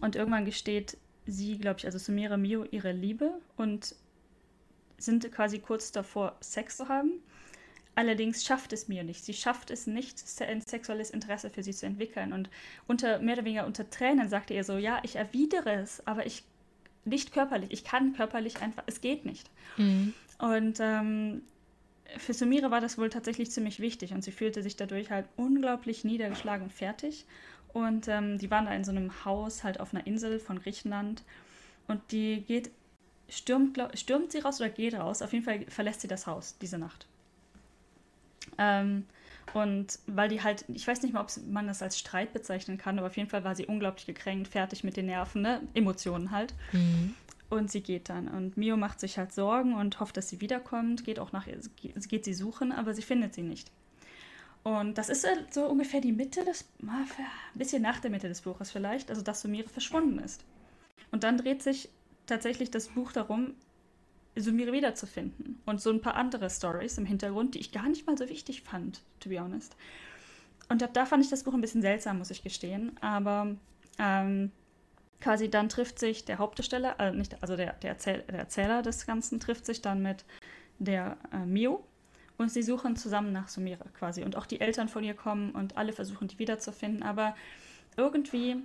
Und 0.00 0.16
irgendwann 0.16 0.44
gesteht 0.44 0.96
sie, 1.26 1.58
glaube 1.58 1.78
ich, 1.78 1.86
also 1.86 1.98
Sumira 1.98 2.36
Mio 2.36 2.64
ihre 2.70 2.92
Liebe 2.92 3.32
und 3.56 3.94
sind 4.98 5.30
quasi 5.32 5.58
kurz 5.58 5.92
davor, 5.92 6.36
Sex 6.40 6.76
zu 6.76 6.88
haben. 6.88 7.20
Allerdings 7.94 8.44
schafft 8.44 8.72
es 8.72 8.88
mir 8.88 9.04
nicht. 9.04 9.24
Sie 9.24 9.34
schafft 9.34 9.70
es 9.70 9.86
nicht, 9.86 10.22
ein 10.40 10.62
sexuelles 10.62 11.10
Interesse 11.10 11.50
für 11.50 11.62
sie 11.62 11.72
zu 11.72 11.84
entwickeln. 11.84 12.32
Und 12.32 12.48
unter 12.86 13.18
mehr 13.18 13.34
oder 13.34 13.44
weniger 13.44 13.66
unter 13.66 13.90
Tränen 13.90 14.28
sagte 14.30 14.54
er 14.54 14.64
so: 14.64 14.78
Ja, 14.78 15.00
ich 15.02 15.16
erwidere 15.16 15.74
es, 15.74 16.06
aber 16.06 16.24
ich 16.24 16.44
nicht 17.04 17.32
körperlich. 17.32 17.70
Ich 17.70 17.84
kann 17.84 18.14
körperlich 18.14 18.62
einfach, 18.62 18.84
es 18.86 19.00
geht 19.00 19.26
nicht. 19.26 19.50
Mhm. 19.76 20.14
Und 20.38 20.78
ähm, 20.80 21.42
für 22.18 22.34
Sumire 22.34 22.70
war 22.70 22.80
das 22.80 22.98
wohl 22.98 23.10
tatsächlich 23.10 23.50
ziemlich 23.50 23.80
wichtig 23.80 24.12
und 24.12 24.22
sie 24.22 24.32
fühlte 24.32 24.62
sich 24.62 24.76
dadurch 24.76 25.10
halt 25.10 25.26
unglaublich 25.36 26.04
niedergeschlagen 26.04 26.64
und 26.64 26.72
fertig. 26.72 27.26
Und 27.72 28.08
ähm, 28.08 28.38
die 28.38 28.50
waren 28.50 28.66
da 28.66 28.72
in 28.74 28.84
so 28.84 28.90
einem 28.90 29.24
Haus, 29.24 29.64
halt 29.64 29.80
auf 29.80 29.94
einer 29.94 30.06
Insel 30.06 30.38
von 30.38 30.60
Griechenland. 30.60 31.22
Und 31.88 32.00
die 32.12 32.42
geht 32.42 32.70
stürmt, 33.28 33.74
glaub, 33.74 33.96
stürmt 33.96 34.32
sie 34.32 34.40
raus 34.40 34.60
oder 34.60 34.68
geht 34.70 34.94
raus. 34.94 35.22
Auf 35.22 35.32
jeden 35.32 35.44
Fall 35.44 35.64
verlässt 35.68 36.02
sie 36.02 36.08
das 36.08 36.26
Haus 36.26 36.56
diese 36.60 36.78
Nacht. 36.78 37.06
Ähm, 38.58 39.06
und 39.54 39.98
weil 40.06 40.28
die 40.28 40.42
halt, 40.42 40.64
ich 40.68 40.86
weiß 40.86 41.02
nicht 41.02 41.12
mal, 41.12 41.20
ob 41.20 41.30
man 41.48 41.66
das 41.66 41.82
als 41.82 41.98
Streit 41.98 42.32
bezeichnen 42.32 42.78
kann, 42.78 42.98
aber 42.98 43.08
auf 43.08 43.16
jeden 43.16 43.28
Fall 43.28 43.44
war 43.44 43.54
sie 43.54 43.66
unglaublich 43.66 44.06
gekränkt, 44.06 44.48
fertig 44.48 44.84
mit 44.84 44.96
den 44.96 45.06
Nerven, 45.06 45.42
ne? 45.42 45.60
Emotionen 45.74 46.30
halt. 46.30 46.54
Mhm. 46.72 47.14
Und 47.52 47.70
sie 47.70 47.82
geht 47.82 48.08
dann. 48.08 48.28
Und 48.28 48.56
Mio 48.56 48.78
macht 48.78 48.98
sich 48.98 49.18
halt 49.18 49.30
Sorgen 49.30 49.74
und 49.74 50.00
hofft, 50.00 50.16
dass 50.16 50.30
sie 50.30 50.40
wiederkommt, 50.40 51.04
geht 51.04 51.18
auch 51.18 51.32
nach 51.32 51.46
ihr, 51.46 51.60
geht 52.08 52.24
sie 52.24 52.32
suchen, 52.32 52.72
aber 52.72 52.94
sie 52.94 53.02
findet 53.02 53.34
sie 53.34 53.42
nicht. 53.42 53.70
Und 54.62 54.96
das 54.96 55.10
ist 55.10 55.26
so 55.50 55.66
ungefähr 55.66 56.00
die 56.00 56.12
Mitte 56.12 56.46
des, 56.46 56.64
ein 56.80 57.04
bisschen 57.52 57.82
nach 57.82 58.00
der 58.00 58.10
Mitte 58.10 58.26
des 58.26 58.40
Buches 58.40 58.70
vielleicht, 58.70 59.10
also 59.10 59.20
dass 59.20 59.42
Sumire 59.42 59.68
verschwunden 59.68 60.18
ist. 60.20 60.46
Und 61.10 61.24
dann 61.24 61.36
dreht 61.36 61.62
sich 61.62 61.90
tatsächlich 62.24 62.70
das 62.70 62.88
Buch 62.88 63.12
darum, 63.12 63.52
Sumire 64.34 64.72
wiederzufinden. 64.72 65.60
Und 65.66 65.78
so 65.78 65.90
ein 65.90 66.00
paar 66.00 66.14
andere 66.14 66.48
Stories 66.48 66.96
im 66.96 67.04
Hintergrund, 67.04 67.54
die 67.54 67.58
ich 67.58 67.70
gar 67.70 67.86
nicht 67.86 68.06
mal 68.06 68.16
so 68.16 68.30
wichtig 68.30 68.62
fand, 68.62 69.02
to 69.20 69.28
be 69.28 69.38
honest. 69.38 69.76
Und 70.70 70.82
ab 70.82 70.94
da 70.94 71.04
fand 71.04 71.22
ich 71.22 71.28
das 71.28 71.42
Buch 71.42 71.52
ein 71.52 71.60
bisschen 71.60 71.82
seltsam, 71.82 72.16
muss 72.16 72.30
ich 72.30 72.42
gestehen. 72.42 72.96
Aber 73.02 73.54
ähm, 73.98 74.52
quasi 75.22 75.48
dann 75.48 75.68
trifft 75.68 75.98
sich 75.98 76.24
der 76.24 76.38
Hauptdarsteller, 76.38 76.98
also, 76.98 77.16
nicht, 77.16 77.40
also 77.42 77.56
der, 77.56 77.74
der, 77.74 77.90
Erzähl 77.90 78.22
der, 78.22 78.40
Erzähler 78.40 78.82
des 78.82 79.06
Ganzen, 79.06 79.40
trifft 79.40 79.64
sich 79.64 79.80
dann 79.80 80.02
mit 80.02 80.24
der 80.78 81.16
äh, 81.32 81.46
Mio. 81.46 81.84
Und 82.38 82.50
sie 82.50 82.62
suchen 82.62 82.96
zusammen 82.96 83.32
nach 83.32 83.48
Sumire 83.48 83.84
quasi. 83.94 84.24
Und 84.24 84.36
auch 84.36 84.46
die 84.46 84.60
Eltern 84.60 84.88
von 84.88 85.04
ihr 85.04 85.14
kommen 85.14 85.52
und 85.52 85.76
alle 85.76 85.92
versuchen, 85.92 86.28
die 86.28 86.38
wiederzufinden. 86.38 87.02
Aber 87.02 87.36
irgendwie 87.96 88.56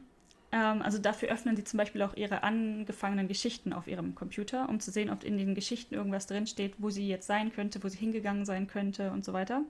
ähm, 0.52 0.82
also 0.82 0.98
dafür 0.98 1.30
öffnen 1.30 1.56
sie 1.56 1.64
zum 1.64 1.78
Beispiel 1.78 2.02
auch 2.02 2.16
ihre 2.16 2.44
angefangenen 2.44 3.28
Geschichten 3.28 3.74
auf 3.74 3.88
ihrem 3.88 4.16
Computer, 4.16 4.70
um 4.70 4.80
zu 4.80 4.92
sehen, 4.92 5.10
ob 5.10 5.24
in 5.24 5.38
den 5.38 5.56
Geschichten 5.56 5.94
irgendwas 5.94 6.28
drinsteht, 6.28 6.76
wo 6.78 6.90
sie 6.90 7.08
jetzt 7.08 7.28
sein 7.28 7.52
könnte, 7.52 7.84
wo 7.84 7.90
sie 7.90 7.98
hingegangen 7.98 8.46
sein 8.46 8.68
könnte 8.68 9.12
und 9.12 9.26
so 9.26 9.34
weiter. 9.34 9.62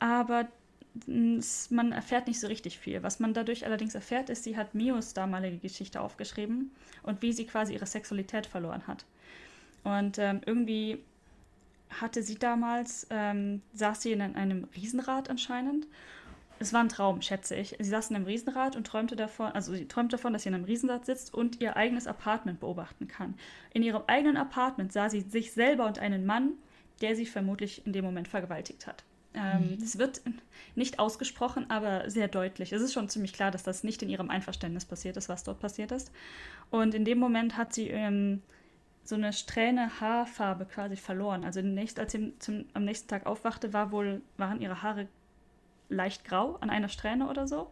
Aber 0.00 0.48
man 1.06 1.92
erfährt 1.92 2.28
nicht 2.28 2.38
so 2.38 2.46
richtig 2.46 2.78
viel. 2.78 3.02
Was 3.02 3.18
man 3.18 3.34
dadurch 3.34 3.66
allerdings 3.66 3.94
erfährt, 3.94 4.30
ist, 4.30 4.44
sie 4.44 4.56
hat 4.56 4.74
Mios 4.74 5.12
damalige 5.12 5.58
Geschichte 5.58 6.00
aufgeschrieben 6.00 6.70
und 7.02 7.20
wie 7.22 7.32
sie 7.32 7.46
quasi 7.46 7.74
ihre 7.74 7.86
Sexualität 7.86 8.46
verloren 8.46 8.86
hat. 8.86 9.04
Und 9.82 10.18
ähm, 10.18 10.40
irgendwie 10.46 10.98
hatte 11.90 12.22
sie 12.22 12.36
damals, 12.36 13.06
ähm, 13.10 13.60
saß 13.74 14.02
sie 14.02 14.12
in 14.12 14.22
einem 14.22 14.68
Riesenrad 14.76 15.30
anscheinend 15.30 15.86
es 16.58 16.72
war 16.72 16.80
ein 16.80 16.88
Traum, 16.88 17.20
schätze 17.20 17.56
ich. 17.56 17.76
Sie 17.78 17.90
saß 17.90 18.10
in 18.10 18.16
einem 18.16 18.26
Riesenrad 18.26 18.76
und 18.76 18.86
träumte 18.86 19.16
davon, 19.16 19.52
also 19.52 19.74
sie 19.74 19.86
träumt 19.86 20.12
davon, 20.12 20.32
dass 20.32 20.42
sie 20.42 20.48
in 20.48 20.54
einem 20.54 20.64
Riesenrad 20.64 21.04
sitzt 21.04 21.34
und 21.34 21.60
ihr 21.60 21.76
eigenes 21.76 22.06
Apartment 22.06 22.60
beobachten 22.60 23.08
kann. 23.08 23.34
In 23.72 23.82
ihrem 23.82 24.02
eigenen 24.06 24.36
Apartment 24.36 24.92
sah 24.92 25.10
sie 25.10 25.20
sich 25.20 25.52
selber 25.52 25.86
und 25.86 25.98
einen 25.98 26.26
Mann, 26.26 26.52
der 27.00 27.16
sie 27.16 27.26
vermutlich 27.26 27.84
in 27.86 27.92
dem 27.92 28.04
Moment 28.04 28.28
vergewaltigt 28.28 28.86
hat. 28.86 29.04
Ähm, 29.34 29.78
mhm. 29.78 29.98
wird 29.98 30.22
nicht 30.76 30.98
ausgesprochen, 30.98 31.68
aber 31.68 32.08
sehr 32.08 32.28
deutlich. 32.28 32.72
Es 32.72 32.82
ist 32.82 32.92
schon 32.92 33.08
ziemlich 33.08 33.32
klar, 33.32 33.50
dass 33.50 33.64
das 33.64 33.82
nicht 33.82 34.02
in 34.02 34.08
ihrem 34.08 34.30
Einverständnis 34.30 34.84
passiert 34.84 35.16
ist, 35.16 35.28
was 35.28 35.42
dort 35.42 35.60
passiert 35.60 35.90
ist. 35.90 36.12
Und 36.70 36.94
in 36.94 37.04
dem 37.04 37.18
Moment 37.18 37.56
hat 37.56 37.74
sie 37.74 37.88
ähm, 37.88 38.42
so 39.04 39.16
eine 39.16 39.32
Strähne 39.32 40.00
Haarfarbe 40.00 40.64
quasi 40.66 40.96
verloren. 40.96 41.44
Also 41.44 41.60
nächst, 41.60 41.98
als 41.98 42.12
sie 42.12 42.32
zum, 42.38 42.64
am 42.72 42.84
nächsten 42.84 43.08
Tag 43.08 43.26
aufwachte, 43.26 43.72
war 43.72 43.92
wohl, 43.92 44.22
waren 44.36 44.60
ihre 44.60 44.82
Haare 44.82 45.08
leicht 45.88 46.24
grau 46.24 46.56
an 46.60 46.70
einer 46.70 46.88
Strähne 46.88 47.28
oder 47.28 47.46
so. 47.46 47.70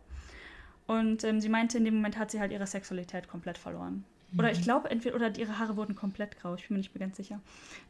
Und 0.86 1.24
ähm, 1.24 1.40
sie 1.40 1.48
meinte, 1.48 1.78
in 1.78 1.84
dem 1.84 1.94
Moment 1.94 2.18
hat 2.18 2.30
sie 2.30 2.40
halt 2.40 2.52
ihre 2.52 2.66
Sexualität 2.66 3.28
komplett 3.28 3.56
verloren. 3.56 4.04
Mhm. 4.32 4.38
Oder 4.38 4.50
ich 4.50 4.58
mhm. 4.60 4.64
glaube, 4.64 4.90
entweder 4.90 5.16
oder 5.16 5.36
ihre 5.38 5.58
Haare 5.58 5.76
wurden 5.76 5.94
komplett 5.94 6.38
grau, 6.38 6.54
ich 6.54 6.68
bin 6.68 6.76
mir 6.76 6.78
nicht 6.78 6.94
mehr 6.94 7.06
ganz 7.06 7.16
sicher. 7.16 7.40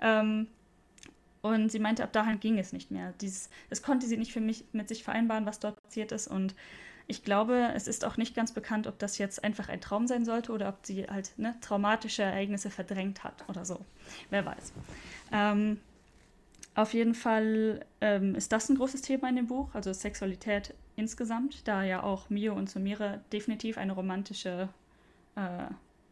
Ähm, 0.01 0.47
und 1.43 1.71
sie 1.71 1.81
meinte, 1.81 2.05
ab 2.05 2.13
dahin 2.13 2.41
ging 2.41 2.59
es 2.59 2.73
nicht 2.73 2.91
mehr. 2.91 3.13
Dieses, 3.21 3.51
das 3.69 3.83
konnte 3.83 4.07
sie 4.07 4.17
nicht 4.17 4.33
für 4.33 4.41
mich 4.41 4.65
mit 4.73 4.89
sich 4.89 5.05
vereinbaren, 5.05 5.45
was 5.45 5.59
dort 5.59 5.83
passiert 5.83 6.13
ist. 6.13 6.29
Und 6.29 6.55
ich 7.09 7.25
glaube, 7.25 7.73
es 7.75 7.89
ist 7.89 8.05
auch 8.05 8.17
nicht 8.17 8.35
ganz 8.35 8.53
bekannt, 8.53 8.87
ob 8.87 8.99
das 8.99 9.19
jetzt 9.19 9.43
einfach 9.43 9.69
ein 9.69 9.81
Traum 9.81 10.07
sein 10.07 10.25
sollte 10.25 10.53
oder 10.53 10.69
ob 10.69 10.87
sie 10.87 11.05
halt 11.05 11.33
ne, 11.37 11.57
traumatische 11.61 12.23
Ereignisse 12.23 12.71
verdrängt 12.71 13.25
hat 13.25 13.45
oder 13.49 13.65
so. 13.65 13.81
Wer 14.31 14.47
weiß. 14.47 14.73
Ähm, 15.33 15.81
auf 16.75 16.95
jeden 16.95 17.15
Fall 17.15 17.85
ähm, 18.01 18.35
ist 18.37 18.53
das 18.53 18.69
ein 18.69 18.77
großes 18.77 19.03
Thema 19.03 19.29
in 19.29 19.37
dem 19.37 19.47
Buch, 19.49 19.75
also 19.75 19.93
Sexualität 19.93 20.75
insgesamt, 20.97 21.67
da 21.67 21.83
ja 21.83 22.03
auch 22.03 22.31
Mio 22.31 22.55
und 22.55 22.71
Sumire 22.71 23.21
definitiv 23.33 23.79
eine 23.79 23.93
romantische 23.93 24.69
äh, 25.35 25.65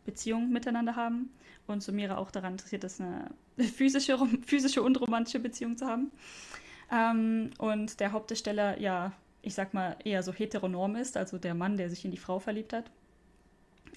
Beziehung 0.05 0.51
miteinander 0.51 0.97
haben 0.97 1.31
und 1.67 1.83
Sumire 1.83 2.19
auch 2.19 2.31
daran 2.31 2.53
interessiert 2.53 2.85
ist, 2.85 3.01
eine 3.01 3.31
physische, 3.59 4.19
physische 4.45 4.83
und 4.83 5.01
romantische 5.01 5.41
Beziehung 5.41 5.77
zu 5.77 5.87
haben. 5.87 6.11
Ähm, 6.91 7.51
und 7.59 8.01
der 8.01 8.13
Hauptdarsteller, 8.13 8.81
ja, 8.81 9.13
ich 9.43 9.55
sag 9.55 9.73
mal, 9.75 9.97
eher 10.05 10.23
so 10.23 10.33
heteronorm 10.33 10.97
ist, 10.97 11.17
also 11.17 11.39
der 11.39 11.55
Mann, 11.55 11.77
der 11.77 11.89
sich 11.89 12.05
in 12.05 12.11
die 12.11 12.17
Frau 12.17 12.39
verliebt 12.39 12.73
hat. 12.73 12.91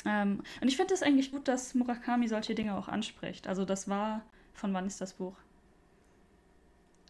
Ähm, 0.06 0.42
und 0.62 0.68
ich 0.68 0.78
finde 0.78 0.94
es 0.94 1.04
eigentlich 1.04 1.32
gut, 1.32 1.48
dass 1.48 1.74
Murakami 1.76 2.28
solche 2.28 2.56
Dinge 2.56 2.76
auch 2.76 2.88
anspricht. 2.88 3.48
Also 3.48 3.66
das 3.66 3.88
war, 3.88 4.22
von 4.54 4.74
wann 4.74 4.86
ist 4.86 5.02
das 5.02 5.14
Buch? 5.14 5.36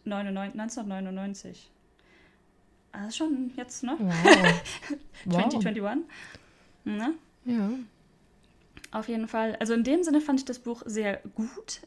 1999. 0.04 1.70
Also 2.92 3.24
schon 3.24 3.52
jetzt, 3.56 3.82
ne? 3.82 3.96
Wow. 3.98 4.62
2021. 5.30 6.04
Ne? 6.84 7.14
Ja. 7.46 7.70
Auf 8.94 9.08
jeden 9.08 9.26
Fall. 9.26 9.56
Also 9.56 9.74
in 9.74 9.82
dem 9.82 10.04
Sinne 10.04 10.20
fand 10.20 10.38
ich 10.38 10.44
das 10.44 10.60
Buch 10.60 10.82
sehr 10.86 11.20
gut. 11.34 11.80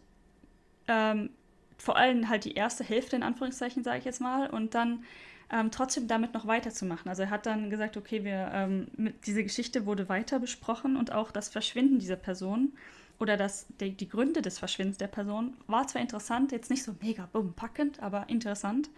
Ähm, 0.90 1.30
vor 1.78 1.96
allem 1.96 2.28
halt 2.28 2.44
die 2.44 2.56
erste 2.56 2.84
Hälfte 2.84 3.16
in 3.16 3.24
Anführungszeichen, 3.24 3.82
sage 3.82 4.00
ich 4.00 4.04
jetzt 4.04 4.20
mal. 4.20 4.50
Und 4.50 4.76
dann 4.76 5.06
ähm, 5.50 5.72
trotzdem 5.72 6.10
damit 6.10 6.34
noch 6.34 6.48
weiterzumachen. 6.48 7.08
Also 7.08 7.24
er 7.24 7.30
hat 7.30 7.46
dann 7.46 7.70
gesagt, 7.70 7.96
okay, 7.96 8.26
wir, 8.26 8.52
ähm, 8.54 8.88
diese 9.26 9.42
Geschichte 9.42 9.86
wurde 9.86 10.10
weiter 10.10 10.40
besprochen 10.40 10.98
und 10.98 11.14
auch 11.14 11.32
das 11.32 11.48
Verschwinden 11.48 12.00
dieser 12.00 12.18
Person 12.18 12.74
oder 13.20 13.38
das, 13.38 13.68
die, 13.80 13.92
die, 13.92 14.10
Gründe 14.10 14.42
des 14.42 14.60
Verschwindens 14.60 14.98
der 14.98 15.08
Person 15.08 15.56
war 15.66 15.88
zwar 15.88 16.02
interessant, 16.02 16.52
jetzt 16.52 16.70
nicht 16.70 16.84
so 16.84 16.94
mega 17.02 17.30
bumm 17.32 17.54
packend, 17.54 18.04
aber 18.04 18.28
interessant. 18.28 18.90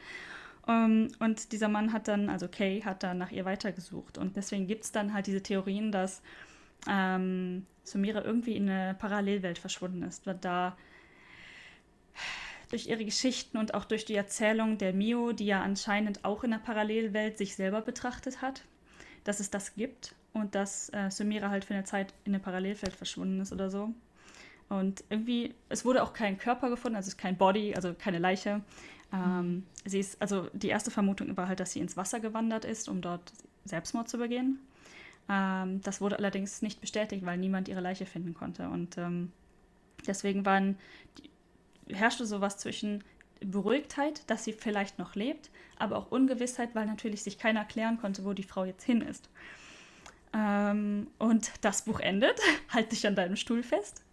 Ähm, 0.67 1.09
und 1.19 1.51
dieser 1.51 1.67
Mann 1.67 1.93
hat 1.93 2.07
dann, 2.07 2.27
also 2.27 2.47
Kay, 2.47 2.81
hat 2.81 3.03
dann 3.03 3.19
nach 3.19 3.29
ihr 3.29 3.45
weitergesucht. 3.45 4.17
Und 4.17 4.35
deswegen 4.35 4.65
gibt 4.65 4.85
es 4.85 4.91
dann 4.91 5.13
halt 5.13 5.27
diese 5.27 5.43
Theorien, 5.43 5.91
dass 5.91 6.23
ähm, 6.87 7.67
Sumira 7.89 8.23
irgendwie 8.23 8.55
in 8.55 8.69
eine 8.69 8.93
Parallelwelt 8.93 9.57
verschwunden 9.57 10.03
ist, 10.03 10.23
da 10.41 10.77
durch 12.69 12.87
ihre 12.87 13.03
Geschichten 13.03 13.57
und 13.57 13.73
auch 13.73 13.85
durch 13.85 14.05
die 14.05 14.15
Erzählung 14.15 14.77
der 14.77 14.93
Mio, 14.93 15.31
die 15.31 15.47
ja 15.47 15.61
anscheinend 15.61 16.23
auch 16.23 16.43
in 16.43 16.51
der 16.51 16.59
Parallelwelt 16.59 17.37
sich 17.37 17.55
selber 17.55 17.81
betrachtet 17.81 18.41
hat, 18.41 18.63
dass 19.23 19.39
es 19.39 19.49
das 19.49 19.75
gibt 19.75 20.15
und 20.33 20.55
dass 20.55 20.89
äh, 20.93 21.09
Sumira 21.09 21.49
halt 21.49 21.65
für 21.65 21.73
eine 21.73 21.83
Zeit 21.83 22.13
in 22.25 22.33
eine 22.33 22.43
Parallelwelt 22.43 22.95
verschwunden 22.95 23.41
ist 23.41 23.51
oder 23.51 23.69
so. 23.69 23.91
Und 24.69 25.03
irgendwie, 25.09 25.55
es 25.67 25.83
wurde 25.83 26.03
auch 26.03 26.13
kein 26.13 26.37
Körper 26.37 26.69
gefunden, 26.69 26.95
also 26.95 27.11
kein 27.17 27.37
Body, 27.37 27.73
also 27.73 27.95
keine 27.95 28.19
Leiche. 28.19 28.61
Ähm, 29.11 29.65
sie 29.83 29.99
ist, 29.99 30.21
also 30.21 30.47
die 30.53 30.69
erste 30.69 30.91
Vermutung 30.91 31.35
war 31.35 31.47
halt, 31.47 31.59
dass 31.59 31.71
sie 31.71 31.79
ins 31.79 31.97
Wasser 31.97 32.19
gewandert 32.19 32.65
ist, 32.65 32.87
um 32.87 33.01
dort 33.01 33.33
Selbstmord 33.65 34.07
zu 34.07 34.19
begehen. 34.19 34.59
Ähm, 35.29 35.81
das 35.81 36.01
wurde 36.01 36.17
allerdings 36.17 36.61
nicht 36.61 36.81
bestätigt, 36.81 37.25
weil 37.25 37.37
niemand 37.37 37.67
ihre 37.67 37.81
Leiche 37.81 38.05
finden 38.05 38.33
konnte. 38.33 38.69
Und 38.69 38.97
ähm, 38.97 39.31
deswegen 40.07 40.45
waren, 40.45 40.77
die, 41.17 41.29
herrschte 41.95 42.25
sowas 42.25 42.57
zwischen 42.57 43.03
Beruhigtheit, 43.39 44.29
dass 44.29 44.43
sie 44.43 44.53
vielleicht 44.53 44.99
noch 44.99 45.15
lebt, 45.15 45.49
aber 45.77 45.97
auch 45.97 46.11
Ungewissheit, 46.11 46.75
weil 46.75 46.85
natürlich 46.85 47.23
sich 47.23 47.37
keiner 47.37 47.61
erklären 47.61 47.99
konnte, 47.99 48.25
wo 48.25 48.33
die 48.33 48.43
Frau 48.43 48.65
jetzt 48.65 48.83
hin 48.83 49.01
ist. 49.01 49.29
Ähm, 50.33 51.07
und 51.17 51.51
das 51.61 51.83
Buch 51.83 51.99
endet, 51.99 52.39
halt 52.69 52.91
dich 52.91 53.07
an 53.07 53.15
deinem 53.15 53.35
Stuhl 53.35 53.63
fest, 53.63 54.03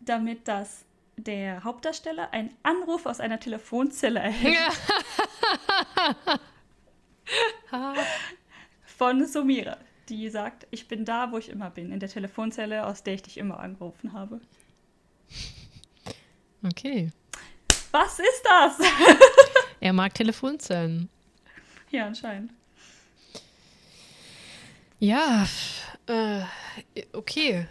damit 0.00 0.46
das 0.48 0.84
der 1.16 1.62
Hauptdarsteller 1.64 2.32
einen 2.32 2.50
Anruf 2.62 3.06
aus 3.06 3.20
einer 3.20 3.38
Telefonzelle 3.38 4.20
erhält. 4.20 4.58
von 8.84 9.26
Sumira, 9.26 9.78
die 10.08 10.28
sagt, 10.28 10.66
ich 10.70 10.88
bin 10.88 11.04
da, 11.04 11.32
wo 11.32 11.38
ich 11.38 11.48
immer 11.48 11.70
bin, 11.70 11.92
in 11.92 12.00
der 12.00 12.08
Telefonzelle, 12.08 12.86
aus 12.86 13.02
der 13.02 13.14
ich 13.14 13.22
dich 13.22 13.38
immer 13.38 13.60
angerufen 13.60 14.12
habe. 14.12 14.40
Okay. 16.64 17.10
Was 17.92 18.18
ist 18.18 18.42
das? 18.44 18.78
er 19.80 19.92
mag 19.92 20.14
Telefonzellen. 20.14 21.08
Ja, 21.90 22.06
anscheinend. 22.06 22.52
Ja, 24.98 25.46
äh, 26.06 26.40
okay. 27.12 27.66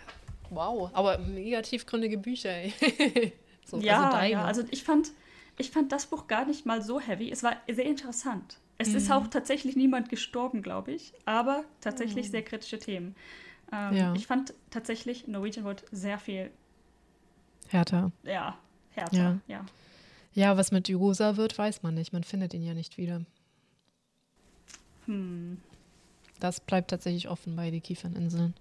Wow, 0.49 0.91
aber 0.93 1.17
mega 1.17 1.61
tiefgründige 1.61 2.17
Bücher, 2.17 2.51
ey. 2.51 2.73
so, 3.65 3.79
ja, 3.79 4.11
also, 4.11 4.31
ja, 4.31 4.45
also 4.45 4.63
ich 4.69 4.83
fand, 4.83 5.11
ich 5.57 5.71
fand 5.71 5.91
das 5.91 6.05
Buch 6.05 6.27
gar 6.27 6.45
nicht 6.45 6.65
mal 6.65 6.81
so 6.81 6.99
heavy. 6.99 7.31
Es 7.31 7.43
war 7.43 7.57
sehr 7.67 7.85
interessant. 7.85 8.57
Es 8.77 8.89
mhm. 8.89 8.97
ist 8.97 9.11
auch 9.11 9.27
tatsächlich 9.27 9.75
niemand 9.75 10.09
gestorben, 10.09 10.61
glaube 10.61 10.91
ich, 10.91 11.13
aber 11.25 11.63
tatsächlich 11.81 12.27
mhm. 12.27 12.31
sehr 12.31 12.43
kritische 12.43 12.79
Themen. 12.79 13.15
Ähm, 13.71 13.95
ja. 13.95 14.13
Ich 14.13 14.27
fand 14.27 14.53
tatsächlich 14.69 15.27
Norwegian 15.27 15.65
Wood 15.65 15.83
sehr 15.91 16.19
viel 16.19 16.51
härter. 17.69 18.11
Ja, 18.23 18.57
härter, 18.91 19.17
ja. 19.17 19.39
ja. 19.47 19.65
Ja, 20.35 20.57
was 20.57 20.71
mit 20.71 20.89
Rosa 20.89 21.37
wird, 21.37 21.57
weiß 21.57 21.83
man 21.83 21.93
nicht. 21.93 22.11
Man 22.11 22.23
findet 22.23 22.53
ihn 22.53 22.63
ja 22.63 22.73
nicht 22.73 22.97
wieder. 22.97 23.21
Hm. 25.05 25.57
Das 26.39 26.59
bleibt 26.59 26.89
tatsächlich 26.89 27.29
offen 27.29 27.55
bei 27.55 27.69
den 27.69 27.81
Kieferninseln. 27.81 28.53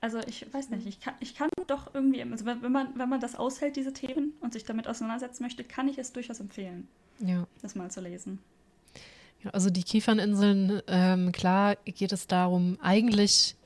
Also 0.00 0.20
ich 0.26 0.52
weiß 0.52 0.68
nicht, 0.68 0.86
ich 0.86 1.00
kann, 1.00 1.14
ich 1.20 1.34
kann 1.34 1.48
doch 1.66 1.94
irgendwie, 1.94 2.22
also 2.22 2.44
wenn 2.44 2.70
man, 2.70 2.98
wenn 2.98 3.08
man 3.08 3.20
das 3.20 3.36
aushält, 3.36 3.76
diese 3.76 3.94
Themen 3.94 4.34
und 4.40 4.52
sich 4.52 4.64
damit 4.64 4.86
auseinandersetzen 4.86 5.42
möchte, 5.42 5.64
kann 5.64 5.88
ich 5.88 5.96
es 5.96 6.12
durchaus 6.12 6.40
empfehlen, 6.40 6.88
ja. 7.20 7.46
das 7.62 7.74
mal 7.74 7.90
zu 7.90 8.02
lesen. 8.02 8.38
Also 9.52 9.70
die 9.70 9.82
Kieferninseln, 9.82 10.82
ähm, 10.86 11.32
klar 11.32 11.76
geht 11.84 12.12
es 12.12 12.26
darum, 12.26 12.78
eigentlich, 12.80 13.56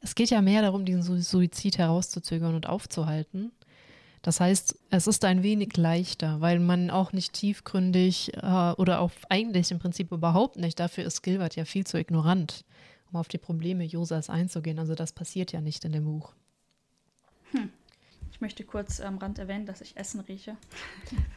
es 0.00 0.14
geht 0.14 0.30
ja 0.30 0.40
mehr 0.42 0.62
darum, 0.62 0.84
diesen 0.84 1.22
Suizid 1.22 1.78
herauszuzögern 1.78 2.54
und 2.54 2.66
aufzuhalten. 2.66 3.52
Das 4.22 4.38
heißt, 4.38 4.78
es 4.90 5.06
ist 5.08 5.24
ein 5.24 5.42
wenig 5.42 5.76
leichter, 5.76 6.40
weil 6.40 6.60
man 6.60 6.90
auch 6.90 7.12
nicht 7.12 7.32
tiefgründig 7.32 8.32
äh, 8.36 8.72
oder 8.72 9.00
auch 9.00 9.10
eigentlich 9.28 9.72
im 9.72 9.80
Prinzip 9.80 10.12
überhaupt 10.12 10.56
nicht, 10.56 10.78
dafür 10.78 11.04
ist 11.04 11.22
Gilbert 11.22 11.56
ja 11.56 11.64
viel 11.64 11.84
zu 11.84 11.98
ignorant, 11.98 12.64
um 13.10 13.18
auf 13.18 13.26
die 13.26 13.38
Probleme 13.38 13.84
Josas 13.84 14.30
einzugehen. 14.30 14.78
Also 14.78 14.94
das 14.94 15.12
passiert 15.12 15.52
ja 15.52 15.60
nicht 15.60 15.84
in 15.84 15.92
dem 15.92 16.04
Buch. 16.04 16.34
Ich 18.42 18.44
möchte 18.44 18.64
kurz 18.64 19.00
am 19.00 19.18
Rand 19.18 19.38
erwähnen, 19.38 19.66
dass 19.66 19.80
ich 19.82 19.96
Essen 19.96 20.18
rieche. 20.18 20.56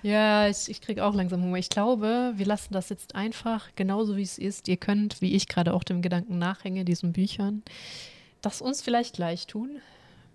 Ja, 0.01 0.47
ich, 0.47 0.69
ich 0.69 0.81
kriege 0.81 1.05
auch 1.05 1.13
langsam 1.13 1.43
Hunger. 1.43 1.59
Ich 1.59 1.69
glaube, 1.69 2.33
wir 2.35 2.45
lassen 2.47 2.73
das 2.73 2.89
jetzt 2.89 3.13
einfach 3.13 3.69
genauso, 3.75 4.17
wie 4.17 4.23
es 4.23 4.39
ist. 4.39 4.67
Ihr 4.67 4.77
könnt, 4.77 5.21
wie 5.21 5.35
ich 5.35 5.47
gerade 5.47 5.75
auch 5.75 5.83
dem 5.83 6.01
Gedanken 6.01 6.39
nachhänge, 6.39 6.83
diesen 6.83 7.13
Büchern, 7.13 7.61
das 8.41 8.59
uns 8.59 8.81
vielleicht 8.81 9.17
gleich 9.17 9.45
tun 9.45 9.79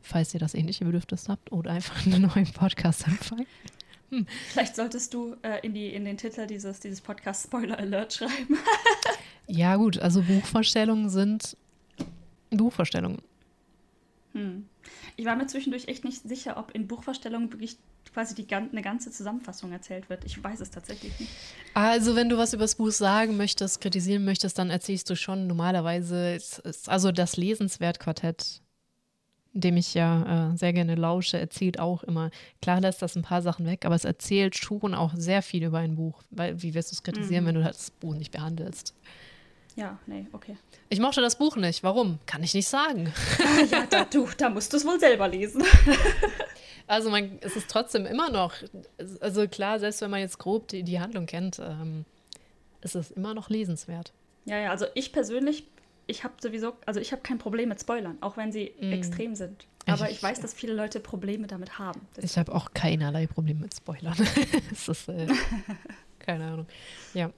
falls 0.01 0.33
ihr 0.33 0.41
das 0.41 0.55
ähnliche 0.55 0.85
Bedürfnis 0.85 1.29
habt 1.29 1.51
oder 1.53 1.73
einfach 1.73 2.07
einen 2.07 2.23
neuen 2.23 2.51
Podcast 2.53 3.07
empfangen. 3.07 3.47
Hm. 4.11 4.27
Vielleicht 4.49 4.77
solltest 4.77 5.13
du 5.13 5.37
äh, 5.43 5.65
in, 5.67 5.75
die, 5.75 5.93
in 5.93 6.05
den 6.05 6.17
Titel 6.17 6.47
dieses, 6.47 6.79
dieses 6.79 7.01
Podcasts 7.01 7.45
Spoiler 7.45 7.79
Alert 7.79 8.15
schreiben. 8.15 8.59
ja, 9.47 9.75
gut, 9.77 9.99
also 9.99 10.23
Buchvorstellungen 10.23 11.11
sind 11.11 11.57
Buchvorstellungen. 12.51 13.23
Hm. 14.33 14.69
Ich 15.17 15.25
war 15.25 15.37
mir 15.37 15.47
zwischendurch 15.47 15.89
echt 15.89 16.05
nicht 16.05 16.23
sicher, 16.23 16.57
ob 16.57 16.75
in 16.75 16.87
Buchvorstellungen 16.87 17.53
wirklich 17.53 17.77
quasi 18.13 18.35
die, 18.35 18.53
eine 18.53 18.83
ganze 18.83 19.11
Zusammenfassung 19.11 19.73
erzählt 19.73 20.09
wird. 20.09 20.25
Ich 20.25 20.43
weiß 20.43 20.61
es 20.61 20.71
tatsächlich 20.71 21.19
nicht. 21.21 21.33
Also, 21.75 22.17
wenn 22.17 22.29
du 22.29 22.39
was 22.39 22.53
über 22.53 22.65
das 22.65 22.75
Buch 22.75 22.91
sagen 22.91 23.37
möchtest, 23.37 23.81
kritisieren 23.81 24.25
möchtest, 24.25 24.59
dann 24.59 24.71
erzählst 24.71 25.09
du 25.11 25.17
schon 25.17 25.47
normalerweise, 25.47 26.39
also 26.87 27.13
das 27.13 27.37
Lesenswert-Quartett 27.37 28.63
dem 29.53 29.77
ich 29.77 29.95
ja 29.95 30.53
äh, 30.53 30.57
sehr 30.57 30.73
gerne 30.73 30.95
lausche, 30.95 31.39
erzählt 31.39 31.81
auch 31.81 32.03
immer. 32.05 32.31
Klar 32.63 32.81
lässt 32.81 33.03
das 33.03 33.17
ein 33.17 33.23
paar 33.23 33.43
Sachen 33.43 33.67
weg, 33.67 33.85
aber 33.85 33.95
es 33.95 34.05
erzählt 34.05 34.57
schon 34.57 34.95
auch 34.95 35.13
sehr 35.17 35.43
viel 35.43 35.65
über 35.65 35.79
ein 35.79 35.97
Buch. 35.97 36.23
Weil, 36.31 36.63
wie 36.63 36.75
wirst 36.75 36.93
du 36.93 36.95
es 36.95 37.03
kritisieren, 37.03 37.45
mhm. 37.45 37.49
wenn 37.49 37.55
du 37.57 37.63
das 37.63 37.91
Buch 37.91 38.15
nicht 38.15 38.31
behandelst? 38.31 38.95
Ja, 39.77 39.99
nee, 40.07 40.27
okay. 40.33 40.57
Ich 40.89 41.01
mochte 41.01 41.21
das 41.21 41.37
Buch 41.37 41.57
nicht. 41.57 41.83
Warum? 41.83 42.19
Kann 42.27 42.43
ich 42.43 42.55
nicht 42.55 42.69
sagen. 42.69 43.13
ja, 43.71 43.87
da, 43.89 44.05
du, 44.05 44.29
da 44.37 44.51
musst 44.51 44.73
du 44.73 44.77
es 44.77 44.85
wohl 44.85 44.99
selber 44.99 45.29
lesen. 45.29 45.63
also 46.87 47.11
man, 47.11 47.39
es 47.41 47.57
ist 47.57 47.71
trotzdem 47.71 48.07
immer 48.07 48.31
noch, 48.31 48.55
also 49.21 49.47
klar, 49.49 49.79
selbst 49.79 50.01
wenn 50.01 50.11
man 50.11 50.21
jetzt 50.21 50.39
grob 50.39 50.69
die, 50.69 50.83
die 50.83 51.01
Handlung 51.01 51.27
kennt, 51.27 51.59
ähm, 51.59 52.05
ist 52.81 52.97
es 52.97 53.11
immer 53.11 53.35
noch 53.35 53.49
lesenswert. 53.49 54.13
Ja, 54.45 54.59
ja, 54.59 54.71
also 54.71 54.87
ich 54.95 55.13
persönlich 55.13 55.65
ich 56.11 56.25
habe 56.25 56.35
sowieso, 56.41 56.77
also 56.87 57.01
ich 57.01 57.13
habe 57.13 57.23
kein 57.23 57.39
Problem 57.39 57.69
mit 57.69 57.81
Spoilern, 57.81 58.19
auch 58.21 58.37
wenn 58.37 58.53
sie 58.53 58.73
mm. 58.81 58.93
extrem 58.93 59.35
sind. 59.35 59.67
Aber 59.87 60.11
ich, 60.11 60.17
ich, 60.17 60.23
weiß, 60.23 60.41
dass 60.41 60.53
viele 60.53 60.75
Leute 60.75 61.01
Probleme 61.01 61.47
damit 61.47 61.79
haben. 61.79 62.01
Ich 62.17 62.37
habe 62.37 62.55
auch 62.55 62.75
keinerlei 62.75 63.27
Probleme 63.27 63.61
mit 63.61 63.75
Spoilern. 63.75 64.17
das 64.71 64.89
ist, 64.89 65.09
äh, 65.09 65.27
keine 66.19 66.45
Ahnung. 66.45 66.67
Ja. 67.15 67.31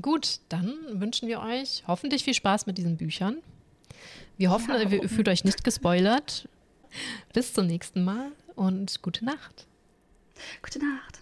Gut, 0.00 0.40
dann 0.48 0.74
wünschen 1.00 1.28
wir 1.28 1.40
euch 1.40 1.84
hoffentlich 1.86 2.24
viel 2.24 2.34
Spaß 2.34 2.66
mit 2.66 2.78
diesen 2.78 2.96
Büchern. 2.96 3.38
Wir 4.36 4.50
hoffen, 4.50 4.70
ja, 4.70 4.80
ihr 4.82 5.08
fühlt 5.08 5.28
euch 5.28 5.44
nicht 5.44 5.64
gespoilert. 5.64 6.48
Bis 7.32 7.54
zum 7.54 7.66
nächsten 7.66 8.04
Mal 8.04 8.32
und 8.54 9.02
gute 9.02 9.24
Nacht. 9.24 9.66
Gute 10.62 10.78
Nacht. 10.78 11.20